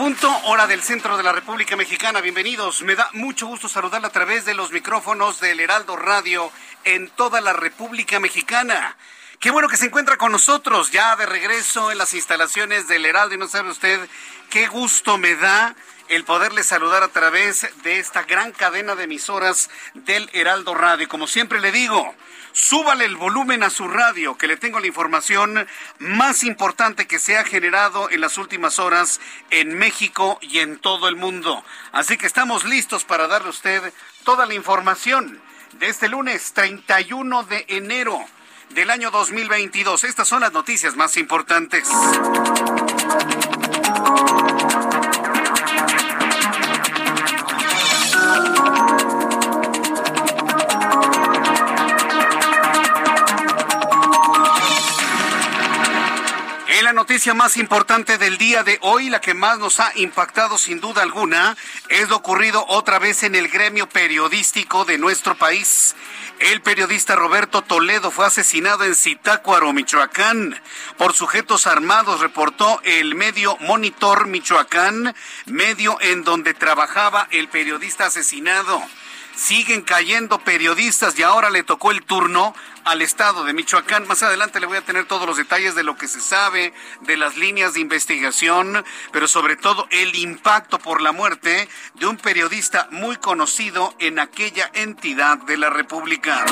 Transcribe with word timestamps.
Punto, 0.00 0.34
hora 0.46 0.66
del 0.66 0.80
centro 0.80 1.18
de 1.18 1.22
la 1.22 1.30
República 1.30 1.76
Mexicana. 1.76 2.22
Bienvenidos. 2.22 2.80
Me 2.80 2.96
da 2.96 3.10
mucho 3.12 3.46
gusto 3.46 3.68
saludarla 3.68 4.08
a 4.08 4.10
través 4.10 4.46
de 4.46 4.54
los 4.54 4.72
micrófonos 4.72 5.40
del 5.40 5.60
Heraldo 5.60 5.94
Radio 5.94 6.50
en 6.84 7.10
toda 7.10 7.42
la 7.42 7.52
República 7.52 8.18
Mexicana. 8.18 8.96
Qué 9.40 9.50
bueno 9.50 9.68
que 9.68 9.76
se 9.76 9.84
encuentra 9.84 10.16
con 10.16 10.32
nosotros 10.32 10.90
ya 10.90 11.16
de 11.16 11.26
regreso 11.26 11.92
en 11.92 11.98
las 11.98 12.14
instalaciones 12.14 12.88
del 12.88 13.04
Heraldo 13.04 13.34
y 13.34 13.38
no 13.38 13.46
sabe 13.46 13.68
usted 13.68 14.00
qué 14.48 14.68
gusto 14.68 15.18
me 15.18 15.34
da 15.34 15.76
el 16.08 16.24
poderle 16.24 16.64
saludar 16.64 17.02
a 17.02 17.08
través 17.08 17.68
de 17.82 17.98
esta 17.98 18.22
gran 18.22 18.52
cadena 18.52 18.94
de 18.94 19.04
emisoras 19.04 19.68
del 19.92 20.30
Heraldo 20.32 20.74
Radio. 20.74 21.10
Como 21.10 21.26
siempre 21.26 21.60
le 21.60 21.72
digo, 21.72 22.14
súbale 22.52 23.04
el 23.04 23.16
volumen 23.16 23.62
a 23.62 23.70
su 23.70 23.88
radio, 23.88 24.36
que 24.36 24.46
le 24.46 24.56
tengo 24.56 24.80
la 24.80 24.86
información 24.86 25.66
más 25.98 26.44
importante 26.44 27.06
que 27.06 27.18
se 27.18 27.38
ha 27.38 27.44
generado 27.44 28.10
en 28.10 28.20
las 28.20 28.38
últimas 28.38 28.78
horas 28.78 29.20
en 29.50 29.76
México 29.78 30.38
y 30.40 30.58
en 30.58 30.78
todo 30.78 31.08
el 31.08 31.16
mundo. 31.16 31.64
Así 31.92 32.16
que 32.16 32.26
estamos 32.26 32.64
listos 32.64 33.04
para 33.04 33.26
darle 33.26 33.48
a 33.48 33.50
usted 33.50 33.92
toda 34.24 34.46
la 34.46 34.54
información 34.54 35.40
de 35.78 35.88
este 35.88 36.08
lunes 36.08 36.52
31 36.52 37.44
de 37.44 37.64
enero 37.68 38.24
del 38.70 38.90
año 38.90 39.10
2022. 39.10 40.04
Estas 40.04 40.28
son 40.28 40.40
las 40.40 40.52
noticias 40.52 40.96
más 40.96 41.16
importantes. 41.16 41.88
Noticia 57.00 57.32
más 57.32 57.56
importante 57.56 58.18
del 58.18 58.36
día 58.36 58.62
de 58.62 58.78
hoy, 58.82 59.08
la 59.08 59.22
que 59.22 59.32
más 59.32 59.58
nos 59.58 59.80
ha 59.80 59.90
impactado 59.94 60.58
sin 60.58 60.82
duda 60.82 61.00
alguna, 61.00 61.56
es 61.88 62.10
lo 62.10 62.16
ocurrido 62.16 62.62
otra 62.68 62.98
vez 62.98 63.22
en 63.22 63.34
el 63.34 63.48
gremio 63.48 63.88
periodístico 63.88 64.84
de 64.84 64.98
nuestro 64.98 65.34
país. 65.34 65.96
El 66.40 66.60
periodista 66.60 67.16
Roberto 67.16 67.62
Toledo 67.62 68.10
fue 68.10 68.26
asesinado 68.26 68.84
en 68.84 68.94
Zitácuaro, 68.94 69.72
Michoacán, 69.72 70.60
por 70.98 71.14
sujetos 71.14 71.66
armados, 71.66 72.20
reportó 72.20 72.82
el 72.84 73.14
medio 73.14 73.56
Monitor 73.60 74.26
Michoacán, 74.26 75.14
medio 75.46 75.96
en 76.02 76.22
donde 76.22 76.52
trabajaba 76.52 77.28
el 77.30 77.48
periodista 77.48 78.06
asesinado. 78.08 78.78
Siguen 79.40 79.80
cayendo 79.80 80.38
periodistas 80.40 81.18
y 81.18 81.22
ahora 81.22 81.48
le 81.48 81.62
tocó 81.62 81.92
el 81.92 82.04
turno 82.04 82.54
al 82.84 83.00
estado 83.00 83.42
de 83.42 83.54
Michoacán. 83.54 84.06
Más 84.06 84.22
adelante 84.22 84.60
le 84.60 84.66
voy 84.66 84.76
a 84.76 84.84
tener 84.84 85.06
todos 85.06 85.26
los 85.26 85.38
detalles 85.38 85.74
de 85.74 85.82
lo 85.82 85.96
que 85.96 86.08
se 86.08 86.20
sabe, 86.20 86.74
de 87.00 87.16
las 87.16 87.38
líneas 87.38 87.72
de 87.72 87.80
investigación, 87.80 88.84
pero 89.12 89.26
sobre 89.26 89.56
todo 89.56 89.86
el 89.90 90.14
impacto 90.14 90.78
por 90.78 91.00
la 91.00 91.12
muerte 91.12 91.70
de 91.94 92.06
un 92.06 92.18
periodista 92.18 92.88
muy 92.90 93.16
conocido 93.16 93.94
en 93.98 94.18
aquella 94.18 94.70
entidad 94.74 95.38
de 95.38 95.56
la 95.56 95.70
República. 95.70 96.44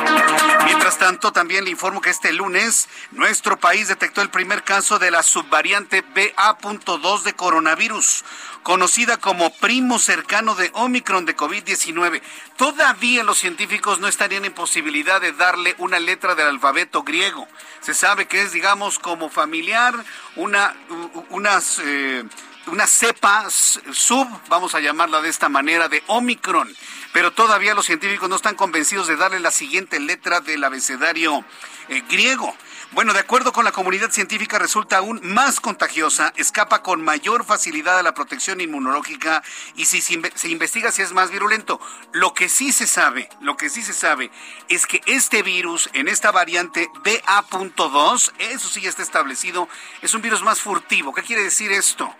Mientras 0.64 0.96
tanto, 0.96 1.30
también 1.30 1.64
le 1.64 1.70
informo 1.70 2.00
que 2.00 2.08
este 2.08 2.32
lunes 2.32 2.88
nuestro 3.10 3.60
país 3.60 3.88
detectó 3.88 4.22
el 4.22 4.30
primer 4.30 4.64
caso 4.64 4.98
de 4.98 5.10
la 5.10 5.22
subvariante 5.22 6.00
BA.2 6.00 7.22
de 7.22 7.34
coronavirus 7.34 8.24
conocida 8.68 9.16
como 9.16 9.50
primo 9.50 9.98
cercano 9.98 10.54
de 10.54 10.70
Omicron 10.74 11.24
de 11.24 11.34
COVID-19. 11.34 12.20
Todavía 12.58 13.24
los 13.24 13.38
científicos 13.38 13.98
no 13.98 14.08
estarían 14.08 14.44
en 14.44 14.52
posibilidad 14.52 15.22
de 15.22 15.32
darle 15.32 15.74
una 15.78 15.98
letra 15.98 16.34
del 16.34 16.48
alfabeto 16.48 17.02
griego. 17.02 17.48
Se 17.80 17.94
sabe 17.94 18.26
que 18.28 18.42
es, 18.42 18.52
digamos, 18.52 18.98
como 18.98 19.30
familiar, 19.30 19.94
una, 20.36 20.76
unas, 21.30 21.80
eh, 21.82 22.24
una 22.66 22.86
cepa 22.86 23.48
sub, 23.48 24.28
vamos 24.50 24.74
a 24.74 24.80
llamarla 24.80 25.22
de 25.22 25.30
esta 25.30 25.48
manera, 25.48 25.88
de 25.88 26.02
Omicron. 26.06 26.70
Pero 27.14 27.32
todavía 27.32 27.72
los 27.72 27.86
científicos 27.86 28.28
no 28.28 28.36
están 28.36 28.54
convencidos 28.54 29.06
de 29.06 29.16
darle 29.16 29.40
la 29.40 29.50
siguiente 29.50 29.98
letra 29.98 30.42
del 30.42 30.62
abecedario 30.62 31.42
eh, 31.88 32.02
griego. 32.10 32.54
Bueno, 32.92 33.12
de 33.12 33.20
acuerdo 33.20 33.52
con 33.52 33.66
la 33.66 33.72
comunidad 33.72 34.10
científica, 34.10 34.58
resulta 34.58 34.96
aún 34.96 35.20
más 35.22 35.60
contagiosa, 35.60 36.32
escapa 36.36 36.82
con 36.82 37.02
mayor 37.02 37.44
facilidad 37.44 37.98
a 37.98 38.02
la 38.02 38.14
protección 38.14 38.62
inmunológica 38.62 39.42
y 39.76 39.84
si 39.84 40.00
se 40.00 40.48
investiga 40.48 40.90
si 40.90 41.02
es 41.02 41.12
más 41.12 41.30
virulento. 41.30 41.80
Lo 42.12 42.32
que 42.32 42.48
sí 42.48 42.72
se 42.72 42.86
sabe, 42.86 43.28
lo 43.42 43.58
que 43.58 43.68
sí 43.68 43.82
se 43.82 43.92
sabe 43.92 44.30
es 44.70 44.86
que 44.86 45.02
este 45.04 45.42
virus 45.42 45.90
en 45.92 46.08
esta 46.08 46.30
variante 46.32 46.88
BA.2, 47.04 48.32
eso 48.38 48.68
sí 48.68 48.80
ya 48.80 48.88
está 48.88 49.02
establecido, 49.02 49.68
es 50.00 50.14
un 50.14 50.22
virus 50.22 50.42
más 50.42 50.62
furtivo. 50.62 51.12
¿Qué 51.12 51.22
quiere 51.22 51.44
decir 51.44 51.70
esto? 51.70 52.12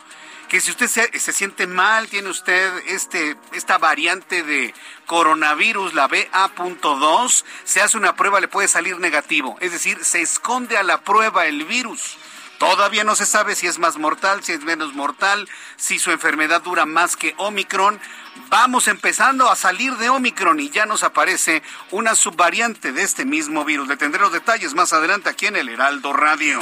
Que 0.49 0.61
si 0.61 0.71
usted 0.71 0.89
se, 0.89 1.19
se, 1.19 1.33
siente 1.33 1.67
mal, 1.67 2.09
tiene 2.09 2.31
usted 2.31 2.73
este, 2.87 3.37
esta 3.53 3.79
variante 3.79 4.43
de 4.43 4.75
coronavirus, 5.07 5.95
la 5.95 6.09
BA.2, 6.09 7.45
se 7.65 7.83
hace 7.83 7.97
una 7.99 8.17
prueba, 8.17 8.41
le 8.41 8.49
puede 8.49 8.69
salir 8.69 8.99
negativo. 8.99 9.57
Es 9.61 9.73
decir, 9.73 10.03
se 10.05 10.23
esconde 10.23 10.79
a 10.79 10.83
la 10.83 11.03
prueba 11.03 11.47
el 11.47 11.65
virus. 11.65 12.17
Todavía 12.59 13.05
no 13.05 13.15
se 13.15 13.27
sabe 13.27 13.55
si 13.55 13.67
es 13.67 13.79
más 13.79 13.99
mortal, 13.99 14.43
si 14.43 14.53
es 14.53 14.63
menos 14.63 14.95
mortal, 14.95 15.49
si 15.77 15.99
su 15.99 16.11
enfermedad 16.11 16.63
dura 16.63 16.87
más 16.87 17.17
que 17.17 17.35
Omicron. 17.37 18.01
Vamos 18.49 18.89
empezando 18.89 19.51
a 19.51 19.57
salir 19.57 19.97
de 19.97 20.09
Omicron 20.09 20.59
y 20.59 20.71
ya 20.71 20.87
nos 20.87 21.03
aparece 21.03 21.63
una 21.91 22.15
subvariante 22.15 22.93
de 22.93 23.03
este 23.03 23.25
mismo 23.25 23.65
virus. 23.65 23.89
Le 23.89 23.97
tendré 23.97 24.21
los 24.21 24.33
detalles 24.33 24.75
más 24.75 24.93
adelante 24.93 25.29
aquí 25.29 25.47
en 25.47 25.57
el 25.57 25.69
Heraldo 25.69 26.13
Radio. 26.13 26.61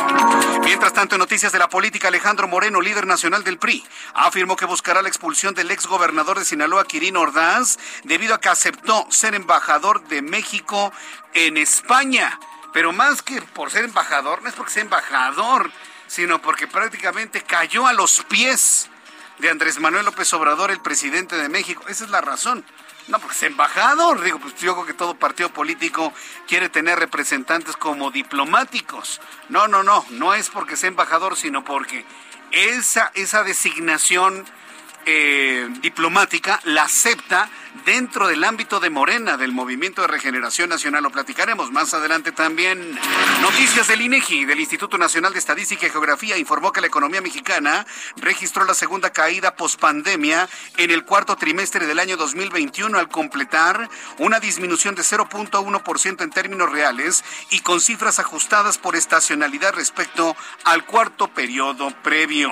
Mientras 0.65 0.93
tanto, 0.93 1.15
en 1.15 1.21
noticias 1.21 1.53
de 1.53 1.59
la 1.59 1.69
política, 1.69 2.09
Alejandro 2.09 2.49
Moreno, 2.49 2.81
líder 2.81 3.07
nacional 3.07 3.45
del 3.45 3.59
PRI, 3.59 3.85
afirmó 4.15 4.57
que 4.57 4.65
buscará 4.65 5.01
la 5.01 5.09
expulsión 5.09 5.55
del 5.55 5.71
ex 5.71 5.87
gobernador 5.87 6.39
de 6.39 6.45
Sinaloa, 6.45 6.87
Quirino 6.87 7.21
Ordaz, 7.21 7.79
debido 8.03 8.35
a 8.35 8.41
que 8.41 8.49
aceptó 8.49 9.07
ser 9.11 9.35
embajador 9.35 10.07
de 10.09 10.23
México 10.23 10.93
en 11.35 11.57
España. 11.57 12.41
Pero 12.73 12.93
más 12.93 13.23
que 13.23 13.41
por 13.43 13.71
ser 13.71 13.85
embajador, 13.85 14.43
no 14.43 14.49
es 14.49 14.55
porque 14.55 14.73
sea 14.73 14.83
embajador, 14.83 15.71
sino 16.09 16.43
porque 16.43 16.67
prácticamente 16.67 17.43
cayó 17.43 17.87
a 17.87 17.93
los 17.93 18.23
pies 18.25 18.91
de 19.39 19.51
Andrés 19.51 19.81
Manuel 19.81 20.05
López 20.05 20.33
Obrador, 20.33 20.71
el 20.71 20.81
presidente 20.81 21.37
de 21.37 21.49
México. 21.49 21.85
Esa 21.89 22.05
es 22.05 22.11
la 22.11 22.21
razón. 22.21 22.65
No, 23.09 23.19
porque 23.21 23.37
es 23.37 23.43
embajador. 23.45 24.23
Digo, 24.23 24.39
pues 24.39 24.55
yo 24.57 24.75
creo 24.75 24.87
que 24.87 24.95
todo 24.95 25.15
partido 25.15 25.51
político 25.51 26.13
quiere 26.49 26.69
tener 26.69 26.99
representantes 26.99 27.77
como 27.77 28.11
diplomáticos. 28.11 29.21
No, 29.49 29.69
no, 29.69 29.83
no. 29.83 30.05
No 30.11 30.35
es 30.35 30.51
porque 30.51 30.77
sea 30.77 30.89
embajador, 30.89 31.37
sino 31.37 31.65
porque 31.65 32.05
esa, 32.51 33.13
esa 33.15 33.45
designación 33.45 34.45
eh, 35.07 35.69
diplomática 35.81 36.61
la 36.65 36.83
acepta 36.83 37.49
dentro 37.85 38.27
del 38.27 38.43
ámbito 38.43 38.81
de 38.81 38.91
Morena, 38.91 39.37
del 39.37 39.53
Movimiento 39.53 40.03
de 40.03 40.09
Regeneración 40.09 40.69
Nacional. 40.69 41.05
Lo 41.05 41.11
platicaremos 41.11 41.71
más 41.71 41.95
adelante 41.95 42.33
también. 42.33 42.99
Noticias 43.41 43.87
del 43.87 44.01
INEGI, 44.01 44.45
del 44.45 44.59
Instituto 44.59 44.99
Nacional 44.99 45.33
de 45.33 45.39
Estadística 45.39 45.87
y 45.87 45.91
Geografía, 45.91 46.37
informó 46.37 46.73
que 46.73 46.81
la 46.81 46.89
economía 46.89 47.21
mexicana 47.21 47.87
registró 48.17 48.65
la 48.65 48.75
segunda 48.75 49.11
caída 49.11 49.55
pospandemia 49.55 50.49
en 50.77 50.91
el 50.91 51.05
cuarto 51.05 51.37
trimestre 51.37 51.87
del 51.87 52.01
año 52.01 52.17
2021 52.17 52.99
al 52.99 53.09
completar 53.09 53.89
una 54.19 54.41
disminución 54.41 54.97
de 54.97 55.03
0.1% 55.03 56.23
en 56.23 56.31
términos 56.31 56.71
reales 56.71 57.25
y 57.51 57.61
con 57.61 57.81
cifras 57.81 58.19
ajustadas 58.19 58.79
por 58.79 58.97
estacionalidad 58.97 59.75
respecto 59.75 60.37
al 60.65 60.85
cuarto 60.85 61.29
periodo 61.29 61.93
previo. 62.03 62.51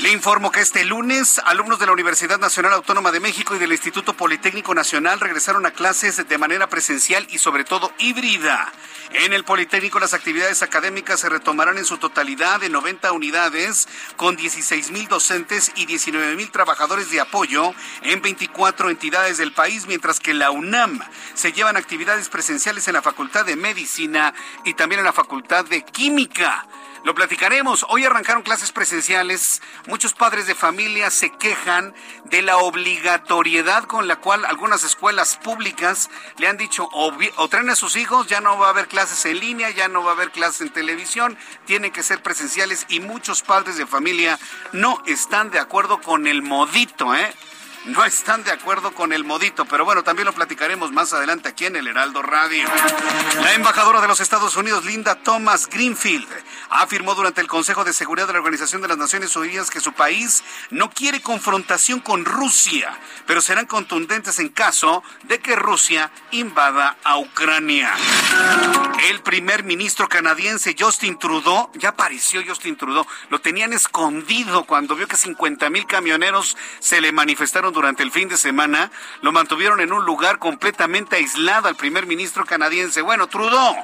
Le 0.00 0.12
informo 0.12 0.52
que 0.52 0.60
este 0.60 0.84
lunes 0.84 1.40
alumnos 1.44 1.80
de 1.80 1.86
la 1.86 1.92
Universidad 1.92 2.38
Nacional 2.38 2.72
Autónoma 2.72 3.10
de 3.10 3.18
México 3.18 3.56
y 3.56 3.58
del 3.58 3.72
Instituto 3.72 4.14
Politécnico 4.14 4.72
Nacional 4.72 5.18
regresaron 5.18 5.66
a 5.66 5.72
clases 5.72 6.28
de 6.28 6.38
manera 6.38 6.68
presencial 6.68 7.26
y 7.30 7.38
sobre 7.38 7.64
todo 7.64 7.92
híbrida. 7.98 8.72
En 9.10 9.32
el 9.32 9.42
Politécnico 9.42 9.98
las 9.98 10.14
actividades 10.14 10.62
académicas 10.62 11.18
se 11.18 11.28
retomarán 11.28 11.78
en 11.78 11.84
su 11.84 11.98
totalidad 11.98 12.60
de 12.60 12.68
90 12.68 13.10
unidades 13.10 13.88
con 14.16 14.36
16 14.36 14.92
mil 14.92 15.08
docentes 15.08 15.72
y 15.74 15.86
19 15.86 16.36
mil 16.36 16.52
trabajadores 16.52 17.10
de 17.10 17.20
apoyo 17.20 17.74
en 18.02 18.22
24 18.22 18.90
entidades 18.90 19.36
del 19.38 19.52
país, 19.52 19.86
mientras 19.88 20.20
que 20.20 20.32
la 20.32 20.52
UNAM 20.52 21.00
se 21.34 21.52
llevan 21.52 21.76
actividades 21.76 22.28
presenciales 22.28 22.86
en 22.86 22.94
la 22.94 23.02
Facultad 23.02 23.44
de 23.44 23.56
Medicina 23.56 24.32
y 24.64 24.74
también 24.74 25.00
en 25.00 25.06
la 25.06 25.12
Facultad 25.12 25.64
de 25.64 25.82
Química. 25.84 26.68
Lo 27.04 27.14
platicaremos. 27.14 27.86
Hoy 27.88 28.04
arrancaron 28.04 28.42
clases 28.42 28.72
presenciales. 28.72 29.62
Muchos 29.86 30.14
padres 30.14 30.46
de 30.46 30.54
familia 30.54 31.10
se 31.10 31.30
quejan 31.30 31.94
de 32.24 32.42
la 32.42 32.58
obligatoriedad 32.58 33.84
con 33.84 34.08
la 34.08 34.16
cual 34.16 34.44
algunas 34.44 34.82
escuelas 34.84 35.36
públicas 35.36 36.10
le 36.38 36.48
han 36.48 36.56
dicho 36.56 36.88
o, 36.92 37.48
traen 37.48 37.70
a 37.70 37.76
sus 37.76 37.96
hijos, 37.96 38.26
ya 38.26 38.40
no 38.40 38.58
va 38.58 38.68
a 38.68 38.70
haber 38.70 38.88
clases 38.88 39.24
en 39.26 39.40
línea, 39.40 39.70
ya 39.70 39.88
no 39.88 40.02
va 40.02 40.10
a 40.10 40.14
haber 40.14 40.30
clases 40.30 40.62
en 40.62 40.70
televisión, 40.70 41.38
tienen 41.66 41.92
que 41.92 42.02
ser 42.02 42.22
presenciales 42.22 42.86
y 42.88 43.00
muchos 43.00 43.42
padres 43.42 43.76
de 43.76 43.86
familia 43.86 44.38
no 44.72 45.02
están 45.06 45.50
de 45.50 45.58
acuerdo 45.58 46.00
con 46.00 46.26
el 46.26 46.42
modito, 46.42 47.14
¿eh? 47.14 47.32
No 47.86 48.04
están 48.04 48.44
de 48.44 48.52
acuerdo 48.52 48.92
con 48.92 49.12
el 49.12 49.24
modito, 49.24 49.64
pero 49.64 49.84
bueno, 49.84 50.02
también 50.02 50.26
lo 50.26 50.32
platicaremos 50.32 50.92
más 50.92 51.12
adelante 51.12 51.48
aquí 51.48 51.66
en 51.66 51.76
el 51.76 51.86
Heraldo 51.86 52.22
Radio. 52.22 52.64
La 53.42 53.54
embajadora 53.54 54.00
de 54.00 54.08
los 54.08 54.20
Estados 54.20 54.56
Unidos, 54.56 54.84
Linda 54.84 55.14
Thomas 55.14 55.68
Greenfield, 55.68 56.28
afirmó 56.70 57.14
durante 57.14 57.40
el 57.40 57.46
Consejo 57.46 57.84
de 57.84 57.92
Seguridad 57.92 58.26
de 58.26 58.34
la 58.34 58.40
Organización 58.40 58.82
de 58.82 58.88
las 58.88 58.98
Naciones 58.98 59.34
Unidas 59.36 59.70
que 59.70 59.80
su 59.80 59.92
país 59.92 60.42
no 60.70 60.90
quiere 60.90 61.20
confrontación 61.22 62.00
con 62.00 62.24
Rusia, 62.24 62.98
pero 63.26 63.40
serán 63.40 63.66
contundentes 63.66 64.38
en 64.38 64.48
caso 64.48 65.02
de 65.24 65.38
que 65.38 65.56
Rusia 65.56 66.10
invada 66.30 66.96
a 67.04 67.18
Ucrania. 67.18 67.92
El 69.08 69.20
primer 69.22 69.64
ministro 69.64 70.08
canadiense 70.08 70.74
Justin 70.78 71.18
Trudeau, 71.18 71.70
ya 71.74 71.90
apareció 71.90 72.42
Justin 72.46 72.76
Trudeau, 72.76 73.06
lo 73.30 73.40
tenían 73.40 73.72
escondido 73.72 74.64
cuando 74.64 74.96
vio 74.96 75.06
que 75.08 75.16
50 75.16 75.70
mil 75.70 75.86
camioneros 75.86 76.56
se 76.80 77.00
le 77.00 77.12
manifestaron 77.12 77.72
durante 77.72 78.02
el 78.02 78.10
fin 78.10 78.28
de 78.28 78.36
semana, 78.36 78.90
lo 79.22 79.32
mantuvieron 79.32 79.80
en 79.80 79.92
un 79.92 80.04
lugar 80.04 80.38
completamente 80.38 81.16
aislado 81.16 81.68
al 81.68 81.76
primer 81.76 82.06
ministro 82.06 82.44
canadiense. 82.44 83.00
Bueno, 83.00 83.28
Trudeau 83.28 83.76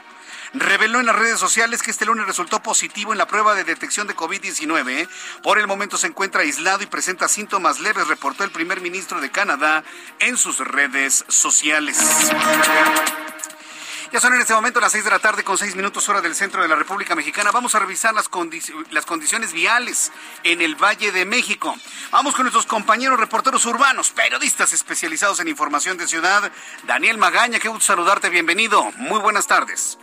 reveló 0.54 1.00
en 1.00 1.06
las 1.06 1.16
redes 1.16 1.38
sociales 1.38 1.82
que 1.82 1.90
este 1.90 2.06
lunes 2.06 2.26
resultó 2.26 2.62
positivo 2.62 3.12
en 3.12 3.18
la 3.18 3.26
prueba 3.26 3.54
de 3.54 3.64
detección 3.64 4.06
de 4.06 4.16
COVID-19. 4.16 5.08
Por 5.42 5.58
el 5.58 5.66
momento 5.66 5.96
se 5.96 6.06
encuentra 6.06 6.42
aislado 6.42 6.82
y 6.82 6.86
presenta 6.86 7.28
síntomas 7.28 7.80
leves, 7.80 8.08
reportó 8.08 8.44
el 8.44 8.50
primer 8.50 8.80
ministro 8.80 9.20
de 9.20 9.30
Canadá 9.30 9.84
en 10.20 10.36
sus 10.36 10.58
redes 10.58 11.24
sociales. 11.28 11.98
Ya 14.14 14.20
son 14.20 14.32
en 14.32 14.40
este 14.42 14.54
momento 14.54 14.78
las 14.78 14.92
seis 14.92 15.02
de 15.02 15.10
la 15.10 15.18
tarde 15.18 15.42
con 15.42 15.58
seis 15.58 15.74
minutos 15.74 16.08
hora 16.08 16.20
del 16.20 16.36
centro 16.36 16.62
de 16.62 16.68
la 16.68 16.76
República 16.76 17.16
Mexicana. 17.16 17.50
Vamos 17.50 17.74
a 17.74 17.80
revisar 17.80 18.14
las, 18.14 18.30
las 18.90 19.06
condiciones 19.06 19.52
viales 19.52 20.12
en 20.44 20.62
el 20.62 20.76
Valle 20.76 21.10
de 21.10 21.24
México. 21.24 21.74
Vamos 22.12 22.36
con 22.36 22.44
nuestros 22.44 22.64
compañeros 22.64 23.18
reporteros 23.18 23.66
urbanos, 23.66 24.12
periodistas 24.12 24.72
especializados 24.72 25.40
en 25.40 25.48
información 25.48 25.96
de 25.98 26.06
ciudad. 26.06 26.52
Daniel 26.84 27.18
Magaña, 27.18 27.58
qué 27.58 27.66
gusto 27.66 27.86
saludarte, 27.86 28.30
bienvenido. 28.30 28.84
Muy 28.98 29.18
buenas 29.18 29.48
tardes. 29.48 29.98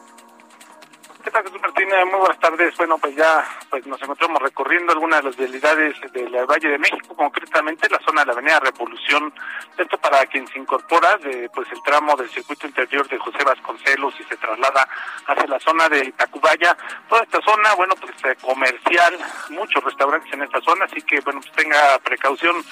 ¿Qué 1.24 1.30
tal, 1.30 1.44
Jesús 1.44 1.62
Martín? 1.62 1.88
Muy 2.10 2.20
buenas 2.20 2.40
tardes. 2.40 2.76
Bueno, 2.78 2.98
pues 2.98 3.16
ya 3.16 3.46
pues 3.70 3.86
nos 3.86 4.02
encontramos 4.02 4.42
recorriendo 4.42 4.92
algunas 4.92 5.20
de 5.20 5.26
las 5.28 5.38
vialidades 5.38 5.96
del 6.14 6.34
Valle 6.48 6.70
de 6.70 6.80
México, 6.80 7.16
concretamente 7.16 7.88
la 7.90 8.00
zona 8.00 8.22
de 8.22 8.28
la 8.28 8.34
Avenida 8.34 8.60
Revolución. 8.60 9.32
Esto 9.78 9.98
para 10.00 10.26
quien 10.26 10.48
se 10.48 10.58
incorpora 10.58 11.18
de 11.18 11.48
pues 11.54 11.72
el 11.72 11.82
tramo 11.84 12.16
del 12.16 12.30
circuito 12.30 12.66
interior 12.66 13.08
de 13.08 13.20
José 13.20 13.44
Vasconcelos 13.44 14.20
y 14.20 14.24
se 14.24 14.38
traslada 14.38 14.88
hacia 15.28 15.48
la 15.48 15.60
zona 15.60 15.90
de 15.90 16.12
Tacubaya. 16.14 16.76
Toda 17.08 17.22
esta 17.22 17.40
zona, 17.42 17.76
bueno, 17.76 17.94
pues 18.02 18.14
eh, 18.24 18.36
comercial, 18.42 19.18
muchos 19.50 19.84
restaurantes 19.84 20.34
en 20.34 20.42
esta 20.42 20.60
zona, 20.62 20.86
así 20.86 21.02
que 21.04 21.20
bueno, 21.22 21.40
pues 21.42 21.54
tenga 21.54 22.00
precaución, 22.00 22.64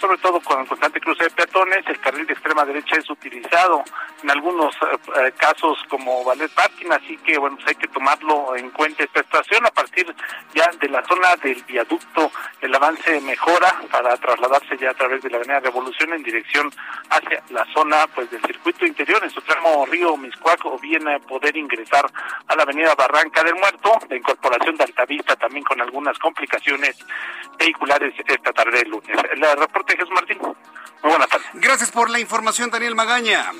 sobre 0.00 0.16
todo 0.18 0.40
con 0.40 0.60
el 0.60 0.66
constante 0.66 1.00
cruce 1.00 1.24
de 1.24 1.30
peatones. 1.30 1.86
El 1.86 2.00
carril 2.00 2.26
de 2.26 2.32
extrema 2.32 2.64
derecha 2.64 2.96
es 2.96 3.10
utilizado 3.10 3.84
en 4.22 4.30
algunos 4.30 4.74
eh, 4.76 4.98
eh, 5.16 5.32
casos 5.36 5.78
como 5.88 6.24
ballet 6.24 6.50
parking, 6.54 6.90
así 6.92 7.16
que 7.18 7.36
bueno, 7.38 7.56
pues 7.56 7.68
hay 7.68 7.74
que 7.74 7.88
tomarlo 7.98 8.54
en 8.56 8.70
cuenta 8.70 9.02
esta 9.02 9.20
estación. 9.20 9.66
A 9.66 9.70
partir 9.70 10.06
ya 10.54 10.70
de 10.80 10.88
la 10.88 11.02
zona 11.04 11.34
del 11.42 11.62
viaducto, 11.64 12.30
el 12.60 12.74
avance 12.74 13.20
mejora 13.20 13.74
para 13.90 14.16
trasladarse 14.16 14.76
ya 14.78 14.90
a 14.90 14.94
través 14.94 15.22
de 15.22 15.30
la 15.30 15.38
Avenida 15.38 15.60
Revolución 15.60 16.12
en 16.12 16.22
dirección 16.22 16.70
hacia 17.10 17.42
la 17.50 17.66
zona 17.74 18.06
pues 18.14 18.30
del 18.30 18.40
circuito 18.42 18.86
interior, 18.86 19.22
en 19.24 19.30
su 19.30 19.40
tramo 19.42 19.84
Río 19.86 20.16
Miscuac, 20.16 20.64
o 20.64 20.78
bien 20.78 21.08
eh, 21.08 21.18
poder 21.20 21.56
ingresar 21.56 22.06
a 22.46 22.54
la 22.54 22.62
Avenida 22.62 22.94
Barranca 22.94 23.42
del 23.42 23.56
Muerto, 23.56 23.98
la 24.08 24.16
incorporación 24.16 24.76
de 24.76 24.84
Altavista 24.84 25.34
también 25.36 25.64
con 25.64 25.80
algunas 25.80 26.18
complicaciones 26.18 26.96
vehiculares 27.58 28.14
esta 28.26 28.52
tarde 28.52 28.78
del 28.78 28.90
lunes. 28.90 29.16
El 29.32 29.42
reporte 29.58 29.96
Jesús 29.96 30.10
Martín. 30.12 30.38
Muy 30.40 31.10
buenas 31.10 31.28
tardes. 31.28 31.48
Gracias 31.54 31.90
por 31.90 32.10
la 32.10 32.20
información, 32.20 32.70
Daniel 32.70 32.94
Magaña. 32.94 33.52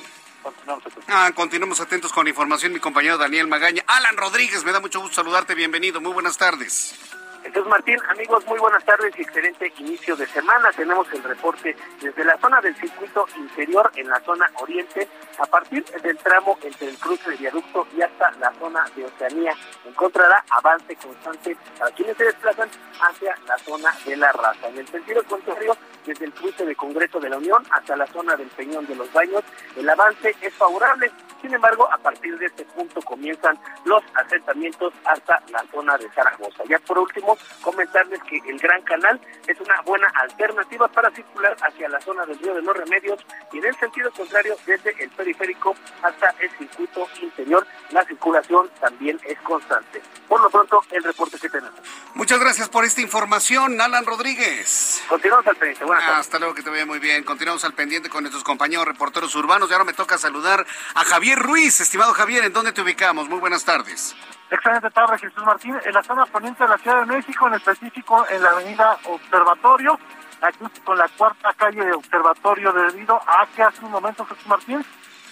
Continuamos 0.42 0.86
atentos. 0.86 1.04
Ah, 1.08 1.32
continuamos 1.34 1.80
atentos 1.80 2.12
con 2.12 2.24
la 2.24 2.30
información, 2.30 2.72
mi 2.72 2.80
compañero 2.80 3.18
Daniel 3.18 3.46
Magaña. 3.46 3.82
Alan 3.86 4.16
Rodríguez, 4.16 4.64
me 4.64 4.72
da 4.72 4.80
mucho 4.80 5.00
gusto 5.00 5.16
saludarte, 5.16 5.54
bienvenido, 5.54 6.00
muy 6.00 6.12
buenas 6.12 6.38
tardes. 6.38 6.94
Jesús 7.42 7.66
Martín, 7.66 7.98
amigos, 8.08 8.44
muy 8.46 8.58
buenas 8.58 8.84
tardes 8.84 9.12
y 9.16 9.22
excelente 9.22 9.72
inicio 9.78 10.16
de 10.16 10.26
semana. 10.26 10.70
Tenemos 10.72 11.06
el 11.12 11.22
reporte 11.22 11.76
desde 12.00 12.24
la 12.24 12.36
zona 12.38 12.60
del 12.60 12.74
circuito 12.76 13.26
interior 13.36 13.90
en 13.96 14.08
la 14.08 14.20
zona 14.20 14.50
oriente, 14.60 15.08
a 15.38 15.46
partir 15.46 15.84
del 15.84 16.16
tramo 16.18 16.58
entre 16.62 16.88
el 16.88 16.98
cruce 16.98 17.30
de 17.30 17.36
viaducto 17.36 17.86
y 17.96 18.02
hasta 18.02 18.30
la 18.32 18.52
zona 18.54 18.84
de 18.94 19.04
Oceanía. 19.04 19.54
Encontrará 19.86 20.44
avance 20.50 20.96
constante 20.96 21.56
para 21.78 21.90
quienes 21.92 22.16
se 22.16 22.24
desplazan 22.24 22.68
hacia 23.00 23.36
la 23.46 23.58
zona 23.58 23.94
de 24.04 24.16
la 24.16 24.32
raza. 24.32 24.68
En 24.68 24.78
el 24.78 24.88
sentido 24.88 25.22
contrario, 25.24 25.76
desde 26.04 26.24
el 26.24 26.32
cruce 26.32 26.66
de 26.66 26.74
Congreso 26.74 27.20
de 27.20 27.30
la 27.30 27.38
Unión 27.38 27.62
hasta 27.70 27.96
la 27.96 28.06
zona 28.08 28.36
del 28.36 28.48
Peñón 28.48 28.86
de 28.86 28.96
los 28.96 29.12
Baños, 29.12 29.44
el 29.76 29.88
avance 29.88 30.34
es 30.40 30.54
favorable. 30.54 31.10
Sin 31.40 31.54
embargo, 31.54 31.88
a 31.92 31.98
partir 31.98 32.36
de 32.38 32.46
este 32.46 32.64
punto 32.64 33.00
comienzan 33.02 33.58
los 33.84 34.02
asentamientos 34.14 34.92
hasta 35.04 35.40
la 35.50 35.64
zona 35.70 35.96
de 35.96 36.08
Zaragoza. 36.10 36.64
Ya 36.68 36.78
por 36.80 36.98
último, 36.98 37.36
comentarles 37.62 38.20
que 38.24 38.40
el 38.46 38.58
Gran 38.58 38.82
Canal 38.82 39.20
es 39.46 39.60
una 39.60 39.80
buena 39.82 40.08
alternativa 40.14 40.88
para 40.88 41.10
circular 41.10 41.56
hacia 41.60 41.88
la 41.88 42.00
zona 42.00 42.26
del 42.26 42.38
Río 42.38 42.54
de 42.54 42.62
los 42.62 42.76
Remedios 42.76 43.24
y 43.52 43.58
en 43.58 43.66
el 43.66 43.76
sentido 43.76 44.10
contrario, 44.12 44.56
desde 44.66 44.94
el 45.02 45.10
periférico 45.10 45.74
hasta 46.02 46.34
el 46.40 46.50
circuito 46.58 47.08
interior, 47.22 47.66
la 47.90 48.04
circulación 48.04 48.68
también 48.80 49.18
es 49.24 49.38
constante. 49.40 50.02
Por 50.26 50.42
lo 50.42 50.50
pronto, 50.50 50.82
el 50.90 51.02
reporte 51.02 51.38
que 51.38 51.48
tenemos. 51.48 51.78
Muchas 52.14 52.38
gracias 52.40 52.68
por 52.68 52.84
esta 52.84 53.00
información, 53.00 53.80
Alan 53.80 54.04
Rodríguez. 54.04 55.02
Continuamos 55.08 55.46
al 55.46 55.56
pendiente. 55.56 55.84
Buenas 55.84 56.04
tardes. 56.04 56.20
Hasta 56.20 56.38
luego, 56.38 56.54
que 56.54 56.62
te 56.62 56.70
vaya 56.70 56.84
muy 56.84 56.98
bien. 56.98 57.24
Continuamos 57.24 57.64
al 57.64 57.74
pendiente 57.74 58.10
con 58.10 58.24
nuestros 58.24 58.44
compañeros 58.44 58.86
reporteros 58.86 59.34
urbanos 59.36 59.70
y 59.70 59.72
ahora 59.72 59.84
me 59.84 59.92
toca 59.92 60.18
saludar 60.18 60.66
a 60.94 61.04
Javier 61.04 61.27
Ruiz. 61.34 61.80
Estimado 61.80 62.12
Javier, 62.14 62.44
¿en 62.44 62.52
dónde 62.52 62.72
te 62.72 62.82
ubicamos? 62.82 63.28
Muy 63.28 63.38
buenas 63.38 63.64
tardes. 63.64 64.14
Excelente 64.50 64.90
tarde, 64.90 65.18
Jesús 65.18 65.44
Martín. 65.44 65.76
En 65.84 65.92
la 65.92 66.02
zona 66.02 66.24
poniente 66.26 66.64
de 66.64 66.70
la 66.70 66.78
Ciudad 66.78 67.00
de 67.00 67.06
México, 67.06 67.46
en 67.48 67.54
específico 67.54 68.26
en 68.30 68.42
la 68.42 68.50
avenida 68.50 68.98
Observatorio, 69.04 69.98
aquí 70.40 70.64
con 70.84 70.96
la 70.96 71.08
cuarta 71.08 71.52
calle 71.54 71.84
de 71.84 71.92
Observatorio, 71.92 72.72
debido 72.72 73.16
a 73.16 73.46
que 73.54 73.62
hace 73.62 73.84
un 73.84 73.90
momento, 73.90 74.24
Jesús 74.24 74.46
Martín, 74.46 74.84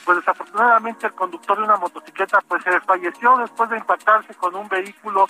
pues 0.05 0.19
desafortunadamente 0.19 1.07
el 1.07 1.15
conductor 1.15 1.59
de 1.59 1.65
una 1.65 1.77
motocicleta 1.77 2.41
pues 2.47 2.63
se 2.63 2.81
falleció 2.81 3.37
después 3.39 3.69
de 3.71 3.79
impactarse 3.79 4.35
con 4.35 4.55
un 4.55 4.69
vehículo 4.69 5.27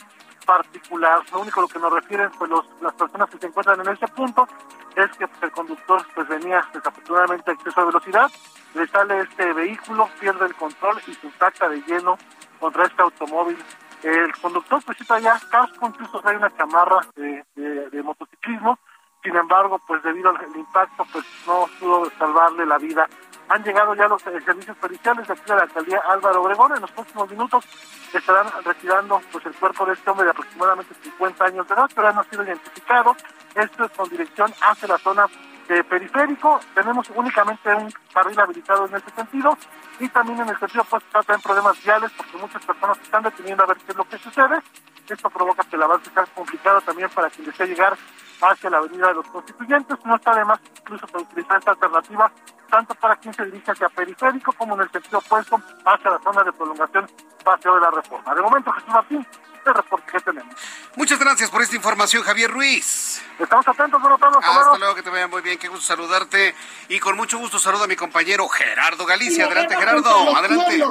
particular. 0.46 1.20
Lo 1.32 1.40
único 1.40 1.60
lo 1.60 1.68
que 1.68 1.78
nos 1.78 1.92
refieren 1.92 2.30
pues 2.38 2.48
los, 2.50 2.64
las 2.80 2.94
personas 2.94 3.28
que 3.28 3.38
se 3.38 3.46
encuentran 3.46 3.80
en 3.80 3.88
ese 3.88 4.08
punto 4.08 4.48
es 4.94 5.10
que 5.18 5.28
pues, 5.28 5.42
el 5.42 5.50
conductor 5.50 6.06
pues 6.14 6.28
venía 6.28 6.66
desafortunadamente 6.72 7.50
a 7.50 7.54
exceso 7.54 7.80
de 7.80 7.86
velocidad, 7.88 8.30
le 8.74 8.86
sale 8.86 9.20
este 9.20 9.52
vehículo, 9.52 10.08
pierde 10.18 10.46
el 10.46 10.54
control 10.54 10.96
y 11.06 11.14
se 11.14 11.26
impacta 11.26 11.68
de 11.68 11.82
lleno 11.82 12.16
contra 12.58 12.84
este 12.84 13.02
automóvil. 13.02 13.58
El 14.02 14.32
conductor 14.40 14.82
pues 14.84 14.96
sí 14.96 15.04
traía 15.04 15.38
casco, 15.50 15.88
incluso 15.88 16.20
trae 16.20 16.36
una 16.36 16.54
chamarra 16.56 17.00
de, 17.16 17.44
de, 17.56 17.90
de 17.90 18.02
motociclismo, 18.02 18.78
sin 19.26 19.34
embargo, 19.34 19.80
pues 19.88 20.00
debido 20.04 20.30
al 20.30 20.56
impacto, 20.56 21.04
pues 21.12 21.24
no 21.48 21.66
pudo 21.80 22.08
salvarle 22.16 22.64
la 22.64 22.78
vida. 22.78 23.08
Han 23.48 23.62
llegado 23.62 23.94
ya 23.94 24.08
los 24.08 24.26
eh, 24.26 24.40
servicios 24.44 24.76
periciales 24.78 25.26
de 25.26 25.32
aquí 25.32 25.42
de 25.46 25.54
la 25.54 25.62
alcaldía 25.62 26.00
Álvaro 26.08 26.42
Obregón. 26.42 26.74
En 26.74 26.80
los 26.80 26.90
próximos 26.90 27.30
minutos 27.30 27.64
estarán 28.12 28.46
retirando 28.64 29.20
pues 29.30 29.46
el 29.46 29.54
cuerpo 29.54 29.86
de 29.86 29.92
este 29.92 30.10
hombre 30.10 30.24
de 30.24 30.30
aproximadamente 30.30 30.94
50 31.02 31.44
años 31.44 31.68
de 31.68 31.74
edad, 31.74 31.90
pero 31.94 32.12
no 32.12 32.20
ha 32.20 32.24
sido 32.24 32.44
identificado. 32.44 33.16
Esto 33.54 33.84
es 33.84 33.90
con 33.92 34.08
dirección 34.08 34.52
hacia 34.60 34.88
la 34.88 34.98
zona 34.98 35.26
de 35.68 35.84
periférico. 35.84 36.60
Tenemos 36.74 37.08
únicamente 37.14 37.72
un 37.72 37.92
carril 38.12 38.38
habilitado 38.40 38.86
en 38.86 38.96
ese 38.96 39.10
sentido 39.10 39.56
y 40.00 40.08
también 40.08 40.40
en 40.40 40.48
el 40.48 40.58
sentido 40.58 40.84
pues 40.84 41.02
en 41.28 41.40
problemas 41.40 41.82
viales 41.84 42.10
porque 42.16 42.36
muchas 42.36 42.64
personas 42.64 42.98
están 43.00 43.22
deteniendo 43.22 43.62
a 43.62 43.66
ver 43.66 43.76
qué 43.78 43.92
es 43.92 43.96
lo 43.96 44.08
que 44.08 44.18
sucede. 44.18 44.60
Esto 45.08 45.30
provoca 45.30 45.62
que 45.62 45.76
el 45.76 45.82
avance 45.82 46.10
sea 46.10 46.26
complicado 46.26 46.80
también 46.80 47.08
para 47.10 47.30
quien 47.30 47.46
desea 47.46 47.66
llegar 47.66 47.96
hacia 48.40 48.70
la 48.70 48.78
avenida 48.78 49.08
de 49.08 49.14
los 49.14 49.26
constituyentes. 49.28 49.98
No 50.04 50.16
está 50.16 50.34
de 50.34 50.44
más 50.44 50.60
incluso 50.80 51.06
para 51.06 51.24
utilizar 51.24 51.58
esta 51.58 51.70
alternativa 51.72 52.32
tanto 52.70 52.94
para 52.94 53.16
quien 53.16 53.32
se 53.34 53.44
dirige 53.44 53.70
hacia 53.70 53.88
periférico 53.88 54.52
como 54.52 54.74
en 54.74 54.82
el 54.82 54.90
sentido 54.90 55.18
opuesto 55.18 55.60
hacia 55.84 56.10
la 56.10 56.18
zona 56.18 56.42
de 56.42 56.52
prolongación 56.52 57.10
paseo 57.44 57.74
de 57.76 57.80
la 57.80 57.90
reforma. 57.90 58.34
De 58.34 58.42
momento, 58.42 58.72
Jesús 58.72 58.88
Martín, 58.88 59.26
el 59.64 59.74
reporte 59.74 60.12
que 60.12 60.20
tenemos. 60.20 60.54
Muchas 60.96 61.18
gracias 61.18 61.50
por 61.50 61.62
esta 61.62 61.76
información, 61.76 62.22
Javier 62.22 62.50
Ruiz. 62.50 63.22
Estamos 63.38 63.66
atentos, 63.68 64.00
bueno, 64.00 64.18
todos. 64.18 64.36
Hasta 64.42 64.78
luego, 64.78 64.94
que 64.94 65.02
te 65.02 65.10
vaya 65.10 65.28
muy 65.28 65.42
bien, 65.42 65.58
qué 65.58 65.68
gusto 65.68 65.84
saludarte. 65.84 66.54
Y 66.88 66.98
con 66.98 67.16
mucho 67.16 67.38
gusto 67.38 67.58
saludo 67.58 67.84
a 67.84 67.86
mi 67.86 67.96
compañero 67.96 68.48
Gerardo 68.48 69.06
Galicia. 69.06 69.46
Adelante, 69.46 69.76
Gerardo, 69.76 70.36
adelante. 70.36 70.84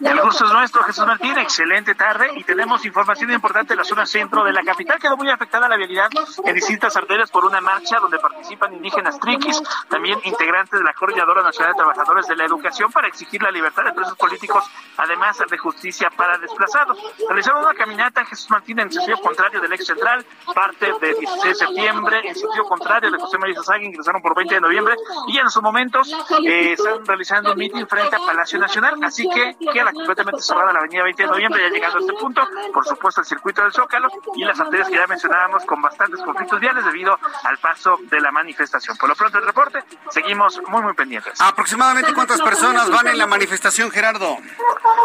El 0.00 0.20
gusto 0.20 0.44
es 0.44 0.52
nuestro, 0.52 0.82
Jesús 0.82 1.06
Martín. 1.06 1.38
Excelente 1.38 1.94
tarde 1.94 2.28
y 2.36 2.42
tenemos 2.42 2.84
información 2.84 3.30
importante 3.32 3.74
de 3.74 3.76
la 3.76 3.84
zona 3.84 4.04
centro 4.04 4.42
de 4.42 4.52
la 4.52 4.62
capital. 4.62 4.98
Quedó 4.98 5.16
muy 5.16 5.30
afectada 5.30 5.68
la 5.68 5.76
vialidad 5.76 6.08
en 6.44 6.54
distintas 6.54 6.96
arterias 6.96 7.30
por 7.30 7.44
una 7.44 7.60
marcha 7.60 8.00
donde 8.00 8.18
participan 8.18 8.74
indígenas 8.74 9.18
triquis, 9.20 9.62
también 9.88 10.18
integrantes 10.24 10.78
de 10.80 10.84
la 10.84 10.92
Coordinadora 10.94 11.42
Nacional 11.42 11.72
de 11.72 11.76
Trabajadores 11.76 12.26
de 12.26 12.36
la 12.36 12.44
Educación 12.44 12.90
para 12.90 13.06
exigir 13.06 13.42
la 13.42 13.50
libertad 13.50 13.84
de 13.84 13.92
presos 13.92 14.16
políticos, 14.16 14.64
además 14.96 15.38
de 15.48 15.58
justicia 15.58 16.10
para 16.10 16.38
desplazados. 16.38 16.98
Realizaron 17.28 17.62
una 17.62 17.74
caminata 17.74 18.24
Jesús 18.24 18.50
Martín 18.50 18.80
en 18.80 18.90
sentido 18.92 19.18
contrario 19.18 19.60
del 19.60 19.72
ex 19.72 19.86
central, 19.86 20.24
parte 20.54 20.92
del 21.00 21.18
16 21.18 21.42
de 21.44 21.54
septiembre, 21.54 22.20
en 22.24 22.34
sentido 22.34 22.64
contrario 22.64 23.10
de 23.10 23.18
José 23.18 23.38
María 23.38 23.54
Zazaga, 23.56 23.84
ingresaron 23.84 24.20
por 24.20 24.34
20 24.34 24.54
de 24.54 24.60
noviembre 24.60 24.94
y 25.28 25.38
en 25.38 25.48
sus 25.50 25.62
momentos 25.62 26.12
eh, 26.44 26.72
están 26.72 27.04
realizando 27.06 27.52
un 27.52 27.58
mitin 27.58 27.86
frente 27.86 28.16
a 28.16 28.18
Palacio 28.18 28.58
Nacional. 28.58 28.96
Así 29.02 29.28
que, 29.28 29.56
completamente 29.94 30.42
cerrada 30.42 30.72
la 30.72 30.80
avenida 30.80 31.02
20 31.02 31.22
de 31.22 31.28
noviembre, 31.28 31.62
ya 31.62 31.68
llegando 31.68 31.98
a 31.98 32.00
este 32.00 32.12
punto, 32.14 32.46
por 32.72 32.86
supuesto 32.86 33.20
el 33.20 33.26
circuito 33.26 33.62
del 33.62 33.72
Zócalo 33.72 34.08
y 34.36 34.44
las 34.44 34.58
arterias 34.60 34.88
que 34.88 34.96
ya 34.96 35.06
mencionábamos 35.06 35.64
con 35.64 35.80
bastantes 35.80 36.20
conflictos 36.20 36.60
viales 36.60 36.84
debido 36.84 37.18
al 37.44 37.58
paso 37.58 37.98
de 38.10 38.20
la 38.20 38.30
manifestación. 38.30 38.96
Por 38.96 39.08
lo 39.08 39.14
pronto 39.14 39.38
el 39.38 39.46
reporte, 39.46 39.84
seguimos 40.10 40.60
muy 40.68 40.82
muy 40.82 40.94
pendientes. 40.94 41.40
¿Aproximadamente 41.40 42.12
cuántas 42.12 42.40
personas 42.40 42.90
van 42.90 43.08
en 43.08 43.18
la 43.18 43.26
manifestación, 43.26 43.90
Gerardo? 43.90 44.36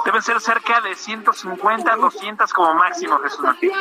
Deben 0.06 0.22
ser 0.22 0.40
cerca 0.42 0.82
de 0.82 0.96
150, 0.96 1.96
200 1.96 2.54
como 2.54 2.74
máximo, 2.74 3.20
Jesús 3.20 3.42
Martín. 3.42 3.72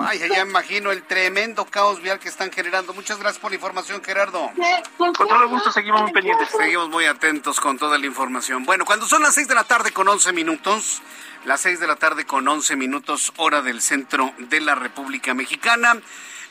Ay, 0.00 0.18
ya 0.18 0.40
imagino 0.42 0.90
el 0.90 1.02
tremendo 1.04 1.64
caos 1.64 2.00
vial 2.02 2.18
que 2.18 2.28
están 2.28 2.50
generando. 2.50 2.92
Muchas 2.92 3.18
gracias 3.18 3.40
por 3.40 3.50
la 3.50 3.56
información, 3.56 4.02
Gerardo. 4.02 4.50
Con 4.96 5.12
todo 5.12 5.42
el 5.42 5.48
gusto, 5.48 5.70
seguimos 5.70 6.02
muy 6.02 6.12
pendientes. 6.12 6.48
Seguimos 6.50 6.88
muy 6.88 7.06
atentos 7.06 7.60
con 7.60 7.78
toda 7.78 7.98
la 7.98 8.06
información. 8.06 8.64
Bueno, 8.64 8.84
cuando 8.84 9.06
son 9.06 9.22
las 9.22 9.34
6 9.34 9.48
de 9.48 9.54
la 9.54 9.64
tarde 9.64 9.92
con 9.92 10.08
11 10.08 10.32
minutos, 10.32 10.39
las 11.44 11.60
6 11.60 11.80
de 11.80 11.86
la 11.86 11.96
tarde 11.96 12.24
con 12.24 12.48
11 12.48 12.74
minutos, 12.76 13.32
hora 13.36 13.60
del 13.60 13.82
centro 13.82 14.32
de 14.38 14.60
la 14.60 14.74
República 14.74 15.34
Mexicana. 15.34 16.00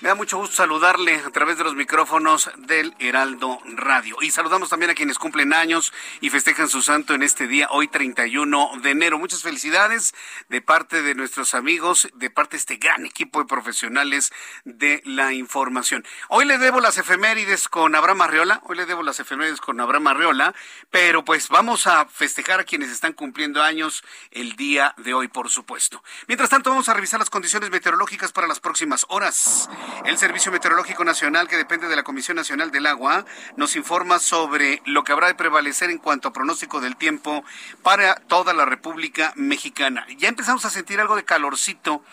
Me 0.02 0.08
da 0.08 0.16
mucho 0.16 0.38
gusto 0.38 0.56
saludarle 0.56 1.16
a 1.16 1.30
través 1.30 1.58
de 1.58 1.66
los 1.66 1.76
micrófonos 1.76 2.50
del 2.56 2.96
Heraldo 3.00 3.60
Radio. 3.66 4.16
Y 4.22 4.32
saludamos 4.32 4.70
también 4.70 4.92
a 4.92 4.96
quienes 4.96 5.20
cumplen 5.20 5.52
años 5.52 5.92
y 6.22 6.30
festejan 6.30 6.70
su 6.70 6.82
santo 6.82 7.14
en 7.14 7.22
este 7.22 7.48
día, 7.48 7.68
hoy 7.70 7.90
31 7.90 8.80
de 8.82 8.92
enero. 8.92 9.20
Muchas 9.20 9.42
felicidades 9.42 10.16
de 10.48 10.62
parte 10.62 11.02
de 11.02 11.16
nuestros 11.16 11.54
amigos, 11.54 12.08
de 12.14 12.30
parte 12.30 12.52
de 12.52 12.60
este 12.60 12.78
gran 12.78 13.06
equipo 13.06 13.40
de 13.40 13.46
profesionales 13.48 14.32
de 14.64 15.02
la 15.04 15.34
información. 15.34 16.06
Hoy 16.30 16.46
le 16.46 16.60
debo 16.60 16.80
las 16.80 16.98
efemérides 16.98 17.68
con 17.68 17.94
Abraham 17.94 18.22
Arreola, 18.22 18.62
hoy 18.64 18.78
le 18.78 18.86
debo 18.86 19.04
las 19.04 19.20
efemérides 19.20 19.60
con 19.60 19.82
Abraham 19.82 20.08
Arreola, 20.08 20.56
pero 20.92 21.26
pues 21.26 21.50
vamos 21.50 21.88
a 21.88 22.06
festejar 22.06 22.62
a 22.62 22.64
quienes 22.64 22.90
están 22.90 23.12
cumpliendo 23.12 23.62
años 23.62 24.06
el 24.32 24.56
día 24.56 24.96
de 24.96 25.14
hoy, 25.14 25.28
por 25.28 25.50
supuesto. 25.50 26.02
Mientras 26.30 26.50
tanto, 26.50 26.70
vamos 26.70 26.88
a 26.88 26.94
revisar 26.94 27.20
las 27.20 27.30
condiciones 27.30 27.70
meteorológicas 27.70 28.32
para 28.32 28.48
las 28.48 28.62
próximas 28.62 29.06
horas. 29.10 29.70
El 30.06 30.18
Servicio 30.18 30.52
Meteorológico 30.52 31.04
Nacional, 31.04 31.48
que 31.48 31.58
depende 31.58 31.88
de 31.88 31.96
la 31.96 32.04
Comisión 32.04 32.36
Nacional 32.38 32.72
del 32.72 32.86
Agua, 32.86 33.26
nos 33.56 33.76
informa 33.76 34.20
sobre 34.20 34.82
lo 34.86 35.04
que 35.04 35.12
habrá 35.12 35.28
de 35.28 35.36
prevalecer 35.36 35.90
en 35.90 35.98
cuanto 35.98 36.30
a 36.30 36.34
pronóstico 36.34 36.82
del 36.82 36.96
tiempo 36.96 37.44
para 37.84 38.16
toda 38.16 38.54
la 38.54 38.66
República 38.66 39.34
Mexicana. 39.36 40.06
Ya 40.18 40.30
empezamos 40.30 40.66
a 40.66 40.70
sentir 40.70 41.00
algo 41.00 41.16
de 41.16 41.26
calorcito 41.26 42.04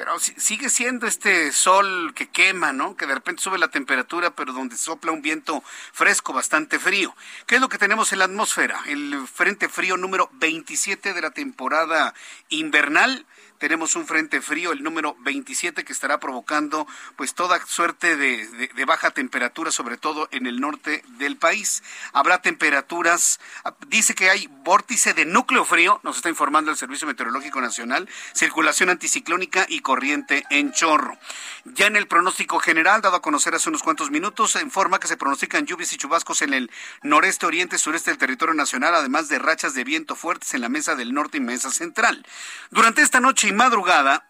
pero 0.00 0.18
sigue 0.18 0.70
siendo 0.70 1.06
este 1.06 1.52
sol 1.52 2.14
que 2.14 2.26
quema, 2.26 2.72
¿no? 2.72 2.96
Que 2.96 3.06
de 3.06 3.12
repente 3.12 3.42
sube 3.42 3.58
la 3.58 3.68
temperatura, 3.68 4.30
pero 4.30 4.54
donde 4.54 4.78
sopla 4.78 5.12
un 5.12 5.20
viento 5.20 5.62
fresco, 5.92 6.32
bastante 6.32 6.78
frío. 6.78 7.14
¿Qué 7.46 7.56
es 7.56 7.60
lo 7.60 7.68
que 7.68 7.76
tenemos 7.76 8.10
en 8.14 8.20
la 8.20 8.24
atmósfera? 8.24 8.80
El 8.86 9.28
frente 9.28 9.68
frío 9.68 9.98
número 9.98 10.30
27 10.32 11.12
de 11.12 11.20
la 11.20 11.32
temporada 11.32 12.14
invernal 12.48 13.26
tenemos 13.60 13.94
un 13.94 14.06
frente 14.06 14.40
frío, 14.40 14.72
el 14.72 14.82
número 14.82 15.14
27, 15.20 15.84
que 15.84 15.92
estará 15.92 16.18
provocando 16.18 16.88
pues 17.16 17.34
toda 17.34 17.64
suerte 17.66 18.16
de, 18.16 18.84
baja 18.86 19.10
temperatura, 19.10 19.70
sobre 19.70 19.98
todo 19.98 20.28
en 20.32 20.46
el 20.46 20.60
norte 20.60 21.04
del 21.18 21.36
país. 21.36 21.82
Habrá 22.14 22.40
temperaturas, 22.40 23.38
dice 23.86 24.14
que 24.14 24.30
hay 24.30 24.48
vórtice 24.64 25.12
de 25.12 25.26
núcleo 25.26 25.66
frío, 25.66 26.00
nos 26.02 26.16
está 26.16 26.30
informando 26.30 26.70
el 26.70 26.78
Servicio 26.78 27.06
Meteorológico 27.06 27.60
Nacional, 27.60 28.08
circulación 28.32 28.88
anticiclónica 28.88 29.66
y 29.68 29.80
corriente 29.80 30.44
en 30.48 30.72
chorro. 30.72 31.18
Ya 31.66 31.86
en 31.86 31.96
el 31.96 32.08
pronóstico 32.08 32.60
general, 32.60 33.02
dado 33.02 33.16
a 33.16 33.22
conocer 33.22 33.54
hace 33.54 33.68
unos 33.68 33.82
cuantos 33.82 34.10
minutos, 34.10 34.58
informa 34.62 34.98
que 34.98 35.06
se 35.06 35.18
pronostican 35.18 35.66
lluvias 35.66 35.92
y 35.92 35.98
chubascos 35.98 36.40
en 36.40 36.54
el 36.54 36.70
noreste, 37.02 37.44
oriente, 37.44 37.76
sureste 37.76 38.10
del 38.10 38.18
territorio 38.18 38.54
nacional, 38.54 38.94
además 38.94 39.28
de 39.28 39.38
rachas 39.38 39.74
de 39.74 39.84
viento 39.84 40.16
fuertes 40.16 40.54
en 40.54 40.62
la 40.62 40.70
mesa 40.70 40.96
del 40.96 41.12
norte 41.12 41.36
y 41.36 41.40
mesa 41.40 41.70
central. 41.70 42.24
Durante 42.70 43.02
esta 43.02 43.20
noche 43.20 43.49
madrugada, 43.52 44.22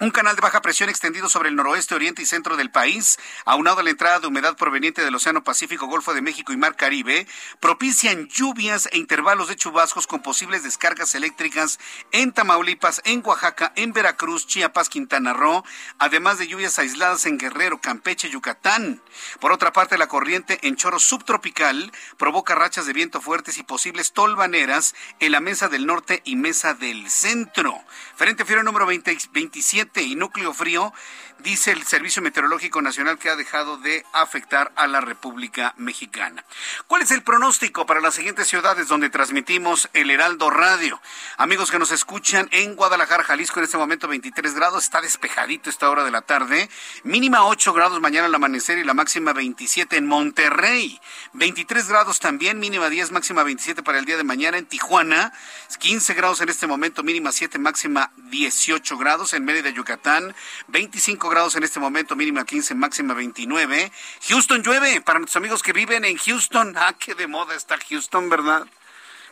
Un 0.00 0.12
canal 0.12 0.36
de 0.36 0.42
baja 0.42 0.62
presión 0.62 0.88
extendido 0.88 1.28
sobre 1.28 1.48
el 1.48 1.56
noroeste, 1.56 1.92
oriente 1.92 2.22
y 2.22 2.26
centro 2.26 2.56
del 2.56 2.70
país, 2.70 3.18
aunado 3.44 3.80
a 3.80 3.82
la 3.82 3.90
entrada 3.90 4.20
de 4.20 4.28
humedad 4.28 4.56
proveniente 4.56 5.04
del 5.04 5.16
Océano 5.16 5.42
Pacífico, 5.42 5.88
Golfo 5.88 6.14
de 6.14 6.22
México 6.22 6.52
y 6.52 6.56
Mar 6.56 6.76
Caribe, 6.76 7.26
propician 7.58 8.28
lluvias 8.28 8.88
e 8.92 8.98
intervalos 8.98 9.48
de 9.48 9.56
chubascos 9.56 10.06
con 10.06 10.22
posibles 10.22 10.62
descargas 10.62 11.16
eléctricas 11.16 11.80
en 12.12 12.30
Tamaulipas, 12.30 13.02
en 13.06 13.26
Oaxaca, 13.26 13.72
en 13.74 13.92
Veracruz, 13.92 14.46
Chiapas, 14.46 14.88
Quintana 14.88 15.32
Roo, 15.32 15.64
además 15.98 16.38
de 16.38 16.46
lluvias 16.46 16.78
aisladas 16.78 17.26
en 17.26 17.36
Guerrero, 17.36 17.80
Campeche, 17.80 18.30
Yucatán. 18.30 19.02
Por 19.40 19.50
otra 19.50 19.72
parte, 19.72 19.98
la 19.98 20.06
corriente 20.06 20.60
en 20.62 20.76
chorro 20.76 21.00
subtropical 21.00 21.90
provoca 22.16 22.54
rachas 22.54 22.86
de 22.86 22.92
viento 22.92 23.20
fuertes 23.20 23.58
y 23.58 23.64
posibles 23.64 24.12
tolvaneras 24.12 24.94
en 25.18 25.32
la 25.32 25.40
mesa 25.40 25.68
del 25.68 25.86
norte 25.86 26.22
y 26.24 26.36
mesa 26.36 26.74
del 26.74 27.10
centro. 27.10 27.74
Frente 28.14 28.44
frío 28.44 28.62
número 28.62 28.86
27 28.86 29.87
y 29.96 30.14
núcleo 30.14 30.52
frío, 30.52 30.92
dice 31.38 31.72
el 31.72 31.84
Servicio 31.84 32.22
Meteorológico 32.22 32.82
Nacional 32.82 33.18
que 33.18 33.30
ha 33.30 33.36
dejado 33.36 33.76
de 33.76 34.04
afectar 34.12 34.72
a 34.76 34.86
la 34.86 35.00
República 35.00 35.74
Mexicana. 35.76 36.44
¿Cuál 36.86 37.02
es 37.02 37.10
el 37.10 37.22
pronóstico 37.22 37.86
para 37.86 38.00
las 38.00 38.14
siguientes 38.14 38.48
ciudades 38.48 38.88
donde 38.88 39.10
transmitimos 39.10 39.88
el 39.92 40.10
Heraldo 40.10 40.50
Radio? 40.50 41.00
Amigos 41.36 41.70
que 41.70 41.78
nos 41.78 41.90
escuchan 41.90 42.48
en 42.52 42.74
Guadalajara, 42.74 43.24
Jalisco, 43.24 43.60
en 43.60 43.64
este 43.64 43.78
momento 43.78 44.08
23 44.08 44.54
grados, 44.54 44.84
está 44.84 45.00
despejadito 45.00 45.70
esta 45.70 45.88
hora 45.90 46.04
de 46.04 46.10
la 46.10 46.22
tarde, 46.22 46.68
mínima 47.04 47.44
8 47.44 47.72
grados 47.72 48.00
mañana 48.00 48.26
al 48.26 48.34
amanecer 48.34 48.78
y 48.78 48.84
la 48.84 48.94
máxima 48.94 49.32
27 49.32 49.96
en 49.96 50.06
Monterrey, 50.06 51.00
23 51.34 51.88
grados 51.88 52.20
también, 52.20 52.58
mínima 52.58 52.88
10, 52.88 53.12
máxima 53.12 53.42
27 53.42 53.82
para 53.82 53.98
el 53.98 54.04
día 54.04 54.16
de 54.16 54.24
mañana 54.24 54.58
en 54.58 54.66
Tijuana, 54.66 55.32
15 55.78 56.14
grados 56.14 56.40
en 56.40 56.48
este 56.48 56.66
momento, 56.66 57.02
mínima 57.02 57.32
7, 57.32 57.58
máxima 57.58 58.10
18 58.16 58.98
grados 58.98 59.32
en 59.32 59.44
Mérida, 59.44 59.70
Yucatán, 59.70 60.34
25 60.68 61.27
grados 61.28 61.56
en 61.56 61.62
este 61.62 61.80
momento, 61.80 62.16
mínima 62.16 62.44
15, 62.44 62.74
máxima 62.74 63.14
29. 63.14 63.92
Houston 64.28 64.62
llueve 64.62 65.00
para 65.00 65.18
nuestros 65.18 65.40
amigos 65.40 65.62
que 65.62 65.72
viven 65.72 66.04
en 66.04 66.16
Houston. 66.16 66.74
Ah, 66.76 66.94
qué 66.98 67.14
de 67.14 67.26
moda 67.26 67.54
está 67.54 67.76
Houston, 67.88 68.28
¿verdad? 68.28 68.66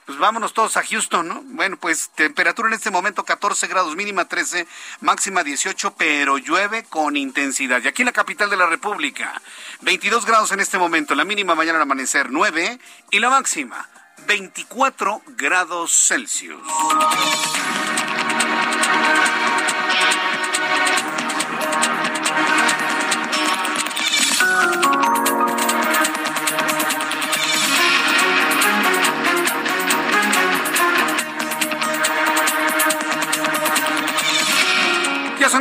Pues 0.06 0.18
vámonos 0.18 0.54
todos 0.54 0.76
a 0.76 0.84
Houston, 0.84 1.26
¿no? 1.26 1.42
Bueno, 1.46 1.76
pues 1.78 2.10
temperatura 2.14 2.68
en 2.68 2.74
este 2.74 2.92
momento 2.92 3.24
14 3.24 3.66
grados, 3.66 3.96
mínima 3.96 4.26
13, 4.26 4.66
máxima 5.00 5.42
18, 5.42 5.94
pero 5.98 6.38
llueve 6.38 6.84
con 6.84 7.16
intensidad. 7.16 7.82
Y 7.82 7.88
aquí 7.88 8.02
en 8.02 8.06
la 8.06 8.12
capital 8.12 8.48
de 8.48 8.56
la 8.56 8.66
República, 8.66 9.40
22 9.80 10.24
grados 10.24 10.52
en 10.52 10.60
este 10.60 10.78
momento, 10.78 11.16
la 11.16 11.24
mínima 11.24 11.56
mañana 11.56 11.78
al 11.78 11.82
amanecer 11.82 12.30
9 12.30 12.78
y 13.10 13.18
la 13.18 13.30
máxima 13.30 13.88
24 14.26 15.22
grados 15.36 15.92
Celsius. 15.92 16.62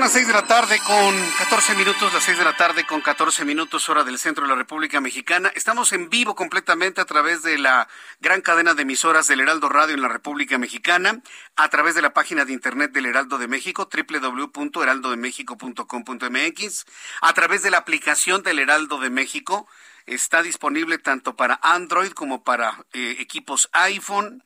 Seis 0.09 0.27
de 0.27 0.33
la 0.33 0.47
tarde 0.47 0.79
con 0.79 1.15
14 1.37 1.75
minutos, 1.75 2.11
las 2.11 2.23
seis 2.23 2.39
de 2.39 2.43
la 2.43 2.57
tarde 2.57 2.87
con 2.87 3.01
14 3.01 3.45
minutos 3.45 3.87
hora 3.87 4.03
del 4.03 4.17
centro 4.17 4.43
de 4.43 4.49
la 4.49 4.55
República 4.55 4.99
Mexicana. 4.99 5.51
Estamos 5.53 5.93
en 5.93 6.09
vivo 6.09 6.33
completamente 6.33 7.01
a 7.01 7.05
través 7.05 7.43
de 7.43 7.59
la 7.59 7.87
gran 8.19 8.41
cadena 8.41 8.73
de 8.73 8.81
emisoras 8.81 9.27
del 9.27 9.41
Heraldo 9.41 9.69
Radio 9.69 9.93
en 9.93 10.01
la 10.01 10.07
República 10.07 10.57
Mexicana, 10.57 11.21
a 11.55 11.69
través 11.69 11.93
de 11.93 12.01
la 12.01 12.13
página 12.13 12.45
de 12.45 12.53
internet 12.53 12.93
del 12.93 13.05
Heraldo 13.05 13.37
de 13.37 13.47
México, 13.47 13.87
www.heraldodemexico.com.mx, 13.87 16.85
a 17.21 17.33
través 17.33 17.61
de 17.61 17.69
la 17.69 17.77
aplicación 17.77 18.41
del 18.41 18.57
Heraldo 18.57 18.97
de 18.97 19.11
México. 19.11 19.67
Está 20.07 20.41
disponible 20.41 20.97
tanto 20.97 21.35
para 21.35 21.59
Android 21.61 22.13
como 22.13 22.43
para 22.43 22.83
eh, 22.93 23.17
equipos 23.19 23.69
iPhone. 23.73 24.41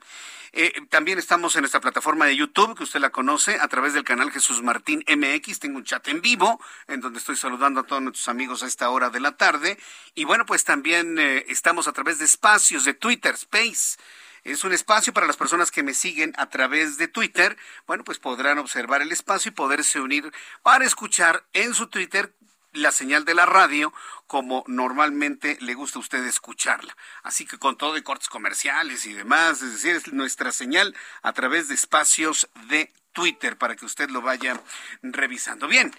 Eh, 0.51 0.73
también 0.89 1.19
estamos 1.19 1.55
en 1.55 1.61
nuestra 1.61 1.79
plataforma 1.79 2.25
de 2.25 2.35
YouTube, 2.35 2.75
que 2.75 2.83
usted 2.83 2.99
la 2.99 3.11
conoce, 3.11 3.59
a 3.59 3.67
través 3.67 3.93
del 3.93 4.03
canal 4.03 4.31
Jesús 4.31 4.61
Martín 4.61 5.03
MX. 5.07 5.59
Tengo 5.59 5.77
un 5.77 5.83
chat 5.83 6.07
en 6.07 6.21
vivo, 6.21 6.59
en 6.87 7.01
donde 7.01 7.19
estoy 7.19 7.35
saludando 7.35 7.81
a 7.81 7.83
todos 7.83 8.01
nuestros 8.01 8.27
amigos 8.27 8.63
a 8.63 8.67
esta 8.67 8.89
hora 8.89 9.09
de 9.09 9.19
la 9.19 9.37
tarde. 9.37 9.77
Y 10.15 10.25
bueno, 10.25 10.45
pues 10.45 10.63
también 10.63 11.17
eh, 11.19 11.45
estamos 11.47 11.87
a 11.87 11.93
través 11.93 12.19
de 12.19 12.25
espacios 12.25 12.85
de 12.85 12.93
Twitter, 12.93 13.35
Space. 13.35 13.97
Es 14.43 14.63
un 14.63 14.71
espacio 14.71 15.13
para 15.13 15.27
las 15.27 15.37
personas 15.37 15.69
que 15.69 15.83
me 15.83 15.93
siguen 15.93 16.33
a 16.37 16.49
través 16.49 16.97
de 16.97 17.07
Twitter. 17.07 17.57
Bueno, 17.85 18.03
pues 18.03 18.19
podrán 18.19 18.57
observar 18.57 19.01
el 19.01 19.11
espacio 19.11 19.49
y 19.49 19.53
poderse 19.53 19.99
unir 19.99 20.31
para 20.63 20.85
escuchar 20.85 21.45
en 21.53 21.73
su 21.73 21.87
Twitter 21.87 22.33
la 22.73 22.91
señal 22.91 23.25
de 23.25 23.35
la 23.35 23.45
radio 23.45 23.93
como 24.27 24.63
normalmente 24.67 25.57
le 25.61 25.73
gusta 25.73 25.99
a 25.99 26.01
usted 26.01 26.23
escucharla. 26.25 26.95
Así 27.23 27.45
que 27.45 27.57
con 27.57 27.77
todo 27.77 27.93
de 27.93 28.03
cortes 28.03 28.29
comerciales 28.29 29.05
y 29.05 29.13
demás, 29.13 29.61
es 29.61 29.73
decir, 29.73 29.95
es 29.95 30.13
nuestra 30.13 30.51
señal 30.51 30.95
a 31.21 31.33
través 31.33 31.67
de 31.67 31.75
espacios 31.75 32.47
de 32.67 32.93
Twitter 33.11 33.57
para 33.57 33.75
que 33.75 33.85
usted 33.85 34.09
lo 34.09 34.21
vaya 34.21 34.61
revisando. 35.01 35.67
Bien, 35.67 35.93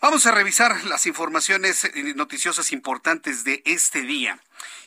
vamos 0.00 0.26
a 0.26 0.32
revisar 0.32 0.84
las 0.84 1.06
informaciones 1.06 1.90
noticiosas 2.14 2.72
importantes 2.72 3.44
de 3.44 3.62
este 3.64 4.02
día. 4.02 4.38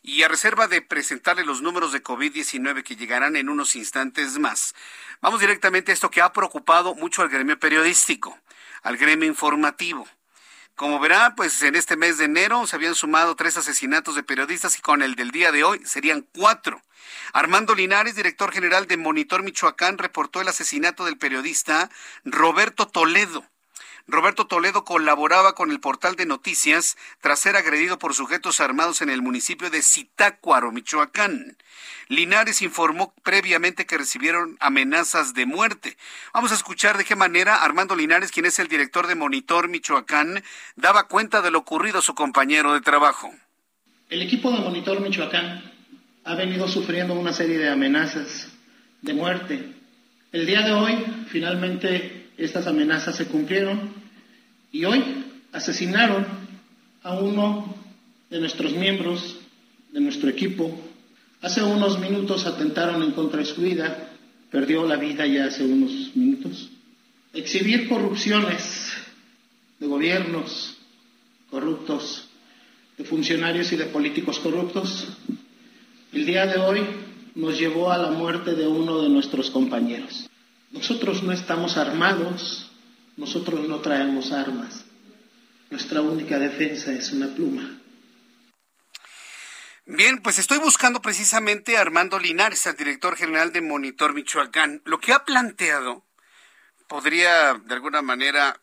Y 0.02 0.24
a 0.24 0.28
reserva 0.28 0.68
de 0.68 0.82
presentarle 0.82 1.46
los 1.46 1.62
números 1.62 1.92
de 1.92 2.02
COVID-19 2.02 2.84
que 2.84 2.96
llegarán 2.96 3.36
en 3.36 3.50
unos 3.50 3.76
instantes 3.76 4.40
más, 4.40 4.74
vamos 5.20 5.42
directamente 5.42 5.92
a 5.92 5.94
esto 5.94 6.12
que 6.12 6.22
ha 6.22 6.32
preocupado 6.32 6.96
mucho 6.96 7.22
al 7.22 7.30
gremio 7.30 7.60
periodístico, 7.60 8.40
al 8.84 8.98
gremio 8.98 9.28
informativo. 9.28 10.08
Como 10.76 11.00
verá, 11.00 11.36
pues 11.38 11.62
en 11.62 11.76
este 11.76 11.96
mes 11.96 12.18
de 12.18 12.26
enero 12.26 12.68
se 12.68 12.76
habían 12.76 12.96
sumado 12.96 13.38
tres 13.38 13.56
asesinatos 13.56 14.16
de 14.16 14.24
periodistas 14.24 14.78
y 14.78 14.82
con 14.82 15.02
el 15.02 15.16
del 15.16 15.32
día 15.32 15.54
de 15.54 15.64
hoy 15.64 15.80
serían 15.86 16.28
cuatro. 16.36 16.82
Armando 17.32 17.76
Linares, 17.76 18.16
director 18.16 18.52
general 18.52 18.86
de 18.86 18.98
Monitor 18.98 19.42
Michoacán, 19.42 19.98
reportó 19.98 20.42
el 20.42 20.50
asesinato 20.50 21.06
del 21.06 21.18
periodista 21.18 21.90
Roberto 22.26 22.88
Toledo. 22.90 23.46
Roberto 24.08 24.46
Toledo 24.46 24.86
colaboraba 24.86 25.56
con 25.56 25.72
el 25.72 25.80
portal 25.80 26.16
de 26.16 26.28
noticias 26.28 26.96
tras 27.22 27.40
ser 27.40 27.56
agredido 27.56 27.98
por 27.98 28.14
sujetos 28.14 28.60
armados 28.60 29.02
en 29.02 29.10
el 29.10 29.24
municipio 29.24 29.72
de 29.72 29.82
Zitácuaro, 29.82 30.72
Michoacán. 30.72 31.58
Linares 32.08 32.62
informó 32.62 33.14
previamente 33.24 33.88
que 33.88 33.98
recibieron 33.98 34.58
amenazas 34.60 35.34
de 35.34 35.48
muerte. 35.48 35.98
Vamos 36.34 36.52
a 36.52 36.56
escuchar 36.56 36.98
de 36.98 37.06
qué 37.06 37.16
manera 37.16 37.64
Armando 37.64 37.96
Linares, 37.96 38.32
quien 38.32 38.46
es 38.46 38.60
el 38.60 38.68
director 38.68 39.08
de 39.08 39.16
Monitor 39.16 39.70
Michoacán, 39.70 40.44
daba 40.76 41.08
cuenta 41.08 41.42
de 41.42 41.50
lo 41.50 41.60
ocurrido 41.60 42.00
a 42.00 42.04
su 42.04 42.14
compañero 42.14 42.74
de 42.74 42.82
trabajo. 42.82 43.34
El 44.10 44.22
equipo 44.22 44.52
de 44.52 44.60
Monitor 44.60 45.02
Michoacán 45.02 45.74
ha 46.26 46.36
venido 46.36 46.68
sufriendo 46.68 47.16
una 47.16 47.34
serie 47.34 47.58
de 47.58 47.70
amenazas 47.70 48.50
de 49.02 49.14
muerte. 49.14 49.74
El 50.32 50.46
día 50.46 50.62
de 50.62 50.74
hoy, 50.74 51.26
finalmente, 51.30 52.25
estas 52.38 52.68
amenazas 52.68 53.16
se 53.16 53.28
cumplieron 53.28 53.94
y 54.72 54.86
hoy 54.86 55.04
asesinaron 55.52 56.26
a 57.04 57.14
uno 57.14 57.76
de 58.30 58.40
nuestros 58.40 58.74
miembros 58.74 59.38
de 59.92 60.02
nuestro 60.02 60.30
equipo 60.30 60.78
Hace 61.46 61.62
unos 61.62 62.00
minutos 62.00 62.48
atentaron 62.48 63.04
en 63.04 63.12
contra 63.12 63.38
de 63.38 63.46
su 63.46 63.62
vida, 63.62 64.10
perdió 64.50 64.84
la 64.88 64.96
vida 64.96 65.28
ya 65.28 65.46
hace 65.46 65.64
unos 65.64 66.16
minutos. 66.16 66.72
Exhibir 67.34 67.88
corrupciones 67.88 68.92
de 69.78 69.86
gobiernos 69.86 70.76
corruptos, 71.52 72.28
de 72.98 73.04
funcionarios 73.04 73.72
y 73.72 73.76
de 73.76 73.86
políticos 73.86 74.40
corruptos, 74.40 75.08
el 76.14 76.26
día 76.26 76.48
de 76.48 76.60
hoy 76.60 76.82
nos 77.36 77.60
llevó 77.60 77.92
a 77.92 78.00
la 78.00 78.10
muerte 78.10 78.56
de 78.56 78.66
uno 78.66 79.04
de 79.04 79.10
nuestros 79.10 79.52
compañeros. 79.52 80.28
Nosotros 80.76 81.24
no 81.24 81.32
estamos 81.32 81.78
armados, 81.78 82.70
nosotros 83.16 83.66
no 83.66 83.80
traemos 83.80 84.34
armas. 84.34 84.84
Nuestra 85.70 86.02
única 86.02 86.38
defensa 86.38 86.92
es 86.92 87.14
una 87.14 87.34
pluma. 87.34 87.80
Bien, 89.86 90.22
pues 90.22 90.38
estoy 90.38 90.58
buscando 90.58 91.02
precisamente 91.02 91.78
a 91.78 91.82
Armando 91.82 92.20
Linares, 92.20 92.66
el 92.66 92.76
director 92.76 93.16
general 93.16 93.54
de 93.54 93.62
Monitor 93.62 94.14
Michoacán. 94.14 94.82
Lo 94.84 95.00
que 95.00 95.14
ha 95.14 95.24
planteado 95.24 96.04
podría, 96.88 97.54
de 97.54 97.74
alguna 97.74 98.02
manera, 98.02 98.60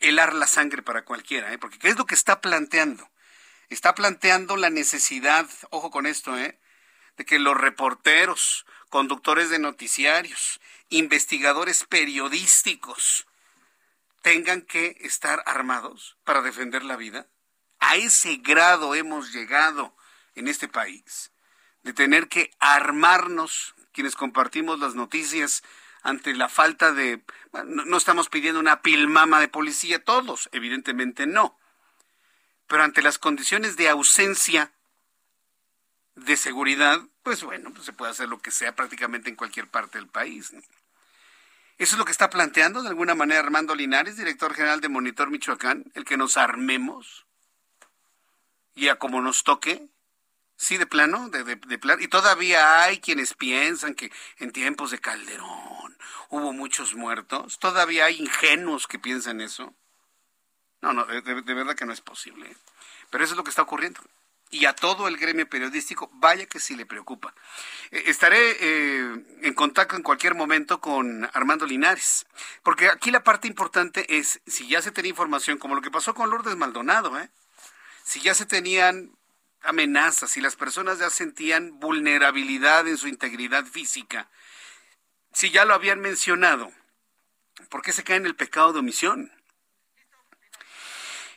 helar 0.00 0.34
la 0.34 0.46
sangre 0.46 0.82
para 0.82 1.06
cualquiera, 1.06 1.54
¿eh? 1.54 1.58
porque 1.58 1.78
¿qué 1.78 1.88
es 1.88 1.96
lo 1.96 2.04
que 2.04 2.14
está 2.14 2.42
planteando? 2.42 3.08
Está 3.70 3.94
planteando 3.94 4.58
la 4.58 4.68
necesidad, 4.68 5.48
ojo 5.70 5.90
con 5.90 6.04
esto, 6.04 6.36
¿eh? 6.36 6.60
de 7.16 7.24
que 7.24 7.38
los 7.38 7.56
reporteros, 7.56 8.66
conductores 8.90 9.48
de 9.48 9.58
noticiarios, 9.58 10.60
investigadores 10.90 11.84
periodísticos, 11.84 13.26
tengan 14.22 14.62
que 14.62 14.96
estar 15.00 15.42
armados 15.46 16.16
para 16.24 16.42
defender 16.42 16.84
la 16.84 16.96
vida. 16.96 17.26
A 17.78 17.96
ese 17.96 18.36
grado 18.36 18.94
hemos 18.94 19.32
llegado 19.32 19.96
en 20.34 20.48
este 20.48 20.68
país, 20.68 21.32
de 21.82 21.92
tener 21.92 22.28
que 22.28 22.50
armarnos 22.58 23.74
quienes 23.92 24.14
compartimos 24.14 24.78
las 24.78 24.94
noticias 24.94 25.62
ante 26.02 26.34
la 26.34 26.48
falta 26.48 26.92
de... 26.92 27.22
no, 27.64 27.96
estamos 27.96 28.28
pidiendo 28.28 28.60
una 28.60 28.82
pilmama 28.82 29.40
de 29.40 29.48
policía 29.48 30.02
todos, 30.02 30.48
evidentemente 30.52 31.26
no, 31.26 31.58
pero 32.66 32.84
ante 32.84 33.02
las 33.02 33.18
condiciones 33.18 33.76
de 33.76 33.88
ausencia 33.88 34.72
de 36.14 36.36
seguridad, 36.36 37.00
pues 37.22 37.42
bueno, 37.42 37.72
pues 37.72 37.86
se 37.86 37.92
puede 37.92 38.12
hacer 38.12 38.28
lo 38.28 38.40
que 38.40 38.50
sea 38.50 38.74
prácticamente 38.74 39.28
en 39.28 39.36
cualquier 39.36 39.68
parte 39.68 39.98
del 39.98 40.08
país. 40.08 40.52
Eso 41.80 41.94
es 41.94 41.98
lo 41.98 42.04
que 42.04 42.12
está 42.12 42.28
planteando 42.28 42.82
de 42.82 42.90
alguna 42.90 43.14
manera 43.14 43.40
Armando 43.40 43.74
Linares, 43.74 44.18
director 44.18 44.52
general 44.52 44.82
de 44.82 44.90
Monitor 44.90 45.30
Michoacán, 45.30 45.90
el 45.94 46.04
que 46.04 46.18
nos 46.18 46.36
armemos 46.36 47.24
y 48.74 48.88
a 48.88 48.98
como 48.98 49.22
nos 49.22 49.44
toque, 49.44 49.88
Sí, 50.56 50.76
de 50.76 50.84
plano, 50.84 51.30
de, 51.30 51.42
de, 51.42 51.78
plano. 51.78 52.02
Y 52.02 52.08
todavía 52.08 52.82
hay 52.82 53.00
quienes 53.00 53.32
piensan 53.32 53.94
que 53.94 54.12
en 54.36 54.52
tiempos 54.52 54.90
de 54.90 54.98
Calderón 54.98 55.96
hubo 56.28 56.52
muchos 56.52 56.94
muertos. 56.94 57.58
Todavía 57.58 58.04
hay 58.04 58.18
ingenuos 58.20 58.86
que 58.86 58.98
piensan 58.98 59.40
eso. 59.40 59.74
No, 60.82 60.92
no, 60.92 61.06
de, 61.06 61.22
verdad 61.22 61.74
que 61.74 61.86
no 61.86 61.94
es 61.94 62.02
posible. 62.02 62.54
Pero 63.08 63.24
eso 63.24 63.32
es 63.32 63.38
lo 63.38 63.42
que 63.42 63.48
está 63.48 63.62
ocurriendo. 63.62 64.02
Y 64.52 64.64
a 64.64 64.74
todo 64.74 65.06
el 65.06 65.16
gremio 65.16 65.48
periodístico, 65.48 66.10
vaya 66.14 66.46
que 66.46 66.58
sí 66.58 66.74
le 66.74 66.84
preocupa. 66.84 67.32
Eh, 67.92 68.04
estaré 68.06 68.56
eh, 68.60 69.24
en 69.42 69.54
contacto 69.54 69.94
en 69.94 70.02
cualquier 70.02 70.34
momento 70.34 70.80
con 70.80 71.28
Armando 71.32 71.66
Linares, 71.66 72.26
porque 72.64 72.88
aquí 72.88 73.12
la 73.12 73.22
parte 73.22 73.46
importante 73.46 74.18
es 74.18 74.40
si 74.46 74.68
ya 74.68 74.82
se 74.82 74.90
tenía 74.90 75.10
información, 75.10 75.58
como 75.58 75.76
lo 75.76 75.82
que 75.82 75.90
pasó 75.90 76.14
con 76.14 76.30
Lourdes 76.30 76.56
Maldonado, 76.56 77.18
¿eh? 77.18 77.30
si 78.04 78.20
ya 78.20 78.34
se 78.34 78.44
tenían 78.44 79.12
amenazas 79.62 80.36
y 80.36 80.40
las 80.40 80.56
personas 80.56 80.98
ya 80.98 81.10
sentían 81.10 81.78
vulnerabilidad 81.78 82.88
en 82.88 82.96
su 82.96 83.06
integridad 83.06 83.64
física, 83.66 84.28
si 85.32 85.50
ya 85.50 85.64
lo 85.64 85.74
habían 85.74 86.00
mencionado, 86.00 86.72
¿por 87.68 87.82
qué 87.82 87.92
se 87.92 88.02
cae 88.02 88.16
en 88.16 88.26
el 88.26 88.34
pecado 88.34 88.72
de 88.72 88.80
omisión? 88.80 89.32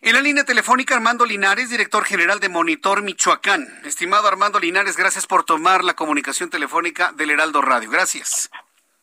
En 0.06 0.16
la 0.16 0.22
línea 0.22 0.44
telefónica, 0.44 0.96
Armando 0.96 1.26
Linares, 1.26 1.70
director 1.70 2.04
general 2.04 2.42
de 2.42 2.50
Monitor 2.50 3.04
Michoacán. 3.04 3.66
Estimado 3.86 4.28
Armando 4.28 4.60
Linares, 4.60 4.98
gracias 4.98 5.26
por 5.26 5.46
tomar 5.46 5.82
la 5.86 5.94
comunicación 5.94 6.50
telefónica 6.50 7.14
del 7.14 7.30
Heraldo 7.30 7.62
Radio. 7.62 7.90
Gracias. 7.90 8.52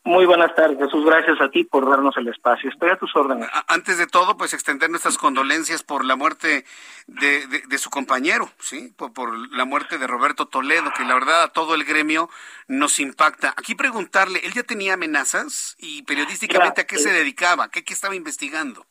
Muy 0.03 0.27
buenas 0.27 0.53
tardes, 0.53 0.77
Jesús. 0.77 1.03
Gracias 1.03 1.41
a 1.41 1.49
ti 1.49 1.63
por 1.63 1.89
darnos 1.89 2.15
el 2.17 2.27
espacio. 2.27 2.69
Estoy 2.69 2.91
a 2.91 2.97
tus 2.97 3.15
órdenes. 3.15 3.49
Antes 3.67 3.97
de 3.97 4.05
todo, 4.05 4.37
pues 4.37 4.53
extender 4.53 4.91
nuestras 4.91 5.17
condolencias 5.17 5.81
por 5.81 6.05
la 6.05 6.15
muerte 6.15 6.65
de, 7.07 7.47
de, 7.47 7.77
su 7.79 7.89
compañero, 7.89 8.51
¿sí? 8.59 8.93
Por, 8.95 9.11
por, 9.11 9.35
la 9.55 9.65
muerte 9.65 9.97
de 9.97 10.05
Roberto 10.05 10.49
Toledo, 10.49 10.91
que 10.95 11.03
la 11.03 11.15
verdad 11.15 11.41
a 11.41 11.47
todo 11.47 11.73
el 11.73 11.83
gremio 11.83 12.29
nos 12.67 12.99
impacta. 12.99 13.55
Aquí 13.57 13.73
preguntarle, 13.73 14.39
¿él 14.43 14.53
ya 14.53 14.61
tenía 14.61 14.93
amenazas? 14.93 15.75
Y 15.79 16.03
periodísticamente, 16.03 16.81
¿a 16.81 16.85
qué 16.85 16.99
se 16.99 17.11
dedicaba? 17.11 17.69
¿Qué, 17.69 17.83
qué 17.83 17.93
estaba 17.95 18.15
investigando? 18.15 18.85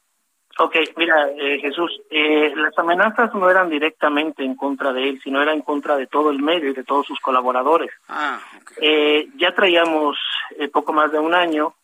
Ok, 0.62 0.76
mira, 0.96 1.30
eh, 1.38 1.58
Jesús, 1.60 2.02
eh, 2.10 2.52
las 2.54 2.78
amenazas 2.78 3.34
no 3.34 3.48
eran 3.48 3.70
directamente 3.70 4.44
en 4.44 4.54
contra 4.54 4.92
de 4.92 5.08
él, 5.08 5.20
sino 5.22 5.40
eran 5.40 5.56
en 5.56 5.62
contra 5.62 5.96
de 5.96 6.06
todo 6.06 6.30
el 6.30 6.40
medio 6.40 6.70
y 6.70 6.74
de 6.74 6.84
todos 6.84 7.06
sus 7.06 7.18
colaboradores. 7.20 7.90
Ah, 8.08 8.38
eh, 8.80 9.28
ya 9.36 9.54
traíamos 9.54 10.18
poco 10.72 10.92
más 10.92 11.10
de 11.12 11.18
un 11.18 11.34
año 11.34 11.74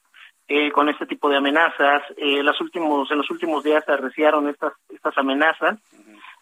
eh, 0.49 0.71
con 0.71 0.89
este 0.89 1.07
tipo 1.07 1.29
de 1.29 1.37
amenazas. 1.37 2.03
Eh, 2.17 2.43
las 2.43 2.61
últimos, 2.61 3.11
en 3.11 3.19
los 3.19 3.31
últimos 3.31 3.65
días 3.65 3.85
se 3.85 3.93
arreciaron 3.93 4.49
estas, 4.49 4.75
estas 4.91 5.17
amenazas. 5.19 5.79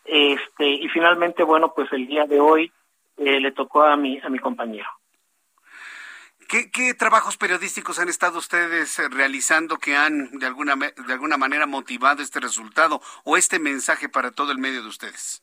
Este, 0.05 0.69
y 0.69 0.89
finalmente, 0.89 1.43
bueno, 1.43 1.73
pues 1.75 1.91
el 1.93 2.07
día 2.07 2.27
de 2.27 2.39
hoy 2.39 2.71
eh, 3.17 3.41
le 3.41 3.53
tocó 3.53 3.83
a 3.83 3.97
mi, 3.97 4.21
a 4.21 4.29
mi 4.29 4.39
compañero. 4.39 4.89
¿Qué, 6.55 6.71
¿Qué, 6.71 6.95
trabajos 6.95 7.37
periodísticos 7.37 7.99
han 7.99 8.09
estado 8.09 8.39
ustedes 8.39 9.03
realizando 9.11 9.77
que 9.77 9.97
han 9.97 10.31
de 10.39 10.47
alguna, 10.47 10.77
de 10.77 11.13
alguna 11.13 11.37
manera 11.37 11.67
motivado 11.67 12.23
este 12.23 12.39
resultado 12.39 13.01
o 13.25 13.37
este 13.37 13.59
mensaje 13.59 14.09
para 14.09 14.31
todo 14.31 14.53
el 14.53 14.59
medio 14.59 14.81
de 14.81 14.89
ustedes? 14.89 15.43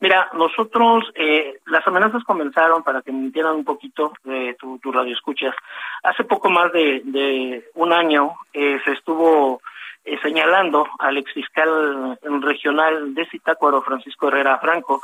Mira, 0.00 0.28
nosotros, 0.34 1.10
eh, 1.14 1.60
las 1.64 1.86
amenazas 1.88 2.22
comenzaron, 2.24 2.82
para 2.82 3.00
que 3.00 3.10
me 3.10 3.20
entiendan 3.20 3.56
un 3.56 3.64
poquito, 3.64 4.12
de 4.22 4.54
tu, 4.60 4.78
tu 4.80 4.92
radio 4.92 5.14
escuchas, 5.14 5.54
hace 6.02 6.24
poco 6.24 6.50
más 6.50 6.70
de, 6.72 7.00
de 7.06 7.70
un 7.72 7.94
año 7.94 8.36
eh, 8.52 8.78
se 8.84 8.92
estuvo 8.92 9.62
eh, 10.04 10.18
señalando 10.20 10.86
al 10.98 11.16
exfiscal 11.16 12.18
regional 12.42 13.14
de 13.14 13.24
Zitácuaro, 13.30 13.80
Francisco 13.80 14.28
Herrera 14.28 14.58
Franco, 14.58 15.00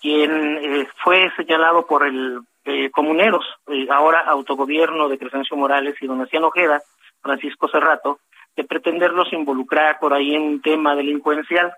quien 0.00 0.58
eh, 0.58 0.88
fue 1.04 1.30
señalado 1.36 1.86
por 1.86 2.04
el 2.04 2.40
eh, 2.64 2.90
Comuneros, 2.90 3.44
eh, 3.68 3.86
ahora 3.90 4.20
autogobierno 4.20 5.08
de 5.08 5.18
Crescencio 5.18 5.56
Morales 5.56 5.96
y 6.00 6.06
Donaciano 6.06 6.48
Ojeda, 6.48 6.82
Francisco 7.20 7.68
Cerrato, 7.68 8.20
de 8.56 8.64
pretenderlos 8.64 9.32
involucrar 9.32 9.98
por 9.98 10.12
ahí 10.12 10.34
en 10.34 10.42
un 10.42 10.62
tema 10.62 10.94
delincuencial. 10.94 11.72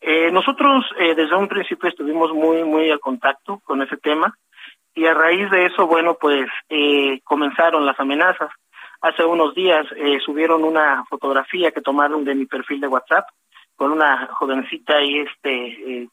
Eh, 0.00 0.30
nosotros 0.30 0.84
eh, 0.98 1.14
desde 1.14 1.36
un 1.36 1.48
principio 1.48 1.88
estuvimos 1.88 2.32
muy, 2.32 2.62
muy 2.64 2.90
al 2.90 3.00
contacto 3.00 3.60
con 3.64 3.82
ese 3.82 3.96
tema 3.96 4.36
y 4.94 5.06
a 5.06 5.14
raíz 5.14 5.50
de 5.50 5.66
eso, 5.66 5.86
bueno, 5.86 6.16
pues 6.20 6.48
eh, 6.68 7.20
comenzaron 7.24 7.84
las 7.84 7.98
amenazas. 7.98 8.50
Hace 9.00 9.24
unos 9.24 9.54
días 9.54 9.86
subieron 10.24 10.64
una 10.64 11.04
fotografía 11.04 11.70
que 11.70 11.80
tomaron 11.80 12.24
de 12.24 12.34
mi 12.34 12.46
perfil 12.46 12.80
de 12.80 12.88
WhatsApp 12.88 13.28
con 13.76 13.92
una 13.92 14.26
jovencita 14.32 15.00
y 15.00 15.20
este 15.20 16.08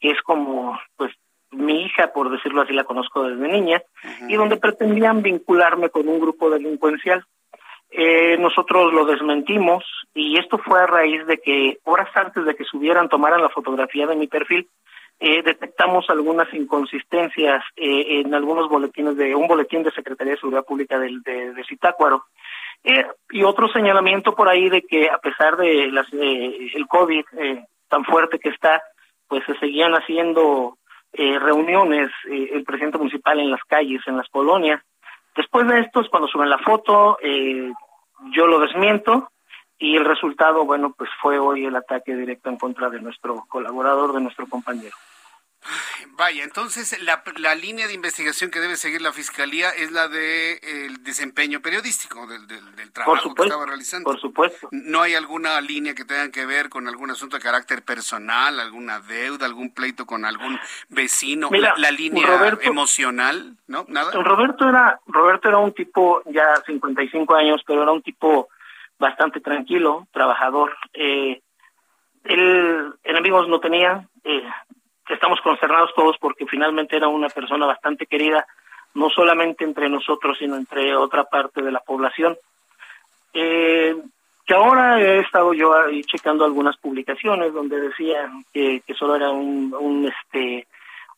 que 0.00 0.10
es 0.10 0.22
como 0.22 0.80
pues 0.96 1.12
mi 1.52 1.84
hija, 1.84 2.12
por 2.12 2.30
decirlo 2.30 2.62
así, 2.62 2.72
la 2.72 2.84
conozco 2.84 3.24
desde 3.24 3.48
niña, 3.48 3.82
y 4.28 4.34
donde 4.36 4.56
pretendían 4.56 5.22
vincularme 5.22 5.90
con 5.90 6.08
un 6.08 6.20
grupo 6.20 6.50
delincuencial. 6.50 7.24
Eh, 7.90 8.38
nosotros 8.38 8.92
lo 8.94 9.04
desmentimos 9.04 9.84
y 10.14 10.38
esto 10.38 10.56
fue 10.56 10.80
a 10.80 10.86
raíz 10.86 11.26
de 11.26 11.36
que 11.36 11.78
horas 11.84 12.08
antes 12.14 12.44
de 12.46 12.54
que 12.54 12.64
subieran, 12.64 13.10
tomaran 13.10 13.42
la 13.42 13.50
fotografía 13.50 14.06
de 14.06 14.16
mi 14.16 14.28
perfil, 14.28 14.66
eh, 15.20 15.42
detectamos 15.42 16.08
algunas 16.08 16.52
inconsistencias 16.54 17.62
eh, 17.76 18.20
en 18.20 18.34
algunos 18.34 18.68
boletines 18.68 19.16
de 19.16 19.34
un 19.34 19.46
boletín 19.46 19.82
de 19.82 19.92
Secretaría 19.92 20.32
de 20.32 20.40
Seguridad 20.40 20.64
Pública 20.64 20.98
de, 20.98 21.18
de, 21.24 21.52
de 21.52 21.64
Zitácuaro. 21.64 22.24
Eh, 22.82 23.06
y 23.30 23.44
otro 23.44 23.68
señalamiento 23.68 24.34
por 24.34 24.48
ahí 24.48 24.68
de 24.68 24.82
que 24.82 25.08
a 25.08 25.18
pesar 25.18 25.56
de 25.56 25.88
las, 25.92 26.12
eh, 26.12 26.70
el 26.74 26.86
COVID 26.88 27.24
tan 27.88 28.04
fuerte 28.04 28.40
que 28.40 28.48
está, 28.48 28.82
pues 29.28 29.44
se 29.44 29.56
seguían 29.58 29.92
haciendo 29.92 30.78
eh, 31.12 31.38
reuniones 31.38 32.10
eh, 32.30 32.50
el 32.52 32.64
presidente 32.64 32.98
municipal 32.98 33.38
en 33.38 33.50
las 33.50 33.62
calles, 33.64 34.00
en 34.06 34.16
las 34.16 34.28
colonias. 34.28 34.82
Después 35.36 35.66
de 35.66 35.80
esto 35.80 36.00
es 36.00 36.08
cuando 36.08 36.28
suben 36.28 36.50
la 36.50 36.58
foto, 36.58 37.18
eh, 37.22 37.72
yo 38.32 38.46
lo 38.46 38.60
desmiento 38.60 39.30
y 39.78 39.96
el 39.96 40.04
resultado, 40.04 40.64
bueno, 40.64 40.94
pues 40.96 41.10
fue 41.20 41.38
hoy 41.38 41.64
el 41.64 41.76
ataque 41.76 42.14
directo 42.14 42.50
en 42.50 42.56
contra 42.56 42.88
de 42.88 43.00
nuestro 43.00 43.44
colaborador, 43.48 44.12
de 44.12 44.20
nuestro 44.20 44.46
compañero. 44.46 44.94
Vaya, 46.16 46.44
entonces 46.44 47.00
la, 47.02 47.22
la, 47.36 47.54
línea 47.54 47.86
de 47.86 47.94
investigación 47.94 48.50
que 48.50 48.60
debe 48.60 48.76
seguir 48.76 49.00
la 49.00 49.12
Fiscalía 49.12 49.70
es 49.70 49.92
la 49.92 50.08
de 50.08 50.58
el 50.62 51.02
desempeño 51.02 51.60
periodístico 51.60 52.26
del, 52.26 52.46
del, 52.46 52.74
del 52.74 52.92
trabajo 52.92 53.20
supuesto, 53.20 53.42
que 53.42 53.48
estaba 53.48 53.66
realizando. 53.66 54.10
Por 54.10 54.20
supuesto. 54.20 54.68
¿No 54.72 55.02
hay 55.02 55.14
alguna 55.14 55.60
línea 55.60 55.94
que 55.94 56.04
tenga 56.04 56.30
que 56.30 56.46
ver 56.46 56.68
con 56.68 56.88
algún 56.88 57.10
asunto 57.10 57.36
de 57.36 57.42
carácter 57.42 57.82
personal, 57.82 58.58
alguna 58.58 59.00
deuda, 59.00 59.46
algún 59.46 59.72
pleito 59.72 60.04
con 60.04 60.24
algún 60.24 60.58
vecino? 60.88 61.48
Mira, 61.50 61.74
la, 61.76 61.90
la, 61.90 61.90
línea 61.92 62.26
Roberto, 62.26 62.68
emocional, 62.68 63.56
¿no? 63.68 63.84
Nada. 63.88 64.10
Roberto 64.12 64.68
era, 64.68 65.00
Roberto 65.06 65.48
era 65.48 65.58
un 65.58 65.72
tipo 65.72 66.22
ya 66.26 66.56
55 66.66 67.34
años, 67.34 67.62
pero 67.66 67.82
era 67.82 67.92
un 67.92 68.02
tipo 68.02 68.48
bastante 68.98 69.40
tranquilo, 69.40 70.06
trabajador. 70.12 70.76
Eh, 70.92 71.40
él 72.24 72.94
enemigos 73.02 73.48
no 73.48 73.60
tenía, 73.60 74.08
eh, 74.24 74.44
estamos 75.08 75.40
concernados 75.40 75.92
todos 75.94 76.16
porque 76.18 76.46
finalmente 76.46 76.96
era 76.96 77.08
una 77.08 77.28
persona 77.28 77.66
bastante 77.66 78.06
querida, 78.06 78.46
no 78.94 79.08
solamente 79.10 79.64
entre 79.64 79.88
nosotros, 79.88 80.36
sino 80.38 80.56
entre 80.56 80.94
otra 80.96 81.24
parte 81.24 81.62
de 81.62 81.72
la 81.72 81.80
población. 81.80 82.36
Eh, 83.34 83.96
que 84.44 84.54
ahora 84.54 85.00
he 85.00 85.20
estado 85.20 85.54
yo 85.54 85.74
ahí 85.74 86.02
checando 86.02 86.44
algunas 86.44 86.76
publicaciones 86.76 87.52
donde 87.52 87.80
decía 87.80 88.30
que, 88.52 88.82
que 88.86 88.94
solo 88.94 89.16
era 89.16 89.30
un, 89.30 89.74
un 89.78 90.06
este 90.06 90.66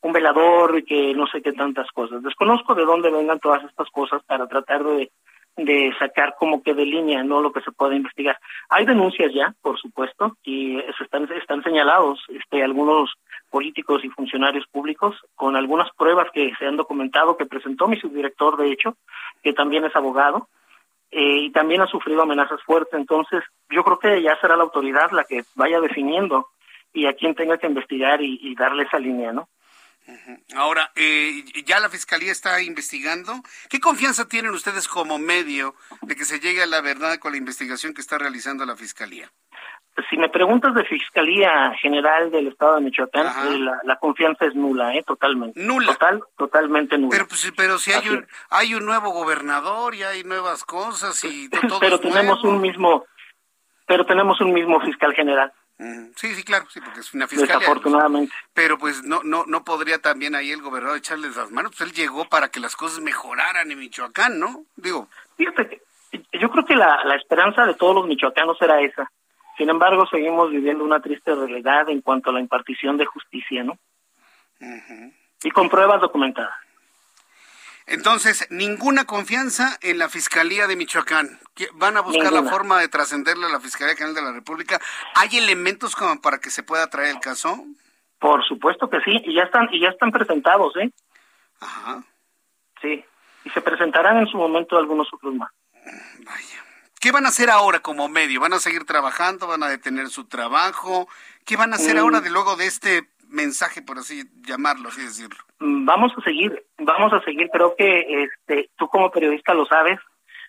un 0.02 0.12
velador 0.12 0.78
y 0.78 0.84
que 0.84 1.14
no 1.14 1.26
sé 1.26 1.40
qué 1.40 1.52
tantas 1.52 1.90
cosas. 1.90 2.22
Desconozco 2.22 2.74
de 2.74 2.84
dónde 2.84 3.10
vengan 3.10 3.40
todas 3.40 3.64
estas 3.64 3.88
cosas 3.88 4.22
para 4.24 4.46
tratar 4.46 4.84
de, 4.84 5.10
de 5.56 5.94
sacar 5.98 6.34
como 6.38 6.62
que 6.62 6.74
de 6.74 6.84
línea 6.84 7.22
no 7.22 7.40
lo 7.40 7.52
que 7.52 7.62
se 7.62 7.72
puede 7.72 7.96
investigar. 7.96 8.38
Hay 8.68 8.84
denuncias 8.84 9.32
ya, 9.32 9.54
por 9.62 9.80
supuesto, 9.80 10.36
y 10.44 10.78
se 10.98 11.04
están, 11.04 11.26
están 11.32 11.62
señalados 11.62 12.20
este, 12.28 12.62
algunos 12.62 13.14
políticos 13.54 14.04
y 14.04 14.08
funcionarios 14.08 14.66
públicos 14.66 15.14
con 15.36 15.54
algunas 15.54 15.88
pruebas 15.96 16.26
que 16.34 16.50
se 16.58 16.66
han 16.66 16.76
documentado 16.76 17.36
que 17.36 17.46
presentó 17.46 17.86
mi 17.86 17.96
subdirector, 18.00 18.56
de 18.56 18.72
hecho, 18.72 18.96
que 19.44 19.52
también 19.52 19.84
es 19.84 19.94
abogado, 19.94 20.48
eh, 21.12 21.38
y 21.42 21.52
también 21.52 21.80
ha 21.80 21.86
sufrido 21.86 22.22
amenazas 22.22 22.60
fuertes. 22.64 22.98
Entonces, 22.98 23.44
yo 23.70 23.84
creo 23.84 24.00
que 24.00 24.22
ya 24.22 24.36
será 24.40 24.56
la 24.56 24.64
autoridad 24.64 25.12
la 25.12 25.22
que 25.22 25.44
vaya 25.54 25.78
definiendo 25.80 26.48
y 26.92 27.06
a 27.06 27.12
quien 27.12 27.36
tenga 27.36 27.56
que 27.56 27.68
investigar 27.68 28.20
y, 28.20 28.40
y 28.42 28.56
darle 28.56 28.82
esa 28.82 28.98
línea, 28.98 29.32
¿no? 29.32 29.48
Ahora, 30.56 30.90
eh, 30.96 31.44
ya 31.64 31.78
la 31.78 31.88
Fiscalía 31.88 32.32
está 32.32 32.60
investigando. 32.60 33.40
¿Qué 33.70 33.78
confianza 33.78 34.26
tienen 34.26 34.50
ustedes 34.50 34.88
como 34.88 35.18
medio 35.18 35.76
de 36.02 36.16
que 36.16 36.24
se 36.24 36.40
llegue 36.40 36.62
a 36.62 36.66
la 36.66 36.80
verdad 36.80 37.18
con 37.18 37.32
la 37.32 37.38
investigación 37.38 37.94
que 37.94 38.00
está 38.00 38.18
realizando 38.18 38.66
la 38.66 38.76
Fiscalía? 38.76 39.30
Si 40.10 40.16
me 40.16 40.28
preguntas 40.28 40.74
de 40.74 40.84
Fiscalía 40.84 41.72
General 41.80 42.30
del 42.30 42.48
Estado 42.48 42.76
de 42.76 42.80
Michoacán, 42.80 43.26
eh, 43.26 43.58
la, 43.58 43.78
la, 43.84 43.96
confianza 43.96 44.44
es 44.44 44.54
nula, 44.54 44.94
¿eh? 44.94 45.04
Totalmente. 45.06 45.60
Nula. 45.60 45.92
Total, 45.92 46.22
totalmente 46.36 46.98
nula. 46.98 47.10
Pero, 47.10 47.28
pues, 47.28 47.52
pero 47.56 47.78
si 47.78 47.92
hay 47.92 48.08
un, 48.08 48.26
hay 48.50 48.74
un 48.74 48.84
nuevo 48.84 49.10
gobernador 49.10 49.94
y 49.94 50.02
hay 50.02 50.24
nuevas 50.24 50.64
cosas 50.64 51.22
y 51.24 51.48
todo 51.48 51.78
Pero 51.78 52.00
tenemos 52.00 52.42
nuevo. 52.42 52.56
un 52.56 52.62
mismo, 52.62 53.06
pero 53.86 54.04
tenemos 54.04 54.40
un 54.40 54.52
mismo 54.52 54.80
fiscal 54.80 55.14
general. 55.14 55.52
Sí, 56.16 56.34
sí, 56.34 56.44
claro, 56.44 56.66
sí, 56.70 56.80
porque 56.80 57.00
es 57.00 57.14
una 57.14 57.26
fiscalía. 57.26 57.58
Desafortunadamente. 57.58 58.32
Pero 58.52 58.78
pues 58.78 59.02
no, 59.02 59.22
no, 59.24 59.44
no 59.46 59.64
podría 59.64 59.98
también 59.98 60.34
ahí 60.34 60.50
el 60.50 60.62
gobernador 60.62 60.98
echarles 60.98 61.36
las 61.36 61.50
manos. 61.50 61.72
Pues 61.76 61.88
él 61.88 61.94
llegó 61.94 62.28
para 62.28 62.48
que 62.48 62.60
las 62.60 62.76
cosas 62.76 63.00
mejoraran 63.00 63.70
en 63.70 63.78
Michoacán, 63.78 64.38
¿no? 64.38 64.64
Digo. 64.76 65.08
Fíjate 65.36 65.84
yo 66.32 66.50
creo 66.50 66.64
que 66.64 66.74
la, 66.74 67.04
la 67.04 67.16
esperanza 67.16 67.64
de 67.64 67.74
todos 67.74 67.94
los 67.94 68.06
michoacanos 68.06 68.60
era 68.60 68.80
esa. 68.80 69.10
Sin 69.56 69.70
embargo, 69.70 70.06
seguimos 70.06 70.50
viviendo 70.50 70.84
una 70.84 71.00
triste 71.00 71.34
realidad 71.34 71.88
en 71.88 72.00
cuanto 72.00 72.30
a 72.30 72.32
la 72.32 72.40
impartición 72.40 72.96
de 72.96 73.06
justicia, 73.06 73.62
¿no? 73.62 73.78
Uh 74.60 74.64
-huh. 74.64 75.12
Y 75.44 75.50
con 75.50 75.68
pruebas 75.68 76.00
documentadas. 76.00 76.54
Entonces, 77.86 78.46
ninguna 78.50 79.04
confianza 79.04 79.78
en 79.82 79.98
la 79.98 80.08
Fiscalía 80.08 80.66
de 80.66 80.76
Michoacán. 80.76 81.38
¿Van 81.74 81.96
a 81.96 82.00
buscar 82.00 82.32
ninguna. 82.32 82.42
la 82.42 82.50
forma 82.50 82.80
de 82.80 82.88
trascenderle 82.88 83.46
a 83.46 83.50
la 83.50 83.60
Fiscalía 83.60 83.94
General 83.94 84.14
de 84.14 84.22
la 84.22 84.32
República? 84.32 84.80
¿Hay 85.14 85.36
elementos 85.36 85.94
como 85.94 86.20
para 86.20 86.38
que 86.38 86.50
se 86.50 86.62
pueda 86.62 86.88
traer 86.88 87.14
el 87.14 87.20
caso? 87.20 87.62
Por 88.18 88.42
supuesto 88.46 88.88
que 88.88 89.00
sí, 89.00 89.20
y 89.24 89.34
ya 89.34 89.42
están, 89.42 89.68
y 89.70 89.80
ya 89.80 89.90
están 89.90 90.10
presentados, 90.10 90.74
¿eh? 90.78 90.90
Ajá. 91.60 92.02
Sí, 92.80 93.04
y 93.44 93.50
se 93.50 93.60
presentarán 93.60 94.16
en 94.16 94.26
su 94.28 94.38
momento 94.38 94.78
algunos 94.78 95.12
otros 95.12 95.34
más. 95.34 95.50
Vaya. 96.24 96.64
¿Qué 97.04 97.12
van 97.12 97.26
a 97.26 97.28
hacer 97.28 97.50
ahora 97.50 97.80
como 97.80 98.08
medio? 98.08 98.40
¿Van 98.40 98.54
a 98.54 98.58
seguir 98.58 98.86
trabajando? 98.86 99.46
¿Van 99.46 99.62
a 99.62 99.68
detener 99.68 100.06
su 100.06 100.24
trabajo? 100.24 101.06
¿Qué 101.44 101.54
van 101.54 101.74
a 101.74 101.76
hacer 101.76 101.96
mm. 101.96 101.98
ahora 101.98 102.22
de 102.22 102.30
luego 102.30 102.56
de 102.56 102.64
este 102.64 103.02
mensaje, 103.28 103.82
por 103.82 103.98
así 103.98 104.24
llamarlo, 104.46 104.88
así 104.88 105.02
decirlo? 105.02 105.36
Vamos 105.58 106.12
a 106.16 106.22
seguir, 106.22 106.64
vamos 106.78 107.12
a 107.12 107.20
seguir. 107.20 107.50
Creo 107.52 107.76
que 107.76 108.24
este, 108.24 108.70
tú 108.78 108.88
como 108.88 109.10
periodista 109.10 109.52
lo 109.52 109.66
sabes. 109.66 110.00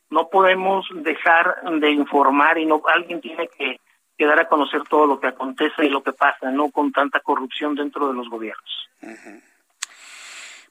No 0.09 0.29
podemos 0.29 0.87
dejar 0.93 1.57
de 1.81 1.91
informar 1.91 2.57
y 2.57 2.65
no 2.65 2.81
alguien 2.87 3.19
tiene 3.19 3.49
que, 3.49 3.81
que 4.17 4.25
dar 4.25 4.39
a 4.39 4.47
conocer 4.47 4.83
todo 4.83 5.07
lo 5.07 5.19
que 5.19 5.27
acontece 5.27 5.85
y 5.85 5.89
lo 5.89 6.03
que 6.03 6.13
pasa, 6.13 6.51
no 6.51 6.69
con 6.69 6.93
tanta 6.93 7.19
corrupción 7.19 7.75
dentro 7.75 8.07
de 8.07 8.13
los 8.13 8.29
gobiernos. 8.29 8.89
Uh 9.01 9.07
-huh. 9.07 9.41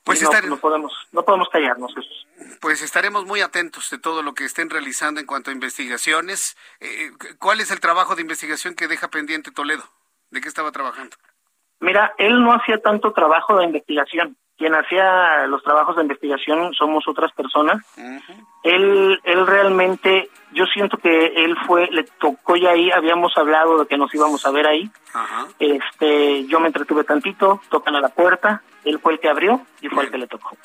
Pues 0.04 0.20
no, 0.20 0.28
estar... 0.28 0.46
no, 0.46 0.58
podemos, 0.58 0.92
no 1.12 1.24
podemos 1.24 1.48
callarnos. 1.48 1.94
Pues 2.60 2.82
estaremos 2.82 3.24
muy 3.24 3.40
atentos 3.40 3.88
de 3.90 3.98
todo 3.98 4.22
lo 4.22 4.34
que 4.34 4.44
estén 4.44 4.68
realizando 4.68 5.18
en 5.18 5.26
cuanto 5.26 5.50
a 5.50 5.54
investigaciones. 5.54 6.56
Eh, 6.80 7.10
¿Cuál 7.38 7.60
es 7.60 7.70
el 7.70 7.80
trabajo 7.80 8.14
de 8.14 8.22
investigación 8.22 8.74
que 8.74 8.86
deja 8.86 9.08
pendiente 9.08 9.50
Toledo? 9.50 9.88
¿De 10.30 10.42
qué 10.42 10.48
estaba 10.48 10.72
trabajando? 10.72 11.16
Mira, 11.84 12.14
él 12.16 12.42
no 12.42 12.54
hacía 12.54 12.78
tanto 12.78 13.12
trabajo 13.12 13.58
de 13.58 13.66
investigación. 13.66 14.36
Quien 14.56 14.74
hacía 14.74 15.46
los 15.48 15.62
trabajos 15.62 15.96
de 15.96 16.02
investigación 16.02 16.72
somos 16.72 17.06
otras 17.06 17.30
personas. 17.32 17.84
Uh 17.96 18.00
-huh. 18.00 18.46
Él, 18.62 19.20
él 19.24 19.46
realmente 19.46 20.30
yo 20.52 20.64
siento 20.66 20.96
que 20.96 21.26
él 21.26 21.56
fue, 21.66 21.88
le 21.90 22.04
tocó 22.18 22.56
ya 22.56 22.70
ahí, 22.70 22.90
habíamos 22.90 23.36
hablado 23.36 23.80
de 23.80 23.86
que 23.86 23.98
nos 23.98 24.14
íbamos 24.14 24.46
a 24.46 24.50
ver 24.50 24.66
ahí. 24.66 24.90
Este, 25.58 26.46
yo 26.46 26.58
me 26.60 26.68
entretuve 26.68 27.04
tantito, 27.04 27.60
tocan 27.68 27.96
a 27.96 28.00
la 28.00 28.08
puerta, 28.08 28.62
él 28.84 28.98
fue 29.00 29.12
el 29.12 29.20
que 29.20 29.28
abrió 29.28 29.60
y 29.82 29.88
fue 29.88 30.04
el 30.04 30.10
que 30.10 30.18
le 30.18 30.26
tocó. 30.26 30.56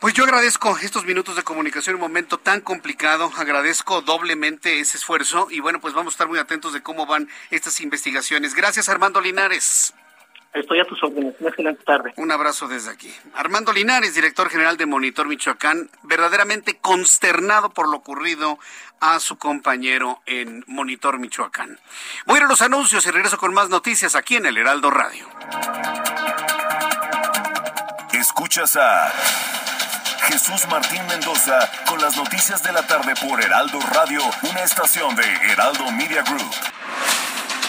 Pues 0.00 0.14
yo 0.14 0.24
agradezco 0.24 0.76
estos 0.82 1.04
minutos 1.04 1.36
de 1.36 1.42
comunicación 1.42 1.96
en 1.96 2.02
un 2.02 2.08
momento 2.08 2.38
tan 2.38 2.60
complicado, 2.60 3.30
agradezco 3.36 4.02
doblemente 4.02 4.80
ese 4.80 4.96
esfuerzo 4.96 5.48
y 5.50 5.60
bueno, 5.60 5.80
pues 5.80 5.94
vamos 5.94 6.12
a 6.12 6.14
estar 6.14 6.28
muy 6.28 6.38
atentos 6.38 6.72
de 6.72 6.82
cómo 6.82 7.06
van 7.06 7.28
estas 7.50 7.80
investigaciones. 7.80 8.54
Gracias 8.54 8.88
Armando 8.88 9.20
Linares. 9.20 9.94
Estoy 10.56 10.80
a 10.80 10.84
tus 10.84 11.02
órdenes. 11.02 11.34
Una 11.38 11.50
excelente 11.50 11.84
tarde. 11.84 12.14
Un 12.16 12.32
abrazo 12.32 12.66
desde 12.66 12.90
aquí. 12.90 13.14
Armando 13.34 13.72
Linares, 13.72 14.14
director 14.14 14.48
general 14.48 14.76
de 14.76 14.86
Monitor 14.86 15.28
Michoacán, 15.28 15.90
verdaderamente 16.02 16.78
consternado 16.78 17.70
por 17.70 17.88
lo 17.88 17.98
ocurrido 17.98 18.58
a 19.00 19.20
su 19.20 19.36
compañero 19.36 20.22
en 20.24 20.64
Monitor 20.66 21.18
Michoacán. 21.18 21.78
Voy 22.24 22.36
a 22.36 22.38
ir 22.38 22.44
a 22.44 22.48
los 22.48 22.62
anuncios 22.62 23.06
y 23.06 23.10
regreso 23.10 23.36
con 23.36 23.52
más 23.52 23.68
noticias 23.68 24.14
aquí 24.14 24.36
en 24.36 24.46
el 24.46 24.56
Heraldo 24.56 24.90
Radio. 24.90 25.26
Escuchas 28.12 28.76
a 28.76 29.12
Jesús 30.28 30.66
Martín 30.70 31.06
Mendoza 31.06 31.70
con 31.86 32.00
las 32.00 32.16
noticias 32.16 32.62
de 32.62 32.72
la 32.72 32.86
tarde 32.86 33.14
por 33.20 33.42
Heraldo 33.42 33.78
Radio, 33.92 34.20
una 34.50 34.62
estación 34.62 35.14
de 35.14 35.24
Heraldo 35.52 35.92
Media 35.92 36.22
Group. 36.22 36.75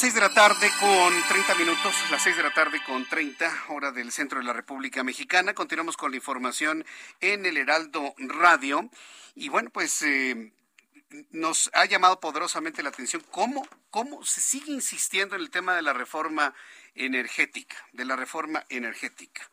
6 0.00 0.14
de 0.14 0.20
la 0.22 0.32
tarde 0.32 0.70
con 0.80 1.12
30 1.28 1.54
minutos, 1.56 1.94
las 2.10 2.22
6 2.22 2.38
de 2.38 2.42
la 2.42 2.54
tarde 2.54 2.82
con 2.86 3.06
30, 3.06 3.64
hora 3.68 3.92
del 3.92 4.10
centro 4.12 4.38
de 4.38 4.46
la 4.46 4.54
República 4.54 5.04
Mexicana. 5.04 5.52
Continuamos 5.52 5.98
con 5.98 6.10
la 6.10 6.16
información 6.16 6.86
en 7.20 7.44
el 7.44 7.58
Heraldo 7.58 8.14
Radio. 8.16 8.88
Y 9.34 9.50
bueno, 9.50 9.68
pues 9.68 10.00
eh, 10.00 10.54
nos 11.32 11.70
ha 11.74 11.84
llamado 11.84 12.18
poderosamente 12.18 12.82
la 12.82 12.88
atención 12.88 13.22
cómo, 13.30 13.68
cómo 13.90 14.24
se 14.24 14.40
sigue 14.40 14.72
insistiendo 14.72 15.34
en 15.34 15.42
el 15.42 15.50
tema 15.50 15.76
de 15.76 15.82
la 15.82 15.92
reforma 15.92 16.54
energética, 16.94 17.76
de 17.92 18.06
la 18.06 18.16
reforma 18.16 18.64
energética. 18.70 19.50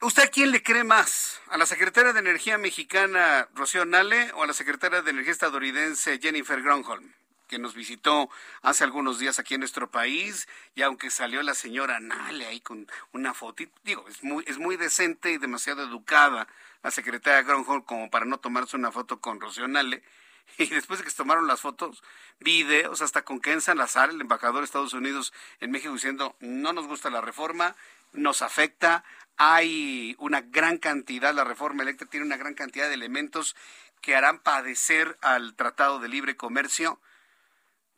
¿Usted 0.00 0.24
a 0.24 0.28
quién 0.28 0.50
le 0.50 0.64
cree 0.64 0.82
más? 0.82 1.40
¿A 1.50 1.56
la 1.56 1.66
secretaria 1.66 2.12
de 2.12 2.18
Energía 2.18 2.58
mexicana 2.58 3.48
Rocío 3.54 3.84
Nale 3.84 4.32
o 4.32 4.42
a 4.42 4.48
la 4.48 4.54
secretaria 4.54 5.02
de 5.02 5.10
Energía 5.12 5.34
estadounidense 5.34 6.18
Jennifer 6.18 6.60
Gronholm? 6.60 7.19
Que 7.50 7.58
nos 7.58 7.74
visitó 7.74 8.30
hace 8.62 8.84
algunos 8.84 9.18
días 9.18 9.40
aquí 9.40 9.54
en 9.54 9.60
nuestro 9.60 9.90
país, 9.90 10.48
y 10.76 10.82
aunque 10.82 11.10
salió 11.10 11.42
la 11.42 11.54
señora 11.54 11.98
Nale 11.98 12.46
ahí 12.46 12.60
con 12.60 12.86
una 13.12 13.34
foto, 13.34 13.64
digo, 13.82 14.06
es 14.08 14.22
muy, 14.22 14.44
es 14.46 14.58
muy 14.58 14.76
decente 14.76 15.32
y 15.32 15.38
demasiado 15.38 15.82
educada 15.82 16.46
la 16.84 16.92
secretaria 16.92 17.42
Gronholm 17.42 17.82
como 17.82 18.08
para 18.08 18.24
no 18.24 18.38
tomarse 18.38 18.76
una 18.76 18.92
foto 18.92 19.20
con 19.20 19.40
Rocío 19.40 19.66
Nale. 19.66 20.02
Y 20.58 20.66
después 20.66 20.98
de 20.98 21.04
que 21.04 21.10
se 21.10 21.16
tomaron 21.16 21.46
las 21.46 21.60
fotos, 21.60 22.02
videos, 22.40 23.02
hasta 23.02 23.22
con 23.22 23.40
Ken 23.40 23.60
Salazar, 23.60 24.10
el 24.10 24.20
embajador 24.20 24.60
de 24.60 24.64
Estados 24.64 24.94
Unidos 24.94 25.32
en 25.60 25.70
México, 25.70 25.92
diciendo, 25.92 26.36
no 26.40 26.72
nos 26.72 26.88
gusta 26.88 27.08
la 27.08 27.20
reforma, 27.20 27.76
nos 28.12 28.42
afecta, 28.42 29.04
hay 29.36 30.16
una 30.18 30.40
gran 30.40 30.78
cantidad, 30.78 31.32
la 31.32 31.44
reforma 31.44 31.82
eléctrica 31.82 32.10
tiene 32.10 32.26
una 32.26 32.36
gran 32.36 32.54
cantidad 32.54 32.88
de 32.88 32.94
elementos 32.94 33.54
que 34.00 34.16
harán 34.16 34.40
padecer 34.40 35.18
al 35.20 35.54
Tratado 35.54 36.00
de 36.00 36.08
Libre 36.08 36.36
Comercio 36.36 37.00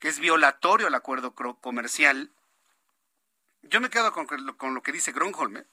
que 0.02 0.08
es 0.08 0.18
violatorio 0.18 0.88
al 0.88 0.96
acuerdo 0.96 1.32
comercial. 1.32 2.32
Yo 3.62 3.80
me 3.80 3.88
quedo 3.88 4.12
con, 4.12 4.74
lo 4.74 4.82
que 4.82 4.90
dice 4.90 5.12
Gronholm, 5.12 5.58
¿eh? 5.58 5.66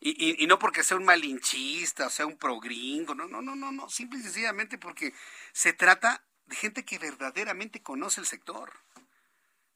y, 0.00 0.42
y, 0.42 0.46
no 0.48 0.58
porque 0.58 0.82
sea 0.82 0.96
un 0.96 1.04
malinchista, 1.04 2.10
sea 2.10 2.26
un 2.26 2.36
progringo, 2.36 3.14
no, 3.14 3.28
no, 3.28 3.40
no, 3.40 3.54
no, 3.54 3.70
no, 3.70 3.88
simple 3.88 4.18
y 4.18 4.22
sencillamente 4.22 4.76
porque 4.76 5.14
se 5.52 5.72
trata 5.72 6.24
de 6.46 6.56
gente 6.56 6.84
que 6.84 6.98
verdaderamente 6.98 7.80
conoce 7.80 8.20
el 8.20 8.26
sector, 8.26 8.72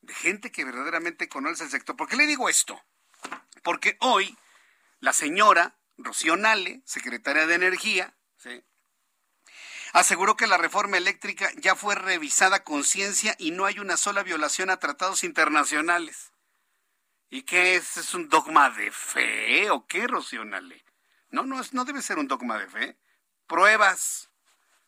de 0.01 0.13
gente 0.13 0.51
que 0.51 0.65
verdaderamente 0.65 1.29
conoce 1.29 1.63
el 1.63 1.71
sector. 1.71 1.97
¿Por 1.97 2.09
qué 2.09 2.17
le 2.17 2.27
digo 2.27 2.49
esto? 2.49 2.83
Porque 3.63 3.97
hoy 4.01 4.37
la 4.99 5.13
señora 5.13 5.79
Rocío 5.99 6.37
Nale, 6.37 6.83
secretaria 6.85 7.47
de 7.47 7.55
Energía, 7.55 8.13
¿sí? 8.39 8.65
Aseguró 9.93 10.37
que 10.37 10.47
la 10.47 10.57
reforma 10.57 10.97
eléctrica 10.97 11.51
ya 11.57 11.75
fue 11.75 11.95
revisada 11.95 12.65
con 12.65 12.85
ciencia 12.85 13.35
y 13.39 13.51
no 13.51 13.67
hay 13.67 13.79
una 13.79 13.97
sola 13.97 14.23
violación 14.23 14.71
a 14.71 14.79
tratados 14.79 15.25
internacionales. 15.25 16.33
¿Y 17.29 17.43
qué 17.43 17.77
es? 17.77 17.97
¿Es 17.97 18.15
un 18.15 18.29
dogma 18.29 18.71
de 18.71 18.91
fe 18.91 19.71
o 19.71 19.87
qué, 19.87 20.07
Rocionale? 20.07 20.85
No, 21.31 21.45
no, 21.45 21.61
es, 21.61 21.73
no 21.73 21.85
debe 21.85 22.03
ser 22.03 22.19
un 22.19 22.27
dogma 22.27 22.59
de 22.59 22.67
fe. 22.67 22.99
Pruebas 23.47 24.31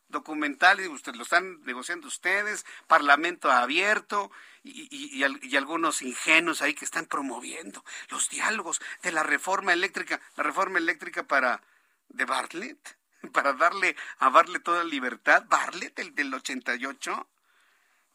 documentales, 0.09 0.89
usted, 0.89 1.15
lo 1.15 1.23
están 1.23 1.63
negociando 1.63 2.07
ustedes, 2.07 2.65
parlamento 2.87 3.51
abierto 3.51 4.31
y, 4.61 4.87
y, 4.91 5.25
y, 5.41 5.57
algunos 5.57 6.01
ingenuos 6.01 6.61
ahí 6.61 6.73
que 6.73 6.85
están 6.85 7.07
promoviendo 7.07 7.83
los 8.09 8.29
diálogos 8.29 8.81
de 9.01 9.11
la 9.11 9.23
reforma 9.23 9.73
eléctrica, 9.73 10.21
la 10.35 10.43
reforma 10.43 10.77
eléctrica 10.77 11.23
para 11.23 11.61
de 12.09 12.25
Bartlett. 12.25 12.97
para 13.31 13.53
darle 13.53 13.95
a 14.19 14.29
darle 14.29 14.59
toda 14.59 14.83
libertad. 14.83 15.45
Barlet, 15.47 15.97
el 15.99 16.15
del 16.15 16.33
88. 16.33 17.27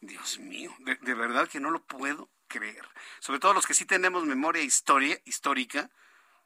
Dios 0.01 0.39
mío, 0.39 0.73
de, 0.79 1.13
verdad 1.13 1.49
que 1.49 1.59
no 1.59 1.71
lo 1.71 1.83
puedo 1.83 2.29
creer. 2.47 2.87
Sobre 3.19 3.39
todo 3.39 3.53
los 3.53 3.67
que 3.67 3.73
sí 3.73 3.85
tenemos 3.85 4.25
memoria 4.25 4.63
histórica, 4.63 5.89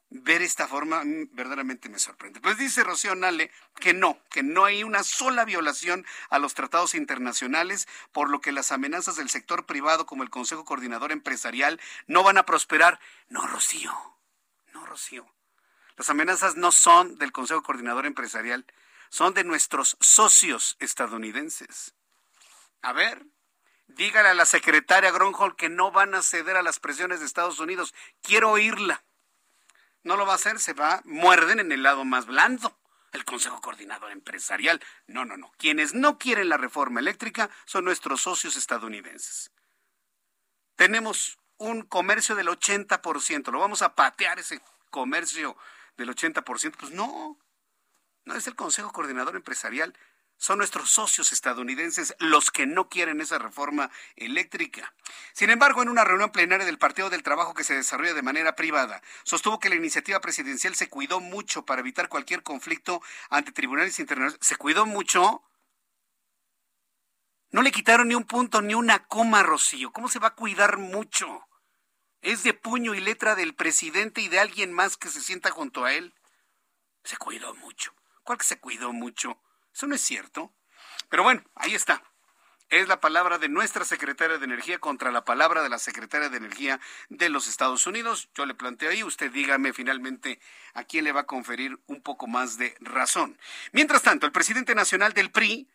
ver 0.10 0.42
esta 0.42 0.68
forma 0.68 1.04
verdaderamente 1.32 1.88
me 1.88 2.00
sorprende. 2.00 2.42
Pues 2.42 2.58
dice 2.58 2.84
Rocío 2.84 3.14
Nale 3.14 3.52
que 3.80 3.94
no, 3.94 4.20
que 4.32 4.42
no 4.42 4.66
hay 4.66 4.84
una 4.84 5.04
sola 5.04 5.46
violación 5.46 6.04
a 6.32 6.40
los 6.40 6.56
tratados 6.56 6.96
internacionales, 6.96 7.88
por 8.12 8.30
lo 8.30 8.42
que 8.42 8.52
las 8.52 8.72
amenazas 8.72 9.18
del 9.18 9.30
sector 9.30 9.68
privado 9.68 10.08
como 10.08 10.24
el 10.24 10.32
Consejo 10.32 10.66
Coordinador 10.66 11.12
Empresarial 11.12 11.80
no 12.08 12.24
van 12.24 12.40
a 12.40 12.46
prosperar. 12.46 13.00
No, 13.30 13.46
Rocío, 13.46 13.94
no, 14.74 14.84
Rocío. 14.86 15.28
Las 15.98 16.10
amenazas 16.10 16.56
no 16.56 16.72
son 16.72 17.18
del 17.18 17.32
Consejo 17.32 17.64
Coordinador 17.64 18.06
Empresarial, 18.06 18.66
son 19.10 19.34
de 19.34 19.44
nuestros 19.44 19.96
socios 20.00 20.76
estadounidenses. 20.80 21.94
A 22.82 22.94
ver, 22.94 23.26
dígale 23.88 24.30
a 24.30 24.34
la 24.34 24.46
secretaria 24.46 25.12
Gronholm 25.12 25.56
que 25.56 25.70
no 25.70 25.92
van 25.92 26.16
a 26.16 26.22
ceder 26.22 26.58
a 26.58 26.64
las 26.64 26.80
presiones 26.80 27.20
de 27.20 27.26
Estados 27.26 27.60
Unidos. 27.60 27.94
Quiero 28.22 28.52
oírla. 28.52 29.04
No 30.04 30.18
lo 30.18 30.26
va 30.26 30.34
a 30.34 30.36
hacer, 30.36 30.60
se 30.60 30.74
va, 30.74 31.02
muerden 31.06 31.60
en 31.60 31.72
el 31.72 31.84
lado 31.84 32.06
más 32.06 32.26
blando. 32.26 32.78
El 33.14 33.24
Consejo 33.24 33.62
Coordinador 33.62 34.12
Empresarial. 34.12 34.84
No, 35.06 35.24
no, 35.24 35.38
no. 35.38 35.52
Quienes 35.58 35.94
no 35.94 36.18
quieren 36.18 36.50
la 36.50 36.58
reforma 36.58 37.00
eléctrica 37.00 37.50
son 37.66 37.86
nuestros 37.86 38.22
socios 38.22 38.56
estadounidenses. 38.56 39.52
Tenemos 40.76 41.38
un 41.58 41.84
comercio 41.84 42.36
del 42.36 42.48
80%. 42.48 43.52
Lo 43.52 43.60
vamos 43.60 43.84
a 43.84 43.94
patear 43.94 44.40
ese 44.40 44.60
comercio 44.90 45.56
del 45.98 46.10
80%, 46.10 46.76
pues 46.78 46.92
no, 46.92 47.38
no 48.26 48.36
es 48.36 48.48
el 48.48 48.56
Consejo 48.56 48.92
Coordinador 48.92 49.36
Empresarial, 49.36 49.94
son 50.38 50.58
nuestros 50.58 50.90
socios 50.90 51.32
estadounidenses 51.32 52.16
los 52.20 52.52
que 52.52 52.66
no 52.66 52.90
quieren 52.90 53.22
esa 53.22 53.40
reforma 53.40 53.90
eléctrica. 54.16 54.94
Sin 55.32 55.50
embargo, 55.50 55.82
en 55.82 55.90
una 55.90 56.04
reunión 56.04 56.32
plenaria 56.32 56.66
del 56.66 56.78
Partido 56.78 57.10
del 57.10 57.24
Trabajo 57.24 57.54
que 57.54 57.64
se 57.64 57.76
desarrolla 57.76 58.14
de 58.14 58.22
manera 58.22 58.56
privada, 58.56 59.02
sostuvo 59.24 59.60
que 59.60 59.70
la 59.70 59.76
iniciativa 59.76 60.20
presidencial 60.20 60.76
se 60.76 60.90
cuidó 60.90 61.22
mucho 61.22 61.66
para 61.66 61.80
evitar 61.80 62.10
cualquier 62.10 62.44
conflicto 62.44 63.02
ante 63.30 63.54
tribunales 63.54 64.00
internacionales. 64.00 64.46
¿Se 64.46 64.58
cuidó 64.58 64.86
mucho? 64.86 65.44
No 67.52 67.62
le 67.62 67.72
quitaron 67.72 68.10
ni 68.10 68.16
un 68.16 68.26
punto 68.26 68.62
ni 68.62 68.74
una 68.74 69.06
coma, 69.06 69.44
Rocío. 69.44 69.94
¿Cómo 69.94 70.10
se 70.10 70.20
va 70.20 70.30
a 70.30 70.36
cuidar 70.36 70.78
mucho? 70.78 71.48
Es 72.24 72.44
de 72.44 72.54
puño 72.54 72.96
y 72.96 73.02
letra 73.02 73.36
del 73.36 73.54
presidente 73.54 74.22
y 74.22 74.30
de 74.30 74.40
alguien 74.40 74.74
más 74.74 74.98
que 74.98 75.10
se 75.10 75.22
sienta 75.22 75.52
junto 75.52 75.86
a 75.86 75.94
él. 75.94 76.14
Se 77.04 77.18
cuidó 77.18 77.54
mucho. 77.56 77.94
¿Cuál 78.24 78.38
que 78.38 78.46
se 78.46 78.60
cuidó 78.60 78.94
mucho? 78.94 79.38
Eso 79.74 79.88
no 79.88 79.96
es 79.96 80.02
cierto. 80.02 80.54
Pero 81.10 81.24
bueno, 81.24 81.44
ahí 81.56 81.76
está. 81.76 82.02
Es 82.70 82.88
la 82.88 83.02
palabra 83.02 83.38
de 83.38 83.50
nuestra 83.50 83.86
secretaria 83.86 84.38
de 84.38 84.46
Energía 84.46 84.80
contra 84.80 85.12
la 85.12 85.26
palabra 85.26 85.62
de 85.62 85.70
la 85.70 85.78
secretaria 85.78 86.30
de 86.30 86.38
Energía 86.38 86.80
de 87.10 87.30
los 87.30 87.48
Estados 87.48 87.86
Unidos. 87.86 88.30
Yo 88.34 88.46
le 88.46 88.56
planteo 88.56 88.90
ahí, 88.90 89.04
usted 89.04 89.30
dígame 89.30 89.74
finalmente 89.74 90.40
a 90.74 90.86
quién 90.86 91.04
le 91.04 91.12
va 91.12 91.22
a 91.22 91.26
conferir 91.26 91.78
un 91.88 92.02
poco 92.02 92.26
más 92.26 92.58
de 92.58 92.76
razón. 92.80 93.38
Mientras 93.74 94.02
tanto, 94.02 94.26
el 94.26 94.32
presidente 94.32 94.74
nacional 94.74 95.14
del 95.14 95.30
PRI, 95.30 95.68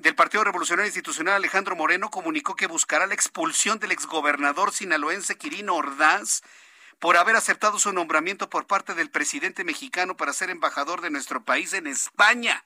del 0.00 0.14
Partido 0.14 0.44
Revolucionario 0.44 0.88
Institucional 0.88 1.34
Alejandro 1.34 1.76
Moreno 1.76 2.10
comunicó 2.10 2.56
que 2.56 2.66
buscará 2.66 3.06
la 3.06 3.14
expulsión 3.14 3.78
del 3.78 3.92
exgobernador 3.92 4.72
sinaloense 4.72 5.36
Quirino 5.36 5.74
Ordaz 5.74 6.40
por 6.98 7.16
haber 7.16 7.36
aceptado 7.36 7.78
su 7.78 7.92
nombramiento 7.92 8.48
por 8.48 8.66
parte 8.66 8.94
del 8.94 9.10
presidente 9.10 9.62
mexicano 9.62 10.16
para 10.16 10.32
ser 10.32 10.48
embajador 10.48 11.02
de 11.02 11.10
nuestro 11.10 11.44
país 11.44 11.74
en 11.74 11.86
España. 11.86 12.64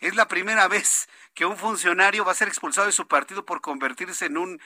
Es 0.00 0.16
la 0.16 0.28
primera 0.28 0.66
vez 0.66 1.08
que 1.34 1.44
un 1.44 1.56
funcionario 1.56 2.24
va 2.24 2.32
a 2.32 2.36
ser 2.36 2.48
expulsado 2.48 2.86
de 2.86 2.92
su 2.92 3.06
partido 3.06 3.44
por 3.44 3.60
convertirse 3.60 4.26
en 4.26 4.38
un, 4.38 4.60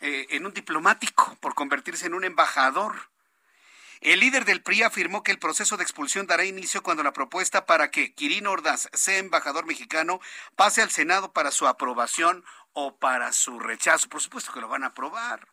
eh, 0.00 0.26
en 0.30 0.46
un 0.46 0.52
diplomático, 0.52 1.36
por 1.40 1.54
convertirse 1.54 2.06
en 2.06 2.14
un 2.14 2.24
embajador. 2.24 3.10
El 4.00 4.20
líder 4.20 4.44
del 4.44 4.62
PRI 4.62 4.82
afirmó 4.84 5.22
que 5.22 5.32
el 5.32 5.40
proceso 5.40 5.76
de 5.76 5.82
expulsión 5.82 6.26
dará 6.26 6.44
inicio 6.44 6.82
cuando 6.82 7.02
la 7.02 7.12
propuesta 7.12 7.66
para 7.66 7.90
que 7.90 8.14
Quirino 8.14 8.52
Ordaz 8.52 8.88
sea 8.92 9.18
embajador 9.18 9.66
mexicano 9.66 10.20
pase 10.54 10.82
al 10.82 10.90
Senado 10.90 11.32
para 11.32 11.50
su 11.50 11.66
aprobación 11.66 12.44
o 12.72 12.96
para 12.96 13.32
su 13.32 13.58
rechazo. 13.58 14.08
Por 14.08 14.20
supuesto 14.20 14.52
que 14.52 14.60
lo 14.60 14.68
van 14.68 14.84
a 14.84 14.88
aprobar. 14.88 15.48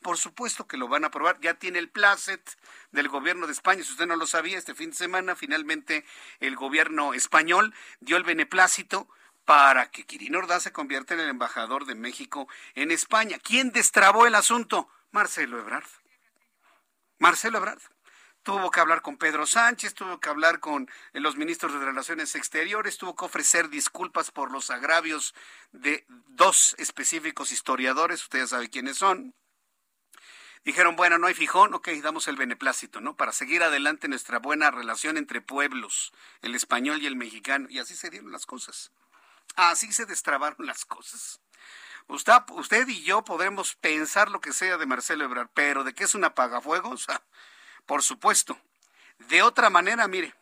Por 0.00 0.16
supuesto 0.16 0.68
que 0.68 0.76
lo 0.76 0.86
van 0.86 1.02
a 1.02 1.08
aprobar. 1.08 1.40
Ya 1.40 1.54
tiene 1.54 1.80
el 1.80 1.90
placet 1.90 2.56
del 2.92 3.08
gobierno 3.08 3.46
de 3.46 3.52
España. 3.52 3.82
Si 3.82 3.90
usted 3.90 4.06
no 4.06 4.14
lo 4.14 4.28
sabía, 4.28 4.58
este 4.58 4.76
fin 4.76 4.90
de 4.90 4.96
semana 4.96 5.34
finalmente 5.34 6.04
el 6.38 6.54
gobierno 6.54 7.14
español 7.14 7.74
dio 7.98 8.16
el 8.16 8.22
beneplácito 8.22 9.08
para 9.44 9.90
que 9.90 10.04
Quirino 10.04 10.38
Ordaz 10.38 10.62
se 10.62 10.72
convierta 10.72 11.14
en 11.14 11.20
el 11.20 11.30
embajador 11.30 11.84
de 11.84 11.96
México 11.96 12.48
en 12.74 12.92
España. 12.92 13.38
¿Quién 13.42 13.72
destrabó 13.72 14.26
el 14.26 14.36
asunto? 14.36 14.88
Marcelo 15.10 15.58
Ebrard. 15.58 15.88
Marcelo 17.18 17.58
Ebrard 17.58 17.80
tuvo 18.42 18.70
que 18.70 18.80
hablar 18.80 19.02
con 19.02 19.18
Pedro 19.18 19.46
Sánchez, 19.46 19.94
tuvo 19.94 20.20
que 20.20 20.28
hablar 20.30 20.60
con 20.60 20.88
eh, 21.12 21.20
los 21.20 21.36
ministros 21.36 21.72
de 21.72 21.84
Relaciones 21.84 22.34
Exteriores, 22.34 22.96
tuvo 22.96 23.14
que 23.14 23.26
ofrecer 23.26 23.68
disculpas 23.68 24.30
por 24.30 24.50
los 24.50 24.70
agravios 24.70 25.34
de 25.72 26.06
dos 26.28 26.74
específicos 26.78 27.52
historiadores, 27.52 28.22
usted 28.22 28.38
ya 28.38 28.46
sabe 28.46 28.70
quiénes 28.70 28.96
son. 28.96 29.34
Dijeron, 30.64 30.96
bueno, 30.96 31.18
no 31.18 31.26
hay 31.26 31.34
fijón, 31.34 31.74
ok, 31.74 31.88
damos 32.02 32.28
el 32.28 32.36
beneplácito, 32.36 33.00
¿no? 33.00 33.16
Para 33.16 33.32
seguir 33.32 33.62
adelante 33.62 34.08
nuestra 34.08 34.38
buena 34.38 34.70
relación 34.70 35.16
entre 35.16 35.40
pueblos, 35.40 36.12
el 36.42 36.54
español 36.54 37.02
y 37.02 37.06
el 37.06 37.16
mexicano. 37.16 37.68
Y 37.70 37.78
así 37.78 37.96
se 37.96 38.10
dieron 38.10 38.32
las 38.32 38.44
cosas. 38.44 38.92
Así 39.56 39.92
se 39.92 40.04
destrabaron 40.04 40.66
las 40.66 40.84
cosas. 40.84 41.40
Usted, 42.08 42.32
usted 42.52 42.88
y 42.88 43.02
yo 43.02 43.22
podremos 43.22 43.74
pensar 43.74 44.30
lo 44.30 44.40
que 44.40 44.52
sea 44.52 44.78
de 44.78 44.86
Marcelo 44.86 45.24
Ebrard, 45.24 45.50
pero 45.52 45.84
de 45.84 45.94
que 45.94 46.04
es 46.04 46.14
un 46.14 46.24
apagafuegos, 46.24 47.06
por 47.86 48.02
supuesto. 48.02 48.58
De 49.18 49.42
otra 49.42 49.68
manera, 49.68 50.08
mire, 50.08 50.34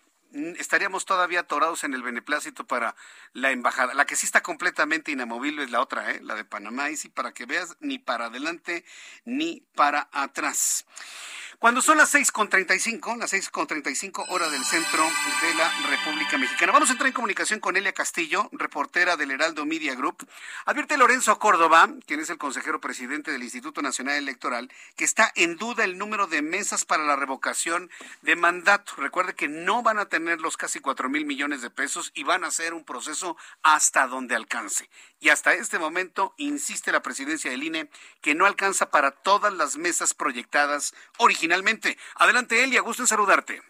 estaríamos 0.59 1.05
todavía 1.05 1.41
atorados 1.41 1.85
en 1.85 1.95
el 1.95 2.03
beneplácito 2.03 2.67
para 2.67 2.95
la 3.33 3.51
embajada. 3.51 3.95
La 3.95 4.05
que 4.05 4.17
sí 4.17 4.27
está 4.27 4.43
completamente 4.43 5.11
inamovible 5.11 5.65
es 5.65 5.71
la 5.71 5.81
otra, 5.81 6.11
¿eh? 6.13 6.21
la 6.23 6.35
de 6.35 6.45
Panamá, 6.45 6.91
y 6.91 6.97
sí, 6.97 7.09
para 7.09 7.33
que 7.33 7.47
veas, 7.47 7.77
ni 7.81 7.99
para 7.99 8.27
adelante 8.27 8.85
ni 9.25 9.63
para 9.75 10.09
atrás. 10.13 10.87
Cuando 11.59 11.81
son 11.81 11.97
las 11.97 12.15
6.35, 12.15 13.17
las 13.17 13.33
6.35 13.33 14.27
hora 14.29 14.51
del 14.51 14.63
centro 14.63 15.03
de 15.05 15.55
la 15.55 15.73
República 15.89 16.37
Mexicana. 16.37 16.71
Vamos 16.71 16.91
a 16.91 16.93
entrar 16.93 17.07
en 17.07 17.15
comunicación 17.15 17.61
con 17.61 17.79
Elia 17.79 17.95
Castillo, 17.95 18.51
reportera 18.53 19.17
del 19.17 19.31
Heraldo 19.31 19.65
Media 19.65 19.95
Group. 19.95 20.29
Advierte 20.67 20.99
Lorenzo 20.99 21.39
Córdoba, 21.39 21.89
quien 22.07 22.21
es 22.21 22.29
el 22.29 22.37
consejero 22.37 22.79
presidente 22.79 23.33
del 23.33 23.43
Instituto 23.43 23.81
Nacional 23.81 24.17
Electoral, 24.17 24.71
que 24.97 25.07
está 25.07 25.33
en 25.35 25.57
duda 25.57 25.85
el 25.85 25.97
número 25.97 26.27
de 26.27 26.43
mesas 26.43 26.85
para 26.85 27.05
la 27.05 27.17
revocación 27.17 27.91
de 28.21 28.37
mandato. 28.37 28.93
Recuerde 28.99 29.35
que 29.35 29.49
no 29.49 29.83
van 29.83 29.99
a 29.99 30.11
tener 30.11 30.43
los 30.43 30.59
casi 30.59 30.81
4 30.81 31.09
mil 31.09 31.25
millones 31.25 31.63
de 31.63 31.71
pesos 31.71 32.13
y 32.15 32.25
van 32.25 32.45
a 32.45 32.49
hacer 32.49 32.75
un 32.75 32.85
proceso 32.85 33.39
hasta 33.63 34.07
donde 34.07 34.35
alcance. 34.35 34.91
Y 35.21 35.31
hasta 35.31 35.55
este 35.55 35.79
momento 35.79 36.35
insiste 36.37 36.93
la 36.93 37.03
presidencia 37.03 37.51
del 37.51 37.63
INE 37.63 37.89
que 38.21 38.35
no 38.35 38.45
alcanza 38.45 38.91
para 38.91 39.11
todas 39.11 39.55
las 39.55 39.79
mesas 39.79 40.13
proyectadas 40.13 40.93
originalmente 41.17 41.46
finalmente. 41.47 41.97
Adelante, 42.17 42.65
Elia, 42.65 42.81
gusto 42.81 43.05
en 43.05 43.07
saludarte. 43.07 43.63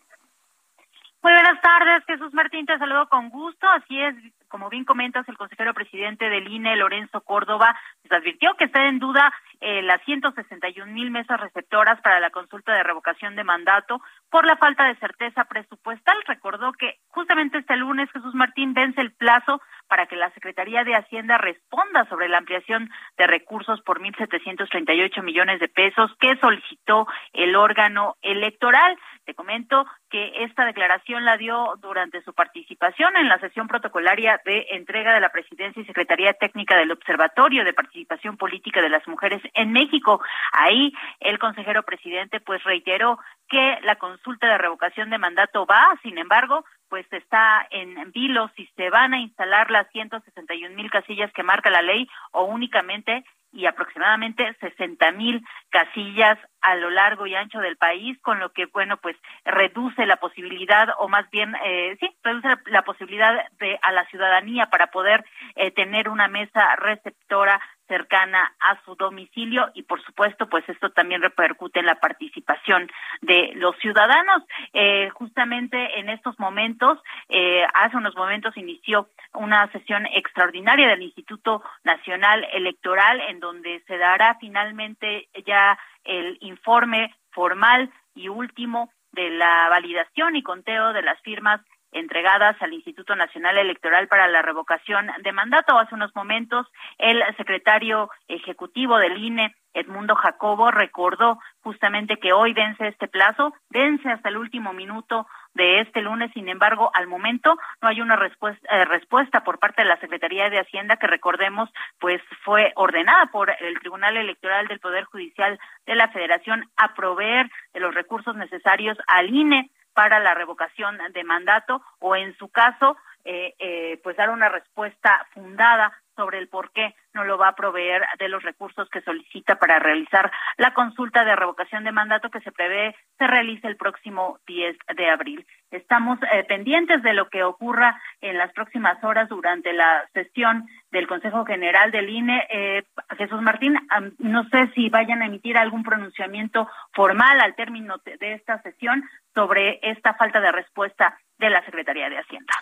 Muy 1.23 1.33
buenas 1.33 1.61
tardes, 1.61 2.05
Jesús 2.07 2.33
Martín, 2.33 2.65
te 2.65 2.79
saludo 2.79 3.09
con 3.09 3.29
gusto. 3.29 3.69
Así 3.69 4.01
es, 4.01 4.15
como 4.49 4.71
bien 4.71 4.85
comentas, 4.85 5.29
el 5.29 5.37
consejero 5.37 5.75
presidente 5.75 6.31
del 6.31 6.49
INE, 6.49 6.77
Lorenzo 6.77 7.21
Córdoba, 7.21 7.77
les 8.05 8.13
advirtió 8.13 8.55
que 8.55 8.65
está 8.65 8.87
en 8.87 8.99
duda 8.99 9.31
eh, 9.61 9.83
las 9.83 10.01
161 10.05 10.91
mil 10.91 11.11
mesas 11.11 11.39
receptoras 11.39 12.01
para 12.01 12.21
la 12.21 12.31
consulta 12.31 12.73
de 12.73 12.83
revocación 12.83 13.37
de 13.37 13.45
mandato 13.45 14.01
por 14.31 14.47
la 14.47 14.57
falta 14.57 14.85
de 14.85 14.97
certeza 14.97 15.45
presupuestal. 15.45 16.17
Recordó 16.27 16.73
que 16.73 16.99
justamente 17.09 17.59
este 17.59 17.77
lunes 17.77 18.11
Jesús 18.13 18.35
Martín 18.35 18.75
vence 18.75 19.01
el 19.01 19.13
plazo 19.13 19.61
para 19.89 20.07
que 20.07 20.17
la 20.17 20.31
Secretaría 20.31 20.85
de 20.85 20.95
Hacienda 20.95 21.39
responda 21.39 22.05
sobre 22.09 22.29
la 22.29 22.39
ampliación 22.39 22.91
de 23.17 23.27
recursos 23.27 23.81
por 23.83 24.01
1.738 24.01 25.23
millones 25.23 25.61
de 25.61 25.69
pesos 25.69 26.11
que 26.19 26.37
solicitó 26.37 27.07
el 27.33 27.55
órgano 27.57 28.17
electoral. 28.23 28.99
Te 29.25 29.35
comento 29.35 29.87
que 30.11 30.45
esta 30.45 30.65
declaración 30.65 31.25
la 31.25 31.37
dio 31.37 31.75
durante 31.81 32.23
su 32.23 32.33
participación 32.33 33.17
en 33.17 33.29
la 33.29 33.39
sesión 33.39 33.69
protocolaria 33.69 34.41
de 34.45 34.67
entrega 34.71 35.13
de 35.13 35.21
la 35.21 35.31
Presidencia 35.31 35.83
y 35.83 35.87
Secretaría 35.87 36.33
Técnica 36.35 36.77
del 36.77 36.93
Observatorio 36.93 37.65
de 37.65 37.73
Participación 37.73 38.37
Política 38.37 38.81
de 38.83 38.89
las 38.89 39.07
Mujeres 39.09 39.43
en 39.55 39.73
México. 39.73 40.21
Ahí 40.53 40.93
el 41.21 41.39
consejero 41.39 41.83
presidente 41.83 42.41
pues 42.41 42.63
reiteró 42.65 43.19
que 43.49 43.79
la 43.83 43.97
consulta 43.97 44.49
de 44.49 44.59
revocación 44.59 45.11
de 45.11 45.19
mandato 45.19 45.67
va, 45.67 45.99
sin 46.03 46.19
embargo, 46.19 46.65
pues 46.89 47.07
está 47.13 47.67
en 47.71 48.13
vilo. 48.13 48.51
Si 48.57 48.67
se 48.77 48.91
van 48.91 49.15
a 49.15 49.21
instalar 49.21 49.71
las 49.71 49.89
161 49.91 50.75
mil 50.75 50.91
casillas 50.91 51.33
que 51.33 51.43
marca 51.43 51.71
la 51.71 51.83
ley 51.83 52.09
o 52.33 52.45
únicamente 52.45 53.25
y 53.53 53.67
aproximadamente 53.67 54.55
60 54.61 55.13
mil 55.13 55.43
casillas 55.71 56.39
a 56.61 56.75
lo 56.75 56.91
largo 56.91 57.27
y 57.27 57.35
ancho 57.35 57.59
del 57.59 57.77
país, 57.77 58.19
con 58.21 58.39
lo 58.39 58.51
que, 58.51 58.67
bueno, 58.67 58.99
pues 58.99 59.17
reduce 59.45 60.05
la 60.05 60.17
posibilidad, 60.17 60.89
o 60.99 61.09
más 61.09 61.29
bien, 61.31 61.57
eh, 61.65 61.97
sí, 61.99 62.15
reduce 62.23 62.49
la 62.67 62.83
posibilidad 62.83 63.49
de 63.59 63.79
a 63.83 63.93
la 63.93 64.05
ciudadanía 64.07 64.67
para 64.67 64.89
poder 64.89 65.25
eh, 65.55 65.71
tener 65.71 66.09
una 66.09 66.29
mesa 66.29 66.77
receptora 66.77 67.61
cercana 67.89 68.55
a 68.61 68.83
su 68.85 68.95
domicilio 68.95 69.71
y 69.75 69.83
por 69.83 70.03
supuesto 70.05 70.49
pues 70.49 70.69
esto 70.69 70.91
también 70.91 71.23
repercute 71.23 71.81
en 71.81 71.87
la 71.87 72.01
participación 72.01 72.91
de 73.23 73.53
los 73.55 73.77
ciudadanos. 73.79 74.43
Eh, 74.73 75.09
justamente 75.11 75.99
en 75.99 76.09
estos 76.09 76.39
momentos 76.39 76.99
eh, 77.29 77.65
hace 77.75 77.97
unos 77.97 78.17
momentos 78.17 78.57
inició 78.57 79.09
una 79.35 79.71
sesión 79.73 80.07
extraordinaria 80.07 80.89
del 80.89 81.03
Instituto 81.03 81.63
Nacional 81.85 82.47
Electoral 82.53 83.21
en 83.29 83.41
donde 83.41 83.83
se 83.87 83.99
dará 83.99 84.37
finalmente 84.41 85.29
ya 85.47 85.79
el 86.05 86.39
informe 86.41 87.15
formal 87.31 87.91
y 88.15 88.29
último 88.29 88.91
de 89.13 89.31
la 89.31 89.69
validación 89.69 90.37
y 90.37 90.43
conteo 90.43 90.93
de 90.93 91.03
las 91.03 91.21
firmas 91.23 91.61
entregadas 91.93 92.61
al 92.61 92.73
Instituto 92.73 93.15
Nacional 93.17 93.59
Electoral 93.59 94.09
para 94.09 94.29
la 94.29 94.43
revocación 94.43 95.11
de 95.23 95.33
mandato. 95.33 95.79
Hace 95.79 95.95
unos 95.95 96.15
momentos, 96.15 96.67
el 96.99 97.23
secretario 97.37 98.11
ejecutivo 98.29 98.99
del 98.99 99.17
INE, 99.23 99.55
Edmundo 99.73 100.15
Jacobo, 100.15 100.71
recordó 100.71 101.39
justamente 101.61 102.17
que 102.17 102.33
hoy 102.33 102.55
vence 102.55 102.89
este 102.89 103.09
plazo, 103.09 103.53
vence 103.71 104.09
hasta 104.09 104.31
el 104.31 104.39
último 104.39 104.73
minuto 104.73 105.27
de 105.55 105.81
este 105.81 106.01
lunes. 106.01 106.31
Sin 106.33 106.49
embargo, 106.49 106.91
al 106.95 107.07
momento 107.07 107.57
no 107.83 107.89
hay 107.89 108.01
una 108.01 108.17
respuesta, 108.17 108.69
eh, 108.71 108.85
respuesta 108.85 109.43
por 109.45 109.59
parte 109.59 109.83
de 109.83 109.89
la 109.89 109.99
Secretaría 110.01 110.49
de 110.49 110.61
Hacienda 110.61 110.97
que 110.97 111.07
recordemos, 111.07 111.71
pues 111.99 112.23
fue 112.45 112.73
ordenada 112.77 113.27
por 113.27 113.51
el 113.51 113.79
Tribunal 113.81 114.17
Electoral 114.17 114.67
del 114.69 114.81
Poder 114.81 115.05
Judicial 115.05 115.59
de 115.87 115.95
la 115.95 116.09
Federación 116.09 116.65
a 116.77 116.95
proveer 116.95 117.51
de 117.73 117.81
los 117.81 117.95
recursos 117.95 118.37
necesarios 118.37 118.99
al 119.07 119.35
INE 119.35 119.71
para 119.97 120.21
la 120.21 120.35
revocación 120.35 120.99
de 121.15 121.25
mandato 121.25 121.81
o 122.01 122.15
en 122.15 122.37
su 122.37 122.49
caso 122.49 122.99
eh, 123.25 123.55
eh, 123.59 123.99
pues 124.05 124.15
dar 124.19 124.29
una 124.29 124.51
respuesta 124.51 125.27
fundada 125.33 125.91
sobre 126.17 126.39
el 126.39 126.49
por 126.49 126.73
qué 126.73 126.95
no 127.15 127.25
lo 127.25 127.39
va 127.39 127.49
a 127.49 127.55
proveer 127.55 128.03
de 128.19 128.29
los 128.29 128.43
recursos 128.43 128.89
que 128.91 129.03
solicita 129.03 129.57
para 129.57 129.79
realizar 129.79 130.33
la 130.57 130.75
consulta 130.75 131.25
de 131.25 131.37
revocación 131.37 131.85
de 131.85 131.93
mandato 131.93 132.31
que 132.31 132.41
se 132.41 132.53
prevé 132.53 132.97
se 133.19 133.27
realice 133.27 133.69
el 133.69 133.77
próximo 133.77 134.39
10 134.47 134.77
de 134.97 135.11
abril. 135.11 135.47
Estamos 135.71 136.19
eh, 136.33 136.45
pendientes 136.45 137.03
de 137.03 137.13
lo 137.13 137.29
que 137.29 137.45
ocurra 137.45 138.01
en 138.21 138.39
las 138.39 138.53
próximas 138.53 139.03
horas 139.05 139.29
durante 139.29 139.73
la 139.73 140.09
sesión 140.13 140.67
del 140.91 141.07
Consejo 141.07 141.45
General 141.45 141.91
del 141.91 142.09
INE. 142.09 142.47
Eh, 142.51 142.83
Jesús 143.19 143.43
Martín, 143.43 143.77
no 144.19 144.49
sé 144.49 144.71
si 144.75 144.89
vayan 144.89 145.23
a 145.23 145.27
emitir 145.27 145.59
algún 145.59 145.83
pronunciamiento 145.83 146.69
formal 146.93 147.41
al 147.41 147.55
término 147.55 147.97
de 148.05 148.35
esta 148.35 148.63
sesión 148.63 149.05
sobre 149.35 149.81
esta 149.83 150.15
falta 150.15 150.41
de 150.41 150.53
respuesta 150.53 151.19
de 151.39 151.51
la 151.51 151.65
Secretaría 151.65 152.09
de 152.09 152.19
Hacienda. 152.19 152.55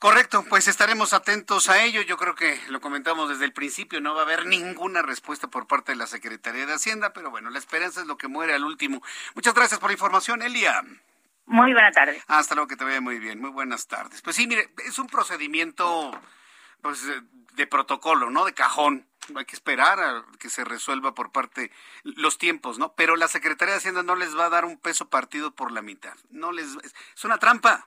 Correcto, 0.00 0.46
pues 0.48 0.66
estaremos 0.66 1.12
atentos 1.12 1.68
a 1.68 1.82
ello. 1.84 2.00
Yo 2.00 2.16
creo 2.16 2.34
que 2.34 2.58
lo 2.68 2.80
comentamos 2.80 3.28
desde 3.28 3.44
el 3.44 3.52
principio, 3.52 4.00
no 4.00 4.14
va 4.14 4.22
a 4.22 4.24
haber 4.24 4.46
ninguna 4.46 5.02
respuesta 5.02 5.48
por 5.48 5.66
parte 5.66 5.92
de 5.92 5.96
la 5.96 6.06
Secretaría 6.06 6.64
de 6.64 6.72
Hacienda, 6.72 7.12
pero 7.12 7.30
bueno, 7.30 7.50
la 7.50 7.58
esperanza 7.58 8.00
es 8.00 8.06
lo 8.06 8.16
que 8.16 8.26
muere 8.26 8.54
al 8.54 8.64
último. 8.64 9.02
Muchas 9.34 9.52
gracias 9.52 9.78
por 9.78 9.90
la 9.90 9.92
información, 9.92 10.40
Elia. 10.40 10.82
Muy 11.44 11.74
buena 11.74 11.90
tarde. 11.90 12.22
Hasta 12.28 12.54
luego, 12.54 12.66
que 12.66 12.76
te 12.76 12.84
vaya 12.84 13.02
muy 13.02 13.18
bien. 13.18 13.42
Muy 13.42 13.50
buenas 13.50 13.88
tardes. 13.88 14.22
Pues 14.22 14.36
sí, 14.36 14.46
mire, 14.46 14.70
es 14.86 14.98
un 14.98 15.06
procedimiento 15.06 16.18
pues, 16.80 17.06
de 17.52 17.66
protocolo, 17.66 18.30
¿no? 18.30 18.46
De 18.46 18.54
cajón. 18.54 19.06
hay 19.36 19.44
que 19.44 19.54
esperar 19.54 20.00
a 20.00 20.24
que 20.38 20.48
se 20.48 20.64
resuelva 20.64 21.14
por 21.14 21.30
parte 21.30 21.70
los 22.04 22.38
tiempos, 22.38 22.78
¿no? 22.78 22.94
Pero 22.94 23.16
la 23.16 23.28
Secretaría 23.28 23.74
de 23.74 23.80
Hacienda 23.80 24.02
no 24.02 24.16
les 24.16 24.34
va 24.34 24.46
a 24.46 24.50
dar 24.50 24.64
un 24.64 24.78
peso 24.78 25.10
partido 25.10 25.50
por 25.50 25.72
la 25.72 25.82
mitad. 25.82 26.14
No 26.30 26.52
les 26.52 26.68
es 27.14 27.24
una 27.26 27.36
trampa. 27.36 27.84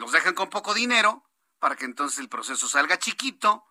Los 0.00 0.12
dejan 0.12 0.34
con 0.34 0.48
poco 0.48 0.72
dinero 0.72 1.22
para 1.58 1.76
que 1.76 1.84
entonces 1.84 2.18
el 2.20 2.30
proceso 2.30 2.66
salga 2.68 2.98
chiquito, 2.98 3.66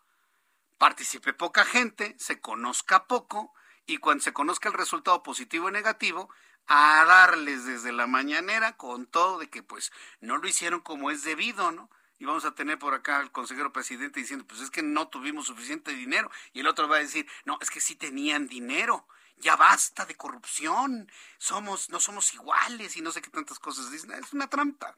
participe 0.78 1.34
poca 1.34 1.66
gente, 1.66 2.16
se 2.20 2.40
conozca 2.40 3.08
poco 3.08 3.52
y 3.88 3.98
cuando 3.98 4.24
se 4.24 4.32
conozca 4.32 4.70
el 4.70 4.76
resultado 4.76 5.24
positivo 5.24 5.68
o 5.68 5.72
negativo, 5.72 6.30
a 6.68 7.04
darles 7.04 7.66
desde 7.66 7.92
la 7.92 8.06
mañanera 8.06 8.78
con 8.78 9.08
todo 9.08 9.40
de 9.40 9.50
que 9.50 9.64
pues 9.64 9.92
no 10.20 10.38
lo 10.38 10.48
hicieron 10.48 10.82
como 10.82 11.10
es 11.10 11.24
debido, 11.24 11.72
¿no? 11.72 11.90
Y 12.20 12.26
vamos 12.26 12.46
a 12.46 12.54
tener 12.54 12.78
por 12.78 12.94
acá 12.94 13.18
al 13.18 13.32
consejero 13.32 13.74
presidente 13.74 14.20
diciendo, 14.20 14.46
pues 14.46 14.62
es 14.62 14.70
que 14.70 14.84
no 14.84 15.08
tuvimos 15.08 15.48
suficiente 15.48 15.94
dinero. 15.94 16.30
Y 16.54 16.60
el 16.60 16.68
otro 16.68 16.88
va 16.88 16.98
a 16.98 17.00
decir, 17.00 17.26
no, 17.46 17.58
es 17.60 17.72
que 17.72 17.80
sí 17.80 17.96
tenían 17.96 18.48
dinero. 18.48 19.08
Ya 19.38 19.56
basta 19.56 20.06
de 20.06 20.16
corrupción. 20.16 21.10
Somos, 21.40 21.90
no 21.90 22.00
somos 22.00 22.32
iguales 22.36 22.98
y 22.98 23.02
no 23.02 23.12
sé 23.12 23.22
qué 23.22 23.32
tantas 23.32 23.58
cosas 23.58 23.90
dicen. 23.90 24.12
Es 24.12 24.34
una 24.34 24.48
trampa. 24.48 24.98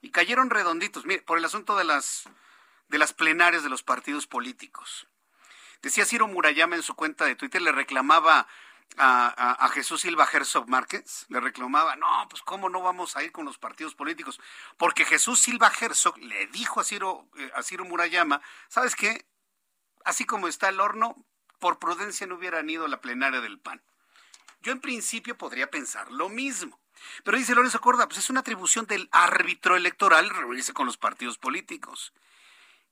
Y 0.00 0.10
cayeron 0.10 0.50
redonditos. 0.50 1.04
Mire, 1.04 1.22
por 1.22 1.38
el 1.38 1.44
asunto 1.44 1.76
de 1.76 1.84
las, 1.84 2.24
de 2.88 2.98
las 2.98 3.12
plenarias 3.12 3.62
de 3.62 3.68
los 3.70 3.82
partidos 3.82 4.26
políticos. 4.26 5.06
Decía 5.82 6.04
Ciro 6.04 6.26
Murayama 6.28 6.76
en 6.76 6.82
su 6.82 6.94
cuenta 6.94 7.24
de 7.24 7.36
Twitter, 7.36 7.62
le 7.62 7.72
reclamaba 7.72 8.46
a, 8.98 9.70
Jesús 9.72 10.02
Silva 10.02 10.28
Herzog 10.30 10.68
Márquez, 10.68 11.26
le 11.28 11.40
reclamaba, 11.40 11.96
no, 11.96 12.26
pues 12.28 12.42
cómo 12.42 12.68
no 12.68 12.82
vamos 12.82 13.16
a 13.16 13.22
ir 13.22 13.32
con 13.32 13.44
los 13.44 13.58
partidos 13.58 13.94
políticos, 13.94 14.40
porque 14.76 15.04
Jesús 15.04 15.40
Silva 15.40 15.72
Herzog 15.80 16.18
le 16.18 16.48
dijo 16.48 16.80
a 16.80 16.84
Ciro, 16.84 17.28
eh, 17.36 17.50
a 17.54 17.62
Ciro 17.62 17.84
Murayama, 17.84 18.42
¿sabes 18.68 18.96
qué? 18.96 19.26
Así 20.04 20.24
como 20.24 20.48
está 20.48 20.68
el 20.68 20.80
horno, 20.80 21.24
por 21.58 21.78
prudencia 21.78 22.26
no 22.26 22.36
hubieran 22.36 22.68
ido 22.68 22.86
a 22.86 22.88
la 22.88 23.00
plenaria 23.00 23.40
del 23.40 23.58
PAN. 23.58 23.82
Yo 24.62 24.72
en 24.72 24.80
principio 24.80 25.38
podría 25.38 25.70
pensar 25.70 26.10
lo 26.10 26.28
mismo. 26.28 26.78
Pero 27.24 27.38
dice 27.38 27.54
Lorenzo 27.54 27.80
Córdoba, 27.80 28.08
pues 28.08 28.18
es 28.18 28.30
una 28.30 28.40
atribución 28.40 28.86
del 28.86 29.08
árbitro 29.12 29.76
electoral 29.76 30.30
reunirse 30.30 30.72
con 30.72 30.86
los 30.86 30.96
partidos 30.96 31.38
políticos. 31.38 32.12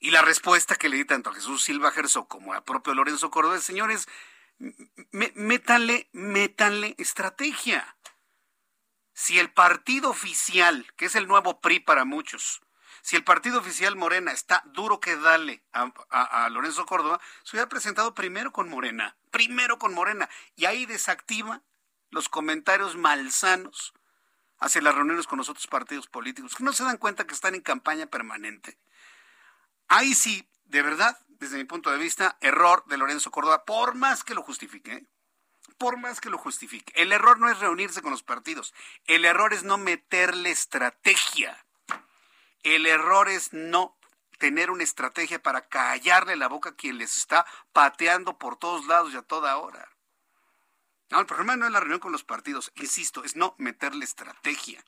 Y 0.01 0.11
la 0.11 0.23
respuesta 0.23 0.77
que 0.77 0.89
le 0.89 0.97
di 0.97 1.05
tanto 1.05 1.31
a 1.31 1.35
Jesús 1.35 1.65
Silva 1.65 1.93
Herzog 1.95 2.29
como 2.29 2.55
a 2.55 2.65
propio 2.65 2.95
Lorenzo 2.95 3.31
Córdoba 3.31 3.57
es, 3.57 3.65
señores, 3.65 4.09
métanle, 5.35 6.95
estrategia. 6.99 7.97
Si 9.13 9.39
el 9.39 9.51
partido 9.51 10.11
oficial, 10.11 10.87
que 10.97 11.07
es 11.07 11.17
el 11.17 11.27
nuevo 11.27 11.61
PRI 11.61 11.81
para 11.81 12.05
muchos, 12.05 12.61
si 13.03 13.17
el 13.17 13.25
partido 13.25 13.59
oficial 13.59 13.97
Morena 13.97 14.33
está 14.33 14.63
duro 14.67 15.01
que 15.01 15.17
dale 15.17 15.65
a, 15.73 16.49
Lorenzo 16.51 16.87
Córdoba, 16.87 17.21
se 17.43 17.57
hubiera 17.57 17.69
presentado 17.69 18.15
primero 18.15 18.53
con 18.53 18.69
Morena, 18.69 19.17
primero 19.31 19.79
con 19.79 19.95
Morena, 19.95 20.29
y 20.55 20.67
ahí 20.67 20.87
desactiva 20.87 21.63
los 22.11 22.29
comentarios 22.29 22.97
malsanos 22.97 23.95
hacia 24.59 24.83
las 24.83 24.95
reuniones 24.95 25.27
con 25.27 25.39
los 25.39 25.49
otros 25.49 25.67
partidos 25.67 26.09
políticos, 26.09 26.55
que 26.55 26.65
no 26.65 26.73
se 26.73 26.85
dan 26.85 26.97
cuenta 26.97 27.27
que 27.27 27.35
están 27.35 27.55
en 27.55 27.61
campaña 27.61 28.07
permanente. 28.07 28.79
Ahí 29.89 30.15
sí, 30.15 30.49
de 30.65 30.83
verdad, 30.83 31.19
desde 31.29 31.57
mi 31.57 31.65
punto 31.65 31.91
de 31.91 31.99
vista, 31.99 32.37
error 32.41 32.85
de 32.87 32.99
Lorenzo 32.99 33.31
Córdoba, 33.31 33.65
por 33.65 33.95
más 33.95 34.25
que 34.25 34.35
lo 34.35 34.43
justifique, 34.43 34.93
¿eh? 34.93 35.07
por 35.79 35.97
más 35.97 36.21
que 36.21 36.31
lo 36.31 36.39
justifique. 36.39 36.93
El 36.97 37.13
error 37.13 37.39
no 37.39 37.49
es 37.49 37.59
reunirse 37.61 38.03
con 38.03 38.11
los 38.11 38.23
partidos, 38.23 38.75
el 39.07 39.25
error 39.25 39.55
es 39.55 39.63
no 39.63 39.79
meterle 39.79 40.51
estrategia. 40.51 41.65
El 42.65 42.87
error 42.87 43.29
es 43.29 43.53
no 43.53 43.97
tener 44.39 44.71
una 44.71 44.85
estrategia 44.85 45.41
para 45.43 45.69
callarle 45.69 46.37
la 46.37 46.49
boca 46.49 46.71
a 46.71 46.75
quien 46.75 46.99
les 46.99 47.17
está 47.17 47.47
pateando 47.73 48.39
por 48.39 48.57
todos 48.57 48.87
lados 48.87 49.13
y 49.13 49.17
a 49.17 49.23
toda 49.23 49.57
hora. 49.59 49.89
No, 51.11 51.21
el 51.21 51.27
problema 51.27 51.57
no 51.57 51.67
es 51.67 51.73
la 51.73 51.81
reunión 51.81 52.01
con 52.01 52.13
los 52.13 52.25
partidos, 52.25 52.71
insisto, 52.77 53.25
es 53.25 53.35
no 53.35 53.55
meterle 53.59 54.05
estrategia. 54.05 54.85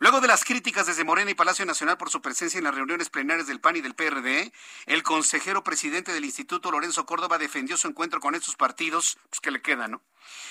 Luego 0.00 0.20
de 0.20 0.26
las 0.26 0.44
críticas 0.44 0.86
desde 0.86 1.04
Morena 1.04 1.30
y 1.30 1.34
Palacio 1.34 1.64
Nacional 1.64 1.96
por 1.96 2.10
su 2.10 2.20
presencia 2.20 2.58
en 2.58 2.64
las 2.64 2.74
reuniones 2.74 3.10
plenarias 3.10 3.46
del 3.46 3.60
PAN 3.60 3.76
y 3.76 3.80
del 3.80 3.94
PRD, 3.94 4.52
el 4.86 5.02
consejero 5.04 5.62
presidente 5.62 6.12
del 6.12 6.24
Instituto, 6.24 6.72
Lorenzo 6.72 7.06
Córdoba, 7.06 7.38
defendió 7.38 7.76
su 7.76 7.86
encuentro 7.86 8.20
con 8.20 8.34
estos 8.34 8.56
partidos, 8.56 9.16
pues 9.30 9.40
que 9.40 9.52
le 9.52 9.62
queda, 9.62 9.86
¿no? 9.86 10.02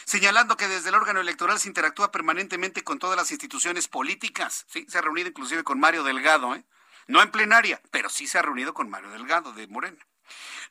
Señalando 0.06 0.56
que 0.56 0.70
desde 0.70 0.90
el 0.90 0.96
órgano 0.96 1.20
electoral 1.20 1.60
se 1.60 1.68
interactúa 1.68 2.12
permanentemente 2.12 2.84
con 2.84 3.00
todas 3.00 3.18
las 3.18 3.32
instituciones 3.32 3.90
políticas. 3.90 4.66
Sí, 4.70 4.86
se 4.88 4.98
ha 4.98 5.02
reunido 5.02 5.28
inclusive 5.28 5.64
con 5.64 5.80
Mario 5.80 6.04
Delgado, 6.04 6.56
¿eh? 6.56 6.64
No 7.08 7.22
en 7.22 7.32
plenaria, 7.32 7.82
pero 7.92 8.10
sí 8.10 8.28
se 8.28 8.38
ha 8.38 8.42
reunido 8.42 8.74
con 8.74 8.90
Mario 8.90 9.10
Delgado 9.10 9.52
de 9.52 9.68
Morena. 9.68 10.08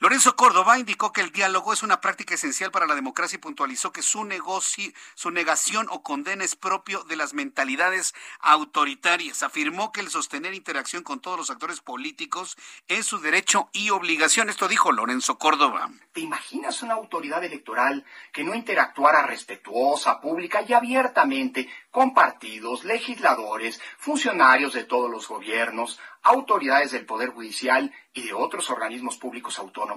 Lorenzo 0.02 0.34
Córdoba 0.34 0.80
indicó 0.80 1.12
que 1.12 1.20
el 1.20 1.30
diálogo 1.30 1.72
es 1.72 1.84
una 1.84 2.00
práctica 2.00 2.34
esencial 2.34 2.72
para 2.72 2.88
la 2.88 2.96
democracia 2.96 3.36
y 3.36 3.38
puntualizó 3.38 3.92
que 3.92 4.02
su, 4.02 4.24
negocio, 4.24 4.92
su 5.14 5.30
negación 5.30 5.86
o 5.90 6.02
condena 6.02 6.42
es 6.42 6.56
propio 6.56 7.04
de 7.04 7.14
las 7.14 7.34
mentalidades 7.34 8.12
autoritarias. 8.40 9.44
Afirmó 9.44 9.92
que 9.92 10.00
el 10.00 10.10
sostener 10.10 10.54
interacción 10.54 11.04
con 11.04 11.20
todos 11.20 11.38
los 11.38 11.50
actores 11.50 11.80
políticos 11.80 12.56
es 12.88 13.06
su 13.06 13.20
derecho 13.20 13.70
y 13.72 13.90
obligación. 13.90 14.50
Esto 14.50 14.66
dijo 14.66 14.90
Lorenzo 14.90 15.38
Córdoba. 15.38 15.88
¿Te 16.10 16.20
imaginas 16.20 16.82
una 16.82 16.94
autoridad 16.94 17.44
electoral 17.44 18.04
que 18.32 18.42
no 18.42 18.56
interactuara 18.56 19.24
respetuosa, 19.24 20.20
pública 20.20 20.64
y 20.66 20.72
abiertamente 20.72 21.68
con 21.92 22.12
partidos, 22.12 22.82
legisladores, 22.82 23.80
funcionarios 23.98 24.72
de 24.72 24.82
todos 24.82 25.08
los 25.08 25.28
gobiernos, 25.28 26.00
autoridades 26.24 26.90
del 26.90 27.06
Poder 27.06 27.30
Judicial 27.30 27.92
y 28.12 28.22
de 28.22 28.32
otros 28.32 28.68
organismos 28.68 29.16
públicos 29.16 29.60
autónomos? 29.60 29.91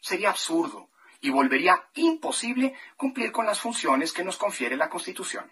Sería 0.00 0.30
absurdo 0.30 0.90
y 1.20 1.30
volvería 1.30 1.88
imposible 1.94 2.74
cumplir 2.96 3.30
con 3.32 3.46
las 3.46 3.60
funciones 3.60 4.12
que 4.12 4.24
nos 4.24 4.36
confiere 4.36 4.76
la 4.76 4.88
Constitución. 4.88 5.50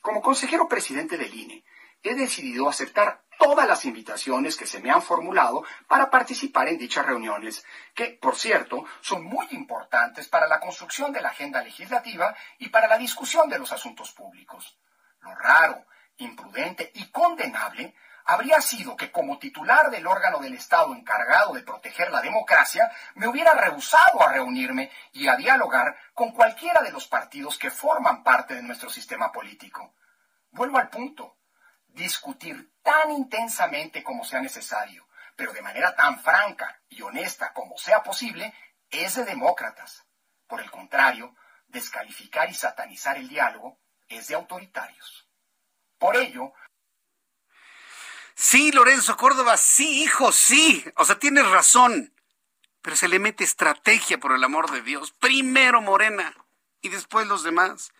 Como 0.00 0.20
consejero 0.22 0.68
presidente 0.68 1.16
del 1.16 1.34
INE, 1.34 1.64
he 2.02 2.14
decidido 2.14 2.68
aceptar 2.68 3.22
todas 3.38 3.68
las 3.68 3.84
invitaciones 3.84 4.56
que 4.56 4.66
se 4.66 4.80
me 4.80 4.90
han 4.90 5.02
formulado 5.02 5.64
para 5.86 6.10
participar 6.10 6.68
en 6.68 6.78
dichas 6.78 7.06
reuniones, 7.06 7.64
que, 7.94 8.18
por 8.20 8.36
cierto, 8.36 8.84
son 9.00 9.24
muy 9.24 9.46
importantes 9.52 10.28
para 10.28 10.48
la 10.48 10.60
construcción 10.60 11.12
de 11.12 11.20
la 11.20 11.30
agenda 11.30 11.62
legislativa 11.62 12.34
y 12.58 12.68
para 12.68 12.88
la 12.88 12.98
discusión 12.98 13.48
de 13.48 13.58
los 13.58 13.72
asuntos 13.72 14.12
públicos. 14.12 14.76
Lo 15.20 15.34
raro, 15.34 15.86
imprudente 16.16 16.90
y 16.94 17.06
condenable 17.10 17.94
habría 18.28 18.60
sido 18.60 18.94
que 18.94 19.10
como 19.10 19.38
titular 19.38 19.90
del 19.90 20.06
órgano 20.06 20.38
del 20.38 20.52
Estado 20.52 20.94
encargado 20.94 21.54
de 21.54 21.62
proteger 21.62 22.10
la 22.10 22.20
democracia, 22.20 22.92
me 23.14 23.26
hubiera 23.26 23.54
rehusado 23.54 24.20
a 24.20 24.30
reunirme 24.30 24.90
y 25.12 25.28
a 25.28 25.36
dialogar 25.36 25.96
con 26.12 26.32
cualquiera 26.32 26.82
de 26.82 26.92
los 26.92 27.06
partidos 27.06 27.56
que 27.56 27.70
forman 27.70 28.22
parte 28.22 28.54
de 28.54 28.62
nuestro 28.62 28.90
sistema 28.90 29.32
político. 29.32 29.94
Vuelvo 30.50 30.76
al 30.76 30.90
punto. 30.90 31.38
Discutir 31.86 32.74
tan 32.82 33.10
intensamente 33.12 34.04
como 34.04 34.26
sea 34.26 34.42
necesario, 34.42 35.08
pero 35.34 35.54
de 35.54 35.62
manera 35.62 35.96
tan 35.96 36.20
franca 36.20 36.82
y 36.90 37.00
honesta 37.00 37.54
como 37.54 37.78
sea 37.78 38.02
posible, 38.02 38.52
es 38.90 39.14
de 39.14 39.24
demócratas. 39.24 40.04
Por 40.46 40.60
el 40.60 40.70
contrario, 40.70 41.34
descalificar 41.66 42.50
y 42.50 42.54
satanizar 42.54 43.16
el 43.16 43.26
diálogo 43.26 43.78
es 44.06 44.28
de 44.28 44.34
autoritarios. 44.34 45.26
Por 45.96 46.14
ello, 46.16 46.52
Sí, 48.40 48.70
Lorenzo 48.70 49.16
Córdoba, 49.16 49.56
sí, 49.56 50.04
hijo, 50.04 50.30
sí. 50.30 50.84
O 50.94 51.04
sea, 51.04 51.18
tienes 51.18 51.44
razón. 51.48 52.14
Pero 52.82 52.94
se 52.94 53.08
le 53.08 53.18
mete 53.18 53.42
estrategia, 53.42 54.20
por 54.20 54.30
el 54.30 54.44
amor 54.44 54.70
de 54.70 54.80
Dios. 54.80 55.10
Primero 55.10 55.82
Morena 55.82 56.32
y 56.80 56.88
después 56.88 57.26
los 57.26 57.42
demás. 57.42 57.92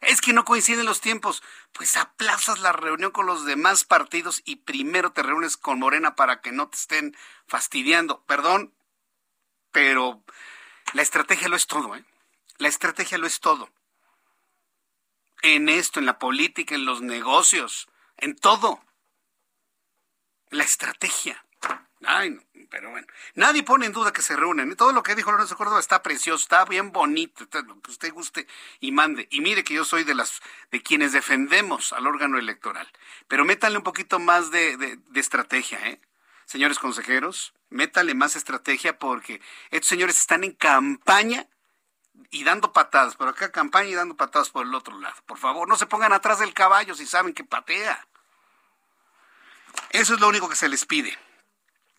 Es 0.00 0.22
que 0.22 0.32
no 0.32 0.46
coinciden 0.46 0.86
los 0.86 1.02
tiempos. 1.02 1.42
Pues 1.72 1.98
aplazas 1.98 2.60
la 2.60 2.72
reunión 2.72 3.10
con 3.10 3.26
los 3.26 3.44
demás 3.44 3.84
partidos 3.84 4.40
y 4.46 4.56
primero 4.56 5.12
te 5.12 5.22
reúnes 5.22 5.58
con 5.58 5.78
Morena 5.78 6.16
para 6.16 6.40
que 6.40 6.52
no 6.52 6.68
te 6.68 6.78
estén 6.78 7.14
fastidiando. 7.46 8.24
Perdón, 8.24 8.72
pero 9.72 10.24
la 10.94 11.02
estrategia 11.02 11.48
lo 11.48 11.56
es 11.56 11.66
todo, 11.66 11.94
¿eh? 11.96 12.04
La 12.56 12.68
estrategia 12.68 13.18
lo 13.18 13.26
es 13.26 13.40
todo 13.40 13.68
en 15.42 15.68
esto, 15.68 16.00
en 16.00 16.06
la 16.06 16.18
política, 16.18 16.76
en 16.76 16.86
los 16.86 17.02
negocios, 17.02 17.88
en 18.16 18.34
todo. 18.36 18.80
La 20.52 20.64
estrategia. 20.64 21.42
Ay, 22.04 22.38
pero 22.68 22.90
bueno, 22.90 23.06
nadie 23.34 23.62
pone 23.62 23.86
en 23.86 23.92
duda 23.92 24.12
que 24.12 24.20
se 24.20 24.36
reúnen. 24.36 24.76
Todo 24.76 24.92
lo 24.92 25.02
que 25.02 25.14
dijo 25.14 25.32
Lorenzo 25.32 25.56
Córdoba 25.56 25.80
está 25.80 26.02
precioso, 26.02 26.42
está 26.42 26.66
bien 26.66 26.92
bonito, 26.92 27.46
lo 27.66 27.80
que 27.80 27.90
usted 27.90 28.12
guste 28.12 28.46
y 28.78 28.92
mande. 28.92 29.28
Y 29.30 29.40
mire 29.40 29.64
que 29.64 29.72
yo 29.72 29.86
soy 29.86 30.04
de 30.04 30.14
las 30.14 30.42
de 30.70 30.82
quienes 30.82 31.12
defendemos 31.12 31.94
al 31.94 32.06
órgano 32.06 32.38
electoral. 32.38 32.86
Pero 33.28 33.46
métanle 33.46 33.78
un 33.78 33.84
poquito 33.84 34.18
más 34.18 34.50
de, 34.50 34.76
de 34.76 35.20
estrategia, 35.20 35.78
¿eh? 35.88 36.00
Señores 36.44 36.78
consejeros, 36.78 37.54
métanle 37.70 38.14
más 38.14 38.36
estrategia 38.36 38.98
porque 38.98 39.40
estos 39.70 39.88
señores 39.88 40.18
están 40.18 40.44
en 40.44 40.52
campaña 40.52 41.46
y 42.30 42.44
dando 42.44 42.74
patadas, 42.74 43.16
por 43.16 43.28
acá 43.28 43.50
campaña 43.52 43.88
y 43.88 43.94
dando 43.94 44.16
patadas 44.16 44.50
por 44.50 44.66
el 44.66 44.74
otro 44.74 44.98
lado. 44.98 45.16
Por 45.24 45.38
favor, 45.38 45.66
no 45.66 45.76
se 45.76 45.86
pongan 45.86 46.12
atrás 46.12 46.40
del 46.40 46.52
caballo 46.52 46.94
si 46.94 47.06
saben 47.06 47.32
que 47.32 47.42
patea. 47.42 48.06
Eso 49.90 50.14
es 50.14 50.20
lo 50.20 50.28
único 50.28 50.48
que 50.48 50.56
se 50.56 50.68
les 50.68 50.84
pide. 50.84 51.16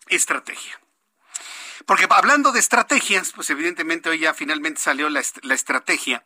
Estrategia. 0.08 0.80
Porque 1.86 2.06
hablando 2.08 2.52
de 2.52 2.60
estrategias, 2.60 3.32
pues 3.32 3.50
evidentemente 3.50 4.08
hoy 4.08 4.20
ya 4.20 4.34
finalmente 4.34 4.80
salió 4.80 5.08
la, 5.08 5.22
la 5.42 5.54
estrategia 5.54 6.24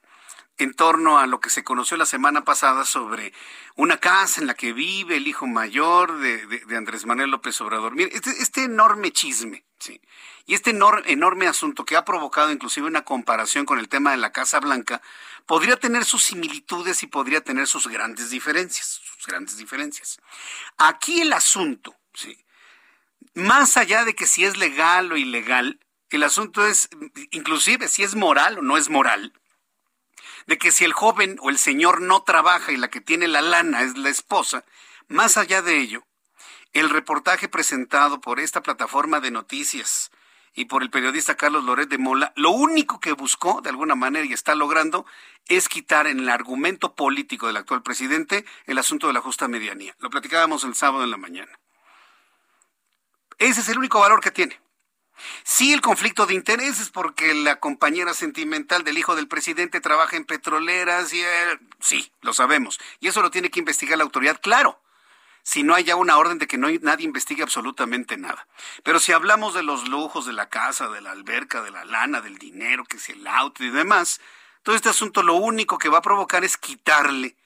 en 0.58 0.74
torno 0.74 1.18
a 1.18 1.26
lo 1.26 1.40
que 1.40 1.50
se 1.50 1.62
conoció 1.62 1.96
la 1.96 2.04
semana 2.04 2.44
pasada 2.44 2.84
sobre 2.84 3.32
una 3.76 3.98
casa 3.98 4.40
en 4.40 4.48
la 4.48 4.54
que 4.54 4.72
vive 4.72 5.16
el 5.16 5.28
hijo 5.28 5.46
mayor 5.46 6.18
de, 6.18 6.76
Andrés 6.76 7.06
Manuel 7.06 7.30
López 7.30 7.60
Obrador. 7.60 7.94
Mire, 7.94 8.10
este, 8.12 8.30
este 8.30 8.64
enorme 8.64 9.12
chisme, 9.12 9.64
¿sí? 9.78 10.00
Y 10.46 10.54
este 10.54 10.70
enorme 10.70 11.46
asunto 11.46 11.84
que 11.84 11.96
ha 11.96 12.04
provocado 12.04 12.50
inclusive 12.50 12.88
una 12.88 13.04
comparación 13.04 13.66
con 13.66 13.78
el 13.78 13.88
tema 13.88 14.10
de 14.10 14.16
la 14.16 14.32
Casa 14.32 14.58
Blanca, 14.58 15.00
podría 15.48 15.76
tener 15.78 16.04
sus 16.04 16.24
similitudes 16.24 17.02
y 17.02 17.06
podría 17.06 17.40
tener 17.40 17.66
sus 17.66 17.88
grandes 17.88 18.28
diferencias, 18.28 19.00
sus 19.02 19.26
grandes 19.26 19.56
diferencias. 19.56 20.20
Aquí 20.76 21.22
el 21.22 21.32
asunto, 21.32 21.96
¿sí? 22.12 22.44
Más 23.32 23.78
allá 23.78 24.04
de 24.04 24.14
que 24.14 24.26
si 24.26 24.44
es 24.44 24.58
legal 24.58 25.10
o 25.10 25.16
ilegal, 25.16 25.80
el 26.10 26.22
asunto 26.22 26.66
es, 26.66 26.90
inclusive 27.30 27.88
si 27.88 28.02
es 28.02 28.14
moral 28.14 28.58
o 28.58 28.62
no 28.62 28.76
es 28.76 28.90
moral, 28.90 29.32
de 30.46 30.58
que 30.58 30.70
si 30.70 30.84
el 30.84 30.92
joven 30.92 31.38
o 31.40 31.48
el 31.48 31.58
señor 31.58 32.02
no 32.02 32.22
trabaja 32.24 32.70
y 32.70 32.76
la 32.76 32.90
que 32.90 33.00
tiene 33.00 33.26
la 33.26 33.40
lana 33.40 33.80
es 33.82 33.96
la 33.96 34.10
esposa, 34.10 34.66
más 35.08 35.38
allá 35.38 35.62
de 35.62 35.78
ello, 35.78 36.06
el 36.74 36.90
reportaje 36.90 37.48
presentado 37.48 38.20
por 38.20 38.38
esta 38.38 38.62
plataforma 38.62 39.20
de 39.20 39.30
noticias 39.30 40.10
y 40.58 40.64
por 40.64 40.82
el 40.82 40.90
periodista 40.90 41.36
Carlos 41.36 41.62
Loret 41.62 41.88
de 41.88 41.98
Mola, 41.98 42.32
lo 42.34 42.50
único 42.50 42.98
que 42.98 43.12
buscó, 43.12 43.60
de 43.60 43.70
alguna 43.70 43.94
manera, 43.94 44.26
y 44.26 44.32
está 44.32 44.56
logrando, 44.56 45.06
es 45.46 45.68
quitar 45.68 46.08
en 46.08 46.18
el 46.18 46.28
argumento 46.28 46.96
político 46.96 47.46
del 47.46 47.58
actual 47.58 47.84
presidente 47.84 48.44
el 48.66 48.76
asunto 48.76 49.06
de 49.06 49.12
la 49.12 49.20
justa 49.20 49.46
medianía. 49.46 49.94
Lo 50.00 50.10
platicábamos 50.10 50.64
el 50.64 50.74
sábado 50.74 51.04
en 51.04 51.12
la 51.12 51.16
mañana. 51.16 51.60
Ese 53.38 53.60
es 53.60 53.68
el 53.68 53.78
único 53.78 54.00
valor 54.00 54.20
que 54.20 54.32
tiene. 54.32 54.60
Sí, 55.44 55.72
el 55.72 55.80
conflicto 55.80 56.26
de 56.26 56.34
intereses, 56.34 56.90
porque 56.90 57.34
la 57.34 57.60
compañera 57.60 58.12
sentimental 58.12 58.82
del 58.82 58.98
hijo 58.98 59.14
del 59.14 59.28
presidente 59.28 59.80
trabaja 59.80 60.16
en 60.16 60.24
petroleras 60.24 61.12
y 61.12 61.22
sí, 61.78 62.10
lo 62.20 62.34
sabemos. 62.34 62.80
Y 62.98 63.06
eso 63.06 63.22
lo 63.22 63.30
tiene 63.30 63.50
que 63.50 63.60
investigar 63.60 63.96
la 63.96 64.04
autoridad, 64.04 64.40
claro. 64.40 64.80
Si 65.42 65.62
no 65.62 65.74
hay 65.74 65.84
ya 65.84 65.96
una 65.96 66.18
orden 66.18 66.38
de 66.38 66.46
que 66.46 66.58
no 66.58 66.68
nadie 66.82 67.06
investigue 67.06 67.42
absolutamente 67.42 68.16
nada. 68.16 68.46
Pero 68.82 69.00
si 69.00 69.12
hablamos 69.12 69.54
de 69.54 69.62
los 69.62 69.88
lujos 69.88 70.26
de 70.26 70.32
la 70.32 70.48
casa, 70.48 70.88
de 70.88 71.00
la 71.00 71.12
alberca, 71.12 71.62
de 71.62 71.70
la 71.70 71.84
lana, 71.84 72.20
del 72.20 72.38
dinero, 72.38 72.84
que 72.84 72.98
es 72.98 73.08
el 73.08 73.26
auto 73.26 73.64
y 73.64 73.70
demás, 73.70 74.20
todo 74.62 74.76
este 74.76 74.88
asunto 74.88 75.22
lo 75.22 75.34
único 75.34 75.78
que 75.78 75.88
va 75.88 75.98
a 75.98 76.02
provocar 76.02 76.44
es 76.44 76.56
quitarle 76.56 77.36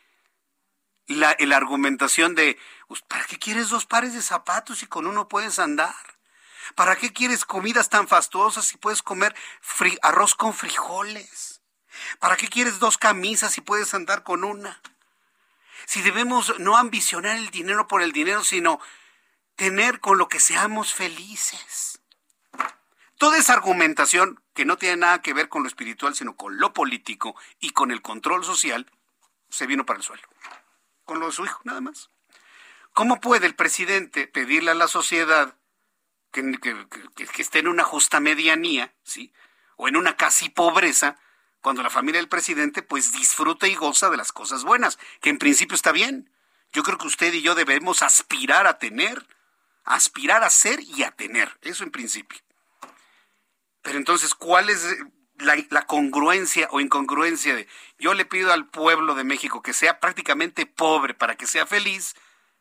la, 1.06 1.36
la 1.38 1.56
argumentación 1.56 2.34
de, 2.34 2.58
pues, 2.88 3.02
¿para 3.02 3.24
qué 3.24 3.38
quieres 3.38 3.68
dos 3.68 3.86
pares 3.86 4.14
de 4.14 4.22
zapatos 4.22 4.78
si 4.78 4.86
con 4.86 5.06
uno 5.06 5.28
puedes 5.28 5.58
andar? 5.58 5.94
¿Para 6.74 6.96
qué 6.96 7.12
quieres 7.12 7.44
comidas 7.44 7.88
tan 7.88 8.08
fastuosas 8.08 8.64
si 8.64 8.78
puedes 8.78 9.02
comer 9.02 9.34
arroz 10.02 10.34
con 10.34 10.54
frijoles? 10.54 11.60
¿Para 12.18 12.36
qué 12.36 12.48
quieres 12.48 12.78
dos 12.78 12.98
camisas 12.98 13.52
si 13.52 13.60
puedes 13.60 13.94
andar 13.94 14.22
con 14.22 14.44
una? 14.44 14.80
Si 15.86 16.02
debemos 16.02 16.58
no 16.58 16.76
ambicionar 16.76 17.36
el 17.36 17.50
dinero 17.50 17.86
por 17.86 18.02
el 18.02 18.12
dinero, 18.12 18.44
sino 18.44 18.80
tener 19.56 20.00
con 20.00 20.18
lo 20.18 20.28
que 20.28 20.40
seamos 20.40 20.94
felices. 20.94 22.00
Toda 23.18 23.38
esa 23.38 23.52
argumentación, 23.52 24.42
que 24.54 24.64
no 24.64 24.76
tiene 24.78 24.96
nada 24.96 25.22
que 25.22 25.32
ver 25.32 25.48
con 25.48 25.62
lo 25.62 25.68
espiritual, 25.68 26.14
sino 26.14 26.36
con 26.36 26.58
lo 26.58 26.72
político 26.72 27.36
y 27.60 27.70
con 27.70 27.90
el 27.90 28.02
control 28.02 28.44
social, 28.44 28.90
se 29.48 29.66
vino 29.66 29.86
para 29.86 29.98
el 29.98 30.02
suelo. 30.02 30.22
Con 31.04 31.20
lo 31.20 31.26
de 31.26 31.32
su 31.32 31.44
hijo, 31.44 31.60
nada 31.64 31.80
más. 31.80 32.10
¿Cómo 32.92 33.20
puede 33.20 33.46
el 33.46 33.54
presidente 33.54 34.26
pedirle 34.26 34.72
a 34.72 34.74
la 34.74 34.88
sociedad 34.88 35.56
que, 36.32 37.38
esté 37.38 37.60
en 37.60 37.68
una 37.68 37.84
justa 37.84 38.20
medianía, 38.20 38.92
¿sí? 39.02 39.32
O 39.76 39.88
en 39.88 39.96
una 39.96 40.16
casi 40.16 40.48
pobreza, 40.48 41.16
cuando 41.62 41.82
la 41.82 41.90
familia 41.90 42.20
del 42.20 42.28
presidente 42.28 42.82
pues 42.82 43.12
disfruta 43.12 43.68
y 43.68 43.74
goza 43.74 44.10
de 44.10 44.16
las 44.16 44.32
cosas 44.32 44.64
buenas, 44.64 44.98
que 45.20 45.30
en 45.30 45.38
principio 45.38 45.74
está 45.74 45.92
bien. 45.92 46.30
Yo 46.72 46.82
creo 46.82 46.98
que 46.98 47.06
usted 47.06 47.32
y 47.32 47.40
yo 47.40 47.54
debemos 47.54 48.02
aspirar 48.02 48.66
a 48.66 48.78
tener, 48.78 49.26
aspirar 49.84 50.42
a 50.42 50.50
ser 50.50 50.80
y 50.80 51.04
a 51.04 51.12
tener, 51.12 51.56
eso 51.62 51.84
en 51.84 51.90
principio. 51.90 52.40
Pero 53.80 53.96
entonces, 53.96 54.34
¿cuál 54.34 54.70
es 54.70 54.84
la, 55.38 55.56
la, 55.70 55.86
congruencia 55.86 56.68
o 56.70 56.80
incongruencia 56.80 57.54
de 57.54 57.68
yo 57.98 58.14
le 58.14 58.24
pido 58.24 58.52
al 58.52 58.66
pueblo 58.66 59.14
de 59.14 59.24
México 59.24 59.62
que 59.62 59.72
sea 59.72 60.00
prácticamente 60.00 60.66
pobre 60.66 61.14
para 61.14 61.36
que 61.36 61.46
sea 61.46 61.66
feliz, 61.66 62.14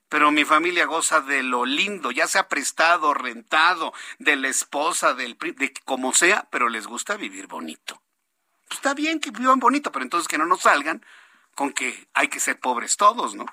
pero 0.09 0.31
mi 0.31 0.45
familia 0.45 0.85
goza 0.85 1.21
de 1.21 1.41
lo 1.41 1.65
lindo, 1.65 2.11
ya 2.11 2.27
sea 2.27 2.49
prestado, 2.49 3.13
rentado, 3.13 3.93
de 4.19 4.35
la 4.35 4.49
esposa, 4.49 5.13
del 5.13 5.37
de 5.37 5.73
como 5.85 6.13
sea, 6.13 6.47
pero 6.51 6.69
les 6.69 6.85
gusta 6.85 7.15
vivir 7.15 7.47
bonito. 7.47 8.01
Pues 8.71 8.77
está 8.77 8.93
bien 8.93 9.19
que 9.19 9.31
vivan 9.31 9.59
bonito, 9.59 9.91
pero 9.91 10.03
entonces 10.03 10.29
que 10.29 10.37
no 10.37 10.45
nos 10.45 10.61
salgan 10.61 11.05
con 11.55 11.73
que 11.73 12.07
hay 12.13 12.29
que 12.29 12.39
ser 12.39 12.57
pobres 12.57 12.95
todos, 12.95 13.35
¿no? 13.35 13.45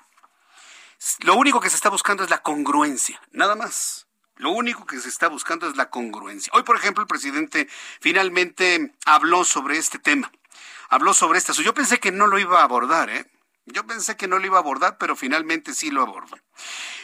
Lo 1.19 1.35
único 1.35 1.59
que 1.59 1.69
se 1.69 1.75
está 1.75 1.89
buscando 1.89 2.23
es 2.23 2.29
la 2.29 2.41
congruencia, 2.41 3.21
nada 3.33 3.57
más. 3.57 4.07
Lo 4.37 4.51
único 4.51 4.85
que 4.85 4.97
se 4.97 5.09
está 5.09 5.27
buscando 5.27 5.67
es 5.67 5.75
la 5.75 5.89
congruencia. 5.89 6.53
Hoy, 6.55 6.63
por 6.63 6.77
ejemplo, 6.77 7.01
el 7.01 7.09
presidente 7.09 7.67
finalmente 7.99 8.93
habló 9.05 9.43
sobre 9.43 9.77
este 9.77 9.99
tema. 9.99 10.31
Habló 10.87 11.13
sobre 11.13 11.37
esto. 11.37 11.51
Yo 11.51 11.73
pensé 11.73 11.99
que 11.99 12.13
no 12.13 12.25
lo 12.25 12.39
iba 12.39 12.61
a 12.61 12.63
abordar, 12.63 13.09
¿eh? 13.09 13.29
Yo 13.71 13.85
pensé 13.85 14.17
que 14.17 14.27
no 14.27 14.39
lo 14.39 14.45
iba 14.45 14.57
a 14.57 14.61
abordar, 14.61 14.97
pero 14.97 15.15
finalmente 15.15 15.73
sí 15.73 15.91
lo 15.91 16.01
abordó. 16.01 16.37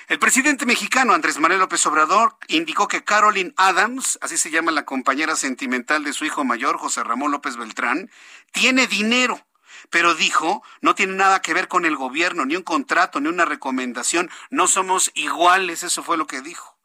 El 0.08 0.20
presidente 0.20 0.66
mexicano 0.66 1.14
Andrés 1.14 1.40
Manuel 1.40 1.60
López 1.60 1.86
Obrador 1.86 2.38
indicó 2.48 2.88
que 2.88 3.04
Caroline 3.04 3.54
Adams, 3.58 4.18
así 4.22 4.38
se 4.38 4.52
llama 4.52 4.72
la 4.72 4.86
compañera 4.86 5.36
sentimental 5.36 6.04
de 6.04 6.14
su 6.14 6.26
hijo 6.26 6.44
mayor, 6.44 6.78
José 6.78 7.04
Ramón 7.04 7.32
López 7.32 7.56
Beltrán, 7.58 8.10
tiene 8.52 8.88
dinero, 8.88 9.46
pero 9.90 10.16
dijo, 10.16 10.64
no 10.82 10.96
tiene 10.96 11.14
nada 11.14 11.42
que 11.42 11.54
ver 11.54 11.68
con 11.68 11.86
el 11.86 11.96
gobierno, 11.96 12.46
ni 12.46 12.56
un 12.56 12.64
contrato, 12.64 13.20
ni 13.20 13.30
una 13.30 13.46
recomendación, 13.46 14.30
no 14.50 14.68
somos 14.68 15.12
iguales, 15.14 15.84
eso 15.84 16.04
fue 16.04 16.18
lo 16.18 16.28
que 16.28 16.42
dijo. 16.42 16.76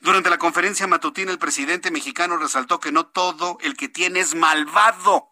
Durante 0.00 0.30
la 0.30 0.38
conferencia 0.38 0.86
matutina, 0.86 1.30
el 1.30 1.38
presidente 1.38 1.90
mexicano 1.90 2.36
resaltó 2.36 2.80
que 2.80 2.92
no 2.92 3.06
todo 3.06 3.58
el 3.60 3.76
que 3.76 3.88
tiene 3.88 4.20
es 4.20 4.34
malvado 4.34 5.30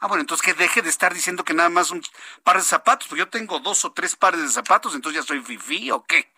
Ah, 0.00 0.06
bueno, 0.06 0.22
entonces 0.22 0.44
que 0.44 0.54
deje 0.54 0.80
de 0.80 0.88
estar 0.88 1.12
diciendo 1.12 1.44
que 1.44 1.52
nada 1.52 1.68
más 1.68 1.90
un 1.90 2.02
par 2.42 2.56
de 2.56 2.62
zapatos, 2.62 3.06
porque 3.06 3.20
yo 3.20 3.28
tengo 3.28 3.60
dos 3.60 3.84
o 3.84 3.92
tres 3.92 4.16
pares 4.16 4.40
de 4.40 4.48
zapatos, 4.48 4.94
entonces 4.94 5.22
ya 5.22 5.26
soy 5.26 5.42
fifí 5.42 5.90
o 5.90 6.04
qué. 6.04 6.32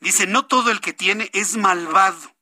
Dice, 0.00 0.26
no 0.26 0.46
todo 0.46 0.72
el 0.72 0.80
que 0.80 0.92
tiene 0.92 1.30
es 1.32 1.56
malvado. 1.56 2.34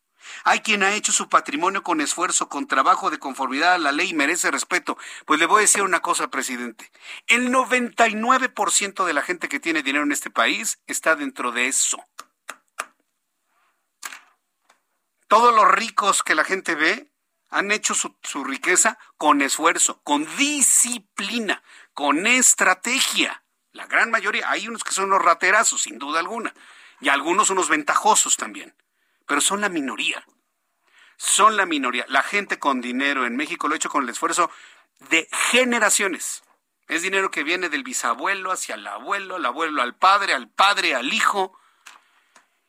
Hay 0.45 0.61
quien 0.61 0.83
ha 0.83 0.95
hecho 0.95 1.13
su 1.13 1.29
patrimonio 1.29 1.83
con 1.83 2.01
esfuerzo, 2.01 2.49
con 2.49 2.67
trabajo 2.67 3.11
de 3.11 3.19
conformidad 3.19 3.75
a 3.75 3.79
la 3.79 3.93
ley 3.93 4.11
y 4.11 4.15
merece 4.15 4.51
respeto. 4.51 4.97
Pues 5.27 5.39
le 5.39 5.45
voy 5.45 5.59
a 5.59 5.61
decir 5.63 5.83
una 5.83 6.01
cosa, 6.01 6.29
presidente. 6.29 6.91
El 7.27 7.51
99% 7.51 9.05
de 9.05 9.13
la 9.13 9.21
gente 9.21 9.51
que 9.51 9.61
tiene 9.61 9.83
dinero 9.83 10.05
en 10.05 10.13
este 10.13 10.31
país 10.31 10.79
está 10.87 11.15
dentro 11.15 11.53
de 11.53 11.67
eso. 11.67 12.03
Todos 15.29 15.55
los 15.55 15.71
ricos 15.71 16.23
que 16.23 16.35
la 16.35 16.45
gente 16.45 16.75
ve 16.75 17.10
han 17.51 17.73
hecho 17.73 17.95
su, 17.95 18.45
riqueza 18.45 18.99
con 19.17 19.43
esfuerzo, 19.43 20.01
con 20.03 20.25
disciplina, 20.37 21.63
con 21.93 22.27
estrategia. 22.27 23.43
La 23.73 23.87
gran 23.87 24.11
mayoría, 24.11 24.49
hay 24.49 24.69
unos 24.69 24.85
que 24.85 24.93
son 24.93 25.07
unos 25.07 25.23
raterazos, 25.23 25.83
sin 25.83 25.99
duda 25.99 26.21
alguna, 26.21 26.55
y 27.01 27.09
algunos 27.09 27.51
unos 27.51 27.69
ventajosos 27.69 28.37
también, 28.37 28.75
pero 29.27 29.41
son 29.41 29.61
la 29.61 29.69
minoría. 29.69 30.25
Son 31.17 31.57
la 31.57 31.67
minoría. 31.67 32.07
La 32.09 32.23
gente 32.23 32.59
con 32.59 32.81
dinero 32.81 33.27
en 33.27 33.37
México 33.37 33.69
lo 33.69 33.75
ha 33.75 33.77
hecho 33.77 33.91
con 33.91 34.05
el 34.05 34.09
esfuerzo 34.09 34.51
de 35.11 35.29
generaciones. 35.51 36.43
Es 36.89 37.03
dinero 37.03 37.31
que 37.31 37.45
viene 37.45 37.69
del 37.69 37.83
bisabuelo 37.83 38.53
hacia 38.53 38.77
el 38.77 38.87
abuelo, 38.87 39.37
el 39.37 39.45
abuelo 39.45 39.83
al 39.83 39.95
padre, 39.95 40.33
al 40.33 40.49
padre 40.49 40.95
al 40.95 41.13
hijo. 41.13 41.59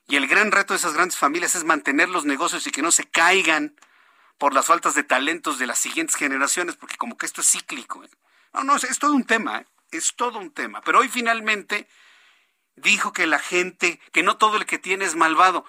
Y 0.07 0.17
el 0.17 0.27
gran 0.27 0.51
reto 0.51 0.73
de 0.73 0.79
esas 0.79 0.93
grandes 0.93 1.17
familias 1.17 1.55
es 1.55 1.63
mantener 1.63 2.09
los 2.09 2.25
negocios 2.25 2.67
y 2.67 2.71
que 2.71 2.81
no 2.81 2.91
se 2.91 3.09
caigan 3.09 3.77
por 4.41 4.55
las 4.55 4.65
faltas 4.65 4.95
de 4.95 5.03
talentos 5.03 5.59
de 5.59 5.67
las 5.67 5.77
siguientes 5.77 6.15
generaciones, 6.15 6.75
porque 6.75 6.97
como 6.97 7.15
que 7.15 7.27
esto 7.27 7.41
es 7.41 7.51
cíclico. 7.51 8.03
¿eh? 8.03 8.09
No, 8.55 8.63
no, 8.63 8.75
es, 8.75 8.97
todo 8.97 9.13
un 9.13 9.23
tema, 9.23 9.59
¿eh? 9.59 9.67
es 9.91 10.15
todo 10.15 10.39
un 10.39 10.49
tema. 10.49 10.81
Pero 10.81 10.97
hoy 10.97 11.09
finalmente 11.09 11.87
dijo 12.75 13.13
que 13.13 13.27
la 13.27 13.37
gente, 13.37 13.99
que 14.11 14.23
no 14.23 14.37
todo 14.37 14.57
el 14.57 14.65
que 14.65 14.79
tiene 14.79 15.05
es 15.05 15.13
malvado. 15.13 15.63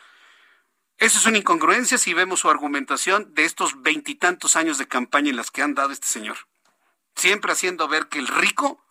Eso 0.96 1.18
es 1.18 1.26
una 1.26 1.36
incongruencia 1.36 1.98
si 1.98 2.14
vemos 2.14 2.40
su 2.40 2.48
argumentación 2.48 3.34
de 3.34 3.44
estos 3.44 3.82
veintitantos 3.82 4.56
años 4.56 4.78
de 4.78 4.88
campaña 4.88 5.28
en 5.28 5.36
las 5.36 5.50
que 5.50 5.60
han 5.60 5.74
dado 5.74 5.92
este 5.92 6.06
señor. 6.06 6.38
Siempre 7.14 7.52
haciendo 7.52 7.88
ver 7.88 8.08
que 8.08 8.20
el 8.20 8.26
rico 8.26 8.82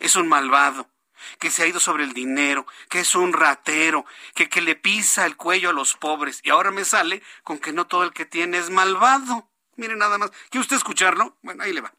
es 0.00 0.16
un 0.16 0.26
malvado, 0.26 0.90
que 1.38 1.50
se 1.50 1.62
ha 1.62 1.66
ido 1.66 1.80
sobre 1.80 2.04
el 2.04 2.12
dinero, 2.12 2.66
que 2.88 3.00
es 3.00 3.14
un 3.14 3.32
ratero, 3.32 4.04
que, 4.34 4.48
que 4.48 4.60
le 4.60 4.76
pisa 4.76 5.26
el 5.26 5.36
cuello 5.36 5.70
a 5.70 5.72
los 5.72 5.96
pobres. 5.96 6.40
Y 6.44 6.50
ahora 6.50 6.70
me 6.70 6.84
sale 6.84 7.22
con 7.42 7.58
que 7.58 7.72
no 7.72 7.86
todo 7.86 8.04
el 8.04 8.12
que 8.12 8.26
tiene 8.26 8.58
es 8.58 8.70
malvado. 8.70 9.48
Mire 9.76 9.96
nada 9.96 10.18
más. 10.18 10.30
¿Quiere 10.50 10.62
usted 10.62 10.76
escucharlo? 10.76 11.36
Bueno, 11.42 11.62
ahí 11.62 11.72
le 11.72 11.80
va. 11.80 11.92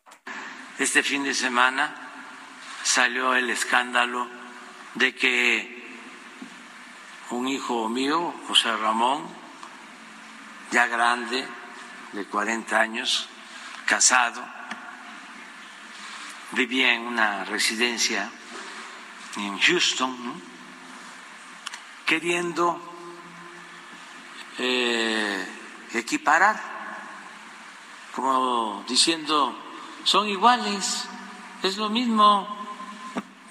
Este 0.79 1.03
fin 1.03 1.23
de 1.23 1.33
semana 1.33 1.95
salió 2.83 3.35
el 3.35 3.49
escándalo 3.49 4.27
de 4.95 5.13
que 5.13 5.77
un 7.29 7.47
hijo 7.47 7.89
mío, 7.89 8.33
José 8.47 8.75
Ramón, 8.77 9.27
ya 10.71 10.87
grande, 10.87 11.45
de 12.13 12.25
40 12.25 12.79
años, 12.79 13.27
casado, 13.85 14.43
vivía 16.51 16.93
en 16.93 17.01
una 17.01 17.43
residencia 17.45 18.31
en 19.37 19.59
Houston, 19.59 20.41
queriendo 22.05 22.79
eh, 24.57 25.47
equiparar, 25.93 26.59
como 28.15 28.83
diciendo, 28.87 29.55
son 30.03 30.27
iguales, 30.27 31.05
es 31.61 31.77
lo 31.77 31.89
mismo, 31.89 32.47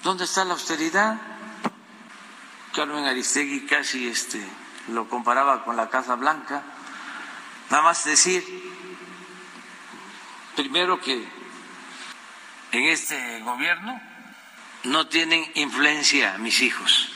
¿dónde 0.03 0.25
está 0.25 0.43
la 0.43 0.53
austeridad? 0.53 1.19
Carmen 2.73 3.05
Aristegui 3.05 3.65
casi 3.65 4.07
este, 4.07 4.45
lo 4.89 5.07
comparaba 5.07 5.63
con 5.63 5.77
la 5.77 5.89
Casa 5.89 6.15
Blanca, 6.15 6.63
nada 7.69 7.83
más 7.83 8.03
decir, 8.03 8.43
primero 10.55 10.99
que 10.99 11.27
en 12.71 12.83
este 12.85 13.39
gobierno 13.41 14.16
no 14.87 15.07
tienen 15.07 15.49
influencia 15.55 16.37
mis 16.37 16.61
hijos, 16.61 17.09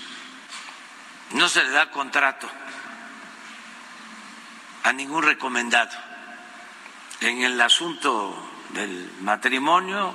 no 1.32 1.47
se 1.47 1.63
le 1.63 1.69
da 1.72 1.89
contrato 1.89 2.49
a 4.84 4.93
ningún 4.93 5.24
recomendado. 5.24 5.91
En 7.22 7.43
el 7.43 7.59
asunto 7.61 8.36
del 8.69 9.11
matrimonio, 9.22 10.13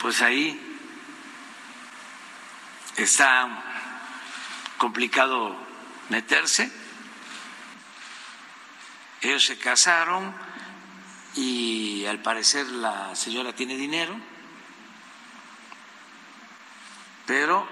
pues 0.00 0.22
ahí 0.22 0.78
está 2.96 3.62
complicado 4.78 5.56
meterse. 6.08 6.70
Ellos 9.20 9.44
se 9.44 9.58
casaron 9.58 10.34
y 11.34 12.06
al 12.06 12.20
parecer 12.20 12.66
la 12.68 13.14
señora 13.16 13.52
tiene 13.54 13.76
dinero, 13.76 14.16
pero 17.26 17.66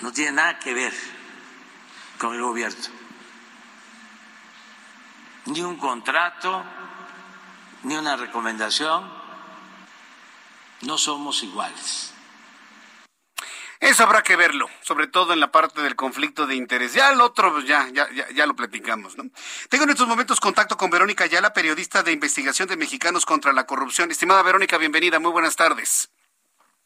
no 0.00 0.12
tiene 0.12 0.32
nada 0.32 0.58
que 0.58 0.74
ver 0.74 0.92
con 2.18 2.34
el 2.34 2.42
gobierno 2.42 3.02
ni 5.46 5.60
un 5.60 5.76
contrato, 5.76 6.64
ni 7.82 7.96
una 7.96 8.16
recomendación. 8.16 9.10
No 10.82 10.98
somos 10.98 11.42
iguales. 11.42 12.12
Eso 13.78 14.04
habrá 14.04 14.22
que 14.22 14.36
verlo, 14.36 14.68
sobre 14.80 15.08
todo 15.08 15.32
en 15.32 15.40
la 15.40 15.50
parte 15.50 15.82
del 15.82 15.96
conflicto 15.96 16.46
de 16.46 16.54
interés. 16.54 16.94
Ya 16.94 17.10
el 17.10 17.20
otro, 17.20 17.52
pues, 17.52 17.66
ya, 17.66 17.88
ya, 17.92 18.08
ya, 18.30 18.46
lo 18.46 18.54
platicamos, 18.54 19.16
¿no? 19.16 19.24
Tengo 19.68 19.84
en 19.84 19.90
estos 19.90 20.06
momentos 20.06 20.38
contacto 20.38 20.76
con 20.76 20.90
Verónica 20.90 21.24
Ayala, 21.24 21.52
periodista 21.52 22.04
de 22.04 22.12
investigación 22.12 22.68
de 22.68 22.76
Mexicanos 22.76 23.26
contra 23.26 23.52
la 23.52 23.66
Corrupción. 23.66 24.12
Estimada 24.12 24.42
Verónica, 24.44 24.78
bienvenida, 24.78 25.18
muy 25.18 25.32
buenas 25.32 25.56
tardes. 25.56 26.10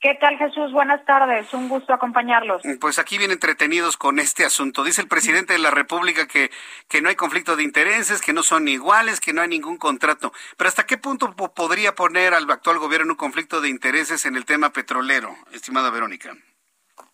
¿Qué 0.01 0.14
tal, 0.20 0.36
Jesús? 0.36 0.72
Buenas 0.72 1.05
tardes. 1.07 1.53
Un 1.55 1.68
gusto 1.68 1.94
acompañarlos. 1.94 2.62
Pues 2.80 2.99
aquí 2.99 3.16
bien 3.16 3.30
entretenidos 3.30 3.97
con 3.97 4.18
este 4.18 4.44
asunto. 4.44 4.84
Dice 4.84 5.01
el 5.01 5.09
presidente 5.09 5.55
de 5.55 5.59
la 5.59 5.70
República 5.70 6.26
que, 6.26 6.51
que 6.88 7.01
no 7.01 7.09
hay 7.09 7.16
conflicto 7.16 7.57
de 7.57 7.62
intereses, 7.62 8.20
que 8.20 8.34
no 8.34 8.42
son 8.42 8.68
iguales, 8.68 9.20
que 9.20 9.32
no 9.32 9.40
hay 9.40 9.49
ningún 9.49 9.78
contrato. 9.78 10.32
Pero 10.57 10.68
¿hasta 10.68 10.84
qué 10.84 10.99
punto 10.99 11.34
podría 11.34 11.94
poner 11.94 12.34
al 12.34 12.51
actual 12.51 12.78
gobierno 12.78 13.12
un 13.14 13.16
conflicto 13.16 13.61
de 13.61 13.70
intereses 13.70 14.26
en 14.26 14.36
el 14.36 14.44
tema 14.44 14.70
petrolero, 14.70 15.34
estimada 15.53 15.90
Verónica? 15.90 16.34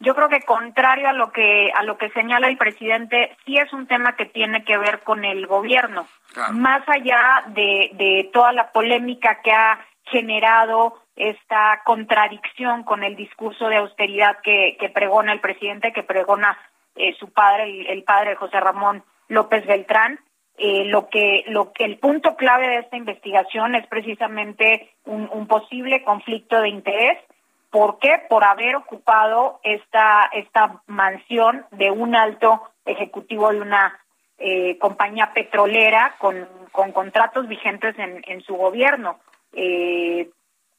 Yo 0.01 0.17
creo 0.17 0.29
que 0.29 0.43
contrario 0.43 1.09
a 1.09 1.13
lo 1.13 1.31
que 1.31 1.71
a 1.77 1.85
lo 1.85 1.97
que 1.97 2.11
señala 2.11 2.49
el 2.49 2.59
presidente, 2.59 3.37
sí 3.47 3.57
es 3.57 3.73
un 3.73 3.87
tema 3.87 4.17
que 4.17 4.27
tiene 4.27 4.65
que 4.65 4.77
ver 4.77 5.01
con 5.01 5.25
el 5.25 5.47
gobierno. 5.47 6.09
Más 6.53 6.83
allá 6.89 7.45
de, 7.49 7.91
de 7.95 8.31
toda 8.33 8.53
la 8.53 8.73
polémica 8.73 9.41
que 9.43 9.53
ha 9.53 9.79
generado 10.07 11.02
esta 11.17 11.83
contradicción 11.85 12.85
con 12.85 13.05
el 13.05 13.17
discurso 13.17 13.69
de 13.69 13.77
austeridad 13.77 14.39
que, 14.43 14.77
pregona 14.95 15.33
el 15.33 15.41
presidente, 15.41 15.93
que 15.93 16.03
pregona 16.03 16.59
eh, 16.97 17.15
su 17.19 17.31
padre, 17.33 17.93
el, 17.93 18.03
padre 18.05 18.31
de 18.31 18.37
José 18.37 18.61
Ramón 18.61 19.05
López 19.29 19.67
Beltrán. 19.67 20.21
Eh, 20.59 20.85
lo 20.85 21.09
que 21.09 21.45
lo 21.49 21.73
que 21.73 21.85
el 21.85 21.99
punto 21.99 22.37
clave 22.37 22.69
de 22.69 22.79
esta 22.81 22.97
investigación 22.97 23.75
es 23.75 23.87
precisamente 23.87 24.91
un, 25.07 25.47
posible 25.47 26.05
conflicto 26.05 26.61
de 26.61 26.69
interés. 26.69 27.19
¿Por 27.71 27.99
qué? 27.99 28.21
Por 28.29 28.45
haber 28.45 28.77
ocupado 28.77 29.61
esta 29.63 30.29
esta 30.33 30.83
mansión 30.87 31.65
de 31.71 31.91
un 31.91 32.15
alto 32.15 32.63
ejecutivo 32.85 33.51
de 33.51 33.61
una 33.61 33.99
eh, 34.39 34.77
compañía 34.79 35.33
petrolera 35.33 36.17
con, 36.19 36.49
con 36.71 36.93
contratos 36.93 37.49
vigentes 37.49 37.99
en, 37.99 38.23
en 38.27 38.43
su 38.43 38.55
gobierno. 38.55 39.21
Eh, 39.55 40.29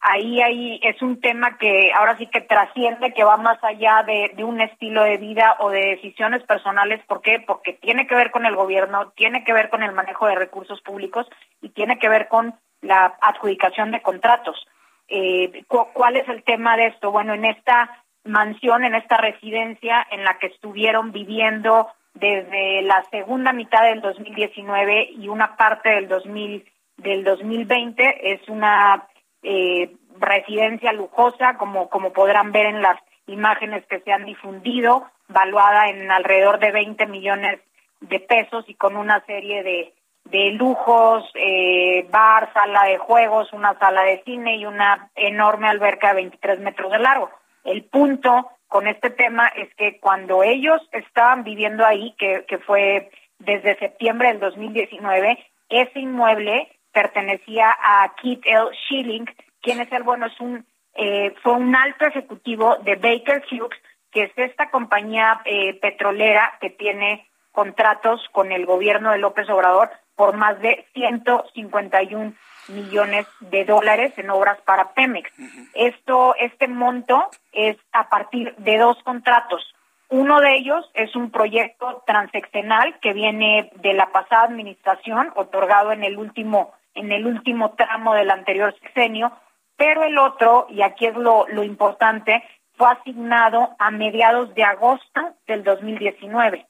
ahí, 0.03 0.41
ahí 0.41 0.79
es 0.83 1.01
un 1.01 1.19
tema 1.21 1.57
que 1.57 1.91
ahora 1.93 2.17
sí 2.17 2.27
que 2.27 2.41
trasciende, 2.41 3.13
que 3.13 3.23
va 3.23 3.37
más 3.37 3.63
allá 3.63 4.03
de, 4.03 4.43
un 4.43 4.59
estilo 4.61 5.03
de 5.03 5.17
vida 5.17 5.55
o 5.59 5.69
de 5.69 5.95
decisiones 5.95 6.43
personales. 6.43 7.01
¿Por 7.07 7.21
qué? 7.21 7.39
Porque 7.39 7.73
tiene 7.73 8.05
que 8.05 8.15
ver 8.15 8.29
con 8.29 8.45
el 8.45 8.55
gobierno, 8.55 9.11
tiene 9.15 9.43
que 9.43 9.53
ver 9.53 9.69
con 9.69 9.81
el 9.81 9.93
manejo 9.93 10.27
de 10.27 10.35
recursos 10.35 10.81
públicos 10.81 11.25
y 11.61 11.69
tiene 11.69 11.97
que 11.97 12.09
ver 12.09 12.27
con 12.27 12.53
la 12.81 13.15
adjudicación 13.21 13.91
de 13.91 14.01
contratos. 14.01 14.67
Eh, 15.07 15.63
¿Cuál 15.67 16.17
es 16.17 16.27
el 16.27 16.43
tema 16.43 16.75
de 16.75 16.87
esto? 16.87 17.11
Bueno, 17.11 17.33
en 17.33 17.45
esta 17.45 18.03
mansión, 18.25 18.83
en 18.83 18.95
esta 18.95 19.17
residencia 19.17 20.05
en 20.11 20.23
la 20.23 20.37
que 20.37 20.47
estuvieron 20.47 21.11
viviendo 21.11 21.87
desde 22.13 22.81
la 22.83 23.03
segunda 23.09 23.53
mitad 23.53 23.83
del 23.83 24.01
2019 24.01 25.11
y 25.17 25.29
una 25.29 25.55
parte 25.55 25.89
del 25.89 26.07
2000 26.07 26.65
del 26.97 27.23
2020 27.23 28.33
es 28.33 28.47
una 28.49 29.07
eh, 29.43 29.95
residencia 30.19 30.93
lujosa, 30.93 31.57
como, 31.57 31.89
como 31.89 32.13
podrán 32.13 32.51
ver 32.51 32.67
en 32.67 32.81
las 32.81 32.99
imágenes 33.27 33.85
que 33.87 33.99
se 33.99 34.11
han 34.11 34.25
difundido, 34.25 35.05
valuada 35.27 35.89
en 35.89 36.11
alrededor 36.11 36.59
de 36.59 36.71
20 36.71 37.05
millones 37.07 37.59
de 38.01 38.19
pesos 38.19 38.65
y 38.67 38.75
con 38.75 38.95
una 38.95 39.23
serie 39.25 39.63
de, 39.63 39.93
de 40.25 40.51
lujos, 40.51 41.29
eh, 41.35 42.05
bar, 42.09 42.51
sala 42.53 42.85
de 42.85 42.97
juegos, 42.97 43.51
una 43.53 43.77
sala 43.79 44.03
de 44.03 44.21
cine 44.23 44.57
y 44.57 44.65
una 44.65 45.09
enorme 45.15 45.67
alberca 45.67 46.09
de 46.09 46.15
23 46.15 46.59
metros 46.59 46.91
de 46.91 46.99
largo. 46.99 47.29
El 47.63 47.83
punto 47.85 48.49
con 48.67 48.87
este 48.87 49.09
tema 49.09 49.47
es 49.47 49.73
que 49.75 49.99
cuando 49.99 50.43
ellos 50.43 50.81
estaban 50.91 51.43
viviendo 51.43 51.85
ahí, 51.85 52.15
que, 52.17 52.45
que 52.47 52.57
fue 52.57 53.11
desde 53.39 53.77
septiembre 53.77 54.29
del 54.29 54.39
2019, 54.39 55.37
ese 55.69 55.99
inmueble 55.99 56.69
pertenecía 56.93 57.75
a 57.81 58.13
Keith 58.21 58.45
L. 58.45 58.69
Schilling, 58.85 59.25
quien 59.61 59.81
es 59.81 59.91
el 59.91 60.03
bueno, 60.03 60.27
es 60.27 60.39
un, 60.39 60.65
eh, 60.93 61.33
fue 61.41 61.53
un 61.53 61.75
alto 61.75 62.05
ejecutivo 62.05 62.77
de 62.83 62.95
Baker 62.95 63.43
Hughes, 63.51 63.79
que 64.11 64.23
es 64.23 64.31
esta 64.35 64.69
compañía 64.69 65.41
eh, 65.45 65.73
petrolera 65.79 66.53
que 66.61 66.69
tiene 66.69 67.27
contratos 67.51 68.21
con 68.31 68.51
el 68.51 68.65
gobierno 68.65 69.11
de 69.11 69.17
López 69.17 69.49
Obrador 69.49 69.89
por 70.15 70.37
más 70.37 70.59
de 70.61 70.85
151 70.93 72.33
millones 72.69 73.27
de 73.39 73.65
dólares 73.65 74.13
en 74.17 74.29
obras 74.29 74.59
para 74.61 74.93
Pemex. 74.93 75.31
Esto, 75.73 76.35
este 76.39 76.67
monto 76.67 77.29
es 77.51 77.77
a 77.91 78.09
partir 78.09 78.55
de 78.57 78.77
dos 78.77 79.01
contratos. 79.03 79.73
Uno 80.09 80.39
de 80.41 80.55
ellos 80.55 80.89
es 80.93 81.15
un 81.15 81.31
proyecto 81.31 82.03
transeccional 82.05 82.99
que 82.99 83.13
viene 83.13 83.71
de 83.75 83.93
la 83.93 84.11
pasada 84.11 84.43
administración, 84.43 85.31
otorgado 85.35 85.91
en 85.91 86.03
el 86.03 86.17
último 86.17 86.73
en 86.95 87.11
el 87.11 87.25
último 87.25 87.71
tramo 87.71 88.13
del 88.13 88.29
anterior 88.29 88.73
sexenio, 88.79 89.31
pero 89.75 90.03
el 90.03 90.17
otro, 90.17 90.67
y 90.69 90.81
aquí 90.81 91.05
es 91.05 91.15
lo, 91.15 91.47
importante, 91.63 92.43
fue 92.75 92.87
asignado 92.91 93.75
a 93.79 93.91
mediados 93.91 94.53
de 94.55 94.63
agosto 94.63 95.35
del 95.47 95.63
2019. 95.63 96.65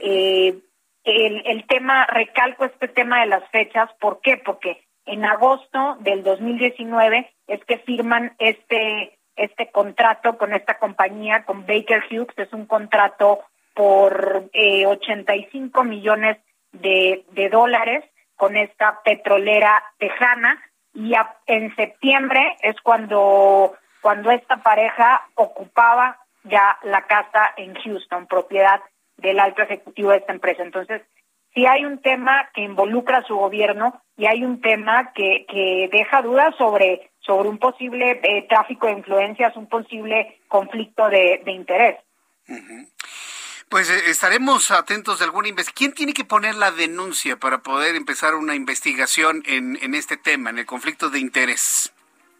Eh, 0.00 0.58
el, 1.04 1.42
el 1.46 1.66
tema, 1.66 2.06
recalco 2.06 2.64
este 2.64 2.88
tema 2.88 3.20
de 3.20 3.26
las 3.26 3.48
fechas, 3.50 3.90
¿por 4.00 4.20
qué? 4.20 4.36
Porque 4.36 4.84
en 5.06 5.24
agosto 5.24 5.96
del 6.00 6.22
2019 6.22 7.32
es 7.46 7.64
que 7.64 7.78
firman 7.78 8.34
este 8.38 9.18
este 9.38 9.70
contrato 9.70 10.36
con 10.36 10.52
esta 10.52 10.78
compañía, 10.78 11.44
con 11.44 11.64
Baker 11.64 12.02
Hughes, 12.10 12.36
es 12.36 12.52
un 12.52 12.66
contrato 12.66 13.40
por 13.74 14.50
eh, 14.52 14.84
85 14.86 15.84
millones 15.84 16.38
de, 16.72 17.24
de 17.30 17.48
dólares 17.48 18.04
con 18.38 18.56
esta 18.56 19.02
petrolera 19.04 19.84
tejana 19.98 20.58
y 20.94 21.12
en 21.46 21.76
septiembre 21.76 22.56
es 22.62 22.80
cuando 22.80 23.76
cuando 24.00 24.30
esta 24.30 24.58
pareja 24.58 25.28
ocupaba 25.34 26.18
ya 26.44 26.78
la 26.82 27.06
casa 27.06 27.52
en 27.56 27.74
Houston, 27.74 28.26
propiedad 28.26 28.80
del 29.16 29.40
alto 29.40 29.62
ejecutivo 29.62 30.12
de 30.12 30.18
esta 30.18 30.32
empresa. 30.32 30.62
Entonces, 30.62 31.02
sí 31.52 31.66
hay 31.66 31.84
un 31.84 31.98
tema 31.98 32.48
que 32.54 32.62
involucra 32.62 33.18
a 33.18 33.24
su 33.24 33.36
gobierno 33.36 34.00
y 34.16 34.26
hay 34.26 34.44
un 34.44 34.60
tema 34.60 35.12
que, 35.12 35.44
que 35.48 35.88
deja 35.92 36.22
dudas 36.22 36.54
sobre, 36.56 37.10
sobre 37.20 37.48
un 37.48 37.58
posible 37.58 38.20
eh, 38.22 38.46
tráfico 38.48 38.86
de 38.86 38.94
influencias, 38.94 39.56
un 39.56 39.66
posible 39.66 40.40
conflicto 40.48 41.08
de, 41.08 41.42
interés. 41.46 41.98
Pues 43.68 43.90
eh, 43.90 44.10
estaremos 44.10 44.70
atentos 44.70 45.18
de 45.18 45.26
alguna 45.26 45.48
investigación. 45.48 45.76
¿Quién 45.76 45.94
tiene 45.94 46.12
que 46.14 46.24
poner 46.24 46.54
la 46.54 46.70
denuncia 46.70 47.36
para 47.36 47.58
poder 47.58 47.96
empezar 47.96 48.34
una 48.34 48.54
investigación 48.54 49.42
en, 49.46 49.78
en 49.82 49.94
este 49.94 50.16
tema, 50.16 50.50
en 50.50 50.58
el 50.58 50.66
conflicto 50.66 51.10
de 51.10 51.18
interés? 51.18 51.92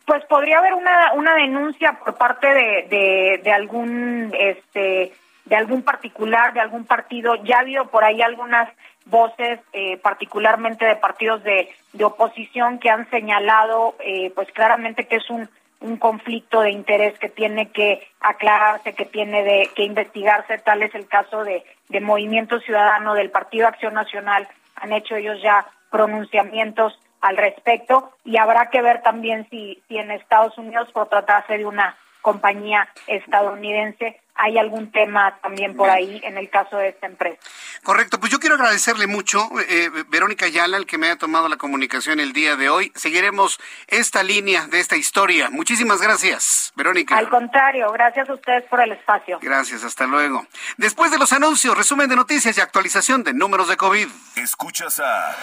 Pues 0.06 0.24
podría 0.24 0.58
haber 0.58 0.72
una, 0.72 1.12
una 1.12 1.34
denuncia 1.34 1.98
por 2.02 2.14
parte 2.14 2.46
de, 2.46 3.40
de, 3.42 3.52
algún 3.52 4.32
este 4.38 5.12
de 5.44 5.56
algún 5.56 5.82
particular, 5.82 6.54
de 6.54 6.60
algún 6.60 6.86
partido. 6.86 7.34
Ya 7.44 7.56
ha 7.56 7.60
habido 7.60 7.86
por 7.86 8.04
ahí 8.04 8.22
algunas 8.22 8.70
voces, 9.04 9.60
eh, 9.72 9.98
particularmente 9.98 10.84
de 10.84 10.96
partidos 10.96 11.42
de, 11.42 11.68
de 11.92 12.04
oposición, 12.04 12.78
que 12.78 12.90
han 12.90 13.08
señalado, 13.10 13.96
eh, 14.00 14.30
pues 14.34 14.50
claramente 14.52 15.06
que 15.06 15.16
es 15.16 15.28
un 15.28 15.48
un 15.80 15.96
conflicto 15.96 16.60
de 16.60 16.70
interés 16.70 17.18
que 17.18 17.28
tiene 17.28 17.70
que 17.70 18.06
aclararse, 18.20 18.94
que 18.94 19.04
tiene 19.04 19.44
de, 19.44 19.70
que 19.74 19.84
investigarse, 19.84 20.58
tal 20.58 20.82
es 20.82 20.94
el 20.94 21.06
caso 21.06 21.44
de, 21.44 21.64
de 21.88 22.00
Movimiento 22.00 22.58
Ciudadano, 22.60 23.14
del 23.14 23.30
Partido 23.30 23.68
Acción 23.68 23.94
Nacional, 23.94 24.48
han 24.76 24.92
hecho 24.92 25.16
ellos 25.16 25.40
ya 25.42 25.66
pronunciamientos 25.90 26.98
al 27.20 27.36
respecto 27.36 28.12
y 28.24 28.36
habrá 28.36 28.70
que 28.70 28.82
ver 28.82 29.02
también 29.02 29.46
si, 29.50 29.82
si 29.88 29.98
en 29.98 30.10
Estados 30.10 30.56
Unidos, 30.58 30.90
por 30.92 31.08
tratarse 31.08 31.58
de 31.58 31.66
una 31.66 31.96
compañía 32.22 32.88
estadounidense, 33.06 34.20
hay 34.39 34.57
algún 34.57 34.91
tema 34.93 35.36
también 35.43 35.76
por 35.76 35.91
ahí 35.91 36.20
en 36.22 36.39
el 36.39 36.49
caso 36.49 36.76
de 36.76 36.91
esta 36.91 37.07
empresa. 37.07 37.39
Correcto, 37.82 38.20
pues 38.20 38.30
yo 38.30 38.39
quiero 38.39 38.55
agradecerle 38.55 39.09
mucho, 39.09 39.49
eh, 39.68 39.91
Verónica 40.09 40.47
Ayala, 40.47 40.76
el 40.76 40.86
que 40.86 40.97
me 40.97 41.09
haya 41.09 41.16
tomado 41.16 41.49
la 41.49 41.57
comunicación 41.57 42.20
el 42.20 42.32
día 42.32 42.55
de 42.55 42.70
hoy. 42.70 42.93
Seguiremos 42.95 43.59
esta 43.89 44.22
línea 44.22 44.68
de 44.68 44.78
esta 44.78 44.97
historia. 44.97 45.51
Muchísimas 45.51 46.01
gracias, 46.01 46.72
Verónica. 46.76 47.18
Al 47.18 47.28
contrario, 47.28 47.91
gracias 47.91 48.28
a 48.28 48.34
ustedes 48.34 48.64
por 48.64 48.80
el 48.80 48.93
espacio. 48.93 49.41
Gracias, 49.43 49.82
hasta 49.82 50.07
luego. 50.07 50.47
Después 50.76 51.11
de 51.11 51.18
los 51.18 51.32
anuncios, 51.32 51.76
resumen 51.76 52.09
de 52.09 52.14
noticias 52.14 52.57
y 52.57 52.61
actualización 52.61 53.24
de 53.24 53.34
números 53.34 53.68
de 53.68 53.76
COVID. 53.76 54.09
Escuchas 54.36 55.01
a 55.01 55.36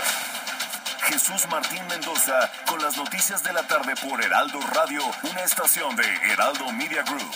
Jesús 1.03 1.47
Martín 1.51 1.85
Mendoza 1.87 2.51
con 2.67 2.81
las 2.81 2.97
noticias 2.97 3.43
de 3.43 3.53
la 3.53 3.67
tarde 3.67 3.93
por 3.95 4.23
Heraldo 4.23 4.59
Radio, 4.73 5.01
una 5.29 5.41
estación 5.41 5.95
de 5.95 6.03
Heraldo 6.31 6.71
Media 6.71 7.03
Group. 7.03 7.35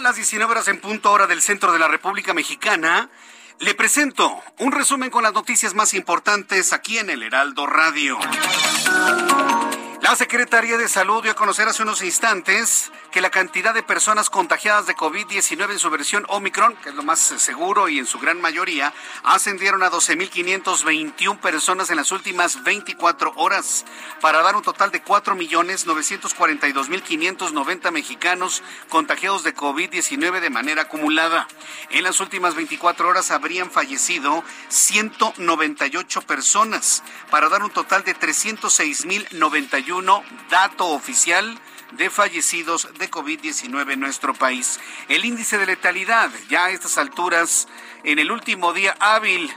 Las 0.00 0.16
19 0.16 0.50
horas 0.50 0.68
en 0.68 0.78
punto 0.78 1.10
hora 1.10 1.26
del 1.26 1.40
centro 1.40 1.72
de 1.72 1.78
la 1.78 1.88
República 1.88 2.34
Mexicana. 2.34 3.08
Le 3.60 3.74
presento 3.74 4.42
un 4.58 4.72
resumen 4.72 5.10
con 5.10 5.22
las 5.22 5.32
noticias 5.32 5.74
más 5.74 5.94
importantes 5.94 6.72
aquí 6.72 6.98
en 6.98 7.08
el 7.08 7.22
Heraldo 7.22 7.66
Radio. 7.66 8.18
La 10.02 10.16
Secretaría 10.16 10.76
de 10.76 10.88
Salud 10.88 11.22
dio 11.22 11.32
a 11.32 11.34
conocer 11.34 11.66
hace 11.66 11.82
unos 11.82 12.02
instantes 12.02 12.92
que 13.14 13.20
la 13.20 13.30
cantidad 13.30 13.72
de 13.72 13.84
personas 13.84 14.28
contagiadas 14.28 14.88
de 14.88 14.96
COVID-19 14.96 15.70
en 15.70 15.78
su 15.78 15.88
versión 15.88 16.26
Omicron, 16.30 16.74
que 16.82 16.88
es 16.88 16.96
lo 16.96 17.04
más 17.04 17.20
seguro 17.20 17.88
y 17.88 18.00
en 18.00 18.06
su 18.06 18.18
gran 18.18 18.40
mayoría, 18.40 18.92
ascendieron 19.22 19.84
a 19.84 19.90
12.521 19.92 21.38
personas 21.38 21.90
en 21.90 21.96
las 21.96 22.10
últimas 22.10 22.64
24 22.64 23.34
horas, 23.36 23.84
para 24.20 24.42
dar 24.42 24.56
un 24.56 24.62
total 24.62 24.90
de 24.90 25.04
4.942.590 25.04 27.92
mexicanos 27.92 28.64
contagiados 28.88 29.44
de 29.44 29.54
COVID-19 29.54 30.40
de 30.40 30.50
manera 30.50 30.82
acumulada. 30.82 31.46
En 31.90 32.02
las 32.02 32.18
últimas 32.18 32.56
24 32.56 33.08
horas 33.08 33.30
habrían 33.30 33.70
fallecido 33.70 34.42
198 34.70 36.20
personas, 36.22 37.04
para 37.30 37.48
dar 37.48 37.62
un 37.62 37.70
total 37.70 38.02
de 38.02 38.16
306.091 38.16 40.24
dato 40.50 40.88
oficial 40.88 41.60
de 41.92 42.10
fallecidos 42.10 42.88
de 42.98 43.10
COVID-19 43.10 43.92
en 43.92 44.00
nuestro 44.00 44.34
país. 44.34 44.78
El 45.08 45.24
índice 45.24 45.56
de 45.58 45.66
letalidad, 45.66 46.30
ya 46.48 46.66
a 46.66 46.70
estas 46.70 46.98
alturas, 46.98 47.68
en 48.02 48.18
el 48.18 48.30
último 48.30 48.72
día 48.72 48.96
hábil 49.00 49.50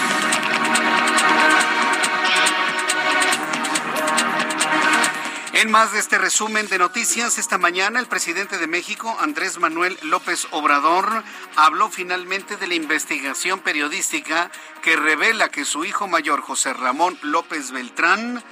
En 5.63 5.71
más 5.71 5.93
de 5.93 5.99
este 5.99 6.17
resumen 6.17 6.67
de 6.67 6.77
noticias, 6.77 7.37
esta 7.37 7.57
mañana 7.57 8.01
el 8.01 8.07
presidente 8.07 8.57
de 8.57 8.67
México, 8.67 9.15
Andrés 9.21 9.59
Manuel 9.59 9.97
López 10.01 10.45
Obrador, 10.51 11.23
habló 11.55 11.87
finalmente 11.87 12.57
de 12.57 12.67
la 12.67 12.73
investigación 12.73 13.61
periodística 13.61 14.51
que 14.81 14.97
revela 14.97 15.47
que 15.47 15.63
su 15.63 15.85
hijo 15.85 16.05
mayor, 16.05 16.41
José 16.41 16.73
Ramón 16.73 17.17
López 17.21 17.71
Beltrán, 17.71 18.43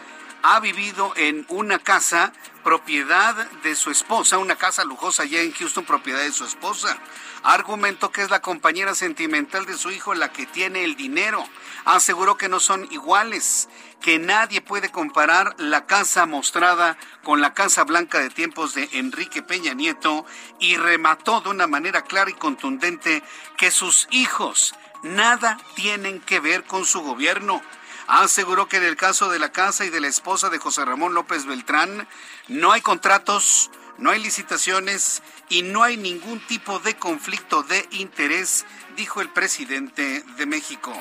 ha 0.42 0.62
vivido 0.62 1.12
en 1.18 1.46
una 1.50 1.80
casa 1.80 2.32
propiedad 2.64 3.36
de 3.64 3.76
su 3.76 3.92
esposa, 3.92 4.38
una 4.38 4.56
casa 4.56 4.86
lujosa 4.86 5.24
allá 5.24 5.42
en 5.42 5.52
Houston, 5.52 5.84
propiedad 5.84 6.22
de 6.22 6.32
su 6.32 6.46
esposa. 6.46 6.98
Argumentó 7.44 8.14
que 8.14 8.22
es 8.22 8.30
la 8.30 8.42
compañera 8.42 8.96
sentimental 8.96 9.66
de 9.66 9.78
su 9.78 9.92
hijo 9.92 10.14
la 10.14 10.32
que 10.32 10.46
tiene 10.46 10.86
el 10.86 10.96
dinero. 10.96 11.44
Aseguró 11.86 12.38
que 12.38 12.50
no 12.50 12.60
son 12.60 12.88
iguales 12.92 13.70
que 14.02 14.20
nadie 14.20 14.62
puede 14.62 14.92
comparar 14.92 15.56
la 15.58 15.86
casa 15.86 16.26
mostrada 16.26 16.98
con 17.24 17.40
la 17.40 17.54
Casa 17.54 17.84
Blanca 17.84 18.20
de 18.20 18.30
tiempos 18.30 18.74
de 18.74 18.90
Enrique 18.94 19.44
Peña 19.44 19.74
Nieto 19.74 20.26
y 20.60 20.78
remató 20.78 21.42
de 21.42 21.50
una 21.50 21.68
manera 21.68 22.02
clara 22.04 22.32
y 22.32 22.34
contundente 22.34 23.24
que 23.58 23.72
sus 23.72 24.08
hijos 24.12 24.74
nada 25.04 25.58
tienen 25.76 26.20
que 26.20 26.40
ver 26.40 26.64
con 26.64 26.86
su 26.86 27.02
gobierno. 27.02 27.62
Aseguró 28.08 28.68
que 28.68 28.78
en 28.78 28.84
el 28.84 28.98
caso 28.98 29.30
de 29.30 29.40
la 29.40 29.52
casa 29.52 29.86
y 29.86 29.90
de 29.90 30.02
la 30.02 30.08
esposa 30.08 30.50
de 30.50 30.58
José 30.58 30.84
Ramón 30.84 31.14
López 31.14 31.46
Beltrán 31.46 32.08
no 32.48 32.72
hay 32.72 32.82
contratos, 32.82 33.70
no 34.02 34.10
hay 34.10 34.20
licitaciones 34.20 35.22
y 35.48 35.62
no 35.62 35.84
hay 35.84 35.96
ningún 35.96 36.40
tipo 36.48 36.80
de 36.80 36.96
conflicto 36.96 37.64
de 37.64 37.88
interés, 37.92 38.66
dijo 38.98 39.22
el 39.22 39.30
presidente 39.30 40.24
de 40.38 40.46
México. 40.48 40.92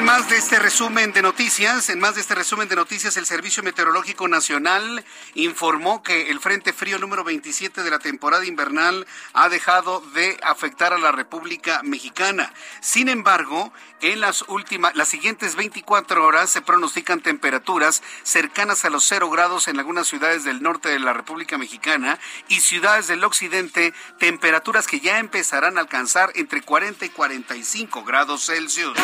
En 0.00 0.06
más 0.06 0.30
de 0.30 0.38
este 0.38 0.58
resumen 0.58 1.12
de 1.12 1.20
noticias, 1.20 1.90
en 1.90 2.00
más 2.00 2.14
de 2.14 2.22
este 2.22 2.34
resumen 2.34 2.66
de 2.70 2.74
noticias, 2.74 3.18
el 3.18 3.26
Servicio 3.26 3.62
Meteorológico 3.62 4.28
Nacional 4.28 5.04
informó 5.34 6.02
que 6.02 6.30
el 6.30 6.40
Frente 6.40 6.72
Frío 6.72 6.98
número 6.98 7.22
27 7.22 7.82
de 7.82 7.90
la 7.90 7.98
temporada 7.98 8.46
invernal 8.46 9.06
ha 9.34 9.50
dejado 9.50 10.00
de 10.14 10.40
afectar 10.42 10.94
a 10.94 10.98
la 10.98 11.12
República 11.12 11.82
Mexicana. 11.82 12.50
Sin 12.80 13.10
embargo, 13.10 13.74
en 14.00 14.20
las 14.20 14.42
últimas, 14.48 14.96
las 14.96 15.08
siguientes 15.08 15.54
24 15.54 16.24
horas 16.24 16.50
se 16.50 16.62
pronostican 16.62 17.20
temperaturas 17.20 18.02
cercanas 18.22 18.86
a 18.86 18.90
los 18.90 19.04
0 19.04 19.28
grados 19.28 19.68
en 19.68 19.78
algunas 19.78 20.08
ciudades 20.08 20.44
del 20.44 20.62
norte 20.62 20.88
de 20.88 20.98
la 20.98 21.12
República 21.12 21.58
Mexicana 21.58 22.18
y 22.48 22.60
ciudades 22.60 23.06
del 23.08 23.22
occidente, 23.22 23.92
temperaturas 24.18 24.86
que 24.86 25.00
ya 25.00 25.18
empezarán 25.18 25.76
a 25.76 25.82
alcanzar 25.82 26.32
entre 26.36 26.62
40 26.62 27.04
y 27.04 27.10
45 27.10 28.02
grados 28.04 28.46
Celsius. 28.46 28.96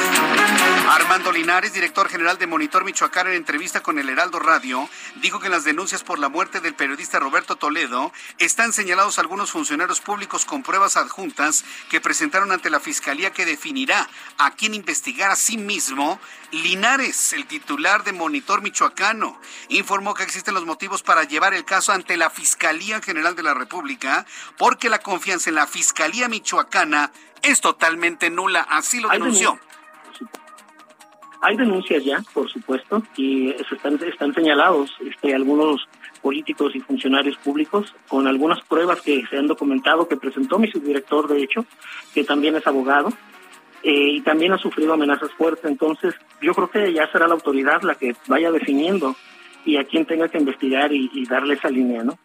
Armando 0.88 1.32
Linares, 1.32 1.72
director 1.72 2.08
general 2.08 2.38
de 2.38 2.46
Monitor 2.46 2.84
Michoacán, 2.84 3.26
en 3.26 3.34
entrevista 3.34 3.82
con 3.82 3.98
el 3.98 4.08
Heraldo 4.08 4.38
Radio, 4.38 4.88
dijo 5.16 5.40
que 5.40 5.46
en 5.46 5.52
las 5.52 5.64
denuncias 5.64 6.04
por 6.04 6.20
la 6.20 6.28
muerte 6.28 6.60
del 6.60 6.74
periodista 6.74 7.18
Roberto 7.18 7.56
Toledo 7.56 8.12
están 8.38 8.72
señalados 8.72 9.18
algunos 9.18 9.50
funcionarios 9.50 10.00
públicos 10.00 10.44
con 10.44 10.62
pruebas 10.62 10.96
adjuntas 10.96 11.64
que 11.90 12.00
presentaron 12.00 12.52
ante 12.52 12.70
la 12.70 12.78
Fiscalía 12.78 13.32
que 13.32 13.44
definirá 13.44 14.08
a 14.38 14.52
quién 14.52 14.74
investigar 14.74 15.32
a 15.32 15.36
sí 15.36 15.58
mismo. 15.58 16.20
Linares, 16.52 17.32
el 17.32 17.46
titular 17.46 18.04
de 18.04 18.12
Monitor 18.12 18.62
Michoacano, 18.62 19.40
informó 19.68 20.14
que 20.14 20.22
existen 20.22 20.54
los 20.54 20.66
motivos 20.66 21.02
para 21.02 21.24
llevar 21.24 21.52
el 21.52 21.64
caso 21.64 21.92
ante 21.92 22.16
la 22.16 22.30
Fiscalía 22.30 23.00
General 23.00 23.34
de 23.34 23.42
la 23.42 23.54
República 23.54 24.24
porque 24.56 24.88
la 24.88 25.00
confianza 25.00 25.50
en 25.50 25.56
la 25.56 25.66
Fiscalía 25.66 26.28
Michoacana 26.28 27.10
es 27.42 27.60
totalmente 27.60 28.30
nula. 28.30 28.60
Así 28.70 29.00
lo 29.00 29.08
denunció. 29.08 29.58
Hay 31.46 31.56
denuncias 31.56 32.04
ya, 32.04 32.20
por 32.34 32.50
supuesto, 32.50 33.04
y 33.16 33.50
están, 33.50 34.00
están 34.02 34.34
señalados 34.34 34.90
este, 35.08 35.32
algunos 35.32 35.88
políticos 36.20 36.74
y 36.74 36.80
funcionarios 36.80 37.36
públicos 37.36 37.94
con 38.08 38.26
algunas 38.26 38.60
pruebas 38.62 39.00
que 39.00 39.24
se 39.30 39.38
han 39.38 39.46
documentado 39.46 40.08
que 40.08 40.16
presentó 40.16 40.58
mi 40.58 40.68
subdirector, 40.68 41.28
de 41.28 41.44
hecho, 41.44 41.64
que 42.12 42.24
también 42.24 42.56
es 42.56 42.66
abogado, 42.66 43.10
eh, 43.84 44.08
y 44.14 44.20
también 44.22 44.54
ha 44.54 44.58
sufrido 44.58 44.92
amenazas 44.92 45.30
fuertes. 45.38 45.70
Entonces, 45.70 46.16
yo 46.42 46.52
creo 46.52 46.68
que 46.68 46.92
ya 46.92 47.06
será 47.12 47.28
la 47.28 47.34
autoridad 47.34 47.80
la 47.82 47.94
que 47.94 48.16
vaya 48.26 48.50
definiendo 48.50 49.14
y 49.64 49.76
a 49.76 49.84
quien 49.84 50.04
tenga 50.04 50.26
que 50.26 50.38
investigar 50.38 50.92
y, 50.92 51.24
darle 51.26 51.54
esa 51.54 51.68
línea, 51.68 52.02
¿no? 52.02 52.18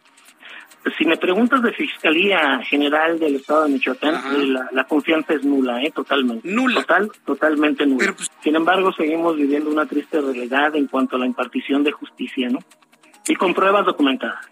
Si 0.97 1.05
me 1.05 1.15
preguntas 1.17 1.61
de 1.61 1.71
Fiscalía 1.73 2.59
General 2.63 3.19
del 3.19 3.35
Estado 3.35 3.63
de 3.63 3.69
Michoacán, 3.69 4.15
eh, 4.15 4.55
la, 4.71 4.83
confianza 4.85 5.33
es 5.33 5.43
nula, 5.43 5.81
¿eh? 5.83 5.91
Totalmente. 5.91 6.47
Nula. 6.47 6.81
Total, 6.81 7.11
totalmente 7.23 7.85
nula. 7.85 8.13
Pues, 8.13 8.31
Sin 8.43 8.55
embargo, 8.55 8.91
seguimos 8.91 9.35
viviendo 9.35 9.69
una 9.69 9.85
triste 9.85 10.19
realidad 10.19 10.75
en 10.75 10.87
cuanto 10.87 11.17
a 11.17 11.19
la 11.19 11.27
impartición 11.27 11.83
de 11.83 11.91
justicia, 11.91 12.49
¿no? 12.49 12.59
Y 13.27 13.35
con 13.35 13.53
pruebas 13.53 13.85
documentadas. 13.85 14.43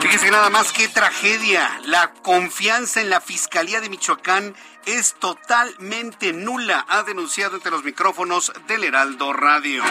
Fíjese 0.00 0.30
nada 0.30 0.50
más 0.50 0.72
qué 0.72 0.86
tragedia. 0.88 1.68
La 1.86 2.12
confianza 2.22 3.00
en 3.00 3.08
la 3.08 3.20
Fiscalía 3.20 3.80
de 3.80 3.88
Michoacán 3.88 4.54
es 4.86 5.14
totalmente 5.14 6.32
nula, 6.32 6.86
ha 6.88 7.02
denunciado 7.02 7.56
entre 7.56 7.72
los 7.72 7.82
micrófonos 7.82 8.52
del 8.68 8.84
Heraldo 8.84 9.32
Radio. 9.32 9.82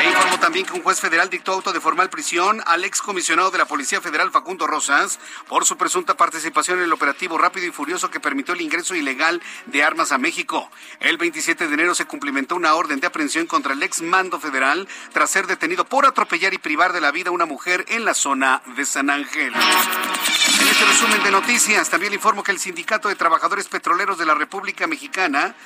E 0.00 0.08
informó 0.08 0.40
también 0.40 0.64
que 0.64 0.72
un 0.72 0.82
juez 0.82 0.98
federal 0.98 1.28
dictó 1.28 1.52
auto 1.52 1.74
de 1.74 1.80
formal 1.80 2.08
prisión 2.08 2.62
al 2.66 2.84
excomisionado 2.84 3.50
de 3.50 3.58
la 3.58 3.66
Policía 3.66 4.00
Federal 4.00 4.30
Facundo 4.30 4.66
Rosas 4.66 5.20
por 5.46 5.66
su 5.66 5.76
presunta 5.76 6.16
participación 6.16 6.78
en 6.78 6.84
el 6.84 6.92
operativo 6.92 7.36
rápido 7.36 7.66
y 7.66 7.70
furioso 7.70 8.10
que 8.10 8.18
permitió 8.18 8.54
el 8.54 8.62
ingreso 8.62 8.94
ilegal 8.94 9.42
de 9.66 9.84
armas 9.84 10.10
a 10.10 10.18
México. 10.18 10.70
El 10.98 11.18
27 11.18 11.68
de 11.68 11.74
enero 11.74 11.94
se 11.94 12.06
cumplimentó 12.06 12.56
una 12.56 12.74
orden 12.74 12.98
de 12.98 13.06
aprehensión 13.06 13.46
contra 13.46 13.74
el 13.74 13.82
ex 13.82 14.00
mando 14.00 14.40
federal 14.40 14.88
tras 15.12 15.30
ser 15.30 15.46
detenido 15.46 15.84
por 15.84 16.06
atropellar 16.06 16.54
y 16.54 16.58
privar 16.58 16.94
de 16.94 17.02
la 17.02 17.10
vida 17.10 17.28
a 17.28 17.32
una 17.32 17.44
mujer 17.44 17.84
en 17.88 18.06
la 18.06 18.14
zona 18.14 18.62
de 18.74 18.86
San 18.86 19.10
Ángel. 19.10 19.52
En 19.52 20.68
este 20.68 20.84
resumen 20.86 21.22
de 21.22 21.30
noticias, 21.30 21.90
también 21.90 22.14
informo 22.14 22.42
que 22.42 22.52
el 22.52 22.58
Sindicato 22.58 23.08
de 23.08 23.16
Trabajadores 23.16 23.68
Petroleros 23.68 23.81
de 23.82 24.26
la 24.26 24.34
República 24.34 24.86
Mexicana 24.86 25.56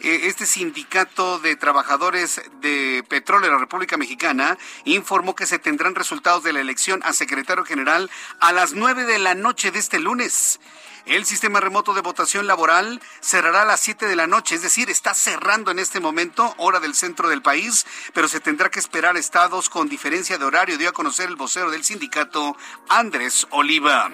eh, 0.00 0.26
este 0.26 0.44
sindicato 0.44 1.38
de 1.38 1.56
trabajadores 1.56 2.42
de 2.60 3.02
petróleo 3.08 3.48
de 3.48 3.54
la 3.54 3.60
República 3.60 3.96
Mexicana 3.96 4.58
informó 4.84 5.34
que 5.34 5.46
se 5.46 5.58
tendrán 5.58 5.94
resultados 5.94 6.42
de 6.42 6.52
la 6.52 6.60
elección 6.60 7.00
a 7.02 7.14
secretario 7.14 7.64
general 7.64 8.10
a 8.40 8.52
las 8.52 8.74
nueve 8.74 9.04
de 9.04 9.18
la 9.18 9.34
noche 9.34 9.70
de 9.70 9.78
este 9.78 10.00
lunes. 10.00 10.60
El 11.04 11.24
sistema 11.26 11.58
remoto 11.58 11.94
de 11.94 12.00
votación 12.00 12.46
laboral 12.46 13.00
cerrará 13.20 13.62
a 13.62 13.64
las 13.64 13.80
7 13.80 14.06
de 14.06 14.14
la 14.14 14.28
noche, 14.28 14.54
es 14.54 14.62
decir, 14.62 14.88
está 14.88 15.14
cerrando 15.14 15.72
en 15.72 15.80
este 15.80 15.98
momento, 15.98 16.54
hora 16.58 16.78
del 16.78 16.94
centro 16.94 17.28
del 17.28 17.42
país, 17.42 17.86
pero 18.14 18.28
se 18.28 18.38
tendrá 18.38 18.70
que 18.70 18.78
esperar 18.78 19.16
estados 19.16 19.68
con 19.68 19.88
diferencia 19.88 20.38
de 20.38 20.44
horario, 20.44 20.78
dio 20.78 20.88
a 20.88 20.92
conocer 20.92 21.28
el 21.28 21.34
vocero 21.34 21.72
del 21.72 21.82
sindicato, 21.82 22.56
Andrés 22.88 23.48
Oliva. 23.50 24.10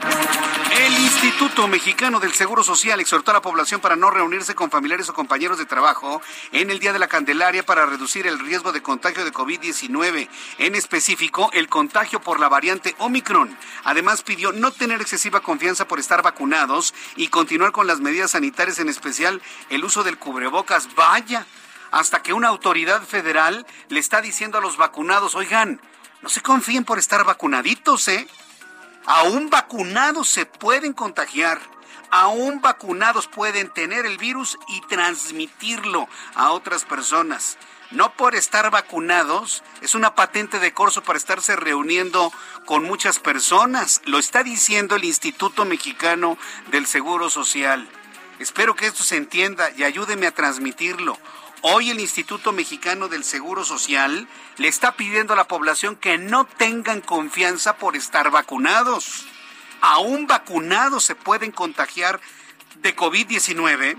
El 0.78 0.92
Instituto 0.98 1.68
Mexicano 1.68 2.20
del 2.20 2.32
Seguro 2.32 2.64
Social 2.64 3.00
exhortó 3.00 3.32
a 3.32 3.34
la 3.34 3.42
población 3.42 3.82
para 3.82 3.96
no 3.96 4.10
reunirse 4.10 4.54
con 4.54 4.70
familiares 4.70 5.10
o 5.10 5.14
compañeros 5.14 5.58
de 5.58 5.66
trabajo 5.66 6.22
en 6.52 6.70
el 6.70 6.78
Día 6.78 6.94
de 6.94 6.98
la 6.98 7.08
Candelaria 7.08 7.66
para 7.66 7.84
reducir 7.84 8.26
el 8.26 8.38
riesgo 8.38 8.72
de 8.72 8.82
contagio 8.82 9.26
de 9.26 9.32
COVID-19, 9.32 10.28
en 10.56 10.74
específico 10.74 11.50
el 11.52 11.68
contagio 11.68 12.22
por 12.22 12.40
la 12.40 12.48
variante 12.48 12.94
Omicron. 12.98 13.56
Además 13.84 14.22
pidió 14.22 14.52
no 14.52 14.70
tener 14.70 15.02
excesiva 15.02 15.40
confianza 15.40 15.86
por 15.86 15.98
estar 15.98 16.22
vacunados 16.22 16.77
y 17.16 17.28
continuar 17.28 17.72
con 17.72 17.86
las 17.86 18.00
medidas 18.00 18.32
sanitarias, 18.32 18.78
en 18.78 18.88
especial 18.88 19.42
el 19.70 19.84
uso 19.84 20.02
del 20.04 20.18
cubrebocas. 20.18 20.94
Vaya, 20.94 21.46
hasta 21.90 22.22
que 22.22 22.32
una 22.32 22.48
autoridad 22.48 23.02
federal 23.02 23.66
le 23.88 24.00
está 24.00 24.20
diciendo 24.20 24.58
a 24.58 24.60
los 24.60 24.76
vacunados, 24.76 25.34
oigan, 25.34 25.80
no 26.22 26.28
se 26.28 26.42
confíen 26.42 26.84
por 26.84 26.98
estar 26.98 27.24
vacunaditos, 27.24 28.08
¿eh? 28.08 28.26
Aún 29.06 29.50
vacunados 29.50 30.28
se 30.28 30.46
pueden 30.46 30.92
contagiar. 30.92 31.60
Aún 32.10 32.60
vacunados 32.60 33.26
pueden 33.26 33.68
tener 33.68 34.06
el 34.06 34.16
virus 34.16 34.58
y 34.68 34.80
transmitirlo 34.82 36.08
a 36.34 36.50
otras 36.52 36.84
personas 36.84 37.58
no 37.90 38.12
por 38.12 38.34
estar 38.34 38.70
vacunados, 38.70 39.62
es 39.80 39.94
una 39.94 40.14
patente 40.14 40.58
de 40.58 40.72
corso 40.72 41.02
para 41.02 41.16
estarse 41.16 41.56
reuniendo 41.56 42.32
con 42.66 42.84
muchas 42.84 43.18
personas. 43.18 44.02
Lo 44.04 44.18
está 44.18 44.42
diciendo 44.42 44.96
el 44.96 45.04
Instituto 45.04 45.64
Mexicano 45.64 46.36
del 46.70 46.86
Seguro 46.86 47.30
Social. 47.30 47.88
Espero 48.38 48.74
que 48.76 48.86
esto 48.86 49.02
se 49.02 49.16
entienda 49.16 49.70
y 49.76 49.84
ayúdeme 49.84 50.26
a 50.26 50.34
transmitirlo. 50.34 51.18
Hoy 51.62 51.90
el 51.90 51.98
Instituto 51.98 52.52
Mexicano 52.52 53.08
del 53.08 53.24
Seguro 53.24 53.64
Social 53.64 54.28
le 54.58 54.68
está 54.68 54.92
pidiendo 54.92 55.32
a 55.32 55.36
la 55.36 55.48
población 55.48 55.96
que 55.96 56.18
no 56.18 56.44
tengan 56.44 57.00
confianza 57.00 57.76
por 57.76 57.96
estar 57.96 58.30
vacunados. 58.30 59.26
Aún 59.80 60.26
vacunados 60.26 61.04
se 61.04 61.14
pueden 61.14 61.52
contagiar 61.52 62.20
de 62.76 62.94
COVID-19 62.94 63.96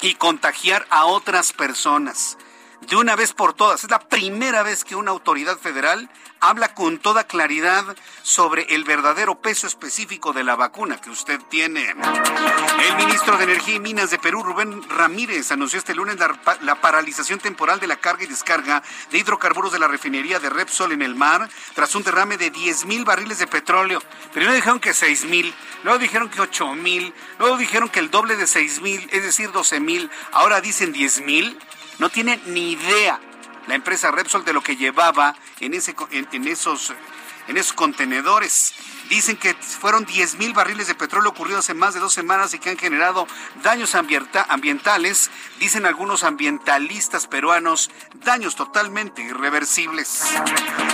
y 0.00 0.14
contagiar 0.14 0.86
a 0.90 1.04
otras 1.04 1.52
personas 1.52 2.38
de 2.82 2.96
una 2.96 3.16
vez 3.16 3.32
por 3.32 3.54
todas. 3.54 3.84
Es 3.84 3.90
la 3.90 4.00
primera 4.00 4.62
vez 4.62 4.84
que 4.84 4.96
una 4.96 5.10
autoridad 5.10 5.58
federal 5.58 6.08
habla 6.40 6.74
con 6.74 6.98
toda 6.98 7.24
claridad 7.24 7.84
sobre 8.22 8.62
el 8.74 8.84
verdadero 8.84 9.40
peso 9.40 9.66
específico 9.66 10.32
de 10.32 10.44
la 10.44 10.56
vacuna 10.56 11.00
que 11.00 11.10
usted 11.10 11.40
tiene. 11.48 11.90
El 11.90 12.96
ministro 12.96 13.36
de 13.36 13.44
Energía 13.44 13.76
y 13.76 13.80
Minas 13.80 14.10
de 14.10 14.18
Perú, 14.18 14.42
Rubén 14.42 14.82
Ramírez, 14.88 15.50
anunció 15.50 15.78
este 15.78 15.94
lunes 15.94 16.16
la, 16.60 16.74
paralización 16.80 17.40
temporal 17.40 17.80
de 17.80 17.86
la 17.86 17.96
carga 17.96 18.24
y 18.24 18.28
descarga 18.28 18.82
de 19.10 19.18
hidrocarburos 19.18 19.72
de 19.72 19.78
la 19.78 19.88
refinería 19.88 20.38
de 20.38 20.50
Repsol 20.50 20.92
en 20.92 21.02
el 21.02 21.14
mar 21.14 21.48
tras 21.74 21.94
un 21.94 22.04
derrame 22.04 22.36
de 22.36 22.50
10 22.50 22.86
mil 22.86 23.04
barriles 23.04 23.38
de 23.38 23.46
petróleo. 23.46 24.00
Primero 24.32 24.52
dijeron 24.52 24.80
que 24.80 24.94
6 24.94 25.24
mil, 25.24 25.52
luego 25.82 25.98
dijeron 25.98 26.28
que 26.28 26.40
8 26.40 26.74
mil, 26.74 27.12
luego 27.38 27.56
dijeron 27.56 27.88
que 27.88 27.98
el 27.98 28.10
doble 28.10 28.36
de 28.36 28.46
6 28.46 28.80
mil, 28.80 29.08
es 29.10 29.22
decir, 29.22 29.50
12 29.50 29.80
mil, 29.80 30.10
ahora 30.32 30.60
dicen 30.60 30.92
10 30.92 31.22
mil. 31.22 31.58
No 31.98 32.08
tiene 32.10 32.40
ni 32.46 32.72
idea 32.72 33.20
la 33.66 33.74
empresa 33.74 34.10
Repsol 34.10 34.44
de 34.44 34.52
lo 34.52 34.62
que 34.62 34.76
llevaba 34.76 35.34
en, 35.60 35.74
ese, 35.74 35.94
en, 36.10 36.28
en 36.32 36.46
esos 36.46 37.72
contenedores. 37.74 38.74
Dicen 39.08 39.36
que 39.36 39.54
fueron 39.54 40.04
10 40.04 40.36
mil 40.36 40.52
barriles 40.52 40.86
de 40.86 40.94
petróleo 40.94 41.30
ocurridos 41.30 41.60
hace 41.60 41.74
más 41.74 41.94
de 41.94 42.00
dos 42.00 42.12
semanas 42.12 42.52
y 42.52 42.58
que 42.58 42.70
han 42.70 42.76
generado 42.76 43.26
daños 43.62 43.94
ambientales, 43.94 45.30
dicen 45.58 45.86
algunos 45.86 46.24
ambientalistas 46.24 47.26
peruanos, 47.26 47.90
daños 48.24 48.54
totalmente 48.54 49.22
irreversibles. 49.22 50.24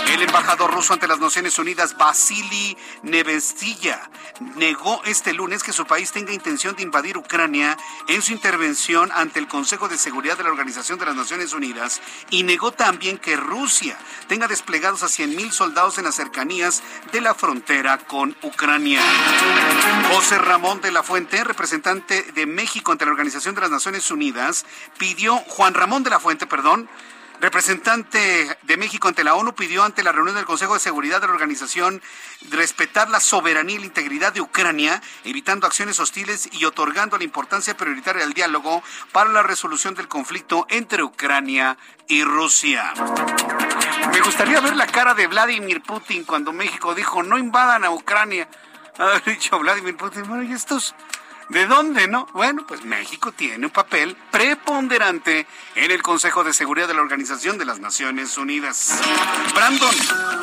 El 0.07 0.21
embajador 0.21 0.73
ruso 0.73 0.93
ante 0.93 1.07
las 1.07 1.19
Naciones 1.19 1.59
Unidas, 1.59 1.97
Vasily 1.97 2.77
Nevestilla, 3.03 4.09
negó 4.55 5.01
este 5.05 5.33
lunes 5.33 5.63
que 5.63 5.73
su 5.73 5.85
país 5.85 6.11
tenga 6.11 6.31
intención 6.31 6.75
de 6.75 6.83
invadir 6.83 7.17
Ucrania 7.17 7.77
en 8.07 8.21
su 8.21 8.31
intervención 8.31 9.11
ante 9.13 9.39
el 9.39 9.47
Consejo 9.47 9.89
de 9.89 9.97
Seguridad 9.97 10.37
de 10.37 10.43
la 10.43 10.51
Organización 10.51 10.99
de 10.99 11.05
las 11.05 11.15
Naciones 11.15 11.53
Unidas 11.53 12.01
y 12.29 12.43
negó 12.43 12.71
también 12.71 13.17
que 13.17 13.35
Rusia 13.35 13.97
tenga 14.27 14.47
desplegados 14.47 15.03
a 15.03 15.09
100 15.09 15.35
mil 15.35 15.51
soldados 15.51 15.97
en 15.97 16.05
las 16.05 16.15
cercanías 16.15 16.81
de 17.11 17.21
la 17.21 17.33
frontera 17.33 18.04
con 18.07 18.35
Ucrania. 18.41 19.01
José 20.11 20.37
Ramón 20.37 20.81
de 20.81 20.91
la 20.91 21.03
Fuente, 21.03 21.43
representante 21.43 22.23
de 22.33 22.45
México 22.45 22.91
ante 22.91 23.05
la 23.05 23.11
Organización 23.11 23.55
de 23.55 23.61
las 23.61 23.71
Naciones 23.71 24.09
Unidas, 24.11 24.65
pidió, 24.97 25.37
Juan 25.37 25.73
Ramón 25.73 26.03
de 26.03 26.09
la 26.09 26.19
Fuente, 26.19 26.47
perdón, 26.47 26.89
representante 27.41 28.57
de 28.61 28.77
México 28.77 29.07
ante 29.07 29.23
la 29.23 29.35
ONU 29.35 29.53
pidió 29.53 29.83
ante 29.83 30.03
la 30.03 30.11
reunión 30.11 30.35
del 30.35 30.45
Consejo 30.45 30.73
de 30.73 30.79
Seguridad 30.79 31.21
de 31.21 31.27
la 31.27 31.33
organización 31.33 32.01
respetar 32.49 33.09
la 33.09 33.19
soberanía 33.19 33.75
y 33.75 33.79
la 33.79 33.85
integridad 33.85 34.33
de 34.33 34.41
Ucrania, 34.41 35.01
evitando 35.23 35.67
acciones 35.67 35.99
hostiles 35.99 36.49
y 36.51 36.65
otorgando 36.65 37.17
la 37.17 37.23
importancia 37.23 37.75
prioritaria 37.75 38.23
al 38.23 38.33
diálogo 38.33 38.83
para 39.11 39.29
la 39.29 39.43
resolución 39.43 39.95
del 39.95 40.07
conflicto 40.07 40.65
entre 40.69 41.03
Ucrania 41.03 41.77
y 42.07 42.23
Rusia. 42.23 42.93
Me 44.11 44.21
gustaría 44.21 44.59
ver 44.61 44.75
la 44.75 44.87
cara 44.87 45.13
de 45.13 45.27
Vladimir 45.27 45.81
Putin 45.81 46.23
cuando 46.23 46.53
México 46.53 46.95
dijo 46.95 47.23
no 47.23 47.37
invadan 47.37 47.83
a 47.83 47.91
Ucrania. 47.91 48.47
Ha 48.97 49.19
dicho 49.29 49.59
Vladimir 49.59 49.97
Putin, 49.97 50.23
bueno, 50.25 50.43
¿y 50.43 50.53
estos 50.53 50.95
¿De 51.49 51.67
dónde, 51.67 52.07
no? 52.07 52.27
Bueno, 52.33 52.65
pues 52.67 52.83
México 52.83 53.31
tiene 53.31 53.67
un 53.67 53.71
papel 53.71 54.17
preponderante 54.31 55.45
en 55.75 55.91
el 55.91 56.01
Consejo 56.01 56.43
de 56.43 56.53
Seguridad 56.53 56.87
de 56.87 56.95
la 56.95 57.01
Organización 57.01 57.59
de 57.59 57.65
las 57.65 57.79
Naciones 57.79 58.35
Unidas. 58.39 58.99
Brandon, 59.53 59.95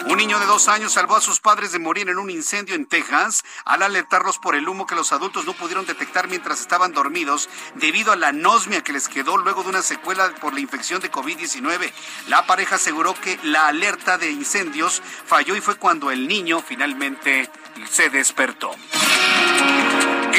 un 0.07 0.17
niño 0.17 0.39
de 0.39 0.47
dos 0.47 0.69
años, 0.69 0.93
salvó 0.93 1.17
a 1.17 1.21
sus 1.21 1.41
padres 1.41 1.73
de 1.73 1.81
morir 1.81 2.09
en 2.09 2.19
un 2.19 2.31
incendio 2.31 2.77
en 2.77 2.87
Texas 2.87 3.43
al 3.65 3.83
alertarlos 3.83 4.39
por 4.39 4.55
el 4.55 4.69
humo 4.69 4.87
que 4.87 4.95
los 4.95 5.11
adultos 5.13 5.45
no 5.45 5.55
pudieron 5.55 5.87
detectar 5.87 6.29
mientras 6.29 6.61
estaban 6.61 6.93
dormidos 6.93 7.49
debido 7.75 8.13
a 8.13 8.17
la 8.17 8.29
anosmia 8.29 8.85
que 8.85 8.93
les 8.93 9.09
quedó 9.09 9.37
luego 9.39 9.65
de 9.65 9.71
una 9.71 9.83
secuela 9.83 10.33
por 10.41 10.55
la 10.55 10.61
infección 10.61 11.01
de 11.01 11.11
COVID-19. 11.11 11.93
La 12.29 12.47
pareja 12.47 12.77
aseguró 12.77 13.15
que 13.15 13.41
la 13.43 13.67
alerta 13.67 14.19
de 14.19 14.31
incendios 14.31 15.03
falló 15.27 15.57
y 15.57 15.61
fue 15.61 15.75
cuando 15.75 16.13
el 16.13 16.29
niño 16.29 16.63
finalmente 16.63 17.51
se 17.91 18.09
despertó. 18.09 18.71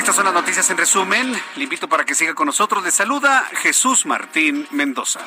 Estas 0.04 0.18
son 0.18 0.26
las 0.26 0.34
noticias 0.34 0.70
en 0.70 0.76
resumen. 0.76 1.34
Le 1.56 1.64
invito 1.64 1.88
para 1.88 2.04
que 2.04 2.14
siga 2.14 2.34
con 2.34 2.48
nosotros. 2.48 2.84
Le 2.84 2.92
saluda 2.92 3.50
Jesús 3.54 4.06
Martín 4.06 4.68
Mendoza. 4.72 5.22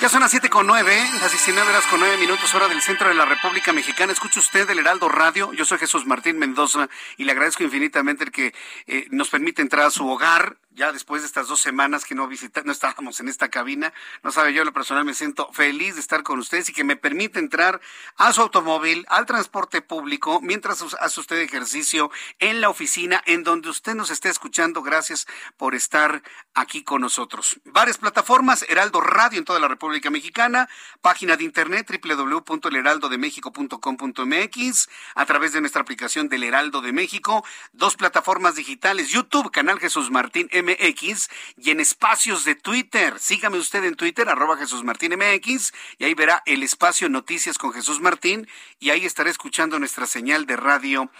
Ya 0.00 0.08
son 0.08 0.20
las 0.20 0.30
siete 0.30 0.48
con 0.48 0.66
nueve, 0.66 0.96
las 1.20 1.30
19 1.30 1.68
horas 1.68 1.84
con 1.90 2.00
nueve 2.00 2.16
minutos, 2.16 2.54
hora 2.54 2.66
del 2.66 2.80
centro 2.80 3.08
de 3.08 3.14
la 3.14 3.26
República 3.26 3.74
Mexicana. 3.74 4.10
Escucha 4.10 4.40
usted 4.40 4.70
el 4.70 4.78
Heraldo 4.78 5.10
Radio. 5.10 5.52
Yo 5.52 5.66
soy 5.66 5.76
Jesús 5.76 6.06
Martín 6.06 6.38
Mendoza 6.38 6.88
y 7.18 7.24
le 7.24 7.32
agradezco 7.32 7.62
infinitamente 7.62 8.24
el 8.24 8.30
que 8.30 8.54
eh, 8.86 9.06
nos 9.10 9.28
permite 9.28 9.60
entrar 9.60 9.84
a 9.84 9.90
su 9.90 10.08
hogar 10.08 10.56
ya 10.76 10.92
después 10.92 11.22
de 11.22 11.26
estas 11.26 11.48
dos 11.48 11.60
semanas 11.60 12.04
que 12.04 12.14
no 12.14 12.28
visita, 12.28 12.62
no 12.64 12.70
estábamos 12.70 13.18
en 13.20 13.28
esta 13.28 13.48
cabina, 13.48 13.94
no 14.22 14.30
sabe 14.30 14.52
yo, 14.52 14.62
lo 14.62 14.74
personal 14.74 15.06
me 15.06 15.14
siento 15.14 15.50
feliz 15.52 15.94
de 15.94 16.02
estar 16.02 16.22
con 16.22 16.38
ustedes 16.38 16.68
y 16.68 16.74
que 16.74 16.84
me 16.84 16.96
permite 16.96 17.38
entrar 17.38 17.80
a 18.16 18.34
su 18.34 18.42
automóvil, 18.42 19.06
al 19.08 19.24
transporte 19.24 19.80
público, 19.80 20.40
mientras 20.42 20.84
hace 21.00 21.20
usted 21.20 21.38
ejercicio 21.38 22.10
en 22.38 22.60
la 22.60 22.68
oficina, 22.68 23.22
en 23.26 23.42
donde 23.42 23.70
usted 23.70 23.94
nos 23.94 24.10
esté 24.10 24.28
escuchando. 24.28 24.82
Gracias 24.82 25.26
por 25.56 25.74
estar 25.74 26.22
aquí 26.54 26.84
con 26.84 27.00
nosotros. 27.00 27.58
Varias 27.64 27.96
plataformas, 27.96 28.66
Heraldo 28.68 29.00
Radio 29.00 29.38
en 29.38 29.46
toda 29.46 29.60
la 29.60 29.68
República 29.68 30.10
Mexicana, 30.10 30.68
página 31.00 31.36
de 31.36 31.44
internet 31.44 31.90
www.elheraldodemexico.com.mx, 31.90 34.88
a 35.14 35.24
través 35.24 35.54
de 35.54 35.60
nuestra 35.60 35.80
aplicación 35.80 36.28
del 36.28 36.44
Heraldo 36.44 36.82
de 36.82 36.92
México, 36.92 37.42
dos 37.72 37.96
plataformas 37.96 38.56
digitales, 38.56 39.08
YouTube, 39.08 39.50
canal 39.50 39.80
Jesús 39.80 40.10
Martín 40.10 40.50
MX 40.66 41.28
y 41.56 41.70
en 41.70 41.80
espacios 41.80 42.44
de 42.44 42.54
Twitter. 42.54 43.18
Sígame 43.18 43.58
usted 43.58 43.84
en 43.84 43.94
Twitter, 43.94 44.28
arroba 44.28 44.56
Jesús 44.56 44.84
Martín 44.84 45.14
MX, 45.14 45.72
y 45.98 46.04
ahí 46.04 46.14
verá 46.14 46.42
el 46.44 46.62
espacio 46.62 47.08
Noticias 47.08 47.56
con 47.56 47.72
Jesús 47.72 48.00
Martín, 48.00 48.48
y 48.78 48.90
ahí 48.90 49.06
estaré 49.06 49.30
escuchando 49.30 49.78
nuestra 49.78 50.06
señal 50.06 50.46
de 50.46 50.56
radio 50.56 51.10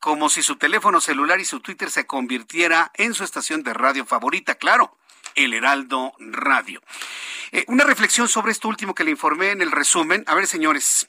como 0.00 0.28
si 0.28 0.42
su 0.42 0.56
teléfono 0.56 1.00
celular 1.00 1.40
y 1.40 1.44
su 1.44 1.60
Twitter 1.60 1.90
se 1.90 2.06
convirtiera 2.06 2.90
en 2.94 3.14
su 3.14 3.24
estación 3.24 3.62
de 3.62 3.74
radio 3.74 4.06
favorita, 4.06 4.54
claro. 4.54 4.96
El 5.34 5.54
Heraldo 5.54 6.12
Radio. 6.18 6.82
Eh, 7.52 7.64
una 7.68 7.84
reflexión 7.84 8.28
sobre 8.28 8.52
esto 8.52 8.68
último 8.68 8.94
que 8.94 9.04
le 9.04 9.12
informé 9.12 9.50
en 9.50 9.62
el 9.62 9.70
resumen. 9.70 10.24
A 10.26 10.34
ver, 10.34 10.46
señores, 10.46 11.08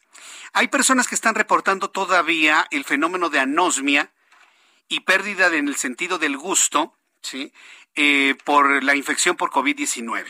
hay 0.53 0.67
personas 0.67 1.07
que 1.07 1.15
están 1.15 1.35
reportando 1.35 1.89
todavía 1.89 2.67
el 2.71 2.85
fenómeno 2.85 3.29
de 3.29 3.39
anosmia 3.39 4.13
y 4.87 5.01
pérdida 5.01 5.47
en 5.47 5.67
el 5.67 5.75
sentido 5.75 6.19
del 6.19 6.37
gusto 6.37 6.95
¿sí? 7.23 7.51
Eh, 7.95 8.35
por 8.43 8.83
la 8.83 8.95
infección 8.95 9.35
por 9.35 9.49
COVID-19. 9.51 10.25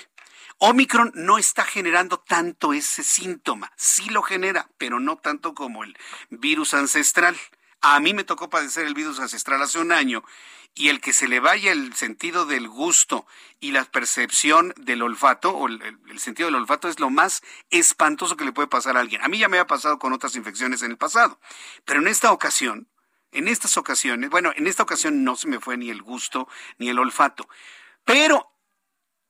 Omicron 0.60 1.12
no 1.16 1.38
está 1.38 1.66
generando 1.66 2.20
tanto 2.20 2.74
ese 2.74 3.04
síntoma. 3.04 3.72
Sí 3.76 4.10
lo 4.10 4.22
genera, 4.22 4.70
pero 4.78 5.00
no 5.00 5.18
tanto 5.18 5.54
como 5.54 5.84
el 5.84 5.98
virus 6.30 6.74
ancestral. 6.74 7.38
A 7.82 8.00
mí 8.00 8.14
me 8.14 8.24
tocó 8.24 8.50
padecer 8.50 8.86
el 8.86 8.94
virus 8.94 9.20
ancestral 9.20 9.62
hace 9.62 9.80
un 9.80 9.91
año 9.91 10.24
y 10.76 10.89
el 10.89 11.02
que 11.02 11.14
se 11.14 11.28
le 11.28 11.39
vaya 11.39 11.72
el 11.72 11.94
sentido 11.94 12.46
del 12.46 12.68
gusto 12.68 13.28
y 13.60 13.72
la 13.72 13.84
percepción 13.84 14.74
del 14.78 15.02
olfato 15.04 15.52
o 15.52 15.68
el, 15.68 15.82
el, 16.10 16.20
sentido 16.20 16.48
del 16.48 16.56
olfato 16.56 16.88
es 16.88 17.00
lo 17.00 17.10
más 17.10 17.44
espantoso 17.70 18.38
que 18.38 18.46
le 18.46 18.54
puede 18.54 18.68
pasar 18.68 18.98
a 18.98 19.02
alguien. 19.02 19.22
A 19.22 19.28
mí 19.28 19.38
ya 19.38 19.50
me 19.50 19.60
ha 19.60 19.68
pasado 19.68 20.00
con 20.00 20.14
otras 20.14 20.36
infecciones 20.36 20.82
en 20.82 20.91
el 20.91 20.98
pasado, 20.98 21.39
pero 21.86 22.00
en 22.00 22.08
esta 22.08 22.32
ocasión 22.32 22.88
en 23.34 23.48
estas 23.48 23.78
ocasiones, 23.78 24.30
bueno, 24.30 24.52
en 24.56 24.68
esta 24.68 24.84
ocasión 24.84 25.24
no 25.24 25.36
se 25.36 25.48
me 25.48 25.60
fue 25.60 25.78
ni 25.78 25.90
el 25.90 26.02
gusto 26.02 26.48
ni 26.78 26.90
el 26.90 27.00
olfato, 27.00 27.48
pero 28.06 28.52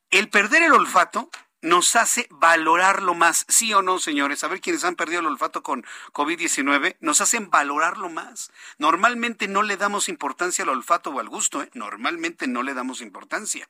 el 0.10 0.30
perder 0.30 0.64
el 0.64 0.74
olfato 0.74 1.30
nos 1.64 1.96
hace 1.96 2.28
valorarlo 2.30 3.16
más, 3.16 3.46
sí 3.48 3.74
o 3.74 3.82
no, 3.82 3.98
señores. 3.98 4.44
A 4.44 4.50
ver 4.50 4.60
quienes 4.60 4.84
han 4.84 4.96
perdido 4.96 5.22
el 5.22 5.28
olfato 5.28 5.64
con 5.64 5.86
COVID-19, 6.12 6.98
nos 7.00 7.22
hacen 7.22 7.50
valorarlo 7.50 8.10
más. 8.10 8.52
Normalmente 8.78 9.48
no 9.48 9.64
le 9.64 9.78
damos 9.78 10.10
importancia 10.10 10.64
al 10.64 10.70
olfato 10.70 11.10
o 11.10 11.20
al 11.22 11.30
gusto, 11.30 11.64
¿eh? 11.64 11.70
normalmente 11.74 12.48
no 12.48 12.64
le 12.64 12.74
damos 12.74 13.02
importancia. 13.02 13.68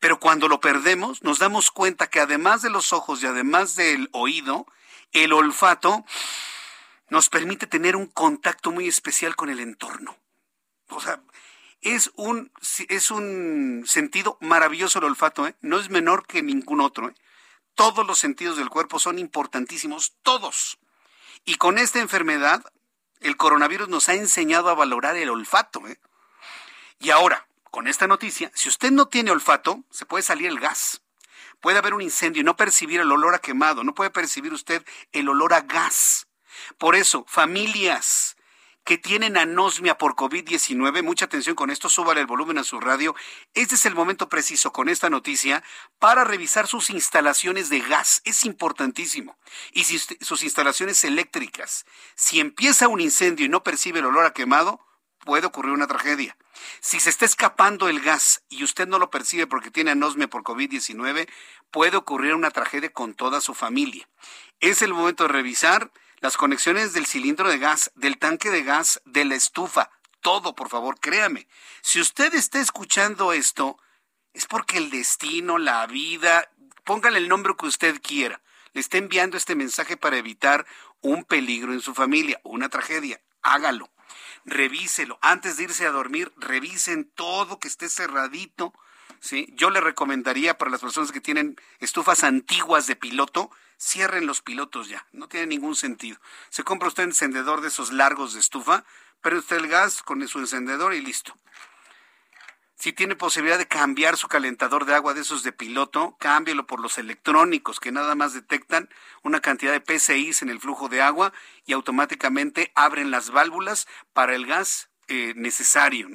Pero 0.00 0.18
cuando 0.18 0.48
lo 0.48 0.60
perdemos, 0.60 1.22
nos 1.22 1.38
damos 1.38 1.70
cuenta 1.70 2.08
que 2.08 2.18
además 2.18 2.62
de 2.62 2.70
los 2.70 2.92
ojos 2.92 3.22
y 3.22 3.26
además 3.26 3.76
del 3.76 4.08
oído, 4.12 4.66
el 5.12 5.32
olfato 5.32 6.04
nos 7.10 7.28
permite 7.28 7.66
tener 7.66 7.96
un 7.96 8.06
contacto 8.06 8.70
muy 8.70 8.88
especial 8.88 9.36
con 9.36 9.50
el 9.50 9.60
entorno. 9.60 10.16
O 10.88 11.00
sea, 11.00 11.20
es 11.80 12.10
un, 12.16 12.52
es 12.88 13.10
un 13.10 13.84
sentido 13.86 14.38
maravilloso 14.40 14.98
el 14.98 15.06
olfato, 15.06 15.46
¿eh? 15.46 15.56
no 15.60 15.78
es 15.78 15.90
menor 15.90 16.26
que 16.26 16.42
ningún 16.42 16.80
otro. 16.80 17.08
¿eh? 17.08 17.14
Todos 17.74 18.06
los 18.06 18.18
sentidos 18.18 18.56
del 18.56 18.68
cuerpo 18.68 18.98
son 18.98 19.18
importantísimos, 19.18 20.14
todos. 20.22 20.78
Y 21.44 21.56
con 21.56 21.78
esta 21.78 22.00
enfermedad, 22.00 22.64
el 23.20 23.36
coronavirus 23.36 23.88
nos 23.88 24.08
ha 24.08 24.14
enseñado 24.14 24.68
a 24.68 24.74
valorar 24.74 25.16
el 25.16 25.30
olfato. 25.30 25.86
¿eh? 25.88 25.98
Y 26.98 27.10
ahora, 27.10 27.46
con 27.70 27.88
esta 27.88 28.06
noticia, 28.06 28.52
si 28.54 28.68
usted 28.68 28.90
no 28.90 29.08
tiene 29.08 29.30
olfato, 29.30 29.84
se 29.90 30.06
puede 30.06 30.22
salir 30.22 30.48
el 30.48 30.60
gas. 30.60 31.02
Puede 31.60 31.78
haber 31.78 31.94
un 31.94 32.02
incendio 32.02 32.40
y 32.40 32.44
no 32.44 32.56
percibir 32.56 33.00
el 33.00 33.12
olor 33.12 33.34
a 33.34 33.38
quemado, 33.38 33.84
no 33.84 33.94
puede 33.94 34.10
percibir 34.10 34.52
usted 34.52 34.84
el 35.12 35.28
olor 35.28 35.52
a 35.54 35.60
gas. 35.60 36.26
Por 36.78 36.96
eso, 36.96 37.24
familias 37.28 38.36
que 38.84 38.98
tienen 38.98 39.36
anosmia 39.36 39.98
por 39.98 40.16
COVID-19, 40.16 41.02
mucha 41.02 41.26
atención 41.26 41.54
con 41.54 41.70
esto, 41.70 41.88
súbale 41.88 42.20
el 42.20 42.26
volumen 42.26 42.58
a 42.58 42.64
su 42.64 42.80
radio. 42.80 43.14
Este 43.54 43.74
es 43.74 43.86
el 43.86 43.94
momento 43.94 44.28
preciso 44.28 44.72
con 44.72 44.88
esta 44.88 45.10
noticia 45.10 45.62
para 45.98 46.24
revisar 46.24 46.66
sus 46.66 46.90
instalaciones 46.90 47.68
de 47.68 47.80
gas. 47.80 48.22
Es 48.24 48.44
importantísimo. 48.44 49.38
Y 49.72 49.84
sus 49.84 50.42
instalaciones 50.42 51.04
eléctricas, 51.04 51.84
si 52.14 52.40
empieza 52.40 52.88
un 52.88 53.00
incendio 53.00 53.46
y 53.46 53.48
no 53.48 53.62
percibe 53.62 54.00
el 54.00 54.06
olor 54.06 54.24
a 54.24 54.32
quemado, 54.32 54.80
puede 55.20 55.46
ocurrir 55.46 55.72
una 55.72 55.86
tragedia. 55.86 56.36
Si 56.80 57.00
se 57.00 57.10
está 57.10 57.24
escapando 57.24 57.88
el 57.88 58.00
gas 58.00 58.42
y 58.48 58.64
usted 58.64 58.88
no 58.88 58.98
lo 58.98 59.10
percibe 59.10 59.46
porque 59.46 59.70
tiene 59.70 59.92
anosmia 59.92 60.28
por 60.28 60.42
COVID-19, 60.42 61.28
puede 61.70 61.96
ocurrir 61.96 62.34
una 62.34 62.50
tragedia 62.50 62.90
con 62.92 63.14
toda 63.14 63.40
su 63.40 63.54
familia. 63.54 64.08
Es 64.60 64.82
el 64.82 64.92
momento 64.92 65.24
de 65.24 65.28
revisar 65.28 65.92
las 66.20 66.36
conexiones 66.36 66.92
del 66.92 67.06
cilindro 67.06 67.48
de 67.48 67.58
gas, 67.58 67.90
del 67.94 68.18
tanque 68.18 68.50
de 68.50 68.62
gas, 68.62 69.00
de 69.04 69.24
la 69.24 69.34
estufa, 69.34 69.90
todo, 70.20 70.54
por 70.54 70.68
favor, 70.68 71.00
créame. 71.00 71.48
Si 71.82 72.00
usted 72.00 72.34
está 72.34 72.60
escuchando 72.60 73.32
esto, 73.32 73.78
es 74.34 74.46
porque 74.46 74.78
el 74.78 74.90
destino, 74.90 75.58
la 75.58 75.86
vida, 75.86 76.50
póngale 76.84 77.18
el 77.18 77.28
nombre 77.28 77.54
que 77.58 77.66
usted 77.66 78.00
quiera, 78.02 78.42
le 78.72 78.80
está 78.80 78.98
enviando 78.98 79.36
este 79.36 79.54
mensaje 79.54 79.96
para 79.96 80.18
evitar 80.18 80.66
un 81.00 81.24
peligro 81.24 81.72
en 81.72 81.80
su 81.80 81.94
familia, 81.94 82.40
una 82.44 82.68
tragedia. 82.68 83.20
Hágalo. 83.42 83.90
Revíselo. 84.44 85.18
Antes 85.22 85.56
de 85.56 85.64
irse 85.64 85.86
a 85.86 85.90
dormir, 85.90 86.32
revisen 86.36 87.10
todo 87.14 87.58
que 87.58 87.68
esté 87.68 87.88
cerradito. 87.88 88.72
¿sí? 89.20 89.48
Yo 89.54 89.70
le 89.70 89.80
recomendaría 89.80 90.58
para 90.58 90.70
las 90.70 90.80
personas 90.80 91.12
que 91.12 91.20
tienen 91.20 91.56
estufas 91.78 92.22
antiguas 92.22 92.86
de 92.86 92.96
piloto, 92.96 93.50
cierren 93.80 94.26
los 94.26 94.42
pilotos 94.42 94.88
ya, 94.88 95.06
no 95.12 95.28
tiene 95.28 95.46
ningún 95.46 95.74
sentido. 95.74 96.18
Se 96.50 96.62
compra 96.62 96.88
usted 96.88 97.04
un 97.04 97.10
encendedor 97.10 97.62
de 97.62 97.68
esos 97.68 97.92
largos 97.92 98.34
de 98.34 98.40
estufa, 98.40 98.84
pero 99.22 99.38
usted 99.38 99.56
el 99.56 99.68
gas 99.68 100.02
con 100.02 100.26
su 100.28 100.38
encendedor 100.38 100.94
y 100.94 101.00
listo. 101.00 101.34
Si 102.76 102.94
tiene 102.94 103.14
posibilidad 103.14 103.58
de 103.58 103.68
cambiar 103.68 104.16
su 104.16 104.26
calentador 104.26 104.86
de 104.86 104.94
agua 104.94 105.12
de 105.12 105.20
esos 105.20 105.42
de 105.42 105.52
piloto, 105.52 106.16
cámbielo 106.18 106.66
por 106.66 106.80
los 106.80 106.96
electrónicos 106.96 107.78
que 107.78 107.92
nada 107.92 108.14
más 108.14 108.32
detectan 108.32 108.88
una 109.22 109.40
cantidad 109.40 109.72
de 109.72 109.82
PCIs 109.82 110.40
en 110.40 110.48
el 110.48 110.60
flujo 110.60 110.88
de 110.88 111.02
agua 111.02 111.32
y 111.66 111.74
automáticamente 111.74 112.72
abren 112.74 113.10
las 113.10 113.30
válvulas 113.30 113.86
para 114.14 114.34
el 114.34 114.46
gas 114.46 114.88
eh, 115.08 115.34
necesario. 115.36 116.08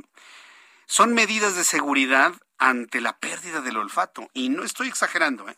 Son 0.88 1.14
medidas 1.14 1.56
de 1.56 1.64
seguridad 1.64 2.34
ante 2.58 3.00
la 3.00 3.18
pérdida 3.20 3.62
del 3.62 3.78
olfato 3.78 4.30
y 4.34 4.50
no 4.50 4.64
estoy 4.64 4.88
exagerando. 4.88 5.48
¿eh? 5.48 5.58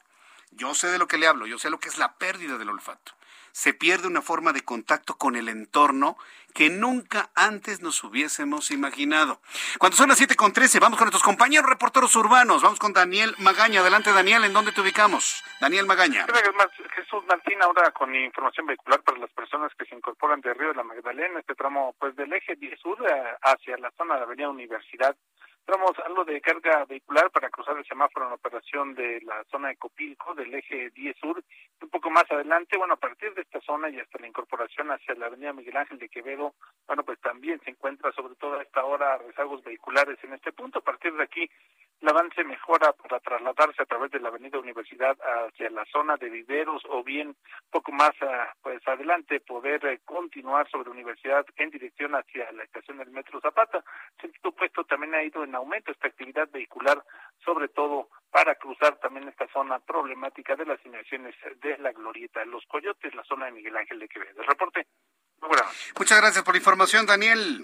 Yo 0.51 0.73
sé 0.73 0.87
de 0.87 0.97
lo 0.97 1.07
que 1.07 1.17
le 1.17 1.27
hablo, 1.27 1.45
yo 1.45 1.57
sé 1.57 1.69
lo 1.69 1.79
que 1.79 1.89
es 1.89 1.97
la 1.97 2.15
pérdida 2.17 2.57
del 2.57 2.69
olfato. 2.69 3.13
Se 3.51 3.73
pierde 3.73 4.07
una 4.07 4.21
forma 4.21 4.53
de 4.53 4.61
contacto 4.61 5.17
con 5.17 5.35
el 5.35 5.49
entorno 5.49 6.17
que 6.53 6.69
nunca 6.69 7.29
antes 7.35 7.81
nos 7.81 8.03
hubiésemos 8.03 8.71
imaginado. 8.71 9.41
Cuando 9.79 9.97
son 9.97 10.09
las 10.09 10.17
siete 10.17 10.35
con 10.35 10.53
trece, 10.53 10.79
vamos 10.79 10.97
con 10.97 11.05
nuestros 11.05 11.23
compañeros 11.23 11.69
reporteros 11.69 12.15
urbanos. 12.15 12.61
Vamos 12.61 12.79
con 12.79 12.93
Daniel 12.93 13.35
Magaña. 13.39 13.81
Adelante, 13.81 14.11
Daniel, 14.11 14.43
¿en 14.43 14.53
dónde 14.53 14.71
te 14.71 14.81
ubicamos? 14.81 15.43
Daniel 15.59 15.85
Magaña. 15.85 16.25
Jesús 16.95 17.23
Martín, 17.27 17.61
ahora 17.61 17.91
con 17.91 18.13
información 18.15 18.65
vehicular 18.65 19.01
para 19.01 19.17
las 19.19 19.31
personas 19.31 19.71
que 19.75 19.85
se 19.85 19.95
incorporan 19.95 20.41
de 20.41 20.53
Río 20.53 20.69
de 20.69 20.75
la 20.75 20.83
Magdalena, 20.83 21.39
este 21.39 21.55
tramo 21.55 21.95
pues 21.99 22.15
del 22.15 22.33
eje 22.33 22.55
10 22.55 22.79
sur 22.79 22.97
eh, 23.07 23.35
hacia 23.41 23.77
la 23.77 23.91
zona 23.91 24.15
de 24.15 24.19
la 24.21 24.25
Avenida 24.25 24.49
Universidad 24.49 25.15
Tenemos 25.67 25.99
algo 26.05 26.23
de 26.23 26.39
carga 26.39 26.85
vehicular 26.85 27.29
para 27.29 27.49
cruzar 27.49 27.77
el 27.77 27.85
semáforo 27.85 28.25
en 28.25 28.31
operación 28.31 28.95
de 28.95 29.19
la 29.23 29.43
zona 29.51 29.67
de 29.67 29.75
Copilco, 29.75 30.33
del 30.33 30.53
eje 30.53 30.91
10 30.91 31.17
sur. 31.17 31.43
Un 31.81 31.89
poco 31.89 32.09
más 32.09 32.23
adelante, 32.31 32.77
bueno, 32.77 32.93
a 32.93 32.97
partir 32.97 33.33
de 33.33 33.41
esta 33.41 33.59
zona 33.59 33.89
y 33.89 33.99
hasta 33.99 34.17
la 34.17 34.27
incorporación 34.27 34.89
hacia 34.91 35.15
la 35.15 35.25
avenida 35.25 35.51
Miguel 35.51 35.75
Ángel 35.75 35.99
de 35.99 36.07
Quevedo, 36.07 36.53
bueno, 36.87 37.03
pues 37.03 37.19
también 37.19 37.59
se 37.65 37.71
encuentra 37.71 38.13
sobre 38.13 38.35
todo 38.35 38.57
a 38.57 38.63
esta 38.63 38.85
hora 38.85 39.17
rezagos 39.17 39.61
vehiculares 39.61 40.17
en 40.23 40.35
este 40.35 40.53
punto. 40.53 40.79
A 40.79 40.83
partir 40.83 41.13
de 41.13 41.23
aquí, 41.23 41.49
el 41.99 42.09
avance 42.09 42.43
mejora 42.43 42.93
para 42.93 43.19
trasladarse 43.19 43.81
a 43.81 43.85
través 43.85 44.11
de 44.11 44.19
la 44.19 44.29
avenida 44.29 44.59
Universidad 44.59 45.17
hacia 45.19 45.69
la 45.71 45.83
zona 45.85 46.15
de 46.17 46.29
viveros 46.29 46.83
o 46.89 47.03
bien 47.03 47.35
poco 47.71 47.91
más 47.91 48.11
ah, 48.21 48.53
pues 48.61 48.87
adelante 48.87 49.39
poder 49.39 49.83
eh, 49.85 49.99
continuar 50.05 50.69
sobre 50.69 50.91
Universidad 50.91 51.45
en 51.55 51.71
dirección 51.71 52.13
hacia 52.13 52.51
la 52.51 52.63
estación 52.63 52.99
del 52.99 53.09
Metro 53.09 53.41
Zapata. 53.41 53.83
Sentido 54.21 54.49
opuesto 54.49 54.83
también 54.83 55.15
ha 55.15 55.23
ido 55.23 55.43
en 55.43 55.55
aumento 55.57 55.91
esta 55.91 56.07
actividad 56.07 56.49
vehicular, 56.51 57.03
sobre 57.43 57.67
todo 57.67 58.09
para 58.31 58.55
cruzar 58.55 58.97
también 58.97 59.27
esta 59.27 59.47
zona 59.47 59.79
problemática 59.79 60.55
de 60.55 60.65
las 60.65 60.83
inmersiones 60.85 61.35
de 61.61 61.77
la 61.79 61.91
Glorieta, 61.91 62.43
los 62.45 62.65
Coyotes, 62.65 63.13
la 63.15 63.23
zona 63.23 63.45
de 63.45 63.51
Miguel 63.51 63.77
Ángel 63.77 63.99
de 63.99 64.07
Quevedo. 64.07 64.43
Reporte. 64.43 64.87
Muchas 65.97 66.19
gracias 66.19 66.43
por 66.43 66.53
la 66.53 66.59
información, 66.59 67.05
Daniel. 67.05 67.61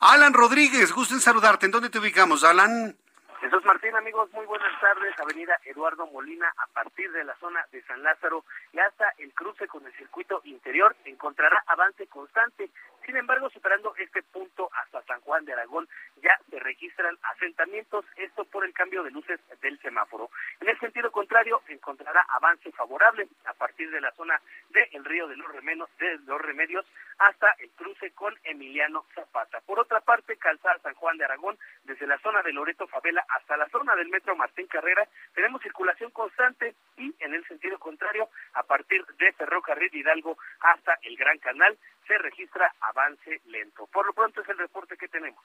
Alan 0.00 0.32
Rodríguez, 0.32 0.92
gusto 0.92 1.14
en 1.14 1.20
saludarte. 1.20 1.66
¿En 1.66 1.72
dónde 1.72 1.90
te 1.90 1.98
ubicamos, 1.98 2.44
Alan? 2.44 2.96
Jesús 3.40 3.64
Martín, 3.64 3.94
amigos, 3.96 4.30
muy 4.32 4.46
buenas 4.46 4.70
tardes. 4.80 5.18
Avenida 5.18 5.58
Eduardo 5.64 6.06
Molina, 6.06 6.52
a 6.56 6.66
partir 6.68 7.10
de 7.10 7.24
la 7.24 7.34
zona 7.40 7.66
de 7.72 7.82
San 7.82 8.00
Lázaro 8.00 8.44
y 8.72 8.78
hasta 8.78 9.12
el 9.18 9.34
cruce 9.34 9.66
con 9.66 9.84
el 9.84 9.92
circuito 9.94 10.40
interior, 10.44 10.94
encontrará 11.04 11.64
avance 11.66 12.06
constante. 12.06 12.70
Sin 13.04 13.16
embargo, 13.16 13.50
superando 13.50 13.94
este 13.96 14.22
punto 14.22 14.70
hasta 14.72 15.02
San 15.02 15.20
Juan 15.22 15.44
de 15.44 15.52
Aragón, 15.52 15.88
ya 16.22 16.38
se 16.50 16.58
registran 16.60 17.16
asentamientos, 17.34 18.04
esto 18.16 18.44
por 18.44 18.64
el 18.64 18.72
cambio 18.72 19.02
de 19.02 19.10
luces 19.10 19.40
del 19.60 19.78
semáforo. 19.80 20.30
En 20.60 20.68
el 20.68 20.78
sentido 20.78 21.10
contrario, 21.10 21.62
encontrará 21.68 22.24
avance 22.28 22.70
favorable 22.72 23.28
a 23.44 23.54
partir 23.54 23.90
de 23.90 24.00
la 24.00 24.12
zona 24.12 24.40
del 24.70 25.04
río 25.04 25.26
de 25.26 25.36
los, 25.36 25.50
Remedios, 25.52 25.88
de 25.98 26.18
los 26.18 26.40
Remedios 26.40 26.86
hasta 27.18 27.54
el 27.58 27.70
cruce 27.70 28.10
con 28.12 28.34
Emiliano 28.44 29.04
Zapata. 29.14 29.60
Por 29.66 29.78
otra 29.78 30.00
parte, 30.00 30.36
calzada 30.36 30.78
San 30.78 30.94
Juan 30.94 31.18
de 31.18 31.24
Aragón, 31.24 31.58
desde 31.84 32.06
la 32.06 32.18
zona 32.18 32.42
de 32.42 32.52
Loreto 32.52 32.86
Favela 32.86 33.24
hasta 33.28 33.56
la 33.56 33.68
zona 33.68 33.94
del 33.96 34.08
metro 34.08 34.34
Martín 34.36 34.66
Carrera, 34.66 35.06
tenemos 35.34 35.62
circulación 35.62 36.10
constante 36.10 36.74
y 36.96 37.14
en 37.20 37.34
el 37.34 37.46
sentido 37.46 37.78
contrario, 37.78 38.28
a 38.54 38.62
partir 38.62 39.04
de 39.18 39.32
Ferrocarril 39.32 39.94
Hidalgo 39.94 40.36
hasta 40.60 40.98
el 41.02 41.16
Gran 41.16 41.38
Canal, 41.38 41.76
se 42.06 42.18
registra 42.18 42.72
avance 42.80 43.40
lento. 43.46 43.86
Por 43.92 44.06
lo 44.06 44.12
pronto 44.12 44.40
es 44.40 44.48
el 44.48 44.58
reporte 44.58 44.96
que 44.96 45.08
tenemos. 45.08 45.42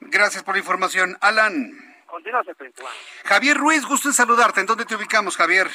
Gracias 0.00 0.42
por 0.42 0.54
la 0.54 0.60
información. 0.60 1.16
Alan. 1.20 1.72
Continúa, 2.06 2.42
Javier 3.24 3.56
Ruiz, 3.56 3.86
gusto 3.86 4.08
en 4.08 4.14
saludarte. 4.14 4.60
¿En 4.60 4.66
dónde 4.66 4.84
te 4.84 4.96
ubicamos, 4.96 5.36
Javier? 5.36 5.68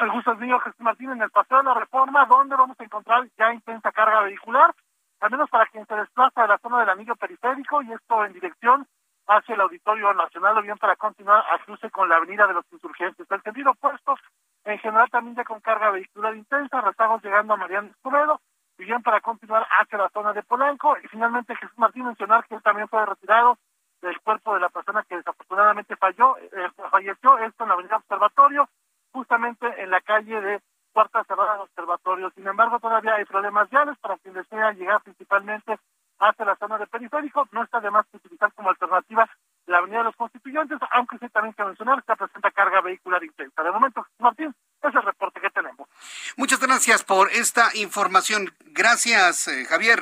El 0.00 0.10
gusto 0.10 0.32
es 0.32 0.38
mío, 0.38 0.58
Jesús 0.60 0.80
Martín, 0.80 1.10
en 1.10 1.22
el 1.22 1.30
Paseo 1.30 1.58
de 1.58 1.64
la 1.64 1.74
Reforma, 1.74 2.24
donde 2.26 2.56
vamos 2.56 2.78
a 2.80 2.84
encontrar 2.84 3.28
ya 3.38 3.52
intensa 3.52 3.92
carga 3.92 4.22
vehicular, 4.22 4.74
al 5.20 5.30
menos 5.30 5.48
para 5.50 5.66
quien 5.66 5.86
se 5.86 5.94
desplaza 5.94 6.42
de 6.42 6.48
la 6.48 6.58
zona 6.58 6.80
del 6.80 6.88
anillo 6.88 7.14
periférico, 7.16 7.82
y 7.82 7.92
esto 7.92 8.24
en 8.24 8.32
dirección 8.32 8.86
hacia 9.26 9.54
el 9.54 9.60
Auditorio 9.60 10.12
Nacional, 10.14 10.58
o 10.58 10.62
bien 10.62 10.78
para 10.78 10.96
continuar 10.96 11.44
a 11.52 11.62
cruce 11.64 11.90
con 11.90 12.08
la 12.08 12.16
Avenida 12.16 12.46
de 12.46 12.54
los 12.54 12.64
Insurgentes. 12.72 13.30
El 13.30 13.42
sentido 13.42 13.70
opuesto, 13.70 14.16
en 14.64 14.78
general 14.78 15.10
también 15.10 15.36
ya 15.36 15.44
con 15.44 15.60
carga 15.60 15.90
vehicular 15.90 16.34
intensa, 16.34 16.80
rezagos 16.80 17.22
llegando 17.22 17.54
a 17.54 17.56
Mariano 17.56 17.88
Escobedo, 17.88 18.40
bien 18.78 19.02
para 19.02 19.20
continuar 19.20 19.66
hacia 19.78 19.98
la 19.98 20.08
zona 20.10 20.32
de 20.32 20.42
Polanco. 20.42 20.96
Y 21.02 21.08
finalmente 21.08 21.56
Jesús 21.56 21.78
Martín 21.78 22.04
mencionar 22.04 22.46
que 22.46 22.54
él 22.56 22.62
también 22.62 22.88
fue 22.88 23.04
retirado 23.04 23.58
del 24.02 24.20
cuerpo 24.20 24.54
de 24.54 24.60
la 24.60 24.68
persona 24.68 25.04
que 25.08 25.16
desafortunadamente 25.16 25.96
falló, 25.96 26.36
eh, 26.38 26.70
falleció, 26.90 27.38
esto 27.38 27.64
en 27.64 27.68
la 27.68 27.74
avenida 27.74 27.96
Observatorio, 27.96 28.68
justamente 29.12 29.66
en 29.82 29.90
la 29.90 30.00
calle 30.00 30.40
de 30.40 30.60
Cuarta 30.92 31.24
Cerrada 31.24 31.62
Observatorio. 31.62 32.30
Sin 32.30 32.46
embargo, 32.46 32.78
todavía 32.78 33.14
hay 33.14 33.24
problemas 33.24 33.68
viales 33.70 33.98
para 33.98 34.18
quien 34.18 34.34
desea 34.34 34.72
llegar 34.72 35.02
principalmente 35.02 35.78
hacia 36.18 36.44
la 36.44 36.56
zona 36.56 36.78
de 36.78 36.86
periférico. 36.86 37.48
No 37.52 37.62
está 37.62 37.80
de 37.80 37.90
más 37.90 38.06
que 38.06 38.18
utilizar 38.18 38.52
como 38.52 38.70
alternativa 38.70 39.28
la 39.66 39.78
avenida 39.78 39.98
de 39.98 40.04
los 40.04 40.16
Constituyentes, 40.16 40.78
aunque 40.92 41.18
sí 41.18 41.28
también 41.30 41.54
que 41.54 41.64
mencionar 41.64 42.02
que 42.02 42.16
presenta 42.16 42.50
carga 42.50 42.80
vehicular 42.80 43.22
intensa. 43.22 43.62
De 43.62 43.70
momento, 43.70 44.06
Martín, 44.18 44.54
es 44.82 44.94
el 44.94 45.02
reporte 45.02 45.40
que 45.40 45.50
tenemos. 45.50 45.88
Muchas 46.36 46.60
gracias 46.60 47.04
por 47.04 47.30
esta 47.32 47.70
información. 47.74 48.52
Gracias, 48.66 49.48
eh, 49.48 49.64
Javier. 49.64 50.00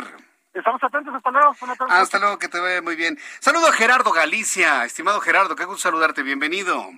Estamos 0.52 0.82
atentos, 0.82 1.14
hasta 1.14 1.30
luego. 1.30 1.54
Hasta 1.88 2.18
luego, 2.18 2.38
que 2.38 2.48
te 2.48 2.60
vaya 2.60 2.82
muy 2.82 2.96
bien. 2.96 3.18
Saludo 3.40 3.68
a 3.68 3.72
Gerardo 3.72 4.12
Galicia. 4.12 4.84
Estimado 4.84 5.20
Gerardo, 5.20 5.56
qué 5.56 5.64
gusto 5.64 5.82
saludarte. 5.82 6.22
Bienvenido. 6.22 6.90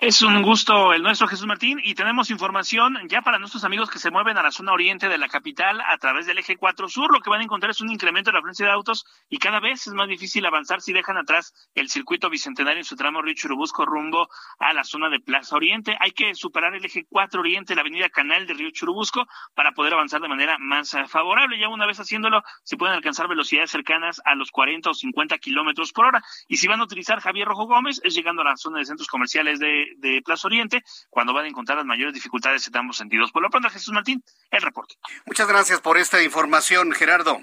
Es 0.00 0.22
un 0.22 0.40
gusto 0.40 0.94
el 0.94 1.02
nuestro 1.02 1.28
Jesús 1.28 1.46
Martín 1.46 1.78
y 1.84 1.94
tenemos 1.94 2.30
información 2.30 2.96
ya 3.06 3.20
para 3.20 3.38
nuestros 3.38 3.64
amigos 3.64 3.90
que 3.90 3.98
se 3.98 4.10
mueven 4.10 4.38
a 4.38 4.42
la 4.42 4.50
zona 4.50 4.72
oriente 4.72 5.10
de 5.10 5.18
la 5.18 5.28
capital 5.28 5.78
a 5.86 5.98
través 5.98 6.24
del 6.24 6.38
eje 6.38 6.56
4 6.56 6.88
sur. 6.88 7.12
Lo 7.12 7.20
que 7.20 7.28
van 7.28 7.42
a 7.42 7.44
encontrar 7.44 7.70
es 7.72 7.82
un 7.82 7.90
incremento 7.90 8.30
de 8.30 8.32
la 8.32 8.38
afluencia 8.38 8.64
de 8.64 8.72
autos 8.72 9.04
y 9.28 9.36
cada 9.36 9.60
vez 9.60 9.86
es 9.86 9.92
más 9.92 10.08
difícil 10.08 10.46
avanzar 10.46 10.80
si 10.80 10.94
dejan 10.94 11.18
atrás 11.18 11.52
el 11.74 11.90
circuito 11.90 12.30
bicentenario 12.30 12.80
en 12.80 12.84
su 12.84 12.96
tramo 12.96 13.20
Río 13.20 13.34
Churubusco 13.34 13.84
rumbo 13.84 14.30
a 14.58 14.72
la 14.72 14.84
zona 14.84 15.10
de 15.10 15.20
Plaza 15.20 15.56
Oriente. 15.56 15.94
Hay 16.00 16.12
que 16.12 16.34
superar 16.34 16.74
el 16.74 16.84
eje 16.84 17.04
4 17.06 17.38
oriente, 17.38 17.74
la 17.74 17.82
avenida 17.82 18.08
Canal 18.08 18.46
de 18.46 18.54
Río 18.54 18.70
Churubusco 18.70 19.26
para 19.54 19.72
poder 19.72 19.92
avanzar 19.92 20.22
de 20.22 20.28
manera 20.28 20.56
más 20.58 20.96
favorable. 21.08 21.58
Ya 21.58 21.68
una 21.68 21.84
vez 21.84 22.00
haciéndolo, 22.00 22.42
se 22.62 22.78
pueden 22.78 22.94
alcanzar 22.94 23.28
velocidades 23.28 23.70
cercanas 23.70 24.22
a 24.24 24.34
los 24.34 24.50
40 24.50 24.88
o 24.88 24.94
50 24.94 25.36
kilómetros 25.36 25.92
por 25.92 26.06
hora. 26.06 26.22
Y 26.48 26.56
si 26.56 26.68
van 26.68 26.80
a 26.80 26.84
utilizar 26.84 27.20
Javier 27.20 27.46
Rojo 27.46 27.66
Gómez, 27.66 28.00
es 28.02 28.14
llegando 28.14 28.40
a 28.40 28.46
la 28.46 28.56
zona 28.56 28.78
de 28.78 28.86
centros 28.86 29.06
comerciales 29.06 29.58
de 29.58 29.69
de 29.96 30.22
Plaza 30.24 30.48
Oriente, 30.48 30.82
cuando 31.08 31.32
van 31.32 31.44
a 31.44 31.48
encontrar 31.48 31.78
las 31.78 31.86
mayores 31.86 32.14
dificultades 32.14 32.66
en 32.66 32.76
ambos 32.76 32.96
sentidos. 32.96 33.32
Por 33.32 33.42
lo 33.42 33.50
pronto, 33.50 33.70
Jesús 33.70 33.92
Martín, 33.92 34.22
el 34.50 34.62
reporte. 34.62 34.96
Muchas 35.26 35.48
gracias 35.48 35.80
por 35.80 35.98
esta 35.98 36.22
información, 36.22 36.92
Gerardo. 36.92 37.40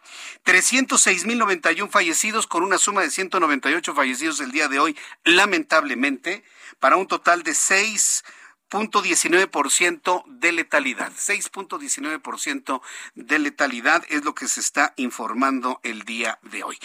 306.091 0.45 1.91
fallecidos 1.91 2.47
con 2.47 2.63
una 2.63 2.79
suma 2.79 3.03
de 3.03 3.11
198 3.11 3.95
fallecidos 3.97 4.39
el 4.39 4.53
día 4.53 4.69
de 4.69 4.79
hoy, 4.79 4.97
lamentablemente, 5.25 6.45
para 6.79 6.95
un 6.95 7.09
total 7.09 7.43
de 7.43 7.51
6.19% 7.51 10.23
de 10.29 10.53
letalidad. 10.53 11.11
6.19% 11.15 12.81
de 13.17 13.39
letalidad 13.41 14.05
es 14.09 14.25
lo 14.25 14.37
que 14.37 14.47
se 14.47 14.61
está 14.61 14.95
informando 14.97 15.81
el 15.83 16.05
día 16.05 16.39
de 16.43 16.63
hoy. 16.63 16.79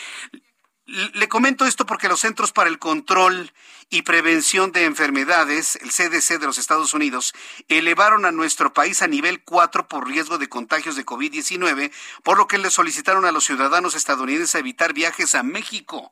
Le 0.89 1.29
comento 1.29 1.67
esto 1.67 1.85
porque 1.85 2.07
los 2.07 2.21
Centros 2.21 2.51
para 2.51 2.67
el 2.67 2.79
Control 2.79 3.53
y 3.91 4.01
Prevención 4.01 4.71
de 4.71 4.85
Enfermedades, 4.85 5.75
el 5.75 5.91
CDC 5.91 6.39
de 6.39 6.47
los 6.47 6.57
Estados 6.57 6.95
Unidos, 6.95 7.33
elevaron 7.67 8.25
a 8.25 8.31
nuestro 8.31 8.73
país 8.73 9.03
a 9.03 9.07
nivel 9.07 9.43
4 9.43 9.87
por 9.87 10.07
riesgo 10.07 10.39
de 10.39 10.49
contagios 10.49 10.95
de 10.95 11.05
COVID-19, 11.05 11.91
por 12.23 12.39
lo 12.39 12.47
que 12.47 12.57
le 12.57 12.71
solicitaron 12.71 13.25
a 13.25 13.31
los 13.31 13.45
ciudadanos 13.45 13.93
estadounidenses 13.93 14.55
evitar 14.55 14.93
viajes 14.93 15.35
a 15.35 15.43
México. 15.43 16.11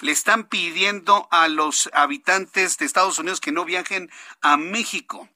Le 0.00 0.12
están 0.12 0.44
pidiendo 0.44 1.26
a 1.30 1.48
los 1.48 1.88
habitantes 1.94 2.76
de 2.76 2.84
Estados 2.84 3.18
Unidos 3.18 3.40
que 3.40 3.52
no 3.52 3.64
viajen 3.64 4.10
a 4.42 4.58
México. 4.58 5.30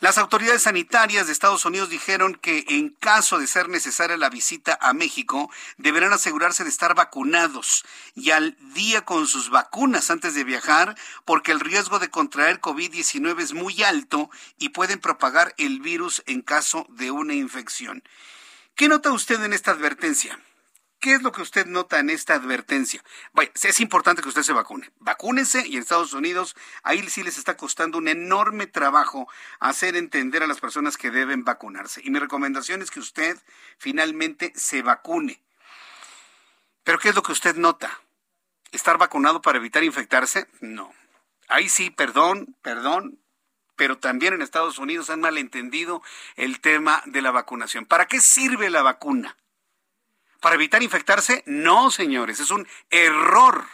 Las 0.00 0.18
autoridades 0.18 0.62
sanitarias 0.62 1.26
de 1.26 1.32
Estados 1.32 1.64
Unidos 1.64 1.90
dijeron 1.90 2.34
que 2.34 2.64
en 2.68 2.90
caso 2.90 3.38
de 3.38 3.46
ser 3.46 3.68
necesaria 3.68 4.16
la 4.16 4.30
visita 4.30 4.78
a 4.80 4.92
México, 4.92 5.50
deberán 5.76 6.12
asegurarse 6.12 6.64
de 6.64 6.70
estar 6.70 6.94
vacunados 6.94 7.84
y 8.14 8.30
al 8.30 8.56
día 8.74 9.04
con 9.04 9.26
sus 9.26 9.50
vacunas 9.50 10.10
antes 10.10 10.34
de 10.34 10.44
viajar, 10.44 10.96
porque 11.24 11.52
el 11.52 11.60
riesgo 11.60 11.98
de 11.98 12.10
contraer 12.10 12.60
COVID-19 12.60 13.40
es 13.40 13.52
muy 13.52 13.82
alto 13.82 14.30
y 14.58 14.70
pueden 14.70 15.00
propagar 15.00 15.54
el 15.58 15.80
virus 15.80 16.22
en 16.26 16.42
caso 16.42 16.86
de 16.90 17.10
una 17.10 17.34
infección. 17.34 18.02
¿Qué 18.74 18.88
nota 18.88 19.12
usted 19.12 19.42
en 19.42 19.52
esta 19.52 19.72
advertencia? 19.72 20.38
¿Qué 21.00 21.14
es 21.14 21.22
lo 21.22 21.32
que 21.32 21.40
usted 21.40 21.64
nota 21.64 21.98
en 21.98 22.10
esta 22.10 22.34
advertencia? 22.34 23.02
Vaya, 23.32 23.50
es 23.54 23.80
importante 23.80 24.20
que 24.20 24.28
usted 24.28 24.42
se 24.42 24.52
vacune. 24.52 24.90
Vacúnese 24.98 25.66
y 25.66 25.76
en 25.76 25.82
Estados 25.82 26.12
Unidos 26.12 26.54
ahí 26.82 27.08
sí 27.08 27.22
les 27.22 27.38
está 27.38 27.56
costando 27.56 27.96
un 27.96 28.06
enorme 28.06 28.66
trabajo 28.66 29.26
hacer 29.60 29.96
entender 29.96 30.42
a 30.42 30.46
las 30.46 30.60
personas 30.60 30.98
que 30.98 31.10
deben 31.10 31.42
vacunarse. 31.42 32.02
Y 32.04 32.10
mi 32.10 32.18
recomendación 32.18 32.82
es 32.82 32.90
que 32.90 33.00
usted 33.00 33.38
finalmente 33.78 34.52
se 34.54 34.82
vacune. 34.82 35.40
Pero 36.84 36.98
¿qué 36.98 37.08
es 37.08 37.14
lo 37.14 37.22
que 37.22 37.32
usted 37.32 37.56
nota? 37.56 37.98
¿Estar 38.70 38.98
vacunado 38.98 39.40
para 39.40 39.56
evitar 39.56 39.82
infectarse? 39.82 40.48
No. 40.60 40.92
Ahí 41.48 41.70
sí, 41.70 41.88
perdón, 41.88 42.56
perdón, 42.60 43.18
pero 43.74 43.96
también 43.96 44.34
en 44.34 44.42
Estados 44.42 44.78
Unidos 44.78 45.08
han 45.08 45.22
malentendido 45.22 46.02
el 46.36 46.60
tema 46.60 47.02
de 47.06 47.22
la 47.22 47.30
vacunación. 47.30 47.86
¿Para 47.86 48.06
qué 48.06 48.20
sirve 48.20 48.68
la 48.68 48.82
vacuna? 48.82 49.38
¿Para 50.40 50.54
evitar 50.54 50.82
infectarse? 50.82 51.42
No, 51.46 51.90
señores, 51.90 52.40
es 52.40 52.50
un 52.50 52.66
error. 52.88 53.66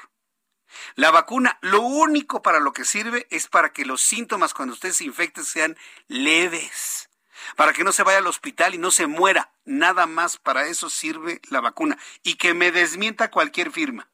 La 0.96 1.10
vacuna, 1.10 1.58
lo 1.62 1.80
único 1.80 2.42
para 2.42 2.58
lo 2.58 2.72
que 2.72 2.84
sirve 2.84 3.26
es 3.30 3.46
para 3.46 3.72
que 3.72 3.86
los 3.86 4.02
síntomas 4.02 4.52
cuando 4.52 4.74
usted 4.74 4.92
se 4.92 5.04
infecte 5.04 5.44
sean 5.44 5.76
leves, 6.08 7.08
para 7.54 7.72
que 7.72 7.84
no 7.84 7.92
se 7.92 8.02
vaya 8.02 8.18
al 8.18 8.26
hospital 8.26 8.74
y 8.74 8.78
no 8.78 8.90
se 8.90 9.06
muera. 9.06 9.52
Nada 9.64 10.06
más 10.06 10.38
para 10.38 10.66
eso 10.66 10.90
sirve 10.90 11.40
la 11.50 11.60
vacuna. 11.60 11.98
Y 12.22 12.34
que 12.34 12.52
me 12.52 12.72
desmienta 12.72 13.30
cualquier 13.30 13.70
firma. 13.70 14.08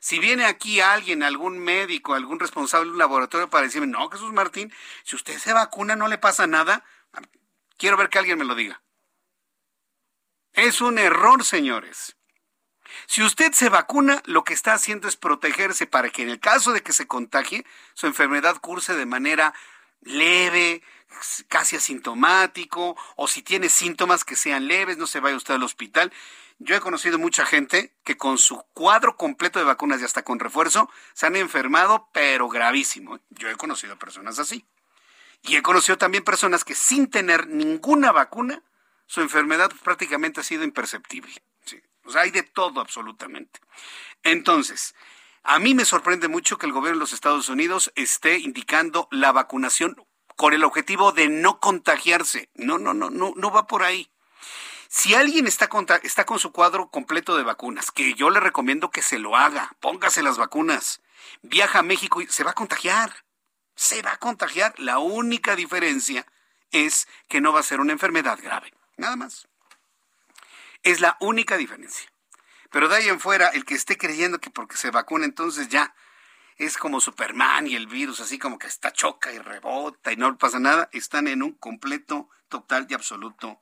Si 0.00 0.18
viene 0.18 0.46
aquí 0.46 0.80
alguien, 0.80 1.22
algún 1.22 1.60
médico, 1.60 2.14
algún 2.14 2.40
responsable 2.40 2.86
de 2.86 2.92
un 2.92 2.98
laboratorio 2.98 3.48
para 3.48 3.66
decirme, 3.66 3.86
no, 3.86 4.10
Jesús 4.10 4.32
Martín, 4.32 4.72
si 5.04 5.14
usted 5.14 5.38
se 5.38 5.52
vacuna 5.52 5.94
no 5.94 6.08
le 6.08 6.18
pasa 6.18 6.48
nada, 6.48 6.84
quiero 7.76 7.96
ver 7.96 8.08
que 8.08 8.18
alguien 8.18 8.38
me 8.38 8.44
lo 8.44 8.56
diga. 8.56 8.82
Es 10.54 10.82
un 10.82 10.98
error, 10.98 11.44
señores. 11.44 12.16
Si 13.06 13.22
usted 13.22 13.52
se 13.52 13.70
vacuna, 13.70 14.22
lo 14.26 14.44
que 14.44 14.52
está 14.52 14.74
haciendo 14.74 15.08
es 15.08 15.16
protegerse 15.16 15.86
para 15.86 16.10
que 16.10 16.22
en 16.22 16.28
el 16.28 16.40
caso 16.40 16.72
de 16.72 16.82
que 16.82 16.92
se 16.92 17.06
contagie, 17.06 17.64
su 17.94 18.06
enfermedad 18.06 18.58
curse 18.60 18.94
de 18.94 19.06
manera 19.06 19.54
leve, 20.02 20.82
casi 21.48 21.76
asintomático, 21.76 22.96
o 23.16 23.28
si 23.28 23.40
tiene 23.42 23.70
síntomas 23.70 24.24
que 24.24 24.36
sean 24.36 24.68
leves, 24.68 24.98
no 24.98 25.06
se 25.06 25.20
vaya 25.20 25.36
usted 25.36 25.54
al 25.54 25.62
hospital. 25.62 26.12
Yo 26.58 26.76
he 26.76 26.80
conocido 26.80 27.18
mucha 27.18 27.46
gente 27.46 27.94
que 28.04 28.18
con 28.18 28.36
su 28.36 28.62
cuadro 28.74 29.16
completo 29.16 29.58
de 29.58 29.64
vacunas 29.64 30.02
y 30.02 30.04
hasta 30.04 30.22
con 30.22 30.38
refuerzo 30.38 30.90
se 31.14 31.26
han 31.26 31.36
enfermado, 31.36 32.10
pero 32.12 32.48
gravísimo. 32.48 33.20
Yo 33.30 33.48
he 33.48 33.56
conocido 33.56 33.98
personas 33.98 34.38
así. 34.38 34.66
Y 35.42 35.56
he 35.56 35.62
conocido 35.62 35.96
también 35.96 36.24
personas 36.24 36.62
que 36.62 36.74
sin 36.74 37.08
tener 37.08 37.48
ninguna 37.48 38.12
vacuna 38.12 38.62
su 39.06 39.20
enfermedad 39.20 39.72
prácticamente 39.82 40.40
ha 40.40 40.44
sido 40.44 40.64
imperceptible. 40.64 41.42
O 42.04 42.10
sea, 42.10 42.22
hay 42.22 42.30
de 42.30 42.42
todo 42.42 42.80
absolutamente. 42.80 43.60
Entonces, 44.22 44.94
a 45.44 45.58
mí 45.58 45.74
me 45.74 45.84
sorprende 45.84 46.28
mucho 46.28 46.58
que 46.58 46.66
el 46.66 46.72
gobierno 46.72 46.98
de 46.98 47.00
los 47.00 47.12
Estados 47.12 47.48
Unidos 47.48 47.92
esté 47.94 48.38
indicando 48.38 49.08
la 49.10 49.32
vacunación 49.32 49.96
con 50.36 50.52
el 50.52 50.64
objetivo 50.64 51.12
de 51.12 51.28
no 51.28 51.60
contagiarse. 51.60 52.50
No, 52.54 52.78
no, 52.78 52.94
no, 52.94 53.10
no, 53.10 53.32
no 53.36 53.50
va 53.50 53.66
por 53.66 53.82
ahí. 53.82 54.10
Si 54.88 55.14
alguien 55.14 55.46
está 55.46 55.68
con, 55.68 55.86
está 56.02 56.26
con 56.26 56.38
su 56.38 56.52
cuadro 56.52 56.90
completo 56.90 57.36
de 57.36 57.44
vacunas, 57.44 57.90
que 57.90 58.14
yo 58.14 58.30
le 58.30 58.40
recomiendo 58.40 58.90
que 58.90 59.02
se 59.02 59.18
lo 59.18 59.36
haga, 59.36 59.74
póngase 59.80 60.22
las 60.22 60.36
vacunas, 60.36 61.00
viaja 61.40 61.78
a 61.78 61.82
México 61.82 62.20
y 62.20 62.26
se 62.26 62.44
va 62.44 62.50
a 62.50 62.54
contagiar. 62.54 63.24
Se 63.74 64.02
va 64.02 64.12
a 64.12 64.18
contagiar. 64.18 64.74
La 64.78 64.98
única 64.98 65.56
diferencia 65.56 66.26
es 66.72 67.08
que 67.28 67.40
no 67.40 67.52
va 67.52 67.60
a 67.60 67.64
ser 67.64 67.80
una 67.80 67.92
enfermedad 67.92 68.38
grave. 68.42 68.72
Nada 68.96 69.16
más. 69.16 69.48
Es 70.82 71.00
la 71.00 71.16
única 71.20 71.56
diferencia. 71.56 72.10
Pero 72.70 72.88
de 72.88 72.96
ahí 72.96 73.08
en 73.08 73.20
fuera, 73.20 73.48
el 73.48 73.64
que 73.64 73.74
esté 73.74 73.96
creyendo 73.96 74.40
que 74.40 74.50
porque 74.50 74.76
se 74.76 74.90
vacuna 74.90 75.24
entonces 75.24 75.68
ya 75.68 75.94
es 76.56 76.78
como 76.78 77.00
Superman 77.00 77.66
y 77.66 77.74
el 77.76 77.86
virus 77.86 78.20
así 78.20 78.38
como 78.38 78.58
que 78.58 78.66
está 78.66 78.92
choca 78.92 79.32
y 79.32 79.38
rebota 79.38 80.12
y 80.12 80.16
no 80.16 80.36
pasa 80.38 80.58
nada, 80.58 80.88
están 80.92 81.28
en 81.28 81.42
un 81.42 81.52
completo, 81.52 82.28
total 82.48 82.86
y 82.88 82.94
absoluto 82.94 83.60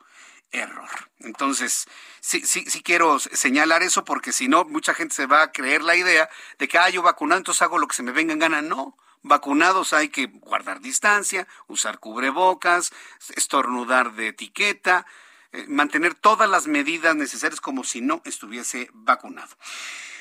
error. 0.52 0.88
Entonces, 1.20 1.86
sí, 2.20 2.44
sí, 2.44 2.64
sí 2.66 2.82
quiero 2.82 3.18
señalar 3.18 3.82
eso 3.82 4.04
porque 4.04 4.32
si 4.32 4.48
no, 4.48 4.64
mucha 4.64 4.94
gente 4.94 5.14
se 5.14 5.26
va 5.26 5.42
a 5.42 5.52
creer 5.52 5.82
la 5.82 5.96
idea 5.96 6.28
de 6.58 6.68
que, 6.68 6.78
ah, 6.78 6.90
yo 6.90 7.02
vacunado, 7.02 7.38
entonces 7.38 7.62
hago 7.62 7.78
lo 7.78 7.86
que 7.86 7.96
se 7.96 8.02
me 8.02 8.12
venga 8.12 8.32
en 8.32 8.38
gana. 8.40 8.62
No, 8.62 8.96
vacunados 9.22 9.92
hay 9.92 10.08
que 10.08 10.26
guardar 10.26 10.80
distancia, 10.80 11.46
usar 11.66 11.98
cubrebocas, 11.98 12.92
estornudar 13.36 14.12
de 14.14 14.28
etiqueta, 14.28 15.06
eh, 15.52 15.64
mantener 15.68 16.14
todas 16.14 16.48
las 16.48 16.66
medidas 16.66 17.16
necesarias 17.16 17.60
como 17.60 17.84
si 17.84 18.00
no 18.00 18.22
estuviese 18.24 18.88
vacunado. 18.92 19.56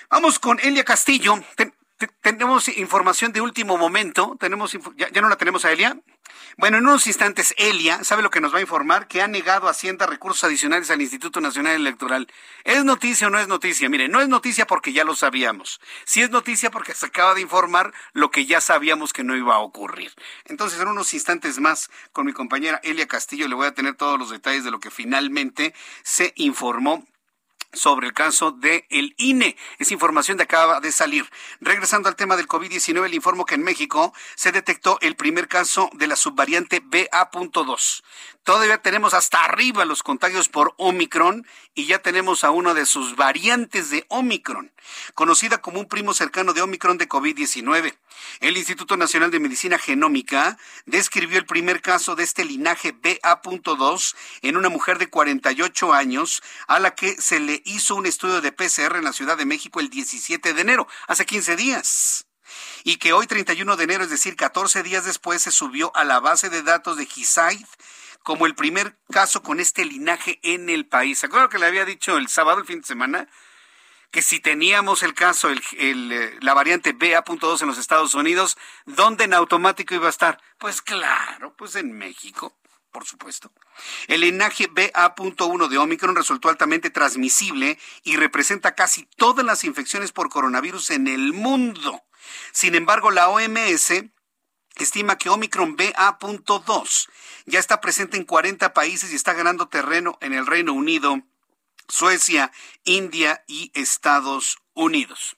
Vamos 0.09 0.39
con 0.39 0.59
Elia 0.59 0.84
Castillo. 0.84 1.35
Tenemos 2.21 2.67
información 2.69 3.31
de 3.31 3.41
último 3.41 3.77
momento. 3.77 4.38
Tenemos 4.39 4.77
ya, 4.95 5.09
ya 5.09 5.21
no 5.21 5.30
la 5.30 5.38
tenemos 5.38 5.65
a 5.65 5.71
Elia. 5.71 5.99
Bueno, 6.57 6.77
en 6.77 6.88
unos 6.88 7.07
instantes, 7.07 7.53
Elia 7.57 8.03
sabe 8.03 8.21
lo 8.21 8.30
que 8.30 8.41
nos 8.41 8.53
va 8.53 8.57
a 8.57 8.61
informar, 8.61 9.07
que 9.07 9.21
ha 9.21 9.27
negado 9.27 9.67
a 9.67 9.71
Hacienda 9.71 10.05
recursos 10.05 10.43
adicionales 10.43 10.91
al 10.91 11.01
Instituto 11.01 11.41
Nacional 11.41 11.76
Electoral. 11.76 12.27
¿Es 12.63 12.84
noticia 12.84 13.27
o 13.27 13.30
no 13.30 13.39
es 13.39 13.47
noticia? 13.47 13.89
Mire, 13.89 14.09
no 14.09 14.21
es 14.21 14.27
noticia 14.27 14.67
porque 14.67 14.91
ya 14.93 15.03
lo 15.03 15.15
sabíamos. 15.15 15.80
Sí 16.05 16.21
es 16.21 16.30
noticia 16.30 16.69
porque 16.69 16.93
se 16.93 17.05
acaba 17.05 17.34
de 17.34 17.41
informar 17.41 17.93
lo 18.13 18.31
que 18.31 18.45
ya 18.45 18.61
sabíamos 18.61 19.13
que 19.13 19.23
no 19.23 19.35
iba 19.35 19.55
a 19.55 19.59
ocurrir. 19.59 20.13
Entonces, 20.45 20.80
en 20.80 20.88
unos 20.88 21.13
instantes 21.13 21.59
más, 21.59 21.89
con 22.11 22.26
mi 22.26 22.34
compañera 22.34 22.80
Elia 22.84 23.07
Castillo, 23.07 23.47
le 23.47 23.55
voy 23.55 23.67
a 23.67 23.73
tener 23.73 23.95
todos 23.95 24.19
los 24.19 24.30
detalles 24.30 24.63
de 24.63 24.71
lo 24.71 24.80
que 24.80 24.91
finalmente 24.91 25.73
se 26.03 26.34
informó 26.35 27.05
sobre 27.73 28.07
el 28.07 28.13
caso 28.13 28.51
del 28.51 28.85
el 28.89 29.15
INE. 29.17 29.55
Es 29.77 29.91
información 29.91 30.37
de 30.37 30.43
acaba 30.43 30.79
de 30.79 30.91
salir. 30.91 31.29
Regresando 31.61 32.09
al 32.09 32.15
tema 32.15 32.35
del 32.35 32.47
COVID-19, 32.47 33.09
le 33.09 33.15
informo 33.15 33.45
que 33.45 33.55
en 33.55 33.63
México 33.63 34.13
se 34.35 34.51
detectó 34.51 34.97
el 35.01 35.15
primer 35.15 35.47
caso 35.47 35.89
de 35.93 36.07
la 36.07 36.15
subvariante 36.15 36.81
BA.2. 36.83 38.03
Todavía 38.43 38.79
tenemos 38.79 39.13
hasta 39.13 39.43
arriba 39.43 39.85
los 39.85 40.01
contagios 40.01 40.49
por 40.49 40.73
Omicron 40.77 41.45
y 41.75 41.85
ya 41.85 41.99
tenemos 41.99 42.43
a 42.43 42.49
una 42.49 42.73
de 42.73 42.85
sus 42.85 43.15
variantes 43.15 43.91
de 43.91 44.05
Omicron, 44.09 44.71
conocida 45.13 45.59
como 45.59 45.79
un 45.79 45.87
primo 45.87 46.13
cercano 46.13 46.53
de 46.53 46.61
Omicron 46.61 46.97
de 46.97 47.07
COVID-19. 47.07 47.95
El 48.39 48.57
Instituto 48.57 48.97
Nacional 48.97 49.31
de 49.31 49.39
Medicina 49.39 49.77
Genómica 49.77 50.57
describió 50.85 51.37
el 51.37 51.45
primer 51.45 51.81
caso 51.81 52.15
de 52.15 52.23
este 52.23 52.43
linaje 52.43 52.91
BA.2 52.91 54.15
en 54.41 54.57
una 54.57 54.69
mujer 54.69 54.97
de 54.97 55.09
48 55.09 55.93
años 55.93 56.41
a 56.67 56.79
la 56.79 56.95
que 56.95 57.21
se 57.21 57.39
le 57.39 57.59
hizo 57.65 57.95
un 57.95 58.06
estudio 58.06 58.41
de 58.41 58.52
PCR 58.52 58.98
en 58.98 59.03
la 59.03 59.14
Ciudad 59.14 59.38
de 59.38 59.45
México 59.45 59.80
el 59.80 59.90
17 59.90 60.53
de 60.53 60.61
enero, 60.61 60.88
hace 61.07 61.26
15 61.26 61.56
días 61.56 62.26
y 62.84 62.98
que 62.98 63.14
hoy 63.14 63.27
31 63.27 63.76
de 63.76 63.84
enero, 63.84 64.03
es 64.03 64.10
decir, 64.10 64.36
14 64.36 64.84
días 64.84 65.06
después, 65.06 65.41
se 65.41 65.52
subió 65.52 65.95
a 65.95 66.03
la 66.03 66.19
base 66.19 66.49
de 66.49 66.64
datos 66.64 66.98
de 66.98 67.06
GISAID 67.06 67.65
como 68.23 68.45
el 68.45 68.56
primer 68.56 68.98
caso 69.11 69.41
con 69.41 69.60
este 69.60 69.86
linaje 69.86 70.40
en 70.44 70.69
el 70.69 70.86
país. 70.86 71.19
¿Se 71.19 71.27
acuerdan 71.27 71.49
que 71.49 71.60
le 71.60 71.65
había 71.65 71.86
dicho 71.86 72.18
el 72.18 72.27
sábado, 72.27 72.60
el 72.60 72.65
fin 72.65 72.81
de 72.81 72.88
semana? 72.88 73.27
Que 74.11 74.22
si 74.22 74.40
teníamos 74.40 75.03
el 75.03 75.14
caso, 75.14 75.49
el, 75.49 75.61
eh, 76.11 76.38
la 76.41 76.53
variante 76.53 76.94
BA.2 76.94 77.61
en 77.61 77.68
los 77.68 77.77
Estados 77.77 78.15
Unidos, 78.15 78.57
¿dónde 78.86 79.26
en 79.26 79.34
automático 79.34 79.94
iba 79.94 80.07
a 80.07 80.11
estar? 80.11 80.41
Pues 80.57 80.81
claro, 80.81 81.56
pues 81.56 81.76
en 81.76 81.91
México 81.98 82.59
por 82.91 83.05
supuesto. 83.05 83.51
El 84.07 84.21
linaje 84.21 84.67
BA.1 84.67 85.67
de 85.67 85.77
Omicron 85.77 86.15
resultó 86.15 86.49
altamente 86.49 86.89
transmisible 86.89 87.77
y 88.03 88.15
representa 88.15 88.75
casi 88.75 89.05
todas 89.17 89.45
las 89.45 89.63
infecciones 89.63 90.11
por 90.11 90.29
coronavirus 90.29 90.91
en 90.91 91.07
el 91.07 91.33
mundo. 91.33 92.03
Sin 92.51 92.75
embargo, 92.75 93.11
la 93.11 93.29
OMS 93.29 94.03
estima 94.75 95.17
que 95.17 95.29
Omicron 95.29 95.75
BA.2 95.75 97.09
ya 97.45 97.59
está 97.59 97.81
presente 97.81 98.17
en 98.17 98.25
40 98.25 98.73
países 98.73 99.11
y 99.11 99.15
está 99.15 99.33
ganando 99.33 99.67
terreno 99.67 100.17
en 100.21 100.33
el 100.33 100.45
Reino 100.45 100.73
Unido, 100.73 101.21
Suecia, 101.87 102.51
India 102.83 103.43
y 103.47 103.71
Estados 103.73 104.57
Unidos. 104.73 105.37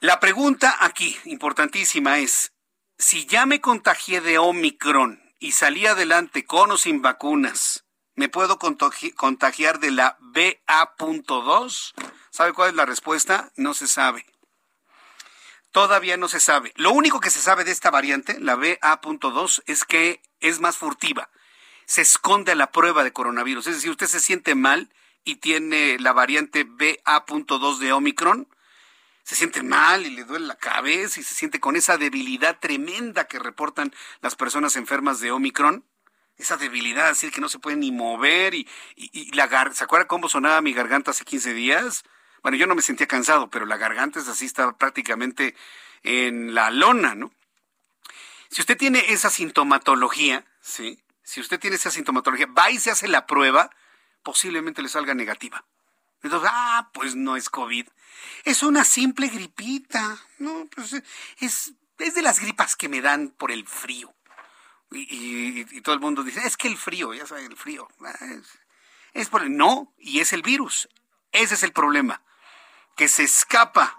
La 0.00 0.20
pregunta 0.20 0.76
aquí, 0.80 1.18
importantísima, 1.24 2.18
es, 2.18 2.52
si 2.98 3.26
ya 3.26 3.46
me 3.46 3.60
contagié 3.60 4.20
de 4.20 4.38
Omicron 4.38 5.27
y 5.38 5.52
salí 5.52 5.86
adelante 5.86 6.44
con 6.44 6.70
o 6.70 6.76
sin 6.76 7.02
vacunas, 7.02 7.84
¿me 8.14 8.28
puedo 8.28 8.58
contagiar 8.58 9.78
de 9.78 9.90
la 9.90 10.16
BA.2? 10.20 11.94
¿Sabe 12.30 12.52
cuál 12.52 12.70
es 12.70 12.74
la 12.76 12.86
respuesta? 12.86 13.52
No 13.56 13.74
se 13.74 13.88
sabe. 13.88 14.26
Todavía 15.70 16.16
no 16.16 16.28
se 16.28 16.40
sabe. 16.40 16.72
Lo 16.76 16.92
único 16.92 17.20
que 17.20 17.30
se 17.30 17.40
sabe 17.40 17.64
de 17.64 17.70
esta 17.70 17.90
variante, 17.90 18.40
la 18.40 18.56
BA.2, 18.56 19.62
es 19.66 19.84
que 19.84 20.22
es 20.40 20.60
más 20.60 20.76
furtiva. 20.76 21.30
Se 21.86 22.00
esconde 22.02 22.54
la 22.54 22.72
prueba 22.72 23.04
de 23.04 23.12
coronavirus. 23.12 23.66
Es 23.68 23.76
decir, 23.76 23.90
usted 23.90 24.06
se 24.06 24.20
siente 24.20 24.54
mal 24.54 24.92
y 25.24 25.36
tiene 25.36 25.98
la 25.98 26.12
variante 26.12 26.64
BA.2 26.64 27.78
de 27.78 27.92
Omicron, 27.92 28.48
se 29.28 29.34
siente 29.34 29.62
mal 29.62 30.06
y 30.06 30.10
le 30.10 30.24
duele 30.24 30.46
la 30.46 30.56
cabeza 30.56 31.20
y 31.20 31.22
se 31.22 31.34
siente 31.34 31.60
con 31.60 31.76
esa 31.76 31.98
debilidad 31.98 32.58
tremenda 32.58 33.26
que 33.26 33.38
reportan 33.38 33.94
las 34.22 34.36
personas 34.36 34.74
enfermas 34.76 35.20
de 35.20 35.32
Omicron. 35.32 35.84
Esa 36.38 36.56
debilidad, 36.56 37.10
decir 37.10 37.30
que 37.30 37.42
no 37.42 37.50
se 37.50 37.58
puede 37.58 37.76
ni 37.76 37.92
mover 37.92 38.54
y, 38.54 38.66
la 39.34 39.70
¿se 39.74 39.84
acuerda 39.84 40.06
cómo 40.06 40.30
sonaba 40.30 40.62
mi 40.62 40.72
garganta 40.72 41.10
hace 41.10 41.26
15 41.26 41.52
días? 41.52 42.04
Bueno, 42.42 42.56
yo 42.56 42.66
no 42.66 42.74
me 42.74 42.80
sentía 42.80 43.06
cansado, 43.06 43.50
pero 43.50 43.66
la 43.66 43.76
garganta 43.76 44.18
es 44.18 44.28
así, 44.28 44.46
está 44.46 44.74
prácticamente 44.78 45.54
en 46.04 46.54
la 46.54 46.70
lona, 46.70 47.14
¿no? 47.14 47.30
Si 48.48 48.62
usted 48.62 48.78
tiene 48.78 49.12
esa 49.12 49.28
sintomatología, 49.28 50.46
¿sí? 50.62 51.02
Si 51.22 51.42
usted 51.42 51.60
tiene 51.60 51.76
esa 51.76 51.90
sintomatología, 51.90 52.46
va 52.46 52.70
y 52.70 52.78
se 52.78 52.90
hace 52.90 53.08
la 53.08 53.26
prueba, 53.26 53.68
posiblemente 54.22 54.80
le 54.80 54.88
salga 54.88 55.12
negativa. 55.12 55.66
Entonces, 56.22 56.50
ah, 56.52 56.90
pues 56.92 57.14
no 57.14 57.36
es 57.36 57.48
COVID. 57.48 57.86
Es 58.44 58.62
una 58.62 58.84
simple 58.84 59.28
gripita. 59.28 60.18
No, 60.38 60.68
pues 60.74 60.94
es, 61.38 61.74
es 61.98 62.14
de 62.14 62.22
las 62.22 62.40
gripas 62.40 62.76
que 62.76 62.88
me 62.88 63.00
dan 63.00 63.28
por 63.30 63.52
el 63.52 63.66
frío. 63.66 64.14
Y, 64.90 65.80
todo 65.82 65.94
el 65.94 66.00
mundo 66.00 66.22
dice, 66.22 66.40
es 66.46 66.56
que 66.56 66.68
el 66.68 66.78
frío, 66.78 67.12
ya 67.12 67.26
saben, 67.26 67.46
el 67.46 67.56
frío. 67.56 67.88
Ah, 68.04 68.16
es, 68.20 68.58
es 69.12 69.28
por 69.28 69.42
el, 69.42 69.56
no, 69.56 69.92
y 69.98 70.20
es 70.20 70.32
el 70.32 70.42
virus. 70.42 70.88
Ese 71.32 71.54
es 71.54 71.62
el 71.62 71.72
problema. 71.72 72.22
Que 72.96 73.08
se 73.08 73.22
escapa 73.24 73.98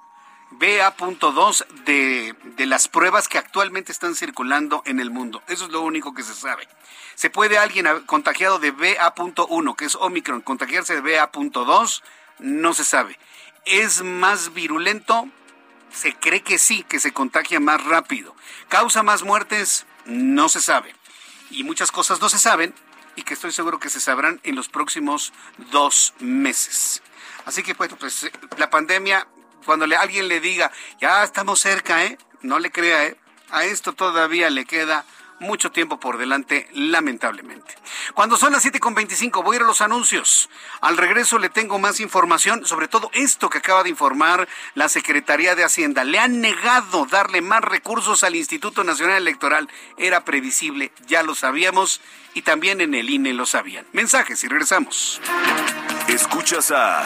BA.2 0.52 1.66
de, 1.86 2.36
de 2.44 2.66
las 2.66 2.88
pruebas 2.88 3.28
que 3.28 3.38
actualmente 3.38 3.92
están 3.92 4.16
circulando 4.16 4.82
en 4.86 5.00
el 5.00 5.12
mundo. 5.12 5.44
Eso 5.48 5.66
es 5.66 5.72
lo 5.72 5.82
único 5.82 6.14
que 6.14 6.24
se 6.24 6.34
sabe. 6.34 6.68
¿Se 7.16 7.30
puede 7.30 7.58
alguien 7.58 7.88
contagiado 8.06 8.60
de 8.60 8.72
BA.1, 8.72 9.76
que 9.76 9.86
es 9.86 9.96
Omicron, 9.96 10.42
contagiarse 10.42 11.00
de 11.00 11.02
BA.2? 11.02 12.02
No 12.40 12.74
se 12.74 12.84
sabe. 12.84 13.20
¿Es 13.66 14.02
más 14.02 14.54
virulento? 14.54 15.28
Se 15.92 16.16
cree 16.16 16.42
que 16.42 16.58
sí, 16.58 16.84
que 16.84 17.00
se 17.00 17.12
contagia 17.12 17.60
más 17.60 17.84
rápido. 17.84 18.36
¿Causa 18.68 19.04
más 19.04 19.24
muertes? 19.24 19.86
No 20.06 20.50
se 20.50 20.62
sabe. 20.62 20.96
Y 21.52 21.64
muchas 21.64 21.92
cosas 21.92 22.22
no 22.22 22.30
se 22.30 22.40
saben 22.40 22.74
y 23.16 23.24
que 23.24 23.34
estoy 23.34 23.52
seguro 23.52 23.80
que 23.80 23.90
se 23.90 24.00
sabrán 24.00 24.40
en 24.44 24.56
los 24.56 24.70
próximos 24.70 25.34
dos 25.72 26.14
meses. 26.20 27.02
Así 27.46 27.64
que, 27.64 27.76
pues, 27.76 27.94
pues 28.00 28.32
la 28.58 28.70
pandemia 28.70 29.28
cuando 29.66 29.88
le, 29.88 29.96
alguien 29.96 30.28
le 30.28 30.40
diga, 30.40 30.72
ya 31.00 31.24
estamos 31.24 31.60
cerca, 31.60 32.04
¿eh? 32.06 32.18
No 32.42 32.60
le 32.60 32.72
crea, 32.72 33.06
¿eh? 33.06 33.18
A 33.52 33.66
esto 33.66 33.94
todavía 33.94 34.50
le 34.50 34.66
queda 34.66 35.06
mucho 35.40 35.72
tiempo 35.72 36.00
por 36.00 36.18
delante, 36.18 36.68
lamentablemente. 36.74 37.76
Cuando 38.14 38.38
son 38.38 38.54
las 38.54 38.66
7.25 38.66 39.44
voy 39.44 39.56
a 39.56 39.58
ir 39.58 39.64
a 39.64 39.68
los 39.68 39.82
anuncios. 39.82 40.50
Al 40.82 40.98
regreso 40.98 41.40
le 41.40 41.50
tengo 41.50 41.80
más 41.80 42.00
información, 42.00 42.66
sobre 42.66 42.88
todo 42.88 43.10
esto 43.14 43.50
que 43.50 43.60
acaba 43.60 43.84
de 43.84 43.90
informar 43.90 44.48
la 44.76 44.90
Secretaría 44.90 45.56
de 45.56 45.64
Hacienda. 45.64 46.04
Le 46.04 46.20
han 46.20 46.42
negado 46.42 47.06
darle 47.06 47.42
más 47.42 47.62
recursos 47.62 48.24
al 48.24 48.36
Instituto 48.36 48.84
Nacional 48.84 49.18
Electoral. 49.18 49.70
Era 49.98 50.26
previsible, 50.26 50.92
ya 51.08 51.24
lo 51.24 51.36
sabíamos 51.36 52.02
y 52.34 52.42
también 52.42 52.82
en 52.82 52.94
el 52.94 53.10
INE 53.10 53.34
lo 53.34 53.46
sabían. 53.46 53.86
Mensajes 53.94 54.44
y 54.44 54.48
regresamos. 54.48 55.22
Escuchas 56.08 56.72
a... 56.72 57.06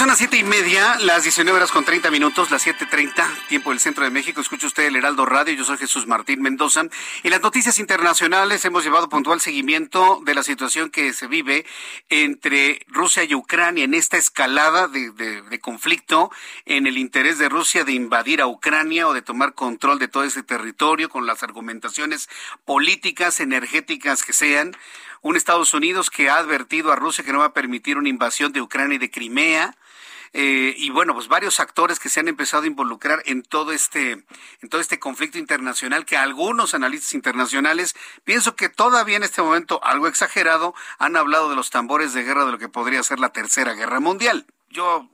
Son 0.00 0.08
las 0.08 0.16
siete 0.16 0.38
y 0.38 0.44
media, 0.44 0.96
las 1.00 1.24
19 1.24 1.54
horas 1.54 1.70
con 1.70 1.84
30 1.84 2.10
minutos, 2.10 2.50
las 2.50 2.66
7.30, 2.66 3.48
tiempo 3.48 3.68
del 3.68 3.80
centro 3.80 4.02
de 4.02 4.08
México. 4.08 4.40
Escucha 4.40 4.66
usted 4.66 4.84
el 4.84 4.96
Heraldo 4.96 5.26
Radio. 5.26 5.52
Yo 5.52 5.62
soy 5.62 5.76
Jesús 5.76 6.06
Martín 6.06 6.40
Mendoza. 6.40 6.84
Y 7.22 7.28
las 7.28 7.42
noticias 7.42 7.78
internacionales 7.78 8.64
hemos 8.64 8.82
llevado 8.82 9.10
puntual 9.10 9.42
seguimiento 9.42 10.22
de 10.24 10.34
la 10.34 10.42
situación 10.42 10.88
que 10.88 11.12
se 11.12 11.26
vive 11.26 11.66
entre 12.08 12.80
Rusia 12.88 13.24
y 13.24 13.34
Ucrania 13.34 13.84
en 13.84 13.92
esta 13.92 14.16
escalada 14.16 14.88
de 14.88 15.60
conflicto 15.60 16.30
en 16.64 16.86
el 16.86 16.96
interés 16.96 17.36
de 17.36 17.50
Rusia 17.50 17.84
de 17.84 17.92
invadir 17.92 18.40
a 18.40 18.46
Ucrania 18.46 19.06
o 19.06 19.12
de 19.12 19.20
tomar 19.20 19.52
control 19.52 19.98
de 19.98 20.08
todo 20.08 20.24
ese 20.24 20.42
territorio 20.42 21.10
con 21.10 21.26
las 21.26 21.42
argumentaciones 21.42 22.30
políticas, 22.64 23.38
energéticas 23.38 24.22
que 24.22 24.32
sean 24.32 24.74
un 25.20 25.36
Estados 25.36 25.74
Unidos 25.74 26.08
que 26.08 26.30
ha 26.30 26.38
advertido 26.38 26.90
a 26.90 26.96
Rusia 26.96 27.22
que 27.22 27.34
no 27.34 27.40
va 27.40 27.46
a 27.46 27.52
permitir 27.52 27.98
una 27.98 28.08
invasión 28.08 28.52
de 28.52 28.62
Ucrania 28.62 28.94
y 28.94 28.98
de 28.98 29.10
Crimea, 29.10 29.76
eh, 30.32 30.74
y 30.76 30.90
bueno, 30.90 31.12
pues 31.14 31.26
varios 31.26 31.58
actores 31.58 31.98
que 31.98 32.08
se 32.08 32.20
han 32.20 32.28
empezado 32.28 32.62
a 32.62 32.68
involucrar 32.68 33.22
en 33.26 33.42
todo 33.42 33.72
este, 33.72 34.12
en 34.12 34.68
todo 34.68 34.80
este 34.80 35.00
conflicto 35.00 35.38
internacional 35.38 36.04
que 36.04 36.16
algunos 36.16 36.74
analistas 36.74 37.14
internacionales, 37.14 37.96
pienso 38.22 38.54
que 38.54 38.68
todavía 38.68 39.16
en 39.16 39.24
este 39.24 39.42
momento, 39.42 39.82
algo 39.82 40.06
exagerado, 40.06 40.74
han 40.98 41.16
hablado 41.16 41.50
de 41.50 41.56
los 41.56 41.70
tambores 41.70 42.12
de 42.12 42.22
guerra 42.22 42.44
de 42.44 42.52
lo 42.52 42.58
que 42.58 42.68
podría 42.68 43.02
ser 43.02 43.18
la 43.18 43.32
tercera 43.32 43.74
guerra 43.74 43.98
mundial. 43.98 44.46
Yo 44.68 45.10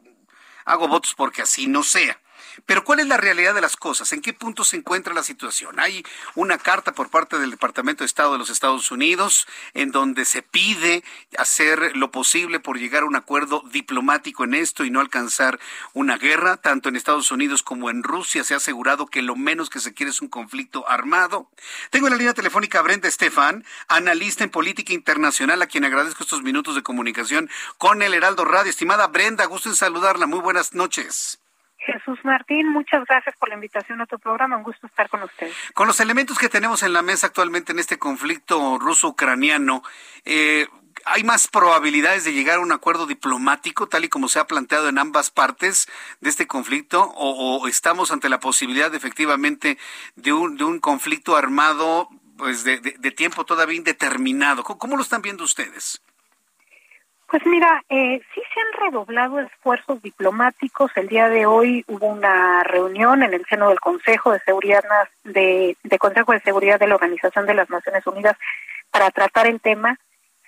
hago 0.66 0.88
votos 0.88 1.14
porque 1.14 1.43
así 1.43 1.66
no 1.66 1.82
sea. 1.82 2.20
Pero 2.65 2.85
¿cuál 2.85 3.01
es 3.01 3.07
la 3.07 3.16
realidad 3.16 3.55
de 3.55 3.61
las 3.61 3.77
cosas? 3.77 4.12
¿En 4.12 4.23
qué 4.23 4.33
punto 4.33 4.65
se 4.65 4.77
encuentra 4.77 5.12
la 5.12 5.23
situación? 5.23 5.78
Hay 5.78 6.05
una 6.35 6.59
carta 6.59 6.93
por 6.93 7.11
parte 7.11 7.39
del 7.39 7.51
Departamento 7.51 8.03
de 8.03 8.07
Estado 8.07 8.33
de 8.33 8.39
los 8.39 8.51
Estados 8.51 8.91
Unidos 8.91 9.47
en 9.74 9.93
donde 9.93 10.24
se 10.24 10.43
pide 10.43 11.05
hacer 11.37 11.97
lo 11.97 12.11
posible 12.11 12.61
por 12.61 12.78
llegar 12.78 13.03
a 13.03 13.07
un 13.07 13.16
acuerdo 13.16 13.62
diplomático 13.70 14.45
en 14.45 14.55
esto 14.55 14.85
y 14.85 14.91
no 14.91 15.01
alcanzar 15.01 15.59
una 15.93 16.16
guerra. 16.16 16.57
Tanto 16.57 16.89
en 16.89 16.97
Estados 16.97 17.31
Unidos 17.31 17.62
como 17.62 17.91
en 17.91 18.03
Rusia 18.03 18.45
se 18.45 18.55
ha 18.55 18.59
asegurado 18.59 19.07
que 19.07 19.23
lo 19.23 19.37
menos 19.37 19.70
que 19.70 19.81
se 19.81 19.93
quiere 19.93 20.11
es 20.11 20.23
un 20.23 20.28
conflicto 20.28 20.89
armado. 20.89 21.51
Tengo 21.91 22.07
en 22.07 22.12
la 22.12 22.19
línea 22.19 22.35
telefónica 22.35 22.78
a 22.78 22.83
Brenda 22.83 23.09
Estefan, 23.09 23.65
analista 23.89 24.45
en 24.45 24.51
política 24.51 24.93
internacional, 24.93 25.61
a 25.62 25.66
quien 25.66 25.85
agradezco 25.85 26.23
estos 26.23 26.43
minutos 26.43 26.74
de 26.74 26.83
comunicación 26.83 27.51
con 27.78 28.03
el 28.03 28.15
Heraldo 28.15 28.45
Radio. 28.45 28.70
Estimada 28.70 29.07
Brenda, 29.09 29.45
gusto 29.47 29.69
en 29.69 29.77
saludarla. 29.77 30.27
Muy 30.27 30.41
buenas 30.41 30.73
noches. 30.73 31.41
Jesús 31.86 32.18
Martín, 32.24 32.68
muchas 32.68 33.04
gracias 33.06 33.36
por 33.36 33.48
la 33.48 33.54
invitación 33.54 34.00
a 34.00 34.06
tu 34.06 34.18
programa. 34.18 34.56
Un 34.56 34.64
gusto 34.64 34.86
estar 34.86 35.08
con 35.08 35.22
ustedes. 35.22 35.54
Con 35.72 35.86
los 35.86 36.00
elementos 36.00 36.38
que 36.38 36.48
tenemos 36.48 36.82
en 36.82 36.92
la 36.92 37.02
mesa 37.02 37.28
actualmente 37.28 37.72
en 37.72 37.78
este 37.78 37.98
conflicto 37.98 38.78
ruso-ucraniano, 38.78 39.82
eh, 40.24 40.66
¿hay 41.04 41.22
más 41.22 41.46
probabilidades 41.46 42.24
de 42.24 42.32
llegar 42.32 42.56
a 42.56 42.60
un 42.60 42.72
acuerdo 42.72 43.06
diplomático, 43.06 43.88
tal 43.88 44.04
y 44.04 44.08
como 44.08 44.28
se 44.28 44.40
ha 44.40 44.46
planteado 44.46 44.88
en 44.88 44.98
ambas 44.98 45.30
partes 45.30 45.86
de 46.20 46.28
este 46.28 46.46
conflicto? 46.46 47.12
¿O, 47.14 47.68
estamos 47.68 48.10
ante 48.10 48.28
la 48.28 48.40
posibilidad 48.40 48.92
efectivamente 48.94 49.78
de 50.16 50.32
un, 50.32 50.56
de 50.56 50.64
un 50.64 50.80
conflicto 50.80 51.36
armado 51.36 52.08
pues 52.36 52.64
de, 52.64 52.80
tiempo 53.12 53.44
todavía 53.44 53.76
indeterminado? 53.76 54.64
¿Cómo 54.64 54.96
lo 54.96 55.02
están 55.02 55.22
viendo 55.22 55.44
ustedes? 55.44 56.02
Pues 57.28 57.44
mira, 57.44 57.82
eh, 57.89 58.20
sí 58.32 58.40
se 58.55 58.61
han 58.61 58.85
redoblado 58.85 59.40
esfuerzos 59.40 60.01
diplomáticos. 60.01 60.93
El 60.94 61.09
día 61.09 61.28
de 61.28 61.44
hoy 61.44 61.85
hubo 61.89 62.07
una 62.07 62.62
reunión 62.62 63.24
en 63.24 63.35
el 63.35 63.44
seno 63.47 63.69
del 63.69 63.81
Consejo 63.81 64.32
de 64.32 64.39
Seguridad 64.40 64.85
de, 65.24 65.77
Consejo 65.98 66.32
de 66.32 66.40
Seguridad 66.40 66.78
de 66.78 66.86
la 66.86 66.94
Organización 66.94 67.47
de 67.47 67.55
las 67.55 67.69
Naciones 67.69 68.07
Unidas 68.07 68.36
para 68.93 69.11
tratar 69.11 69.48
el 69.48 69.61
tema. 69.61 69.98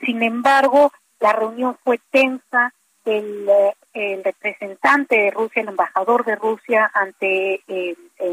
Sin 0.04 0.22
embargo, 0.22 0.92
la 1.18 1.32
reunión 1.32 1.76
fue 1.82 1.98
tensa. 2.10 2.72
El, 3.04 3.48
eh, 3.94 4.20
representante 4.22 5.16
de 5.16 5.30
Rusia, 5.30 5.62
el 5.62 5.68
embajador 5.68 6.26
de 6.26 6.36
Rusia 6.36 6.90
ante 6.92 7.62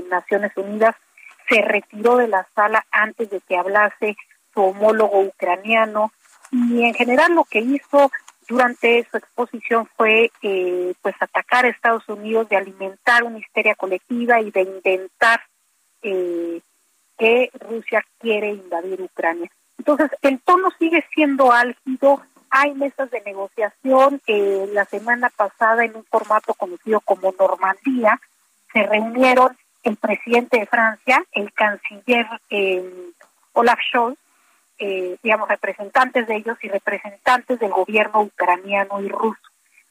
Naciones 0.10 0.52
Unidas, 0.58 0.96
se 1.48 1.62
retiró 1.62 2.18
de 2.18 2.28
la 2.28 2.46
sala 2.54 2.86
antes 2.92 3.30
de 3.30 3.40
que 3.40 3.58
hablase 3.58 4.18
su 4.54 4.62
homólogo 4.62 5.22
ucraniano 5.22 6.12
y 6.52 6.84
en 6.84 6.94
general 6.94 7.34
lo 7.34 7.46
que 7.46 7.60
hizo 7.60 8.12
durante 8.48 9.08
su 9.10 9.18
exposición 9.18 9.88
fue 9.96 10.32
eh, 10.42 10.94
pues 11.02 11.16
atacar 11.20 11.66
a 11.66 11.70
Estados 11.70 12.08
Unidos, 12.08 12.50
de 12.50 12.58
alimentar 12.58 13.24
una 13.24 13.40
histeria 13.40 13.76
colectiva 13.76 14.42
y 14.42 14.52
de 14.52 14.62
intentar 14.62 15.42
eh, 16.02 16.62
que 17.18 17.50
Rusia 17.60 18.04
quiere 18.20 18.50
invadir 18.50 19.02
Ucrania. 19.02 19.50
Entonces, 19.78 20.12
el 20.22 20.40
tono 20.42 20.70
sigue 20.80 21.06
siendo 21.14 21.52
álgido, 21.52 22.22
hay 22.50 22.74
mesas 22.74 23.12
de 23.12 23.22
negociación. 23.22 24.22
Eh, 24.28 24.70
la 24.74 24.86
semana 24.86 25.30
pasada, 25.30 25.84
en 25.84 25.96
un 25.96 26.06
formato 26.06 26.54
conocido 26.54 27.02
como 27.02 27.34
Normandía, 27.38 28.20
se 28.72 28.84
reunieron 28.84 29.58
el 29.84 29.98
presidente 29.98 30.60
de 30.60 30.66
Francia, 30.66 31.24
el 31.34 31.52
canciller 31.54 32.28
eh, 32.50 33.12
Olaf 33.54 33.80
Scholz, 33.90 34.18
eh, 34.78 35.18
digamos, 35.24 35.48
representantes 35.48 36.28
de 36.28 36.36
ellos 36.36 36.58
y 36.62 36.68
representantes 36.68 37.60
del 37.60 37.72
gobierno 37.72 38.22
ucraniano 38.22 39.02
y 39.02 39.08
ruso, 39.08 39.42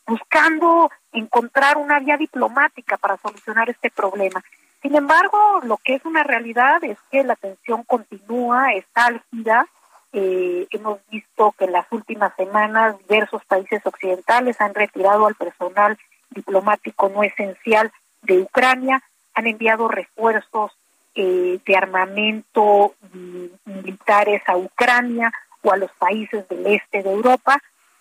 buscando 0.06 0.90
encontrar 1.12 1.76
una 1.76 2.00
vía 2.00 2.16
diplomática 2.16 2.96
para 2.98 3.16
solucionar 3.18 3.70
este 3.70 3.90
problema. 3.90 4.42
Sin 4.82 4.94
embargo, 4.94 5.60
lo 5.62 5.78
que 5.78 5.94
es 5.94 6.04
una 6.04 6.22
realidad 6.22 6.84
es 6.84 6.98
que 7.10 7.24
la 7.24 7.36
tensión 7.36 7.84
continúa, 7.84 8.74
está 8.74 9.06
álgida, 9.06 9.66
eh, 10.12 10.66
hemos 10.70 11.00
visto 11.10 11.52
que 11.58 11.64
en 11.64 11.72
las 11.72 11.86
últimas 11.90 12.34
semanas 12.36 12.96
diversos 13.08 13.44
países 13.46 13.80
occidentales 13.84 14.60
han 14.60 14.74
retirado 14.74 15.26
al 15.26 15.34
personal 15.34 15.98
diplomático 16.30 17.08
no 17.08 17.22
esencial 17.22 17.90
de 18.22 18.40
Ucrania, 18.40 19.02
han 19.34 19.46
enviado 19.46 19.88
refuerzos 19.88 20.72
eh, 21.14 21.58
de 21.64 21.76
armamento 21.76 22.94
mm, 23.12 23.46
militares 23.64 24.42
a 24.46 24.56
Ucrania 24.56 25.32
o 25.62 25.72
a 25.72 25.76
los 25.76 25.90
países 25.92 26.48
del 26.48 26.66
este 26.66 27.02
de 27.02 27.10
Europa 27.12 27.58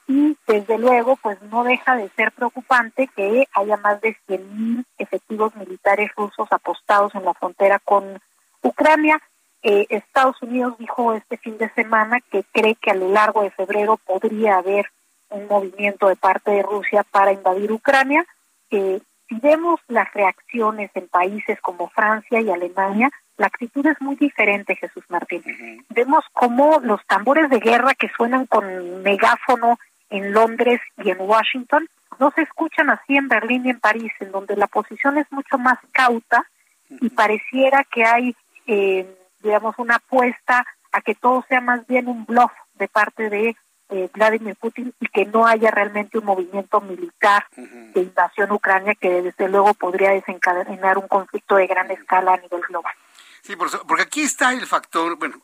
y 0.08 0.38
desde 0.48 0.78
luego 0.78 1.16
pues 1.18 1.42
no 1.44 1.64
deja 1.64 1.96
de 1.96 2.10
ser 2.10 2.32
preocupante 2.34 3.08
que 3.16 3.48
haya 3.54 3.78
más 3.78 4.02
de 4.02 4.18
100.000 4.28 4.84
efectivos 4.98 5.56
militares 5.56 6.12
rusos 6.16 6.48
apostados 6.52 7.16
en 7.16 7.24
la 7.24 7.34
frontera 7.34 7.80
con 7.80 8.20
Ucrania 8.62 9.22
eh, 9.66 9.88
Estados 9.90 10.42
Unidos 10.42 10.78
dijo 10.78 11.14
este 11.14 11.38
fin 11.38 11.58
de 11.58 11.70
semana 11.70 12.20
que 12.20 12.44
cree 12.52 12.76
que 12.76 12.92
a 12.92 12.96
lo 12.96 13.08
largo 13.08 13.44
de 13.44 13.52
febrero 13.52 13.96
podría 13.96 14.58
haber 14.58 14.88
un 15.30 15.48
movimiento 15.48 16.10
de 16.10 16.18
parte 16.18 16.52
de 16.52 16.64
Rusia 16.64 17.06
para 17.10 17.32
invadir 17.32 17.72
Ucrania. 17.72 18.26
Eh, 18.72 19.00
si 19.34 19.40
vemos 19.40 19.80
las 19.88 20.12
reacciones 20.14 20.92
en 20.94 21.08
países 21.08 21.60
como 21.62 21.90
Francia 21.90 22.42
y 22.42 22.50
Alemania, 22.50 23.10
la 23.38 23.48
actitud 23.48 23.86
es 23.86 24.00
muy 24.02 24.16
diferente, 24.16 24.76
Jesús 24.76 25.04
Martín. 25.10 25.44
Vemos 25.90 26.24
cómo 26.34 26.80
los 26.84 27.04
tambores 27.08 27.50
de 27.50 27.60
guerra 27.60 27.94
que 27.96 28.10
suenan 28.16 28.46
con 28.46 29.02
megáfono 29.02 29.80
en 30.10 30.34
Londres 30.34 30.80
y 30.98 31.10
en 31.10 31.18
Washington 31.20 31.88
no 32.20 32.32
se 32.32 32.44
escuchan 32.44 32.90
así 32.92 33.18
en 33.18 33.28
Berlín 33.28 33.66
y 33.66 33.72
en 33.72 33.80
París, 33.80 34.12
en 34.20 34.32
donde 34.32 34.56
la 34.56 34.68
posición 34.68 35.18
es 35.18 35.32
mucho 35.32 35.58
más 35.58 35.80
cauta 35.92 36.46
y 36.90 37.10
pareciera 37.10 37.84
que 37.86 38.06
hay 38.06 38.36
eh, 38.68 39.08
digamos, 39.42 39.76
una 39.78 39.96
apuesta 39.96 40.66
a 40.92 41.02
que 41.02 41.16
todo 41.16 41.44
sea 41.50 41.60
más 41.60 41.86
bien 41.88 42.08
un 42.08 42.26
bluff 42.26 42.52
de 42.76 42.88
parte 42.88 43.30
de 43.30 43.56
eh, 43.90 44.10
Vladimir 44.14 44.56
Putin 44.56 44.94
y 45.00 45.08
que 45.08 45.26
no 45.26 45.46
haya 45.46 45.72
realmente 45.72 46.18
un 46.18 46.26
movimiento 46.26 46.82
militar 46.82 47.46
de 47.56 48.02
invasión 48.02 48.52
ucrania 48.52 48.96
que 48.96 49.22
desde 49.22 49.50
luego 49.50 49.74
podría 49.74 50.12
desencadenar 50.12 50.98
un 50.98 51.08
conflicto 51.08 51.56
de 51.56 51.68
gran 51.68 51.92
escala 51.92 52.34
a 52.34 52.38
nivel 52.38 52.62
global. 52.62 52.94
Sí, 53.42 53.58
porque 53.58 54.04
aquí 54.04 54.22
está 54.22 54.54
el 54.54 54.66
factor, 54.66 55.18
bueno, 55.18 55.36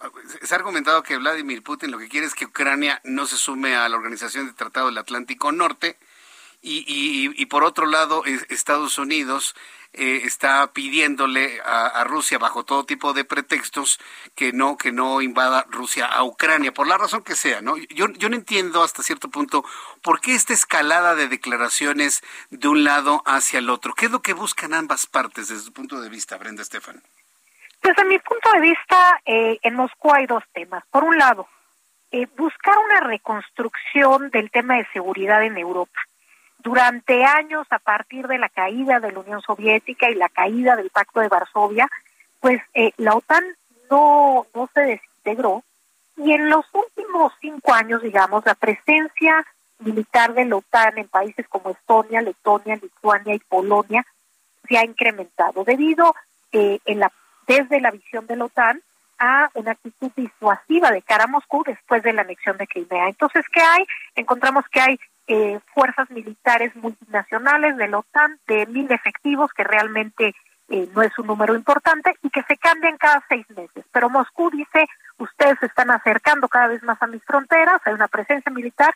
se 0.41 0.53
ha 0.53 0.57
argumentado 0.57 1.03
que 1.03 1.18
Vladimir 1.18 1.61
Putin 1.61 1.91
lo 1.91 1.98
que 1.98 2.07
quiere 2.07 2.28
es 2.28 2.34
que 2.34 2.45
Ucrania 2.45 3.02
no 3.03 3.26
se 3.26 3.36
sume 3.36 3.76
a 3.76 3.90
la 3.90 3.98
Organización 3.98 4.48
de 4.48 4.53
Tratado 4.53 4.86
del 4.86 4.98
Atlántico 4.98 5.52
Norte 5.52 5.98
y, 6.61 6.84
y, 6.88 7.41
y 7.41 7.45
por 7.45 7.64
otro 7.64 7.86
lado 7.86 8.23
Estados 8.49 8.98
Unidos 8.98 9.56
eh, 9.94 10.22
está 10.26 10.72
pidiéndole 10.72 11.60
a, 11.65 12.03
Rusia 12.03 12.38
bajo 12.38 12.64
todo 12.64 12.86
tipo 12.86 13.14
de 13.14 13.26
pretextos 13.26 13.99
que 14.36 14.53
no 14.53 14.77
que 14.77 14.91
no 14.91 15.22
invada 15.22 15.65
Rusia 15.69 16.06
a 16.06 16.23
Ucrania 16.23 16.72
por 16.72 16.88
la 16.88 16.98
razón 16.98 17.23
que 17.23 17.36
sea 17.36 17.61
no 17.61 17.76
yo 17.77 18.07
yo 18.10 18.30
no 18.30 18.36
entiendo 18.36 18.84
hasta 18.84 19.02
cierto 19.02 19.30
punto 19.30 19.65
por 20.03 20.22
qué 20.22 20.36
esta 20.36 20.53
escalada 20.53 21.15
de 21.15 21.27
declaraciones 21.27 22.22
de 22.52 22.68
un 22.68 22.84
lado 22.84 23.23
hacia 23.26 23.60
el 23.60 23.69
otro. 23.69 23.94
Qué 23.94 24.06
es 24.06 24.11
lo 24.11 24.22
que 24.22 24.34
buscan 24.34 24.76
ambas 24.76 25.07
partes 25.07 25.48
desde 25.48 25.64
su 25.64 25.73
punto 25.73 25.99
de 26.02 26.10
vista 26.10 26.38
Brenda 26.38 26.61
Estefan 26.61 27.02
a 27.98 28.03
mi 28.03 28.19
punto 28.19 28.52
de 28.52 28.60
vista 28.60 29.22
eh, 29.26 29.57
en 29.64 29.76
Moscú 29.76 30.14
hay 30.14 30.27
dos 30.27 30.44
temas. 30.53 30.84
Por 30.91 31.03
un 31.03 31.18
lado 31.18 31.48
eh, 32.11 32.27
buscar 32.38 32.77
una 32.77 32.99
reconstrucción 33.02 34.30
del 34.30 34.52
tema 34.52 34.76
de 34.77 34.88
seguridad 34.94 35.44
en 35.44 35.57
Europa 35.57 35.99
durante 36.60 37.23
años, 37.23 37.65
a 37.69 37.80
partir 37.80 38.27
de 38.27 38.38
la 38.38 38.49
caída 38.49 38.99
de 38.99 39.11
la 39.11 39.19
Unión 39.19 39.41
Soviética 39.41 40.10
y 40.10 40.15
la 40.15 40.30
caída 40.30 40.76
del 40.76 40.90
Pacto 40.90 41.22
de 41.22 41.30
Varsovia, 41.30 41.90
pues 42.40 42.61
eh, 42.73 42.91
la 42.98 43.15
OTAN 43.15 43.44
no, 43.90 44.45
no 44.53 44.69
se 44.73 44.81
desintegró 44.81 45.64
y 46.19 46.34
en 46.34 46.49
los 46.49 46.65
últimos 46.73 47.31
cinco 47.40 47.73
años, 47.73 48.02
digamos, 48.02 48.45
la 48.45 48.56
presencia 48.56 49.45
militar 49.80 50.34
de 50.34 50.45
la 50.45 50.57
OTAN 50.57 50.98
en 50.98 51.07
países 51.07 51.48
como 51.48 51.69
Estonia, 51.69 52.22
Letonia, 52.22 52.76
Lituania 52.76 53.36
y 53.36 53.40
Polonia 53.40 54.06
se 54.68 54.77
ha 54.77 54.84
incrementado 54.84 55.64
debido 55.64 56.14
eh, 56.52 56.80
en 56.86 56.99
la, 56.99 57.11
desde 57.48 57.80
la 57.80 57.91
visión 57.91 58.27
de 58.27 58.36
la 58.36 58.45
OTAN 58.45 58.81
a 59.18 59.49
una 59.53 59.72
actitud 59.72 60.11
disuasiva 60.15 60.91
de 60.91 61.02
cara 61.02 61.23
a 61.23 61.27
Moscú 61.27 61.64
después 61.65 62.03
de 62.03 62.14
la 62.14 62.22
anexión 62.22 62.57
de 62.57 62.68
Crimea. 62.68 63.07
Entonces, 63.07 63.45
¿qué 63.52 63.61
hay? 63.61 63.86
Encontramos 64.15 64.65
que 64.72 64.81
hay 64.81 64.99
eh, 65.30 65.60
fuerzas 65.76 66.10
militares 66.10 66.76
multinacionales 66.76 67.77
de 67.77 67.88
la 67.88 67.99
OTAN 67.99 68.39
de 68.47 68.65
mil 68.65 68.91
efectivos, 68.91 69.53
que 69.53 69.64
realmente 69.64 70.34
eh, 70.69 70.89
no 70.95 71.03
es 71.03 71.18
un 71.19 71.27
número 71.27 71.53
importante, 71.53 72.15
y 72.23 72.31
que 72.31 72.41
se 72.43 72.57
cambian 72.57 72.97
cada 72.97 73.23
seis 73.30 73.47
meses. 73.51 73.85
Pero 73.91 74.10
Moscú 74.10 74.49
dice, 74.49 74.88
ustedes 75.19 75.60
se 75.60 75.68
están 75.68 75.91
acercando 75.91 76.47
cada 76.47 76.65
vez 76.65 76.81
más 76.81 76.99
a 77.03 77.06
mis 77.06 77.23
fronteras, 77.23 77.80
hay 77.85 77.93
una 77.93 78.07
presencia 78.07 78.51
militar, 78.51 78.91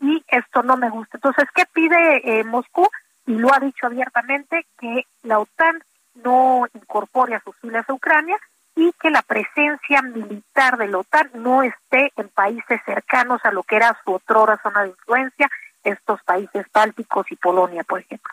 y 0.00 0.24
esto 0.26 0.64
no 0.64 0.76
me 0.76 0.90
gusta. 0.90 1.16
Entonces, 1.16 1.48
¿qué 1.54 1.64
pide 1.72 2.40
eh, 2.40 2.42
Moscú? 2.42 2.88
Y 3.26 3.34
lo 3.34 3.54
ha 3.54 3.60
dicho 3.60 3.86
abiertamente, 3.86 4.66
que 4.80 5.04
la 5.22 5.38
OTAN 5.38 5.80
no 6.24 6.66
incorpore 6.74 7.36
a 7.36 7.40
sus 7.42 7.56
filas 7.58 7.88
a 7.88 7.92
Ucrania 7.92 8.36
y 8.74 8.92
que 9.00 9.10
la 9.10 9.22
presencia 9.22 10.02
militar 10.02 10.76
de 10.76 10.88
la 10.88 10.98
OTAN 10.98 11.30
no 11.34 11.62
esté 11.62 12.12
en 12.16 12.28
países 12.30 12.80
cercanos 12.84 13.40
a 13.44 13.52
lo 13.52 13.62
que 13.62 13.76
era 13.76 13.96
su 14.04 14.12
otrora 14.12 14.58
zona 14.60 14.82
de 14.82 14.88
influencia, 14.88 15.48
estos 15.88 16.22
países 16.22 16.66
bálticos 16.72 17.26
y 17.30 17.36
Polonia, 17.36 17.84
por 17.84 18.00
ejemplo. 18.00 18.32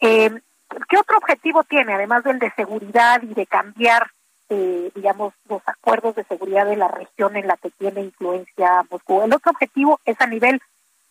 Eh, 0.00 0.30
¿Qué 0.88 0.96
otro 0.98 1.18
objetivo 1.18 1.62
tiene, 1.64 1.94
además 1.94 2.24
del 2.24 2.38
de 2.38 2.52
seguridad 2.56 3.22
y 3.22 3.32
de 3.34 3.46
cambiar, 3.46 4.10
eh, 4.48 4.90
digamos, 4.94 5.34
los 5.48 5.62
acuerdos 5.66 6.16
de 6.16 6.24
seguridad 6.24 6.66
de 6.66 6.76
la 6.76 6.88
región 6.88 7.36
en 7.36 7.46
la 7.46 7.56
que 7.56 7.70
tiene 7.70 8.02
influencia 8.02 8.84
Moscú? 8.90 9.22
El 9.22 9.32
otro 9.32 9.52
objetivo 9.52 10.00
es 10.04 10.20
a 10.20 10.26
nivel 10.26 10.60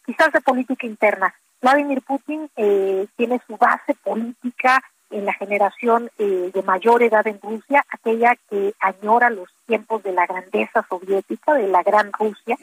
quizás 0.05 0.31
de 0.33 0.41
política 0.41 0.85
interna. 0.85 1.33
Vladimir 1.61 2.01
Putin 2.01 2.49
eh, 2.57 3.07
tiene 3.15 3.41
su 3.47 3.55
base 3.55 3.93
política 4.03 4.83
en 5.09 5.25
la 5.25 5.33
generación 5.33 6.09
de 6.17 6.63
mayor 6.65 7.03
edad 7.03 7.27
en 7.27 7.39
Rusia, 7.39 7.85
aquella 7.87 8.35
que 8.49 8.73
añora 8.79 9.29
los 9.29 9.47
tiempos 9.67 10.01
de 10.01 10.11
la 10.11 10.25
grandeza 10.25 10.83
soviética, 10.89 11.53
de 11.53 11.67
la 11.67 11.83
gran 11.83 12.11
Rusia, 12.11 12.57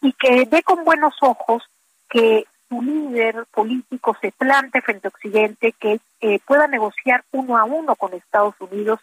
y 0.00 0.12
que 0.14 0.46
ve 0.50 0.62
con 0.62 0.84
buenos 0.84 1.14
ojos 1.20 1.62
que 2.08 2.46
su 2.72 2.80
líder 2.80 3.44
político 3.52 4.16
se 4.22 4.32
plante 4.32 4.80
frente 4.80 5.06
a 5.06 5.10
Occidente, 5.10 5.74
que 5.78 6.00
eh, 6.22 6.38
pueda 6.46 6.66
negociar 6.68 7.22
uno 7.30 7.58
a 7.58 7.64
uno 7.64 7.96
con 7.96 8.14
Estados 8.14 8.54
Unidos 8.60 8.98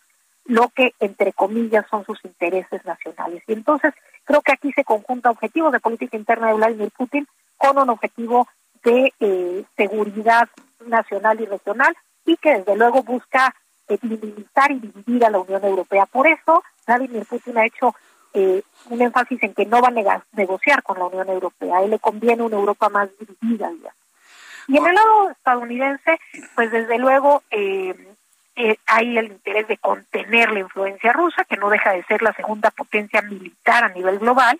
lo 0.46 0.70
que, 0.70 0.96
entre 1.00 1.34
comillas, 1.34 1.86
son 1.92 2.04
sus 2.04 2.18
intereses 2.26 2.84
nacionales. 2.84 3.44
Y 3.46 3.54
entonces 3.54 3.94
creo 4.24 4.42
que 4.42 4.54
aquí 4.54 4.72
se 4.74 4.84
conjunta 4.84 5.30
objetivos 5.30 5.72
de 5.72 5.80
política 5.80 6.18
interna 6.18 6.48
de 6.48 6.56
Vladimir 6.56 6.90
Putin 6.98 7.28
con 7.58 7.78
un 7.78 7.92
objetivo 7.92 8.48
de 8.84 9.14
eh, 9.20 9.64
seguridad 9.78 10.50
nacional 10.88 11.40
y 11.40 11.46
regional 11.46 11.96
y 12.26 12.38
que 12.38 12.58
desde 12.58 12.76
luego 12.76 13.04
busca 13.04 13.54
eh, 13.88 14.00
limitar 14.02 14.72
y 14.72 14.80
dividir 14.80 15.26
a 15.26 15.30
la 15.30 15.40
Unión 15.40 15.64
Europea. 15.64 16.08
Por 16.08 16.26
eso 16.26 16.64
Vladimir 16.88 17.24
Putin 17.28 17.60
ha 17.60 17.68
hecho 17.68 17.94
eh, 18.34 18.62
un 18.90 19.02
énfasis 19.02 19.42
en 19.44 19.54
que 19.54 19.66
no 19.66 19.82
va 19.82 19.90
a 19.90 20.24
negociar 20.34 20.84
con 20.84 21.00
la 21.00 21.06
Unión 21.06 21.30
Europea. 21.30 21.78
A 21.78 21.84
él 21.84 21.92
le 21.92 22.00
conviene 22.00 22.44
una 22.44 22.58
Europa 22.58 22.90
más 22.90 23.10
dividida. 23.20 23.72
Y 24.68 24.78
en 24.78 24.86
el 24.86 24.94
lado 24.94 25.32
estadounidense, 25.32 26.20
pues 26.56 26.72
desde 26.72 27.00
luego 27.00 27.42
eh, 27.50 27.96
eh, 28.56 28.78
hay 28.86 29.18
el 29.18 29.28
interés 29.28 29.68
de 29.68 29.78
contener 29.78 30.52
la 30.52 30.60
influencia 30.60 31.12
rusa, 31.12 31.46
que 31.46 31.58
no 31.58 31.70
deja 31.70 31.92
de 31.94 32.04
ser 32.04 32.22
la 32.22 32.34
segunda 32.34 32.70
potencia 32.72 33.22
militar 33.22 33.84
a 33.84 33.90
nivel 33.90 34.20
global, 34.20 34.60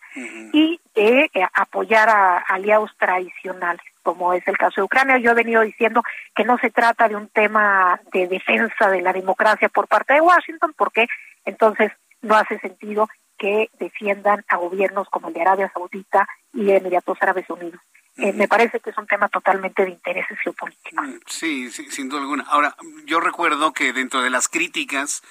y 0.52 0.80
de 0.96 1.30
apoyar 1.54 2.10
a 2.10 2.38
aliados 2.40 2.92
tradicionales 2.98 3.82
como 4.02 4.34
es 4.34 4.48
el 4.48 4.58
caso 4.58 4.82
de 4.82 4.86
Ucrania. 4.86 5.20
Yo 5.20 5.32
he 5.32 5.36
venido 5.36 5.62
diciendo 5.62 6.02
que 6.36 6.44
no 6.44 6.58
se 6.58 6.72
trata 6.72 7.08
de 7.08 7.16
un 7.16 7.28
tema 7.28 8.00
de 8.12 8.28
defensa 8.28 8.90
de 8.90 9.02
la 9.02 9.14
democracia 9.14 9.70
por 9.70 9.88
parte 9.88 10.16
de 10.16 10.22
Washington, 10.22 10.74
porque 10.76 11.08
entonces 11.46 11.92
no 12.22 12.36
hace 12.36 12.58
sentido 12.60 13.08
que 13.40 13.70
defiendan 13.80 14.46
a 14.50 14.58
gobiernos 14.58 15.10
como 15.10 15.30
el 15.30 15.34
de 15.34 15.42
Arabia 15.42 15.72
Saudita 15.74 16.28
y 16.54 16.66
de 16.66 16.78
Emiratos 16.78 17.18
Árabes 17.22 17.50
Unidos. 17.50 17.82
Eh, 18.18 18.34
me 18.34 18.50
parece 18.50 18.82
que 18.82 18.90
es 18.90 18.98
un 18.98 19.08
tema 19.08 19.30
totalmente 19.30 19.86
de 19.86 19.92
intereses 19.92 20.38
geopolíticos. 20.44 21.08
Mm, 21.08 21.18
sí, 21.26 21.72
sí, 21.72 21.90
sin 21.90 22.10
duda 22.10 22.22
alguna. 22.22 22.44
Ahora, 22.50 22.76
yo 23.06 23.22
recuerdo 23.22 23.72
que 23.72 23.94
dentro 23.94 24.22
de 24.22 24.30
las 24.30 24.50
críticas 24.50 25.24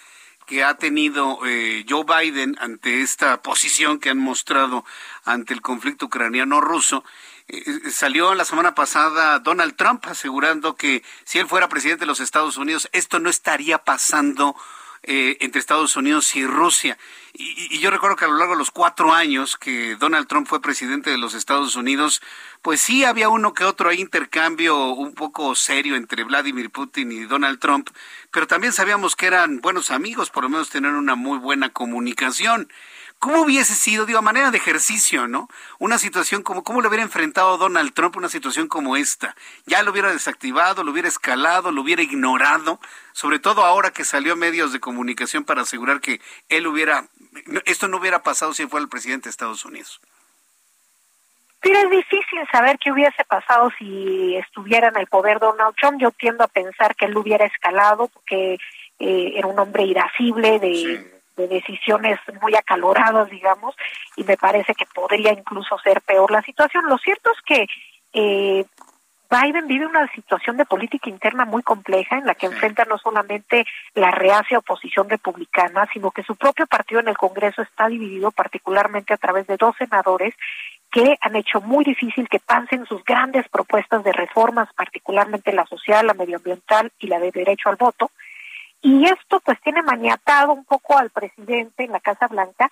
que 0.46 0.64
ha 0.64 0.74
tenido 0.78 1.40
eh, 1.46 1.84
Joe 1.86 2.04
Biden 2.04 2.56
ante 2.58 3.02
esta 3.02 3.42
posición 3.42 4.00
que 4.00 4.08
han 4.08 4.18
mostrado 4.18 4.86
ante 5.26 5.52
el 5.52 5.60
conflicto 5.60 6.06
ucraniano-ruso, 6.06 7.04
eh, 7.48 7.62
salió 7.90 8.34
la 8.34 8.46
semana 8.46 8.74
pasada 8.74 9.38
Donald 9.40 9.76
Trump 9.76 10.06
asegurando 10.06 10.74
que 10.74 11.02
si 11.24 11.38
él 11.38 11.46
fuera 11.46 11.68
presidente 11.68 12.00
de 12.00 12.06
los 12.06 12.20
Estados 12.20 12.56
Unidos, 12.56 12.88
esto 12.92 13.18
no 13.18 13.28
estaría 13.28 13.76
pasando 13.76 14.56
eh, 15.02 15.36
entre 15.40 15.60
Estados 15.60 15.96
Unidos 15.96 16.34
y 16.36 16.44
Rusia. 16.46 16.98
Y, 17.32 17.78
yo 17.78 17.90
recuerdo 17.90 18.16
que 18.16 18.24
a 18.24 18.28
lo 18.28 18.36
largo 18.36 18.54
de 18.54 18.58
los 18.58 18.70
cuatro 18.70 19.12
años 19.12 19.56
que 19.56 19.96
Donald 19.96 20.26
Trump 20.26 20.48
fue 20.48 20.60
presidente 20.60 21.10
de 21.10 21.18
los 21.18 21.34
Estados 21.34 21.76
Unidos, 21.76 22.20
pues 22.62 22.80
sí 22.80 23.04
había 23.04 23.28
uno 23.28 23.54
que 23.54 23.64
otro 23.64 23.92
intercambio 23.92 24.88
un 24.88 25.14
poco 25.14 25.54
serio 25.54 25.96
entre 25.96 26.24
Vladimir 26.24 26.70
Putin 26.70 27.12
y 27.12 27.24
Donald 27.24 27.60
Trump, 27.60 27.90
pero 28.32 28.46
también 28.46 28.72
sabíamos 28.72 29.14
que 29.14 29.26
eran 29.26 29.60
buenos 29.60 29.90
amigos, 29.90 30.30
por 30.30 30.42
lo 30.44 30.50
menos 30.50 30.70
tener 30.70 30.92
una 30.94 31.14
muy 31.14 31.38
buena 31.38 31.70
comunicación. 31.70 32.68
¿Cómo 33.18 33.42
hubiese 33.42 33.74
sido, 33.74 34.06
digo, 34.06 34.20
a 34.20 34.22
manera 34.22 34.52
de 34.52 34.58
ejercicio, 34.58 35.26
¿no? 35.26 35.48
Una 35.80 35.98
situación 35.98 36.42
como, 36.42 36.62
¿cómo 36.62 36.80
lo 36.80 36.88
hubiera 36.88 37.02
enfrentado 37.02 37.58
Donald 37.58 37.92
Trump 37.92 38.16
una 38.16 38.28
situación 38.28 38.68
como 38.68 38.96
esta? 38.96 39.34
¿Ya 39.66 39.82
lo 39.82 39.90
hubiera 39.90 40.12
desactivado, 40.12 40.84
lo 40.84 40.92
hubiera 40.92 41.08
escalado, 41.08 41.72
lo 41.72 41.82
hubiera 41.82 42.02
ignorado? 42.02 42.78
Sobre 43.12 43.40
todo 43.40 43.64
ahora 43.64 43.90
que 43.90 44.04
salió 44.04 44.36
medios 44.36 44.72
de 44.72 44.78
comunicación 44.78 45.42
para 45.42 45.62
asegurar 45.62 46.00
que 46.00 46.20
él 46.48 46.68
hubiera, 46.68 47.08
esto 47.64 47.88
no 47.88 47.96
hubiera 47.96 48.22
pasado 48.22 48.54
si 48.54 48.68
fuera 48.68 48.84
el 48.84 48.88
presidente 48.88 49.24
de 49.24 49.30
Estados 49.30 49.64
Unidos. 49.64 50.00
Pero 51.60 51.80
es 51.80 51.90
difícil 51.90 52.38
saber 52.52 52.78
qué 52.78 52.92
hubiese 52.92 53.24
pasado 53.24 53.72
si 53.78 54.36
estuviera 54.36 54.88
en 54.88 54.96
el 54.96 55.08
poder 55.08 55.40
Donald 55.40 55.74
Trump. 55.74 56.00
Yo 56.00 56.12
tiendo 56.12 56.44
a 56.44 56.48
pensar 56.48 56.94
que 56.94 57.06
él 57.06 57.12
lo 57.14 57.20
hubiera 57.20 57.46
escalado 57.46 58.06
porque 58.06 58.58
eh, 59.00 59.32
era 59.34 59.48
un 59.48 59.58
hombre 59.58 59.82
irascible 59.82 60.60
de 60.60 61.17
de 61.38 61.48
decisiones 61.48 62.18
muy 62.42 62.54
acaloradas, 62.54 63.30
digamos, 63.30 63.74
y 64.16 64.24
me 64.24 64.36
parece 64.36 64.74
que 64.74 64.84
podría 64.86 65.32
incluso 65.32 65.78
ser 65.78 66.02
peor 66.02 66.30
la 66.30 66.42
situación. 66.42 66.84
Lo 66.86 66.98
cierto 66.98 67.30
es 67.30 67.40
que 67.42 67.66
eh, 68.12 68.64
Biden 69.30 69.66
vive 69.66 69.86
una 69.86 70.10
situación 70.12 70.56
de 70.56 70.64
política 70.64 71.10
interna 71.10 71.44
muy 71.44 71.62
compleja 71.62 72.16
en 72.16 72.24
la 72.24 72.34
que 72.34 72.46
enfrenta 72.46 72.84
no 72.86 72.96
solamente 72.96 73.66
la 73.94 74.10
reacia 74.10 74.58
oposición 74.58 75.08
republicana, 75.08 75.86
sino 75.92 76.10
que 76.10 76.22
su 76.22 76.34
propio 76.34 76.66
partido 76.66 77.00
en 77.00 77.08
el 77.08 77.16
Congreso 77.16 77.60
está 77.60 77.88
dividido 77.88 78.30
particularmente 78.30 79.12
a 79.12 79.18
través 79.18 79.46
de 79.46 79.58
dos 79.58 79.76
senadores 79.76 80.34
que 80.90 81.18
han 81.20 81.36
hecho 81.36 81.60
muy 81.60 81.84
difícil 81.84 82.26
que 82.28 82.40
pasen 82.40 82.86
sus 82.86 83.04
grandes 83.04 83.46
propuestas 83.50 84.02
de 84.02 84.12
reformas, 84.12 84.72
particularmente 84.74 85.52
la 85.52 85.66
social, 85.66 86.06
la 86.06 86.14
medioambiental 86.14 86.90
y 86.98 87.08
la 87.08 87.20
de 87.20 87.30
derecho 87.30 87.68
al 87.68 87.76
voto, 87.76 88.10
y 88.82 89.04
esto 89.06 89.40
pues 89.40 89.60
tiene 89.62 89.82
maniatado 89.82 90.52
un 90.52 90.64
poco 90.64 90.96
al 90.96 91.10
presidente 91.10 91.84
en 91.84 91.92
la 91.92 92.00
Casa 92.00 92.28
Blanca 92.28 92.70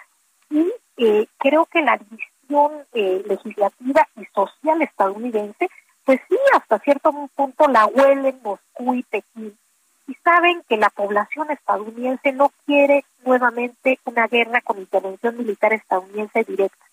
y 0.50 0.72
eh, 0.96 1.26
creo 1.38 1.66
que 1.66 1.82
la 1.82 1.98
división 1.98 2.84
eh, 2.92 3.22
legislativa 3.26 4.08
y 4.16 4.24
social 4.26 4.82
estadounidense 4.82 5.68
pues 6.06 6.20
sí, 6.28 6.36
hasta 6.54 6.78
cierto 6.78 7.12
punto 7.34 7.66
la 7.66 7.86
huelen 7.86 8.38
Moscú 8.42 8.94
y 8.94 9.02
Pekín. 9.02 9.58
Y 10.06 10.14
saben 10.22 10.62
que 10.68 10.76
la 10.76 10.88
población 10.88 11.50
estadounidense 11.50 12.30
no 12.30 12.52
quiere 12.64 13.04
nuevamente 13.24 13.98
una 14.04 14.28
guerra 14.28 14.60
con 14.60 14.78
intervención 14.78 15.36
militar 15.36 15.72
estadounidense 15.72 16.44
directa. 16.44 16.86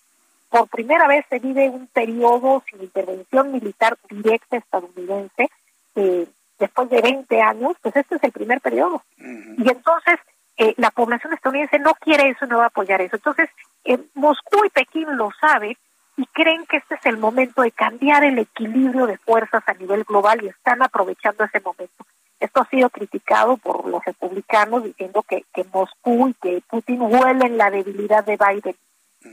Por 0.50 0.66
primera 0.66 1.06
vez 1.06 1.24
se 1.30 1.38
vive 1.38 1.68
un 1.68 1.86
periodo 1.86 2.64
sin 2.68 2.82
intervención 2.82 3.52
militar 3.52 3.96
directa 4.10 4.56
estadounidense. 4.56 5.48
Eh, 5.94 6.26
después 6.58 6.88
de 6.90 7.00
20 7.00 7.40
años, 7.40 7.76
pues 7.82 7.96
este 7.96 8.16
es 8.16 8.24
el 8.24 8.32
primer 8.32 8.60
periodo. 8.60 9.02
Y 9.18 9.68
entonces 9.68 10.18
eh, 10.56 10.74
la 10.76 10.90
población 10.90 11.32
estadounidense 11.32 11.78
no 11.78 11.94
quiere 11.94 12.28
eso, 12.30 12.46
no 12.46 12.58
va 12.58 12.64
a 12.64 12.68
apoyar 12.68 13.00
eso. 13.00 13.16
Entonces, 13.16 13.48
eh, 13.84 13.98
Moscú 14.14 14.64
y 14.64 14.70
Pekín 14.70 15.16
lo 15.16 15.30
saben 15.40 15.76
y 16.16 16.26
creen 16.26 16.64
que 16.66 16.76
este 16.76 16.94
es 16.94 17.06
el 17.06 17.18
momento 17.18 17.62
de 17.62 17.72
cambiar 17.72 18.24
el 18.24 18.38
equilibrio 18.38 19.06
de 19.06 19.18
fuerzas 19.18 19.62
a 19.66 19.74
nivel 19.74 20.04
global 20.04 20.42
y 20.42 20.48
están 20.48 20.82
aprovechando 20.82 21.44
ese 21.44 21.60
momento. 21.60 22.06
Esto 22.38 22.60
ha 22.60 22.68
sido 22.68 22.88
criticado 22.90 23.56
por 23.56 23.86
los 23.88 24.04
republicanos 24.04 24.84
diciendo 24.84 25.24
que, 25.28 25.44
que 25.52 25.64
Moscú 25.72 26.28
y 26.28 26.34
que 26.34 26.62
Putin 26.68 27.02
huelen 27.02 27.56
la 27.56 27.70
debilidad 27.70 28.24
de 28.24 28.36
Biden. 28.36 28.76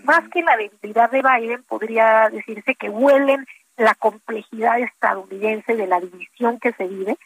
Más 0.06 0.27
que 0.30 0.41
la 0.41 0.56
debilidad 0.56 1.11
de 1.11 1.22
Biden, 1.22 1.64
podría 1.64 2.30
decirse 2.30 2.76
que 2.76 2.89
huelen 2.89 3.45
la 3.81 3.95
complejidad 3.95 4.79
estadounidense 4.79 5.75
de 5.75 5.87
la 5.87 5.99
división 5.99 6.59
que 6.59 6.73
se 6.73 6.87
vive 6.87 7.17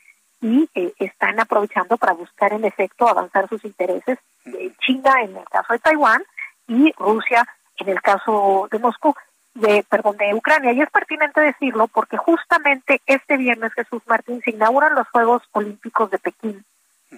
y 0.42 0.70
eh, 0.76 0.94
están 1.00 1.40
aprovechando 1.40 1.98
para 1.98 2.14
buscar 2.14 2.54
en 2.54 2.66
efecto 2.66 3.08
avanzar 3.08 3.48
sus 3.50 3.64
intereses. 3.66 4.20
de 4.46 4.72
China 4.80 5.22
en 5.22 5.38
el 5.38 5.46
caso 5.46 5.74
de 5.74 5.80
Taiwán 5.80 6.24
y 6.68 6.92
Rusia 6.98 7.48
en 7.78 7.90
el 7.90 8.02
caso 8.02 8.68
de 8.72 8.80
Moscú, 8.80 9.14
de 9.54 9.86
perdón, 9.90 10.18
de 10.18 10.34
Ucrania. 10.34 10.72
Y 10.72 10.82
es 10.82 10.90
pertinente 10.90 11.42
decirlo 11.42 11.88
porque 11.88 12.18
justamente 12.18 13.02
este 13.06 13.38
viernes 13.38 13.74
Jesús 13.74 14.02
Martín 14.08 14.42
se 14.44 14.52
inauguran 14.52 14.96
los 14.96 15.08
Juegos 15.10 15.44
Olímpicos 15.52 16.10
de 16.12 16.20
Pekín 16.20 16.66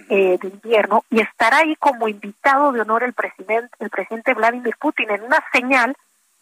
eh, 0.09 0.37
de 0.41 0.47
invierno 0.47 1.03
y 1.09 1.21
estará 1.21 1.57
ahí 1.57 1.75
como 1.77 2.07
invitado 2.07 2.71
de 2.71 2.81
honor 2.81 3.03
el 3.03 3.13
presidente, 3.13 3.69
el 3.79 3.89
presidente 3.89 4.33
Vladimir 4.33 4.75
Putin 4.79 5.09
en 5.09 5.23
una 5.23 5.43
señal 5.51 5.95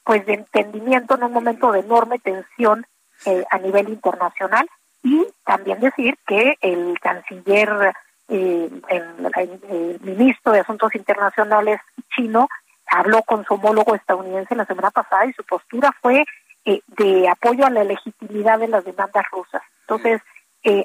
pues 0.05 0.25
de 0.25 0.35
entendimiento 0.35 1.15
en 1.15 1.23
un 1.23 1.33
momento 1.33 1.71
de 1.71 1.79
enorme 1.79 2.19
tensión 2.19 2.85
eh, 3.25 3.43
a 3.49 3.57
nivel 3.57 3.89
internacional 3.89 4.69
y 5.03 5.25
también 5.43 5.79
decir 5.79 6.15
que 6.27 6.57
el 6.61 6.97
canciller, 6.99 7.93
eh, 8.29 8.69
el, 8.89 9.99
ministro 10.01 10.51
de 10.51 10.59
Asuntos 10.59 10.93
Internacionales 10.93 11.81
chino 12.15 12.47
habló 12.87 13.23
con 13.23 13.43
su 13.45 13.55
homólogo 13.55 13.95
estadounidense 13.95 14.55
la 14.55 14.65
semana 14.65 14.91
pasada 14.91 15.25
y 15.25 15.33
su 15.33 15.43
postura 15.43 15.91
fue 16.01 16.23
eh, 16.65 16.81
de 16.87 17.27
apoyo 17.27 17.65
a 17.65 17.71
la 17.71 17.83
legitimidad 17.83 18.59
de 18.59 18.67
las 18.67 18.85
demandas 18.85 19.25
rusas. 19.31 19.63
Entonces, 19.81 20.21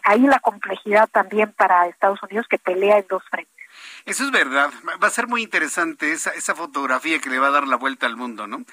ahí 0.05 0.21
la 0.21 0.41
complejidad 0.41 1.09
también 1.11 1.53
para 1.53 1.87
Estados 1.87 2.23
Unidos 2.23 2.47
que 2.49 2.59
pelea 2.59 2.99
en 2.99 3.07
dos 3.09 3.23
frentes. 3.31 3.55
Eso 4.05 4.25
es 4.25 4.31
verdad. 4.31 4.71
Va 5.03 5.07
a 5.07 5.11
ser 5.11 5.27
muy 5.27 5.43
interesante 5.43 6.13
esa, 6.13 6.31
esa 6.31 6.55
fotografía 6.55 7.19
que 7.19 7.31
le 7.31 7.39
va 7.39 7.49
a 7.49 7.53
dar 7.53 7.67
la 7.67 7.77
vuelta 7.77 8.07
al 8.07 8.17
mundo, 8.17 8.47
¿no? 8.47 8.65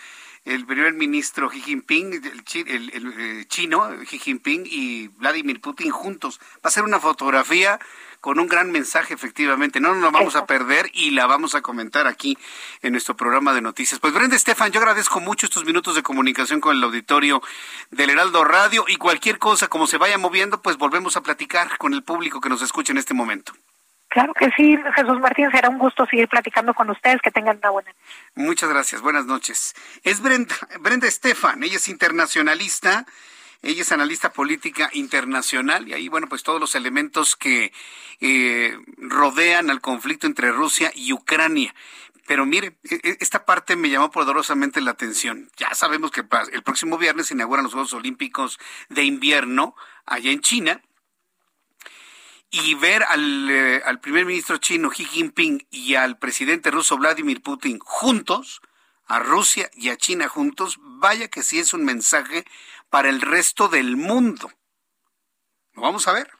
El 0.48 0.66
primer 0.66 0.94
ministro 0.94 1.50
Xi 1.50 1.62
Jinping, 1.62 2.22
el, 2.68 3.14
eh, 3.18 3.46
chino 3.48 3.90
Xi 4.06 4.18
Jinping 4.18 4.64
y 4.66 5.10
Vladimir 5.10 5.60
Putin 5.60 5.92
juntos. 5.92 6.40
Va 6.56 6.70
a 6.70 6.72
ser 6.72 6.84
una 6.84 7.00
fotografía 7.00 7.80
con 8.22 8.40
un 8.40 8.48
gran 8.48 8.72
mensaje, 8.72 9.14
efectivamente. 9.14 9.80
No 9.80 9.94
nos 9.94 10.02
lo 10.02 10.12
vamos 10.12 10.36
a 10.36 10.46
perder 10.46 10.90
y 10.94 11.12
la 11.12 11.28
vamos 11.28 11.54
a 11.54 11.62
comentar 11.62 12.08
aquí 12.08 12.38
en 12.82 12.94
nuestro 12.94 13.16
programa 13.16 13.54
de 13.54 13.62
noticias. 13.62 14.00
Pues 14.00 14.14
Brenda 14.14 14.36
Estefan, 14.36 14.72
yo 14.72 14.80
agradezco 14.80 15.20
mucho 15.20 15.46
estos 15.46 15.66
minutos 15.66 15.96
de 15.96 16.04
comunicación 16.04 16.62
con 16.62 16.78
el 16.78 16.84
auditorio 16.84 17.42
del 17.92 18.10
Heraldo 18.10 18.44
Radio 18.46 18.86
y 18.88 18.96
cualquier 18.96 19.40
cosa 19.40 19.68
como 19.68 19.86
se 19.86 19.98
vaya 19.98 20.18
moviendo, 20.18 20.62
pues 20.62 20.78
volvemos 20.78 21.18
a 21.18 21.22
platicar 21.22 21.78
con 21.78 21.94
el 21.94 22.04
público 22.04 22.40
que 22.40 22.50
nos 22.50 22.62
escucha 22.62 22.94
en 22.94 23.00
este 23.00 23.14
momento. 23.14 23.54
Claro 24.10 24.34
que 24.34 24.50
sí, 24.56 24.78
Jesús 24.96 25.20
Martín, 25.20 25.52
será 25.52 25.70
un 25.70 25.78
gusto 25.78 26.06
seguir 26.06 26.28
platicando 26.30 26.74
con 26.74 26.90
ustedes, 26.90 27.22
que 27.22 27.32
tengan 27.32 27.58
una 27.58 27.70
buena 27.70 27.94
Muchas 28.36 28.70
gracias, 28.70 29.02
buenas 29.02 29.26
noches. 29.26 29.76
Es 30.04 30.22
Brenda, 30.22 30.56
Brenda 30.80 31.08
Estefan, 31.08 31.62
ella 31.64 31.76
es 31.76 31.90
internacionalista, 31.90 33.06
ella 33.62 33.82
es 33.82 33.92
analista 33.92 34.32
política 34.32 34.90
internacional 34.94 35.88
y 35.88 35.94
ahí, 35.94 36.08
bueno, 36.08 36.28
pues 36.28 36.44
todos 36.44 36.60
los 36.60 36.76
elementos 36.76 37.36
que 37.36 37.74
eh, 38.22 38.78
rodean 38.98 39.70
al 39.70 39.82
conflicto 39.82 40.26
entre 40.26 40.52
Rusia 40.52 40.92
y 40.96 41.12
Ucrania. 41.12 41.76
Pero 42.28 42.46
mire, 42.46 42.78
e, 42.90 42.96
e, 43.04 43.18
esta 43.20 43.46
parte 43.46 43.76
me 43.76 43.90
llamó 43.90 44.10
poderosamente 44.12 44.80
la 44.80 44.92
atención. 44.92 45.50
Ya 45.58 45.74
sabemos 45.74 46.12
que 46.12 46.24
el 46.52 46.64
próximo 46.64 46.98
viernes 46.98 47.28
se 47.28 47.34
inauguran 47.34 47.64
los 47.64 47.74
Juegos 47.74 47.94
Olímpicos 47.94 48.60
de 48.90 49.04
invierno 49.04 49.76
allá 50.06 50.32
en 50.32 50.42
China 50.42 50.82
y 52.50 52.76
ver 52.76 53.04
al, 53.04 53.50
eh, 53.50 53.82
al 53.86 54.00
primer 54.00 54.26
ministro 54.26 54.58
chino 54.58 54.90
Xi 54.90 55.06
Jinping 55.06 55.68
y 55.70 55.96
al 55.96 56.18
presidente 56.18 56.72
ruso 56.72 56.98
Vladimir 56.98 57.42
Putin 57.42 57.80
juntos, 57.80 58.62
a 59.06 59.20
Rusia 59.20 59.70
y 59.74 59.90
a 59.90 59.98
China 59.98 60.28
juntos, 60.28 60.78
vaya 60.82 61.28
que 61.28 61.44
sí 61.44 61.60
es 61.60 61.74
un 61.74 61.86
mensaje 61.86 62.46
para 62.90 63.10
el 63.10 63.22
resto 63.22 63.68
del 63.68 63.96
mundo. 63.98 64.52
Lo 65.74 65.82
vamos 65.82 66.08
a 66.08 66.14
ver. 66.14 66.32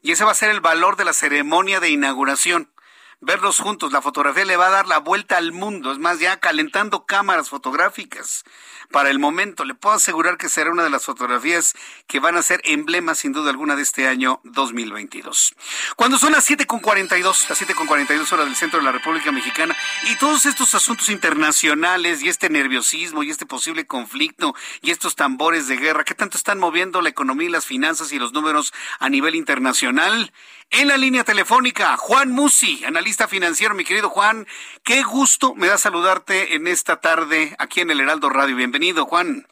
Y 0.00 0.12
ese 0.12 0.24
va 0.24 0.32
a 0.32 0.34
ser 0.34 0.50
el 0.50 0.60
valor 0.60 0.96
de 0.96 1.04
la 1.04 1.12
ceremonia 1.12 1.80
de 1.80 1.90
inauguración 1.90 2.71
verlos 3.22 3.60
juntos. 3.60 3.92
La 3.92 4.02
fotografía 4.02 4.44
le 4.44 4.56
va 4.56 4.66
a 4.66 4.70
dar 4.70 4.86
la 4.86 4.98
vuelta 4.98 5.38
al 5.38 5.52
mundo. 5.52 5.92
Es 5.92 5.98
más, 5.98 6.18
ya 6.18 6.38
calentando 6.38 7.06
cámaras 7.06 7.48
fotográficas 7.48 8.44
para 8.90 9.10
el 9.10 9.18
momento. 9.18 9.64
Le 9.64 9.74
puedo 9.74 9.94
asegurar 9.94 10.36
que 10.36 10.48
será 10.48 10.70
una 10.70 10.82
de 10.84 10.90
las 10.90 11.04
fotografías 11.04 11.74
que 12.06 12.20
van 12.20 12.36
a 12.36 12.42
ser 12.42 12.60
emblemas 12.64 13.20
sin 13.20 13.32
duda 13.32 13.50
alguna 13.50 13.76
de 13.76 13.82
este 13.82 14.06
año 14.06 14.40
2022. 14.44 15.54
Cuando 15.96 16.18
son 16.18 16.32
las 16.32 16.48
7.42, 16.50 17.48
las 17.48 17.62
7.42 17.62 18.32
horas 18.32 18.46
del 18.46 18.56
centro 18.56 18.80
de 18.80 18.84
la 18.84 18.92
República 18.92 19.32
Mexicana 19.32 19.74
y 20.10 20.16
todos 20.16 20.44
estos 20.44 20.74
asuntos 20.74 21.08
internacionales 21.08 22.22
y 22.22 22.28
este 22.28 22.50
nerviosismo 22.50 23.22
y 23.22 23.30
este 23.30 23.46
posible 23.46 23.86
conflicto 23.86 24.54
y 24.82 24.90
estos 24.90 25.16
tambores 25.16 25.68
de 25.68 25.76
guerra, 25.76 26.04
¿qué 26.04 26.14
tanto 26.14 26.36
están 26.36 26.58
moviendo 26.58 27.00
la 27.00 27.08
economía 27.08 27.48
y 27.48 27.52
las 27.52 27.66
finanzas 27.66 28.12
y 28.12 28.18
los 28.18 28.32
números 28.32 28.72
a 28.98 29.08
nivel 29.08 29.34
internacional? 29.34 30.32
En 30.74 30.88
la 30.88 30.96
línea 30.96 31.22
telefónica, 31.22 31.98
Juan 31.98 32.30
Musi, 32.30 32.82
analista 32.86 33.28
financiero. 33.28 33.74
Mi 33.74 33.84
querido 33.84 34.08
Juan, 34.08 34.46
qué 34.82 35.02
gusto 35.02 35.54
me 35.54 35.66
da 35.66 35.76
saludarte 35.76 36.54
en 36.54 36.66
esta 36.66 36.98
tarde 36.98 37.54
aquí 37.58 37.82
en 37.82 37.90
el 37.90 38.00
Heraldo 38.00 38.30
Radio. 38.30 38.56
Bienvenido, 38.56 39.04
Juan. 39.04 39.46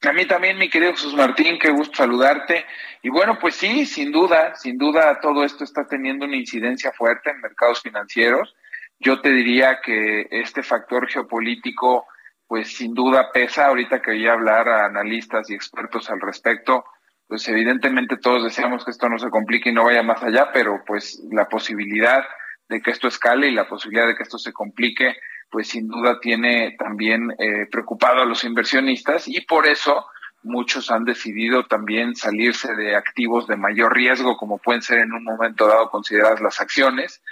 A 0.00 0.12
mí 0.14 0.24
también, 0.24 0.56
mi 0.56 0.70
querido 0.70 0.92
Jesús 0.92 1.12
Martín, 1.12 1.58
qué 1.58 1.68
gusto 1.72 1.96
saludarte. 1.96 2.64
Y 3.02 3.10
bueno, 3.10 3.38
pues 3.38 3.54
sí, 3.54 3.84
sin 3.84 4.10
duda, 4.10 4.54
sin 4.54 4.78
duda 4.78 5.20
todo 5.20 5.44
esto 5.44 5.62
está 5.62 5.86
teniendo 5.86 6.24
una 6.24 6.36
incidencia 6.36 6.90
fuerte 6.92 7.28
en 7.28 7.42
mercados 7.42 7.82
financieros. 7.82 8.56
Yo 8.98 9.20
te 9.20 9.28
diría 9.28 9.80
que 9.84 10.26
este 10.30 10.62
factor 10.62 11.06
geopolítico, 11.06 12.06
pues 12.46 12.74
sin 12.74 12.94
duda 12.94 13.30
pesa. 13.30 13.66
Ahorita 13.66 14.00
que 14.00 14.12
voy 14.12 14.26
a 14.26 14.32
hablar 14.32 14.70
a 14.70 14.86
analistas 14.86 15.50
y 15.50 15.54
expertos 15.54 16.08
al 16.08 16.22
respecto, 16.22 16.86
pues 17.28 17.46
evidentemente 17.48 18.16
todos 18.16 18.44
deseamos 18.44 18.84
que 18.84 18.90
esto 18.90 19.08
no 19.08 19.18
se 19.18 19.30
complique 19.30 19.70
y 19.70 19.72
no 19.72 19.84
vaya 19.84 20.02
más 20.02 20.22
allá, 20.22 20.50
pero 20.52 20.82
pues 20.86 21.22
la 21.30 21.48
posibilidad 21.48 22.24
de 22.68 22.80
que 22.80 22.90
esto 22.90 23.08
escale 23.08 23.48
y 23.48 23.54
la 23.54 23.68
posibilidad 23.68 24.06
de 24.06 24.14
que 24.14 24.22
esto 24.22 24.38
se 24.38 24.52
complique, 24.52 25.16
pues 25.50 25.68
sin 25.68 25.88
duda 25.88 26.20
tiene 26.20 26.76
también 26.78 27.32
eh, 27.38 27.66
preocupado 27.70 28.22
a 28.22 28.26
los 28.26 28.44
inversionistas 28.44 29.28
y 29.28 29.40
por 29.40 29.66
eso 29.66 30.06
muchos 30.42 30.90
han 30.90 31.04
decidido 31.04 31.66
también 31.66 32.14
salirse 32.14 32.74
de 32.74 32.94
activos 32.94 33.46
de 33.46 33.56
mayor 33.56 33.94
riesgo, 33.94 34.36
como 34.36 34.58
pueden 34.58 34.82
ser 34.82 34.98
en 34.98 35.12
un 35.12 35.24
momento 35.24 35.66
dado 35.66 35.90
consideradas 35.90 36.40
las 36.40 36.60
acciones. 36.60 37.22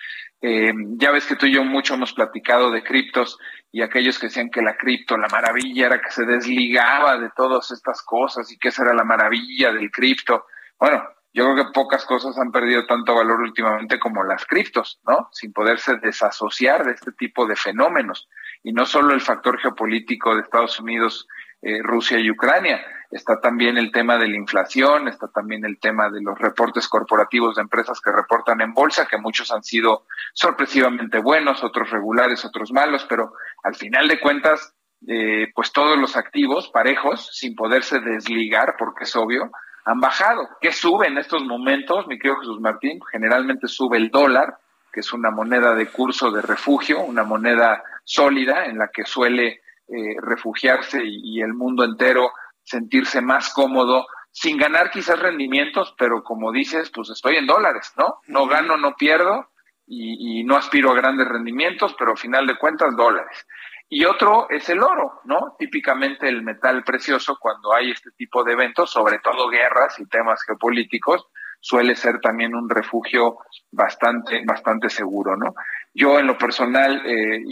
Eh, 0.47 0.75
ya 0.99 1.11
ves 1.11 1.25
que 1.25 1.37
tú 1.37 1.47
y 1.47 1.55
yo 1.55 1.65
mucho 1.65 1.95
hemos 1.95 2.13
platicado 2.13 2.71
de 2.71 2.83
criptos 2.83 3.39
y 3.73 3.81
aquellos 3.81 4.19
que 4.19 4.27
decían 4.27 4.51
que 4.51 4.61
la 4.61 4.77
cripto, 4.77 5.17
la 5.17 5.29
maravilla 5.29 5.87
era 5.87 6.03
que 6.03 6.11
se 6.11 6.27
desligaba 6.27 7.17
de 7.17 7.31
todas 7.35 7.71
estas 7.71 8.03
cosas 8.03 8.53
y 8.53 8.59
que 8.59 8.69
esa 8.69 8.83
era 8.83 8.93
la 8.93 9.05
maravilla 9.05 9.73
del 9.73 9.91
cripto. 9.91 10.45
Bueno, 10.79 11.03
yo 11.33 11.45
creo 11.45 11.57
que 11.57 11.73
pocas 11.73 12.05
cosas 12.05 12.39
han 12.39 12.53
perdido 12.53 12.85
tanto 12.85 13.15
valor 13.15 13.41
últimamente 13.41 13.99
como 13.99 14.23
las 14.23 14.45
criptos, 14.45 15.01
¿no? 15.09 15.31
Sin 15.33 15.51
poderse 15.51 15.97
desasociar 15.97 16.85
de 16.85 16.93
este 16.93 17.13
tipo 17.13 17.47
de 17.47 17.57
fenómenos. 17.57 18.29
Y 18.63 18.75
no 18.75 18.85
solo 18.85 19.15
el 19.15 19.23
factor 19.23 19.59
geopolítico 19.59 20.35
de 20.35 20.43
Estados 20.43 20.79
Unidos, 20.79 21.27
eh, 21.63 21.81
Rusia 21.83 22.19
y 22.19 22.31
Ucrania, 22.31 22.85
está 23.15 23.41
también 23.41 23.79
el 23.79 23.93
tema 23.93 24.19
de 24.19 24.27
la 24.27 24.37
inflación, 24.37 25.07
está 25.07 25.29
también 25.29 25.65
el 25.65 25.79
tema 25.79 26.11
de 26.11 26.21
los 26.21 26.37
reportes 26.37 26.89
corporativos 26.89 27.55
de 27.55 27.63
empresas 27.63 28.01
que 28.01 28.11
reportan 28.11 28.61
en 28.61 28.75
bolsa, 28.75 29.07
que 29.07 29.19
muchos 29.19 29.53
han 29.53 29.63
sido 29.63 30.07
sorpresivamente 30.33 31.21
buenos, 31.21 31.63
otros 31.63 31.91
regulares, 31.91 32.45
otros 32.45 32.73
malos, 32.73 33.07
pero 33.09 33.33
al 33.63 33.77
final 33.77 34.09
de 34.09 34.19
cuentas, 34.19 34.75
eh, 35.07 35.47
pues 35.55 35.73
todos 35.73 35.97
los 35.97 36.17
activos 36.17 36.71
parejos, 36.71 37.31
sin 37.33 37.55
poderse 37.55 38.01
desligar, 38.01 38.75
porque 38.77 39.05
es 39.05 39.15
obvio, 39.15 39.51
han 39.85 40.01
bajado. 40.01 40.49
¿Qué 40.61 40.73
sube 40.73 41.07
en 41.07 41.19
estos 41.19 41.45
momentos, 41.45 42.09
mi 42.09 42.19
querido 42.19 42.41
Jesús 42.41 42.61
Martín? 42.61 42.99
Generalmente 43.13 43.69
sube 43.69 43.97
el 43.97 44.11
dólar, 44.11 44.59
que 44.93 45.01
es 45.01 45.13
una 45.13 45.31
moneda 45.31 45.75
de 45.75 45.87
curso 45.87 46.33
de 46.33 46.43
refugio, 46.43 47.01
una 47.01 47.23
moneda 47.23 47.81
sólida 48.03 48.67
en 48.67 48.79
la 48.79 48.89
que 48.89 49.05
suele 49.05 49.61
eh, 49.87 50.17
refugiarse 50.21 51.03
y, 51.05 51.43
el 51.43 51.53
mundo 51.53 51.85
entero 51.85 52.31
sentirse 52.65 53.21
más 53.21 53.53
cómodo, 53.53 54.07
sin 54.33 54.57
ganar 54.57 54.91
quizás 54.91 55.19
rendimientos, 55.19 55.95
pero 55.97 56.25
como 56.25 56.51
dices, 56.51 56.91
pues 56.93 57.11
estoy 57.11 57.37
en 57.37 57.47
dólares, 57.47 57.93
¿no? 57.97 58.21
No 58.27 58.47
gano, 58.47 58.77
no 58.77 58.97
pierdo 58.97 59.49
y, 59.87 60.41
y 60.41 60.45
no 60.45 60.57
aspiro 60.57 60.91
a 60.91 60.97
grandes 60.97 61.29
rendimientos, 61.29 61.95
pero 61.99 62.13
al 62.13 62.19
final 62.19 62.47
de 62.47 62.59
cuentas 62.59 62.97
dólares. 62.97 63.47
Y 63.89 64.05
otro 64.07 64.49
es 64.51 64.69
el 64.71 64.83
oro, 64.83 65.21
¿no? 65.25 65.55
Típicamente 65.59 66.29
el 66.29 66.43
metal 66.43 66.83
precioso 66.83 67.37
cuando 67.39 67.73
hay 67.75 67.93
este 67.93 68.11
tipo 68.13 68.43
de 68.43 68.55
eventos, 68.55 68.91
sobre 68.91 69.19
todo 69.21 69.49
guerras 69.49 69.99
y 70.01 70.07
temas 70.07 70.43
geopolíticos, 70.43 71.29
suele 71.61 71.95
ser 71.95 72.21
también 72.21 72.55
un 72.55 72.69
refugio 72.69 73.39
bastante, 73.71 74.43
bastante 74.45 74.89
seguro, 74.89 75.37
¿no? 75.37 75.55
Yo 75.95 76.19
en 76.19 76.27
lo 76.27 76.37
personal 76.37 77.03
eh, 77.07 77.43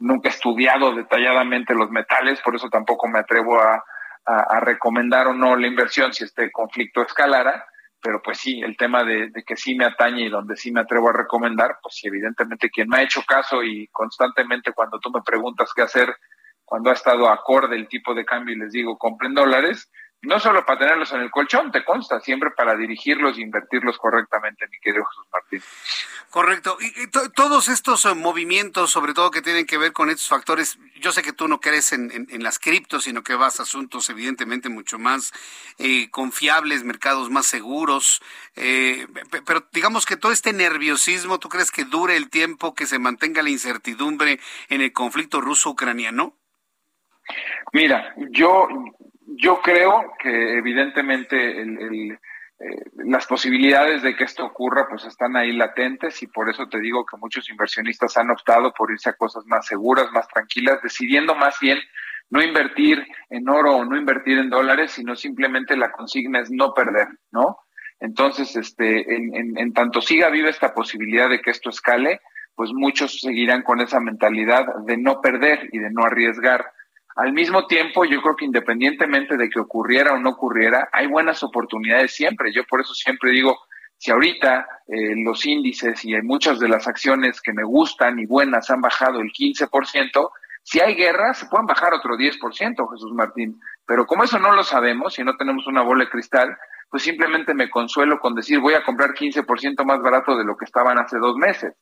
nunca 0.00 0.28
he 0.28 0.32
estudiado 0.32 0.94
detalladamente 0.94 1.74
los 1.74 1.90
metales, 1.90 2.40
por 2.40 2.56
eso 2.56 2.68
tampoco 2.68 3.06
me 3.06 3.20
atrevo 3.20 3.60
a, 3.60 3.84
a 4.26 4.60
recomendar 4.60 5.26
o 5.26 5.34
no 5.34 5.56
la 5.56 5.66
inversión 5.66 6.12
si 6.12 6.24
este 6.24 6.50
conflicto 6.50 7.02
escalara, 7.02 7.66
pero 8.04 8.20
pues 8.20 8.36
sí, 8.38 8.60
el 8.60 8.76
tema 8.76 9.02
de, 9.02 9.32
que 9.46 9.56
sí 9.56 9.74
me 9.74 9.86
atañe 9.86 10.26
y 10.26 10.28
donde 10.28 10.56
sí 10.56 10.70
me 10.70 10.82
atrevo 10.82 11.08
a 11.08 11.14
recomendar, 11.14 11.78
pues 11.82 11.94
sí, 11.94 12.08
evidentemente 12.08 12.68
quien 12.68 12.86
me 12.86 12.98
ha 12.98 13.02
hecho 13.02 13.22
caso 13.26 13.62
y 13.62 13.88
constantemente 13.88 14.72
cuando 14.72 15.00
tú 15.00 15.10
me 15.10 15.22
preguntas 15.22 15.70
qué 15.74 15.80
hacer, 15.80 16.14
cuando 16.66 16.90
ha 16.90 16.92
estado 16.92 17.30
acorde 17.30 17.76
el 17.76 17.88
tipo 17.88 18.14
de 18.14 18.26
cambio 18.26 18.54
y 18.54 18.58
les 18.58 18.72
digo 18.72 18.98
compren 18.98 19.32
dólares, 19.32 19.90
no 20.24 20.40
solo 20.40 20.64
para 20.64 20.78
tenerlos 20.78 21.12
en 21.12 21.20
el 21.20 21.30
colchón, 21.30 21.70
te 21.70 21.84
consta, 21.84 22.20
siempre 22.20 22.50
para 22.50 22.76
dirigirlos 22.76 23.38
e 23.38 23.42
invertirlos 23.42 23.98
correctamente, 23.98 24.66
mi 24.68 24.78
querido 24.78 25.04
Jesús 25.04 25.26
Martín. 25.32 25.62
Correcto. 26.30 26.76
Y, 26.80 27.06
todos 27.08 27.68
estos 27.68 28.04
eh, 28.06 28.14
movimientos, 28.14 28.90
sobre 28.90 29.14
todo 29.14 29.30
que 29.30 29.42
tienen 29.42 29.66
que 29.66 29.78
ver 29.78 29.92
con 29.92 30.10
estos 30.10 30.28
factores, 30.28 30.78
yo 31.00 31.12
sé 31.12 31.22
que 31.22 31.32
tú 31.32 31.46
no 31.46 31.60
crees 31.60 31.92
en, 31.92 32.26
las 32.42 32.58
criptos, 32.58 33.04
sino 33.04 33.22
que 33.22 33.34
vas 33.34 33.60
a 33.60 33.62
asuntos 33.62 34.10
evidentemente 34.10 34.68
mucho 34.68 34.98
más 34.98 35.32
eh, 35.78 36.10
confiables, 36.10 36.82
mercados 36.84 37.30
más 37.30 37.46
seguros, 37.46 38.20
eh, 38.56 39.06
pero 39.46 39.68
digamos 39.72 40.06
que 40.06 40.16
todo 40.16 40.32
este 40.32 40.52
nerviosismo, 40.52 41.38
¿tú 41.38 41.48
crees 41.48 41.70
que 41.70 41.84
dure 41.84 42.16
el 42.16 42.30
tiempo, 42.30 42.74
que 42.74 42.86
se 42.86 42.98
mantenga 42.98 43.42
la 43.42 43.50
incertidumbre 43.50 44.40
en 44.68 44.80
el 44.80 44.92
conflicto 44.92 45.40
ruso-ucraniano? 45.40 46.36
Mira, 47.72 48.14
yo, 48.30 48.68
yo 49.36 49.60
creo 49.62 50.12
que 50.18 50.58
evidentemente 50.58 51.60
el 51.60 52.18
eh, 52.60 52.84
las 53.06 53.26
posibilidades 53.26 54.02
de 54.02 54.14
que 54.14 54.22
esto 54.22 54.44
ocurra 54.44 54.86
pues 54.88 55.04
están 55.04 55.36
ahí 55.36 55.52
latentes 55.52 56.22
y 56.22 56.28
por 56.28 56.48
eso 56.48 56.68
te 56.68 56.78
digo 56.78 57.04
que 57.04 57.16
muchos 57.16 57.50
inversionistas 57.50 58.16
han 58.16 58.30
optado 58.30 58.72
por 58.72 58.92
irse 58.92 59.10
a 59.10 59.14
cosas 59.14 59.44
más 59.46 59.66
seguras, 59.66 60.12
más 60.12 60.28
tranquilas, 60.28 60.80
decidiendo 60.80 61.34
más 61.34 61.58
bien 61.60 61.78
no 62.30 62.40
invertir 62.40 63.04
en 63.28 63.48
oro 63.48 63.76
o 63.76 63.84
no 63.84 63.96
invertir 63.96 64.38
en 64.38 64.50
dólares, 64.50 64.92
sino 64.92 65.16
simplemente 65.16 65.76
la 65.76 65.90
consigna 65.90 66.40
es 66.40 66.50
no 66.52 66.72
perder, 66.74 67.08
¿no? 67.32 67.58
Entonces, 67.98 68.54
este, 68.54 69.14
en, 69.14 69.58
en 69.58 69.72
tanto 69.72 70.00
siga 70.00 70.30
viva 70.30 70.48
esta 70.48 70.74
posibilidad 70.74 71.28
de 71.28 71.40
que 71.40 71.50
esto 71.50 71.70
escale, 71.70 72.20
pues 72.54 72.70
muchos 72.72 73.20
seguirán 73.20 73.62
con 73.62 73.80
esa 73.80 73.98
mentalidad 73.98 74.66
de 74.86 74.96
no 74.96 75.20
perder 75.20 75.68
y 75.72 75.78
de 75.78 75.90
no 75.90 76.04
arriesgar. 76.04 76.64
Al 77.16 77.32
mismo 77.32 77.66
tiempo, 77.66 78.04
yo 78.04 78.20
creo 78.20 78.34
que 78.34 78.44
independientemente 78.44 79.36
de 79.36 79.48
que 79.48 79.60
ocurriera 79.60 80.12
o 80.12 80.18
no 80.18 80.30
ocurriera, 80.30 80.88
hay 80.92 81.06
buenas 81.06 81.42
oportunidades 81.44 82.12
siempre. 82.12 82.52
Yo 82.52 82.64
por 82.68 82.80
eso 82.80 82.92
siempre 82.92 83.30
digo, 83.30 83.56
si 83.96 84.10
ahorita 84.10 84.66
eh, 84.88 85.14
los 85.24 85.46
índices 85.46 86.04
y 86.04 86.14
hay 86.14 86.22
muchas 86.22 86.58
de 86.58 86.68
las 86.68 86.88
acciones 86.88 87.40
que 87.40 87.52
me 87.52 87.62
gustan 87.62 88.18
y 88.18 88.26
buenas 88.26 88.68
han 88.70 88.80
bajado 88.80 89.20
el 89.20 89.30
15%, 89.30 90.30
si 90.64 90.80
hay 90.80 90.94
guerra, 90.94 91.34
se 91.34 91.46
pueden 91.46 91.66
bajar 91.66 91.94
otro 91.94 92.16
10%, 92.16 92.40
Jesús 92.40 93.12
Martín. 93.14 93.60
Pero 93.86 94.06
como 94.06 94.24
eso 94.24 94.38
no 94.38 94.52
lo 94.52 94.64
sabemos 94.64 95.18
y 95.18 95.22
no 95.22 95.36
tenemos 95.36 95.66
una 95.66 95.82
bola 95.82 96.04
de 96.04 96.10
cristal, 96.10 96.56
pues 96.90 97.02
simplemente 97.02 97.54
me 97.54 97.70
consuelo 97.70 98.18
con 98.18 98.34
decir 98.34 98.60
voy 98.60 98.74
a 98.74 98.82
comprar 98.82 99.10
15% 99.10 99.84
más 99.84 100.00
barato 100.00 100.36
de 100.36 100.44
lo 100.44 100.56
que 100.56 100.64
estaban 100.64 100.98
hace 100.98 101.18
dos 101.18 101.36
meses. 101.36 101.74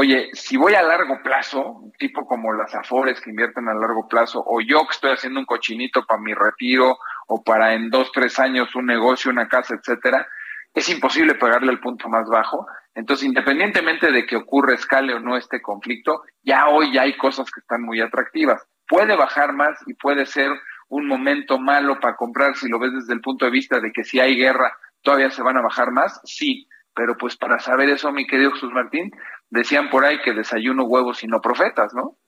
Oye, 0.00 0.30
si 0.32 0.56
voy 0.56 0.74
a 0.74 0.82
largo 0.84 1.20
plazo, 1.24 1.90
tipo 1.98 2.24
como 2.24 2.52
las 2.52 2.72
Afores 2.72 3.20
que 3.20 3.30
invierten 3.30 3.68
a 3.68 3.74
largo 3.74 4.06
plazo, 4.06 4.40
o 4.46 4.60
yo 4.60 4.86
que 4.86 4.92
estoy 4.92 5.10
haciendo 5.10 5.40
un 5.40 5.44
cochinito 5.44 6.06
para 6.06 6.20
mi 6.20 6.34
retiro, 6.34 6.98
o 7.26 7.42
para 7.42 7.74
en 7.74 7.90
dos, 7.90 8.12
tres 8.12 8.38
años 8.38 8.76
un 8.76 8.86
negocio, 8.86 9.32
una 9.32 9.48
casa, 9.48 9.74
etcétera, 9.74 10.24
es 10.72 10.88
imposible 10.88 11.34
pagarle 11.34 11.72
el 11.72 11.80
punto 11.80 12.08
más 12.08 12.28
bajo. 12.28 12.68
Entonces, 12.94 13.26
independientemente 13.26 14.12
de 14.12 14.24
que 14.24 14.36
ocurra, 14.36 14.72
escale 14.72 15.14
o 15.14 15.18
no 15.18 15.36
este 15.36 15.60
conflicto, 15.60 16.22
ya 16.44 16.68
hoy 16.68 16.92
ya 16.92 17.02
hay 17.02 17.16
cosas 17.16 17.50
que 17.50 17.58
están 17.58 17.82
muy 17.82 18.00
atractivas. 18.00 18.64
Puede 18.86 19.16
bajar 19.16 19.52
más 19.52 19.76
y 19.88 19.94
puede 19.94 20.26
ser 20.26 20.52
un 20.90 21.08
momento 21.08 21.58
malo 21.58 21.98
para 21.98 22.14
comprar 22.14 22.54
si 22.54 22.68
lo 22.68 22.78
ves 22.78 22.92
desde 22.92 23.14
el 23.14 23.20
punto 23.20 23.46
de 23.46 23.50
vista 23.50 23.80
de 23.80 23.90
que 23.90 24.04
si 24.04 24.20
hay 24.20 24.36
guerra 24.36 24.72
todavía 25.02 25.30
se 25.30 25.42
van 25.42 25.56
a 25.56 25.62
bajar 25.62 25.90
más, 25.90 26.20
sí, 26.22 26.68
pero 26.98 27.16
pues 27.16 27.36
para 27.36 27.60
saber 27.60 27.88
eso, 27.90 28.10
mi 28.10 28.26
querido 28.26 28.50
Jesús 28.50 28.72
Martín, 28.72 29.12
decían 29.50 29.88
por 29.88 30.04
ahí 30.04 30.20
que 30.20 30.32
desayuno 30.32 30.82
huevos 30.82 31.22
y 31.22 31.28
no 31.28 31.40
profetas, 31.40 31.94
¿no? 31.94 32.18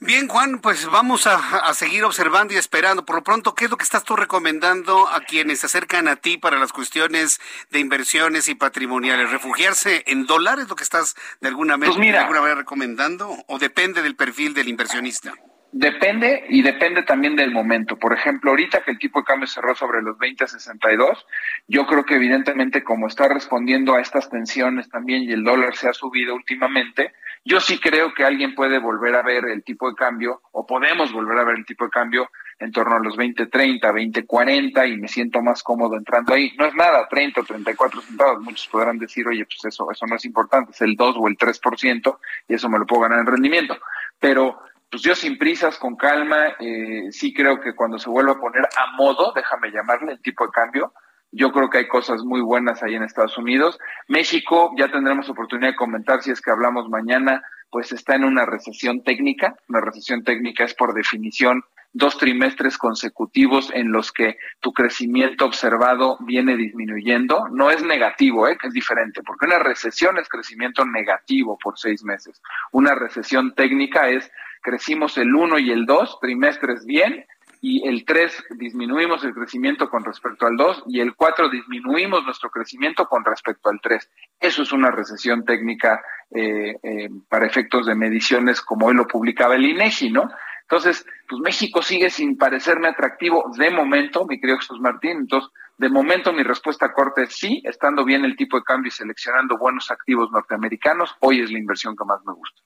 Bien, 0.00 0.28
Juan, 0.28 0.60
pues 0.60 0.86
vamos 0.90 1.26
a, 1.26 1.72
seguir 1.72 2.04
observando 2.04 2.52
y 2.52 2.58
esperando. 2.58 3.06
Por 3.06 3.16
lo 3.16 3.22
pronto, 3.22 3.54
¿qué 3.54 3.64
es 3.64 3.70
lo 3.70 3.78
que 3.78 3.84
estás 3.84 4.04
tú 4.04 4.16
recomendando 4.16 5.08
a 5.08 5.20
quienes 5.20 5.60
se 5.60 5.66
acercan 5.66 6.08
a 6.08 6.16
ti 6.16 6.36
para 6.36 6.58
las 6.58 6.74
cuestiones 6.74 7.40
de 7.70 7.78
inversiones 7.78 8.48
y 8.48 8.54
patrimoniales? 8.54 9.30
¿Refugiarse 9.30 10.04
en 10.08 10.26
dólares, 10.26 10.68
lo 10.68 10.76
que 10.76 10.84
estás 10.84 11.14
de 11.40 11.48
alguna, 11.48 11.78
pues 11.78 11.96
de 11.96 12.18
alguna 12.18 12.40
manera 12.40 12.56
recomendando? 12.56 13.34
¿O 13.46 13.58
depende 13.58 14.02
del 14.02 14.14
perfil 14.14 14.52
del 14.52 14.68
inversionista? 14.68 15.32
Depende 15.74 16.44
y 16.50 16.60
depende 16.60 17.02
también 17.02 17.34
del 17.34 17.50
momento. 17.50 17.96
Por 17.96 18.12
ejemplo, 18.12 18.50
ahorita 18.50 18.82
que 18.84 18.90
el 18.90 18.98
tipo 18.98 19.20
de 19.20 19.24
cambio 19.24 19.46
cerró 19.46 19.74
sobre 19.74 20.02
los 20.02 20.18
20.62, 20.18 21.24
yo 21.66 21.86
creo 21.86 22.04
que 22.04 22.16
evidentemente 22.16 22.84
como 22.84 23.06
está 23.06 23.26
respondiendo 23.26 23.94
a 23.94 24.02
estas 24.02 24.28
tensiones 24.28 24.90
también 24.90 25.22
y 25.22 25.32
el 25.32 25.42
dólar 25.42 25.74
se 25.74 25.88
ha 25.88 25.94
subido 25.94 26.34
últimamente, 26.34 27.14
yo 27.42 27.58
sí 27.58 27.78
creo 27.78 28.12
que 28.12 28.22
alguien 28.22 28.54
puede 28.54 28.78
volver 28.78 29.14
a 29.14 29.22
ver 29.22 29.46
el 29.46 29.64
tipo 29.64 29.88
de 29.88 29.96
cambio 29.96 30.42
o 30.52 30.66
podemos 30.66 31.10
volver 31.10 31.38
a 31.38 31.44
ver 31.44 31.56
el 31.56 31.64
tipo 31.64 31.86
de 31.86 31.90
cambio 31.90 32.30
en 32.58 32.70
torno 32.70 32.96
a 32.96 33.00
los 33.00 33.16
20.30, 33.16 33.80
20.40 33.80 34.92
y 34.92 34.98
me 34.98 35.08
siento 35.08 35.40
más 35.40 35.62
cómodo 35.62 35.96
entrando 35.96 36.34
ahí. 36.34 36.52
No 36.58 36.66
es 36.66 36.74
nada, 36.74 37.08
30 37.08 37.40
o 37.40 37.44
34 37.44 38.02
centavos. 38.02 38.42
Muchos 38.42 38.68
podrán 38.68 38.98
decir, 38.98 39.26
oye, 39.26 39.46
pues 39.46 39.64
eso, 39.64 39.90
eso 39.90 40.06
no 40.06 40.16
es 40.16 40.24
importante, 40.26 40.72
es 40.72 40.82
el 40.82 40.96
2 40.96 41.16
o 41.18 41.28
el 41.28 41.38
3% 41.38 42.18
y 42.48 42.54
eso 42.54 42.68
me 42.68 42.78
lo 42.78 42.84
puedo 42.84 43.02
ganar 43.02 43.20
en 43.20 43.26
rendimiento. 43.26 43.78
Pero 44.20 44.60
pues 44.92 45.02
yo 45.02 45.14
sin 45.14 45.38
prisas, 45.38 45.78
con 45.78 45.96
calma, 45.96 46.48
eh, 46.60 47.10
sí 47.12 47.32
creo 47.32 47.58
que 47.60 47.74
cuando 47.74 47.98
se 47.98 48.10
vuelva 48.10 48.32
a 48.32 48.38
poner 48.38 48.62
a 48.76 48.94
modo, 48.94 49.32
déjame 49.34 49.70
llamarle 49.70 50.12
el 50.12 50.20
tipo 50.20 50.44
de 50.44 50.52
cambio, 50.52 50.92
yo 51.30 51.50
creo 51.50 51.70
que 51.70 51.78
hay 51.78 51.88
cosas 51.88 52.22
muy 52.24 52.42
buenas 52.42 52.82
ahí 52.82 52.94
en 52.94 53.02
Estados 53.02 53.38
Unidos. 53.38 53.78
México, 54.08 54.70
ya 54.76 54.92
tendremos 54.92 55.30
oportunidad 55.30 55.70
de 55.70 55.76
comentar 55.76 56.22
si 56.22 56.30
es 56.30 56.42
que 56.42 56.50
hablamos 56.50 56.90
mañana, 56.90 57.42
pues 57.70 57.90
está 57.92 58.16
en 58.16 58.24
una 58.24 58.44
recesión 58.44 59.02
técnica. 59.02 59.56
Una 59.66 59.80
recesión 59.80 60.24
técnica 60.24 60.64
es 60.64 60.74
por 60.74 60.92
definición 60.92 61.64
dos 61.94 62.18
trimestres 62.18 62.76
consecutivos 62.76 63.70
en 63.72 63.92
los 63.92 64.12
que 64.12 64.36
tu 64.60 64.74
crecimiento 64.74 65.46
observado 65.46 66.18
viene 66.20 66.54
disminuyendo. 66.54 67.48
No 67.50 67.70
es 67.70 67.82
negativo, 67.82 68.46
¿eh? 68.46 68.58
es 68.62 68.74
diferente, 68.74 69.22
porque 69.22 69.46
una 69.46 69.58
recesión 69.58 70.18
es 70.18 70.28
crecimiento 70.28 70.84
negativo 70.84 71.58
por 71.58 71.78
seis 71.78 72.04
meses. 72.04 72.42
Una 72.72 72.94
recesión 72.94 73.54
técnica 73.54 74.10
es 74.10 74.30
crecimos 74.62 75.18
el 75.18 75.34
1 75.34 75.58
y 75.58 75.70
el 75.70 75.84
2 75.84 76.18
trimestres 76.20 76.86
bien 76.86 77.26
y 77.60 77.86
el 77.86 78.04
3 78.04 78.44
disminuimos 78.56 79.22
el 79.24 79.34
crecimiento 79.34 79.88
con 79.88 80.04
respecto 80.04 80.46
al 80.46 80.56
2 80.56 80.84
y 80.88 81.00
el 81.00 81.14
4 81.14 81.48
disminuimos 81.48 82.24
nuestro 82.24 82.50
crecimiento 82.50 83.06
con 83.06 83.24
respecto 83.24 83.68
al 83.68 83.80
3. 83.80 84.10
Eso 84.40 84.62
es 84.62 84.72
una 84.72 84.90
recesión 84.90 85.44
técnica 85.44 86.02
eh, 86.30 86.76
eh, 86.82 87.08
para 87.28 87.46
efectos 87.46 87.86
de 87.86 87.94
mediciones 87.94 88.62
como 88.62 88.86
hoy 88.86 88.94
lo 88.94 89.06
publicaba 89.06 89.54
el 89.54 89.64
INEGI, 89.64 90.10
¿no? 90.10 90.28
Entonces, 90.62 91.06
pues 91.28 91.40
México 91.42 91.82
sigue 91.82 92.08
sin 92.08 92.36
parecerme 92.36 92.88
atractivo 92.88 93.52
de 93.56 93.70
momento, 93.70 94.26
mi 94.26 94.40
querido 94.40 94.58
Jesús 94.58 94.80
Martín. 94.80 95.18
Entonces, 95.18 95.50
de 95.76 95.88
momento 95.88 96.32
mi 96.32 96.42
respuesta 96.42 96.92
corta 96.92 97.22
es 97.22 97.34
sí, 97.34 97.62
estando 97.64 98.04
bien 98.04 98.24
el 98.24 98.36
tipo 98.36 98.56
de 98.56 98.64
cambio 98.64 98.88
y 98.88 98.92
seleccionando 98.92 99.58
buenos 99.58 99.90
activos 99.90 100.30
norteamericanos, 100.32 101.14
hoy 101.20 101.40
es 101.40 101.52
la 101.52 101.58
inversión 101.58 101.94
que 101.94 102.04
más 102.04 102.20
me 102.24 102.32
gusta. 102.32 102.62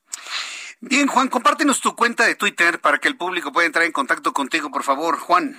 Bien, 0.81 1.07
Juan, 1.07 1.29
compártenos 1.29 1.81
tu 1.81 1.97
cuenta 1.97 2.25
de 2.25 2.35
Twitter 2.35 2.81
para 2.81 2.99
que 2.99 3.09
el 3.09 3.17
público 3.17 3.53
pueda 3.53 3.67
entrar 3.67 3.85
en 3.85 3.93
contacto 3.93 4.33
contigo, 4.33 4.71
por 4.71 4.83
favor, 4.83 5.19
Juan. 5.19 5.57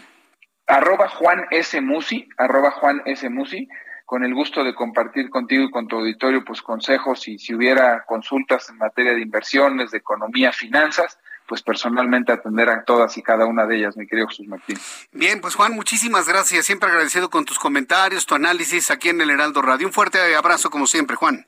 Arroba 0.68 1.10
Juan 1.10 1.46
S. 1.50 1.80
Musi, 1.82 2.28
arroba 2.38 2.72
Juan 2.72 3.02
S. 3.06 3.28
Musi, 3.30 3.68
con 4.06 4.24
el 4.24 4.34
gusto 4.34 4.64
de 4.64 4.76
compartir 4.76 5.30
contigo 5.30 5.64
y 5.64 5.72
con 5.72 5.88
tu 5.88 5.98
auditorio, 5.98 6.44
pues 6.46 6.62
consejos 6.62 7.28
y 7.28 7.40
si 7.40 7.56
hubiera 7.56 8.04
consultas 8.06 8.70
en 8.70 8.78
materia 8.78 9.14
de 9.14 9.22
inversiones, 9.22 9.92
de 9.92 9.98
economía, 9.98 10.52
finanzas, 10.52 11.18
pues 11.48 11.64
personalmente 11.64 12.32
atender 12.32 12.70
a 12.70 12.84
todas 12.84 13.18
y 13.18 13.24
cada 13.24 13.46
una 13.46 13.66
de 13.66 13.78
ellas, 13.78 13.98
mi 13.98 14.06
querido 14.06 14.28
Jesús 14.28 14.48
Martín. 14.48 14.78
Bien, 15.12 15.42
pues 15.42 15.56
Juan, 15.56 15.74
muchísimas 15.74 16.28
gracias. 16.28 16.66
Siempre 16.66 16.90
agradecido 16.90 17.30
con 17.30 17.46
tus 17.46 17.58
comentarios, 17.58 18.26
tu 18.26 18.36
análisis 18.36 18.92
aquí 18.92 19.10
en 19.10 19.22
el 19.22 19.30
Heraldo 19.30 19.62
Radio. 19.62 19.88
Un 19.88 19.94
fuerte 19.94 20.36
abrazo 20.36 20.70
como 20.70 20.86
siempre, 20.86 21.16
Juan. 21.16 21.46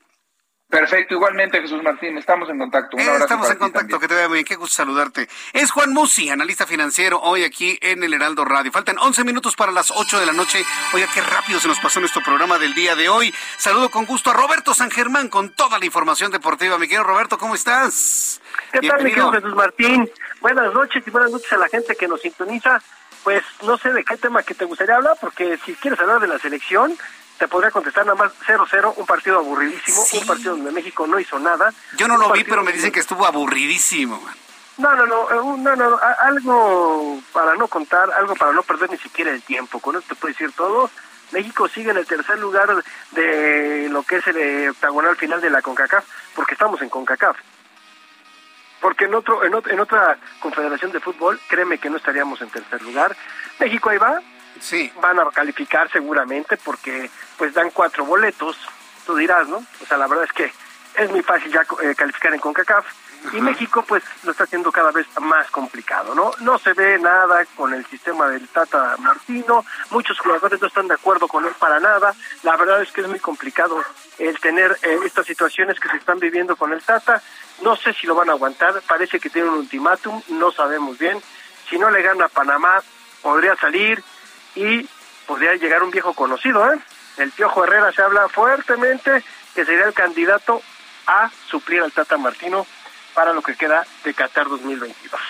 Perfecto, 0.70 1.14
igualmente 1.14 1.60
Jesús 1.60 1.82
Martín, 1.82 2.16
estamos 2.16 2.48
en 2.48 2.58
contacto. 2.58 2.96
Eh, 2.96 3.16
estamos 3.18 3.50
en 3.50 3.58
contacto, 3.58 3.98
que 3.98 4.06
te 4.06 4.14
vea 4.14 4.28
muy 4.28 4.36
bien, 4.36 4.44
qué 4.44 4.54
gusto 4.54 4.76
saludarte. 4.76 5.28
Es 5.52 5.72
Juan 5.72 5.92
Musi, 5.92 6.30
analista 6.30 6.64
financiero, 6.64 7.20
hoy 7.20 7.42
aquí 7.42 7.76
en 7.82 8.04
el 8.04 8.14
Heraldo 8.14 8.44
Radio. 8.44 8.70
Faltan 8.70 8.96
11 8.96 9.24
minutos 9.24 9.56
para 9.56 9.72
las 9.72 9.90
8 9.90 10.20
de 10.20 10.26
la 10.26 10.32
noche. 10.32 10.64
Oiga, 10.94 11.08
qué 11.12 11.22
rápido 11.22 11.58
se 11.58 11.66
nos 11.66 11.80
pasó 11.80 11.98
nuestro 11.98 12.22
programa 12.22 12.56
del 12.56 12.72
día 12.74 12.94
de 12.94 13.08
hoy. 13.08 13.34
Saludo 13.58 13.90
con 13.90 14.06
gusto 14.06 14.30
a 14.30 14.32
Roberto 14.32 14.72
San 14.72 14.92
Germán 14.92 15.28
con 15.28 15.50
toda 15.50 15.76
la 15.80 15.86
información 15.86 16.30
deportiva. 16.30 16.78
Mi 16.78 16.86
querido 16.86 17.02
Roberto, 17.02 17.36
¿cómo 17.36 17.56
estás? 17.56 18.40
¿Qué 18.70 18.86
tal, 18.86 19.02
mi 19.02 19.10
querido 19.10 19.32
Jesús 19.32 19.54
Martín? 19.56 20.08
Buenas 20.40 20.72
noches 20.72 21.02
y 21.04 21.10
buenas 21.10 21.32
noches 21.32 21.52
a 21.52 21.56
la 21.56 21.68
gente 21.68 21.96
que 21.96 22.06
nos 22.06 22.20
sintoniza. 22.20 22.80
Pues 23.24 23.42
no 23.64 23.76
sé 23.76 23.92
de 23.92 24.04
qué 24.04 24.16
tema 24.16 24.44
que 24.44 24.54
te 24.54 24.66
gustaría 24.66 24.94
hablar, 24.94 25.16
porque 25.20 25.58
si 25.64 25.74
quieres 25.74 25.98
hablar 25.98 26.20
de 26.20 26.28
la 26.28 26.38
selección, 26.38 26.96
te 27.40 27.48
podría 27.48 27.70
contestar 27.70 28.04
nada 28.04 28.18
más 28.18 28.32
0-0, 28.46 28.92
un 28.98 29.06
partido 29.06 29.38
aburridísimo, 29.38 30.04
un 30.12 30.26
partido 30.26 30.54
donde 30.54 30.72
México 30.72 31.06
no 31.06 31.18
hizo 31.18 31.38
nada. 31.38 31.72
Yo 31.96 32.06
no 32.06 32.18
lo 32.18 32.30
vi, 32.32 32.44
pero 32.44 32.62
me 32.62 32.70
dicen 32.70 32.92
que 32.92 33.00
estuvo 33.00 33.24
aburridísimo. 33.24 34.22
No, 34.76 34.94
no, 34.94 35.06
no, 35.06 35.30
eh, 35.30 35.58
no, 35.58 35.74
no, 35.74 35.98
algo 36.20 37.18
para 37.32 37.54
no 37.54 37.66
contar, 37.66 38.10
algo 38.12 38.36
para 38.36 38.52
no 38.52 38.62
perder 38.62 38.90
ni 38.90 38.98
siquiera 38.98 39.30
el 39.30 39.40
tiempo. 39.40 39.80
Con 39.80 39.96
esto 39.96 40.14
te 40.14 40.20
puedo 40.20 40.34
decir 40.34 40.52
todo. 40.52 40.90
México 41.32 41.66
sigue 41.66 41.92
en 41.92 41.96
el 41.96 42.06
tercer 42.06 42.38
lugar 42.38 42.84
de 43.12 43.88
lo 43.90 44.02
que 44.02 44.16
es 44.16 44.26
el 44.26 44.68
octagonal 44.68 45.16
final 45.16 45.40
de 45.40 45.48
la 45.48 45.62
CONCACAF, 45.62 46.04
porque 46.34 46.52
estamos 46.52 46.82
en 46.82 46.90
CONCACAF. 46.90 47.38
Porque 48.82 49.06
en 49.06 49.14
otro, 49.14 49.44
en, 49.44 49.54
en 49.66 49.80
otra 49.80 50.18
confederación 50.40 50.92
de 50.92 51.00
fútbol, 51.00 51.40
créeme 51.48 51.78
que 51.78 51.88
no 51.88 51.96
estaríamos 51.96 52.42
en 52.42 52.50
tercer 52.50 52.82
lugar. 52.82 53.16
México 53.58 53.88
ahí 53.88 53.96
va, 53.96 54.20
Sí. 54.58 54.92
Van 55.00 55.18
a 55.18 55.30
calificar 55.30 55.90
seguramente 55.90 56.56
porque 56.56 57.10
pues 57.40 57.54
dan 57.54 57.70
cuatro 57.70 58.04
boletos, 58.04 58.54
tú 59.06 59.16
dirás, 59.16 59.48
¿no? 59.48 59.56
O 59.56 59.86
sea, 59.88 59.96
la 59.96 60.06
verdad 60.06 60.26
es 60.26 60.32
que 60.34 60.52
es 61.02 61.10
muy 61.10 61.22
fácil 61.22 61.50
ya 61.50 61.62
eh, 61.82 61.94
calificar 61.96 62.34
en 62.34 62.38
CONCACAF 62.38 62.84
y 63.32 63.40
México 63.40 63.82
pues 63.88 64.02
lo 64.24 64.32
está 64.32 64.44
haciendo 64.44 64.70
cada 64.70 64.90
vez 64.90 65.06
más 65.22 65.50
complicado, 65.50 66.14
¿no? 66.14 66.32
No 66.40 66.58
se 66.58 66.74
ve 66.74 66.98
nada 66.98 67.46
con 67.56 67.72
el 67.72 67.86
sistema 67.86 68.28
del 68.28 68.46
Tata 68.48 68.94
Martino, 68.98 69.64
muchos 69.88 70.18
jugadores 70.18 70.60
no 70.60 70.66
están 70.66 70.86
de 70.86 70.92
acuerdo 70.92 71.28
con 71.28 71.46
él 71.46 71.54
para 71.58 71.80
nada, 71.80 72.14
la 72.42 72.58
verdad 72.58 72.82
es 72.82 72.92
que 72.92 73.00
es 73.00 73.08
muy 73.08 73.20
complicado 73.20 73.82
el 74.18 74.38
tener 74.38 74.76
eh, 74.82 74.98
estas 75.06 75.24
situaciones 75.24 75.80
que 75.80 75.88
se 75.88 75.96
están 75.96 76.18
viviendo 76.18 76.56
con 76.56 76.74
el 76.74 76.82
Tata, 76.82 77.22
no 77.62 77.74
sé 77.74 77.94
si 77.94 78.06
lo 78.06 78.14
van 78.14 78.28
a 78.28 78.32
aguantar, 78.32 78.82
parece 78.86 79.18
que 79.18 79.30
tiene 79.30 79.48
un 79.48 79.60
ultimátum, 79.60 80.20
no 80.28 80.52
sabemos 80.52 80.98
bien, 80.98 81.18
si 81.70 81.78
no 81.78 81.88
le 81.88 82.02
gana 82.02 82.26
a 82.26 82.28
Panamá 82.28 82.82
podría 83.22 83.56
salir, 83.56 84.04
y 84.54 84.86
podría 85.26 85.54
llegar 85.54 85.82
un 85.82 85.90
viejo 85.90 86.12
conocido, 86.12 86.72
¿eh? 86.72 86.78
El 87.16 87.30
Piojo 87.32 87.64
Herrera 87.64 87.92
se 87.92 88.02
habla 88.02 88.28
fuertemente 88.28 89.24
que 89.54 89.64
sería 89.64 89.86
el 89.86 89.94
candidato 89.94 90.62
a 91.06 91.30
suplir 91.48 91.82
al 91.82 91.92
Tata 91.92 92.16
Martino 92.16 92.66
para 93.14 93.32
lo 93.32 93.42
que 93.42 93.56
queda 93.56 93.86
de 94.04 94.14
Qatar 94.14 94.48
2022. 94.48 95.20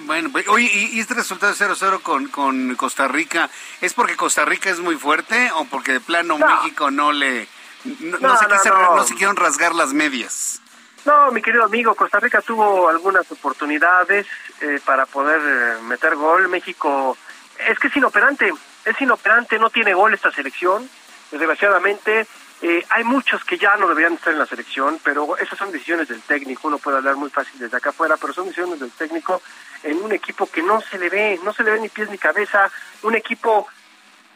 bueno, 0.00 0.30
oye, 0.48 0.70
¿y 0.72 1.00
este 1.00 1.14
resultado 1.14 1.52
de 1.52 1.58
0-0 1.58 2.00
con, 2.02 2.28
con 2.28 2.74
Costa 2.76 3.08
Rica 3.08 3.50
es 3.80 3.92
porque 3.92 4.16
Costa 4.16 4.44
Rica 4.44 4.70
es 4.70 4.80
muy 4.80 4.96
fuerte 4.96 5.50
o 5.54 5.64
porque 5.64 5.92
de 5.92 6.00
plano 6.00 6.38
México 6.38 6.90
no 6.90 7.12
le... 7.12 7.48
No, 7.84 8.18
no, 8.18 8.38
se 8.38 8.46
no, 8.48 9.04
se 9.04 9.12
quisieron 9.12 9.36
rasgar 9.36 9.74
las 9.74 9.92
medias? 9.92 10.62
No, 11.04 11.30
mi 11.32 11.42
querido 11.42 11.64
amigo, 11.64 11.94
Costa 11.94 12.18
Rica 12.18 12.40
tuvo 12.40 12.88
algunas 12.88 13.30
oportunidades 13.30 14.26
eh, 14.62 14.80
para 14.86 15.04
poder 15.04 15.40
eh, 15.44 15.82
meter 15.82 16.16
gol. 16.16 16.48
México 16.48 17.18
es 17.58 17.78
que 17.78 17.88
es 17.88 17.96
inoperante, 17.96 18.50
es 18.84 19.00
inoperante, 19.00 19.58
no 19.58 19.70
tiene 19.70 19.94
gol 19.94 20.14
esta 20.14 20.30
selección, 20.30 20.88
desgraciadamente. 21.30 22.26
Eh, 22.62 22.84
hay 22.90 23.04
muchos 23.04 23.44
que 23.44 23.58
ya 23.58 23.76
no 23.76 23.88
deberían 23.88 24.14
estar 24.14 24.32
en 24.32 24.38
la 24.38 24.46
selección, 24.46 24.98
pero 25.02 25.36
esas 25.36 25.58
son 25.58 25.70
decisiones 25.70 26.08
del 26.08 26.22
técnico, 26.22 26.68
uno 26.68 26.78
puede 26.78 26.96
hablar 26.96 27.16
muy 27.16 27.28
fácil 27.28 27.58
desde 27.58 27.76
acá 27.76 27.90
afuera, 27.90 28.16
pero 28.18 28.32
son 28.32 28.46
decisiones 28.46 28.80
del 28.80 28.90
técnico 28.92 29.42
en 29.82 30.02
un 30.02 30.12
equipo 30.12 30.46
que 30.46 30.62
no 30.62 30.80
se 30.80 30.98
le 30.98 31.10
ve, 31.10 31.38
no 31.42 31.52
se 31.52 31.62
le 31.62 31.72
ve 31.72 31.80
ni 31.80 31.88
pies 31.88 32.08
ni 32.10 32.16
cabeza, 32.16 32.70
un 33.02 33.14
equipo 33.14 33.66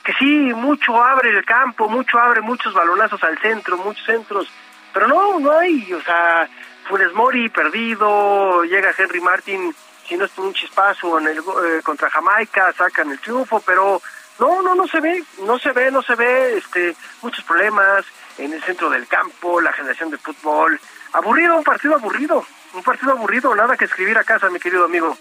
que 0.04 0.12
sí, 0.14 0.52
mucho 0.54 1.02
abre 1.02 1.30
el 1.30 1.44
campo, 1.44 1.88
mucho 1.88 2.18
abre 2.18 2.40
muchos 2.40 2.74
balonazos 2.74 3.22
al 3.22 3.38
centro, 3.38 3.78
muchos 3.78 4.04
centros, 4.04 4.48
pero 4.92 5.06
no, 5.06 5.38
no 5.38 5.52
hay, 5.52 5.92
o 5.92 6.02
sea, 6.02 6.48
Funes 6.88 7.12
Mori 7.14 7.48
perdido, 7.48 8.64
llega 8.64 8.94
Henry 8.96 9.20
Martin 9.20 9.74
si 10.08 10.16
no 10.16 10.24
es 10.24 10.30
por 10.30 10.46
un 10.46 10.54
chispazo 10.54 11.18
en 11.18 11.28
el, 11.28 11.38
eh, 11.38 11.82
contra 11.82 12.08
Jamaica, 12.08 12.72
sacan 12.72 13.10
el 13.10 13.18
triunfo, 13.18 13.60
pero 13.60 14.00
no, 14.38 14.62
no, 14.62 14.74
no 14.74 14.86
se 14.86 15.00
ve, 15.00 15.24
no 15.42 15.58
se 15.58 15.72
ve, 15.72 15.90
no 15.90 16.02
se 16.02 16.14
ve, 16.14 16.58
este, 16.58 16.96
muchos 17.22 17.44
problemas 17.44 18.04
en 18.38 18.52
el 18.52 18.62
centro 18.62 18.88
del 18.90 19.06
campo, 19.06 19.60
la 19.60 19.72
generación 19.72 20.10
de 20.10 20.18
fútbol, 20.18 20.80
aburrido, 21.12 21.56
un 21.56 21.64
partido 21.64 21.94
aburrido, 21.94 22.44
un 22.74 22.82
partido 22.82 23.12
aburrido, 23.12 23.54
nada 23.54 23.76
que 23.76 23.86
escribir 23.86 24.16
a 24.18 24.24
casa, 24.24 24.48
mi 24.50 24.60
querido 24.60 24.84
amigo. 24.84 25.16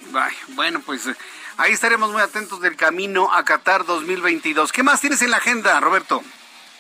bueno, 0.50 0.82
pues 0.86 1.08
eh, 1.08 1.16
ahí 1.58 1.72
estaremos 1.72 2.12
muy 2.12 2.22
atentos 2.22 2.62
del 2.62 2.76
camino 2.76 3.34
a 3.34 3.44
Qatar 3.44 3.86
2022. 3.86 4.72
¿Qué 4.72 4.84
más 4.84 5.02
tienes 5.02 5.22
en 5.22 5.32
la 5.32 5.38
agenda, 5.38 5.80
Roberto? 5.80 6.22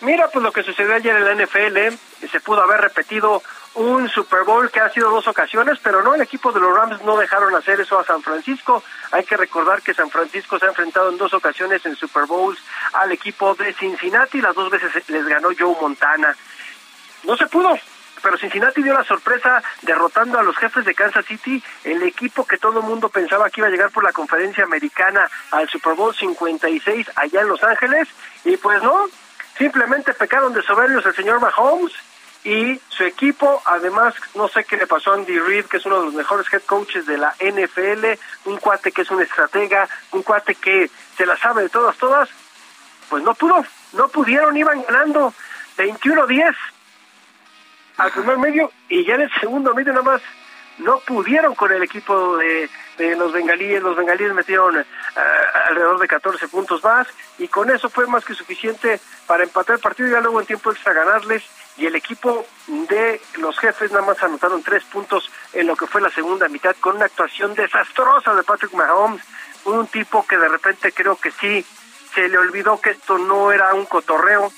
Mira, 0.01 0.30
pues 0.31 0.43
lo 0.43 0.51
que 0.51 0.61
sucedió 0.61 0.93
ayer 0.93 1.15
en 1.15 1.26
la 1.26 1.45
NFL, 1.45 1.77
eh, 1.77 1.97
se 2.31 2.39
pudo 2.39 2.61
haber 2.61 2.81
repetido 2.81 3.41
un 3.78 4.10
Super 4.10 4.44
Bowl 4.44 4.72
que 4.72 4.80
ha 4.80 4.90
sido 4.90 5.12
dos 5.12 5.28
ocasiones, 5.28 5.78
pero 5.82 6.02
no, 6.02 6.16
el 6.16 6.22
equipo 6.22 6.52
de 6.52 6.60
los 6.60 6.76
Rams 6.76 7.02
no 7.04 7.16
dejaron 7.16 7.54
hacer 7.56 7.80
eso 7.80 7.99
a 7.99 8.04
San 8.04 8.24
Francisco. 8.24 8.84
Hay 9.12 9.24
que 9.24 9.38
recordar 9.38 9.84
que 9.84 9.94
San 9.94 10.10
Francisco 10.10 10.58
se 10.58 10.66
ha 10.66 10.70
enfrentado 10.70 11.10
en 11.10 11.18
dos 11.18 11.34
ocasiones 11.34 11.86
en 11.86 11.95
Super 11.95 12.26
Bowls 12.26 12.60
al 12.94 13.12
equipo 13.12 13.54
de 13.54 13.74
Cincinnati, 13.74 14.41
las 14.41 14.56
dos 14.56 14.72
veces 14.72 14.91
les 15.08 15.26
ganó 15.28 15.49
Joe 15.58 15.76
Montana. 15.80 16.36
No 17.24 17.38
se 17.38 17.45
pudo, 17.45 17.78
pero 18.24 18.38
Cincinnati 18.38 18.82
dio 18.82 18.94
la 18.94 19.04
sorpresa 19.04 19.62
derrotando 19.84 20.40
a 20.40 20.44
los 20.44 20.58
jefes 20.58 20.84
de 20.84 20.95
Kansas 20.95 21.26
City, 21.26 21.64
el 21.84 22.02
equipo 22.02 22.48
que 22.48 22.58
todo 22.58 22.80
el 22.80 22.86
mundo 22.86 23.10
pensaba 23.10 23.49
que 23.52 23.62
iba 23.62 23.68
a 23.68 23.72
llegar 23.72 23.91
por 23.91 24.04
la 24.04 24.12
conferencia 24.12 24.64
americana 24.64 25.30
al 25.52 25.70
Super 25.70 25.94
Bowl 25.94 26.16
56 26.16 27.12
allá 27.16 27.41
en 27.41 27.48
Los 27.48 27.64
Ángeles, 27.64 28.08
y 28.44 28.58
pues 28.58 28.82
no, 28.82 29.06
simplemente 29.56 30.16
pecaron 30.16 30.52
de 30.54 30.64
soberbios 30.64 31.06
el 31.06 31.16
señor 31.16 31.40
Mahomes 31.40 31.94
y 32.48 32.80
su 32.88 33.03
equipo, 33.03 33.61
además, 33.65 34.15
no 34.34 34.48
sé 34.48 34.64
qué 34.64 34.78
le 34.78 34.88
pasó 34.88 35.11
a 35.11 35.15
Andy 35.15 35.38
Reid, 35.38 35.65
que 35.65 35.78
es 35.78 35.86
uno 35.86 35.99
de 35.99 36.06
los 36.06 36.14
mejores 36.14 36.48
head 36.53 36.61
coaches 36.61 37.06
de 37.06 37.18
la 37.18 37.36
NFL, 37.41 38.06
un 38.45 38.56
cuate 38.56 38.94
que 38.94 39.02
es 39.02 39.11
un 39.11 39.22
estratega, 39.22 39.90
un 40.14 40.24
cuate 40.24 40.56
que 40.56 40.90
se 41.18 41.26
la 41.26 41.36
sabe 41.36 41.64
de 41.64 41.69
todas, 41.69 41.98
todas, 41.98 42.30
pues 43.10 43.22
no 43.22 43.36
pudo, 43.36 43.65
no 43.91 44.07
pudieron, 44.07 44.56
iban 44.56 44.82
ganando 44.84 45.34
21-10 45.78 46.56
al 47.98 48.11
primer 48.11 48.38
medio 48.38 48.72
y 48.88 49.03
ya 49.03 49.15
en 49.15 49.24
el 49.24 49.32
segundo 49.41 49.74
medio 49.74 49.91
nada 49.91 50.06
más 50.06 50.22
no 50.78 50.99
pudieron 50.99 51.53
con 51.53 51.74
el 51.74 51.84
equipo 51.84 52.38
de, 52.38 52.69
los 53.18 53.34
bengalíes. 53.34 53.82
Los 53.82 53.98
bengalíes 53.98 54.34
metieron 54.34 54.80
eh, 54.80 54.86
alrededor 55.68 55.99
de 55.99 56.07
14 56.07 56.48
puntos 56.48 56.84
más 56.84 57.07
y 57.40 57.48
con 57.48 57.69
eso 57.69 57.90
fue 57.90 58.07
más 58.07 58.24
que 58.24 58.34
suficiente 58.34 59.02
para 59.26 59.44
empatar 59.44 59.76
el 59.76 59.82
partido 59.82 60.07
y 60.07 60.11
ya 60.11 60.22
luego 60.22 60.40
en 60.40 60.45
tiempo 60.48 60.72
extra 60.72 60.94
ganarles. 60.94 61.44
Y 61.78 61.86
el 61.86 61.95
equipo 61.95 62.45
de 62.68 63.22
los 63.38 63.58
jefes 63.60 63.91
nada 63.91 64.06
más 64.06 64.22
anotaron 64.24 64.64
tres 64.64 64.84
puntos 64.86 65.30
en 65.54 65.68
lo 65.68 65.76
que 65.76 65.88
fue 65.88 66.02
la 66.02 66.10
segunda 66.10 66.48
mitad 66.48 66.76
con 66.80 66.95
una 66.95 67.06
actuación 67.06 67.54
desastrosa 67.54 68.34
de 68.34 68.44
Patrick 68.44 68.74
Mahomes, 68.74 69.24
un 69.66 69.88
tipo 69.88 70.26
que 70.26 70.38
de 70.38 70.48
repente 70.48 70.91
creo 70.91 71.16
que 71.18 71.32
sí 71.32 71.66
se 72.14 72.28
le 72.30 72.38
olvidó 72.38 72.82
que 72.82 72.91
esto 72.91 73.18
no 73.18 73.52
era 73.52 73.74
un 73.74 73.86
cotorreo 73.86 74.52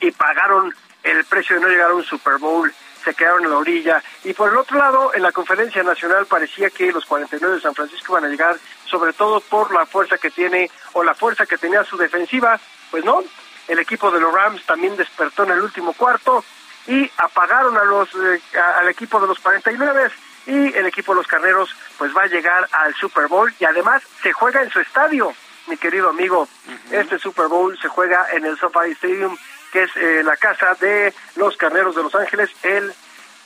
y 0.00 0.10
pagaron 0.10 0.74
el 1.04 1.24
precio 1.24 1.56
de 1.56 1.62
no 1.62 1.68
llegar 1.68 1.90
a 1.90 1.94
un 1.94 2.04
Super 2.04 2.38
Bowl 2.38 2.72
se 3.04 3.14
quedaron 3.14 3.44
en 3.44 3.50
la 3.50 3.58
orilla. 3.58 4.02
Y 4.24 4.32
por 4.32 4.50
el 4.50 4.56
otro 4.56 4.78
lado, 4.78 5.14
en 5.14 5.22
la 5.22 5.30
conferencia 5.30 5.82
nacional 5.82 6.26
parecía 6.26 6.70
que 6.70 6.90
los 6.90 7.04
49 7.04 7.56
de 7.56 7.60
San 7.60 7.74
Francisco 7.74 8.12
iban 8.12 8.24
a 8.24 8.28
llegar, 8.28 8.56
sobre 8.86 9.12
todo 9.12 9.40
por 9.40 9.72
la 9.72 9.86
fuerza 9.86 10.16
que 10.18 10.30
tiene 10.30 10.70
o 10.94 11.04
la 11.04 11.14
fuerza 11.14 11.46
que 11.46 11.58
tenía 11.58 11.84
su 11.84 11.96
defensiva. 11.96 12.58
Pues 12.90 13.04
no, 13.04 13.22
el 13.68 13.78
equipo 13.78 14.10
de 14.10 14.20
los 14.20 14.32
Rams 14.32 14.64
también 14.64 14.96
despertó 14.96 15.44
en 15.44 15.52
el 15.52 15.60
último 15.60 15.92
cuarto 15.92 16.44
y 16.86 17.10
apagaron 17.16 17.76
a 17.78 17.84
los 17.84 18.08
eh, 18.14 18.40
al 18.78 18.88
equipo 18.88 19.20
de 19.20 19.26
los 19.26 19.38
49 19.38 20.10
y 20.46 20.74
el 20.74 20.86
equipo 20.86 21.12
de 21.12 21.18
los 21.18 21.26
Carneros 21.26 21.74
pues 21.96 22.14
va 22.16 22.22
a 22.22 22.26
llegar 22.26 22.68
al 22.72 22.94
Super 22.94 23.28
Bowl 23.28 23.52
y 23.58 23.64
además 23.64 24.02
se 24.22 24.32
juega 24.32 24.62
en 24.62 24.70
su 24.70 24.80
estadio, 24.80 25.32
mi 25.66 25.76
querido 25.76 26.10
amigo. 26.10 26.48
Este 26.90 27.18
Super 27.18 27.48
Bowl 27.48 27.78
se 27.80 27.88
juega 27.88 28.26
en 28.32 28.44
el 28.44 28.58
SoFi 28.58 28.90
Stadium 28.92 29.36
que 29.74 29.82
es 29.82 29.96
eh, 29.96 30.22
la 30.22 30.36
casa 30.36 30.76
de 30.80 31.12
los 31.34 31.56
Carneros 31.56 31.96
de 31.96 32.04
Los 32.04 32.14
Ángeles. 32.14 32.48
El 32.62 32.94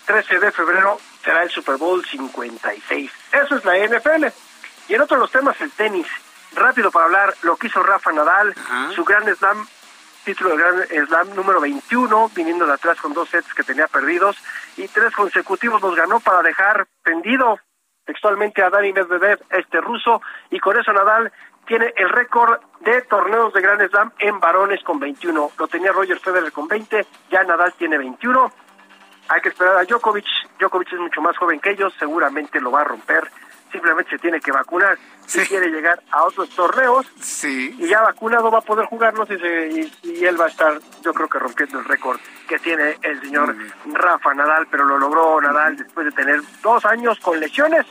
13 0.05 0.39
de 0.39 0.53
febrero 0.53 1.01
será 1.25 1.43
el 1.43 1.51
Super 1.51 1.77
Bowl 1.77 2.05
56. 2.05 3.11
Eso 3.33 3.57
es 3.57 3.65
la 3.65 3.79
NFL. 3.79 4.27
Y 4.89 4.95
en 4.95 5.01
otros 5.01 5.19
los 5.19 5.31
temas, 5.31 5.59
el 5.63 5.71
tenis. 5.71 6.07
Rápido 6.55 6.91
para 6.91 7.07
hablar, 7.07 7.35
lo 7.43 7.57
que 7.57 7.69
hizo 7.69 7.83
Rafa 7.83 8.13
Nadal, 8.13 8.55
su 8.95 9.05
gran 9.05 9.25
slam, 9.37 9.67
título 10.29 10.51
de 10.51 10.57
gran 10.59 11.07
slam 11.07 11.35
número 11.35 11.59
21, 11.59 12.31
viniendo 12.35 12.67
de 12.67 12.75
atrás 12.75 13.01
con 13.01 13.15
dos 13.15 13.31
sets 13.31 13.55
que 13.55 13.63
tenía 13.63 13.87
perdidos, 13.87 14.37
y 14.77 14.87
tres 14.87 15.15
consecutivos 15.15 15.81
los 15.81 15.97
ganó 15.97 16.21
para 16.21 16.43
dejar 16.43 16.87
pendido 17.03 17.59
textualmente 18.05 18.63
a 18.63 18.69
Dani 18.69 18.93
Medvedev, 18.93 19.41
este 19.49 19.81
ruso, 19.81 20.21
y 20.51 20.59
con 20.61 20.79
eso 20.79 20.93
Nadal 20.93 21.33
tiene 21.67 21.95
el 21.97 22.11
récord 22.11 22.61
de 22.81 23.01
torneos 23.03 23.55
de 23.55 23.63
Grand 23.63 23.89
Slam 23.89 24.13
en 24.19 24.39
varones 24.39 24.85
con 24.85 25.01
21. 25.01 25.51
Lo 25.59 25.67
tenía 25.67 25.93
Roger 25.93 26.19
Federer 26.19 26.53
con 26.53 26.69
20, 26.69 27.07
ya 27.31 27.43
Nadal 27.45 27.73
tiene 27.79 27.97
21. 27.97 28.53
Hay 29.29 29.41
que 29.41 29.49
esperar 29.49 29.79
a 29.79 29.85
Djokovic. 29.85 30.27
Djokovic 30.59 30.93
es 30.93 31.01
mucho 31.01 31.23
más 31.23 31.39
joven 31.39 31.59
que 31.59 31.71
ellos, 31.71 31.95
seguramente 31.99 32.61
lo 32.61 32.71
va 32.71 32.83
a 32.83 32.85
romper. 32.85 33.31
Simplemente 33.71 34.11
se 34.11 34.19
tiene 34.19 34.41
que 34.41 34.51
vacunar 34.51 34.99
si 35.27 35.41
quiere 35.41 35.69
llegar 35.69 36.03
a 36.11 36.25
otros 36.25 36.49
torneos. 36.51 37.07
Sí. 37.21 37.77
Y 37.79 37.89
ya 37.89 38.01
vacunado 38.01 38.51
va 38.51 38.59
a 38.59 38.63
poder 38.63 38.87
jugar, 38.87 39.15
no 39.15 39.27
sé 39.27 39.39
si 39.39 39.93
y, 40.11 40.25
él 40.25 40.41
va 40.41 40.47
a 40.47 40.49
estar, 40.49 40.79
yo 41.03 41.13
creo 41.13 41.29
que 41.29 41.39
rompiendo 41.39 41.79
el 41.79 41.85
récord 41.85 42.19
que 42.49 42.59
tiene 42.59 42.97
el 43.03 43.21
señor 43.21 43.55
Rafa 43.93 44.33
Nadal, 44.35 44.67
pero 44.71 44.85
lo 44.85 44.99
logró 44.99 45.41
Nadal 45.41 45.77
después 45.77 46.07
de 46.07 46.13
tener 46.13 46.41
dos 46.63 46.85
años 46.85 47.19
con 47.21 47.39
lesiones. 47.39 47.87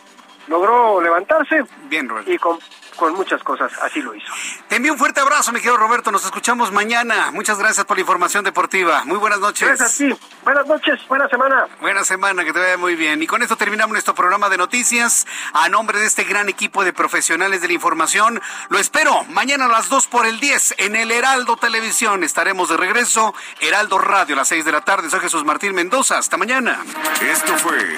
Logró 0.48 1.02
levantarse. 1.02 1.64
Bien, 1.90 2.10
Y 2.26 2.38
con 2.38 2.60
con 2.98 3.14
muchas 3.14 3.42
cosas, 3.44 3.72
así 3.82 4.02
lo 4.02 4.14
hizo. 4.14 4.28
Te 4.68 4.76
envío 4.76 4.92
un 4.92 5.00
fuerte 5.00 5.22
abrazo, 5.22 5.54
mi 5.54 5.60
querido 5.60 5.78
Roberto, 5.78 6.12
nos 6.12 6.26
escuchamos 6.26 6.72
mañana. 6.74 7.32
Muchas 7.32 7.58
gracias 7.58 7.86
por 7.86 7.96
la 7.96 8.02
información 8.02 8.44
deportiva. 8.44 9.06
Muy 9.06 9.18
buenas 9.18 9.40
noches. 9.40 9.68
Gracias 9.68 9.94
a 9.94 9.98
ti. 9.98 10.20
Buenas 10.44 10.66
noches, 10.68 11.08
buena 11.08 11.30
semana. 11.30 11.68
Buena 11.80 12.04
semana, 12.04 12.44
que 12.44 12.52
te 12.52 12.60
vaya 12.60 12.78
muy 12.78 12.96
bien. 12.96 13.22
Y 13.24 13.28
con 13.28 13.42
esto 13.42 13.56
terminamos 13.56 13.94
nuestro 13.94 14.16
programa 14.16 14.50
de 14.50 14.58
noticias. 14.58 15.26
A 15.54 15.70
nombre 15.70 16.00
de 16.00 16.08
este 16.08 16.26
gran 16.26 16.50
equipo 16.50 16.84
de 16.84 16.92
profesionales 16.92 17.62
de 17.62 17.68
la 17.68 17.74
información, 17.74 18.42
lo 18.70 18.80
espero 18.80 19.24
mañana 19.30 19.66
a 19.66 19.70
las 19.70 19.88
2 19.88 20.08
por 20.08 20.26
el 20.26 20.40
10 20.40 20.76
en 20.80 20.96
el 20.96 21.12
Heraldo 21.12 21.56
Televisión. 21.56 22.24
Estaremos 22.24 22.70
de 22.70 22.78
regreso, 22.78 23.34
Heraldo 23.62 24.00
Radio 24.00 24.36
a 24.36 24.40
las 24.40 24.48
6 24.48 24.66
de 24.66 24.72
la 24.72 24.82
tarde. 24.82 25.10
Soy 25.10 25.20
Jesús 25.20 25.46
Martín 25.46 25.74
Mendoza. 25.76 26.18
Hasta 26.18 26.36
mañana. 26.36 26.84
Esto 27.22 27.56
fue 27.58 27.98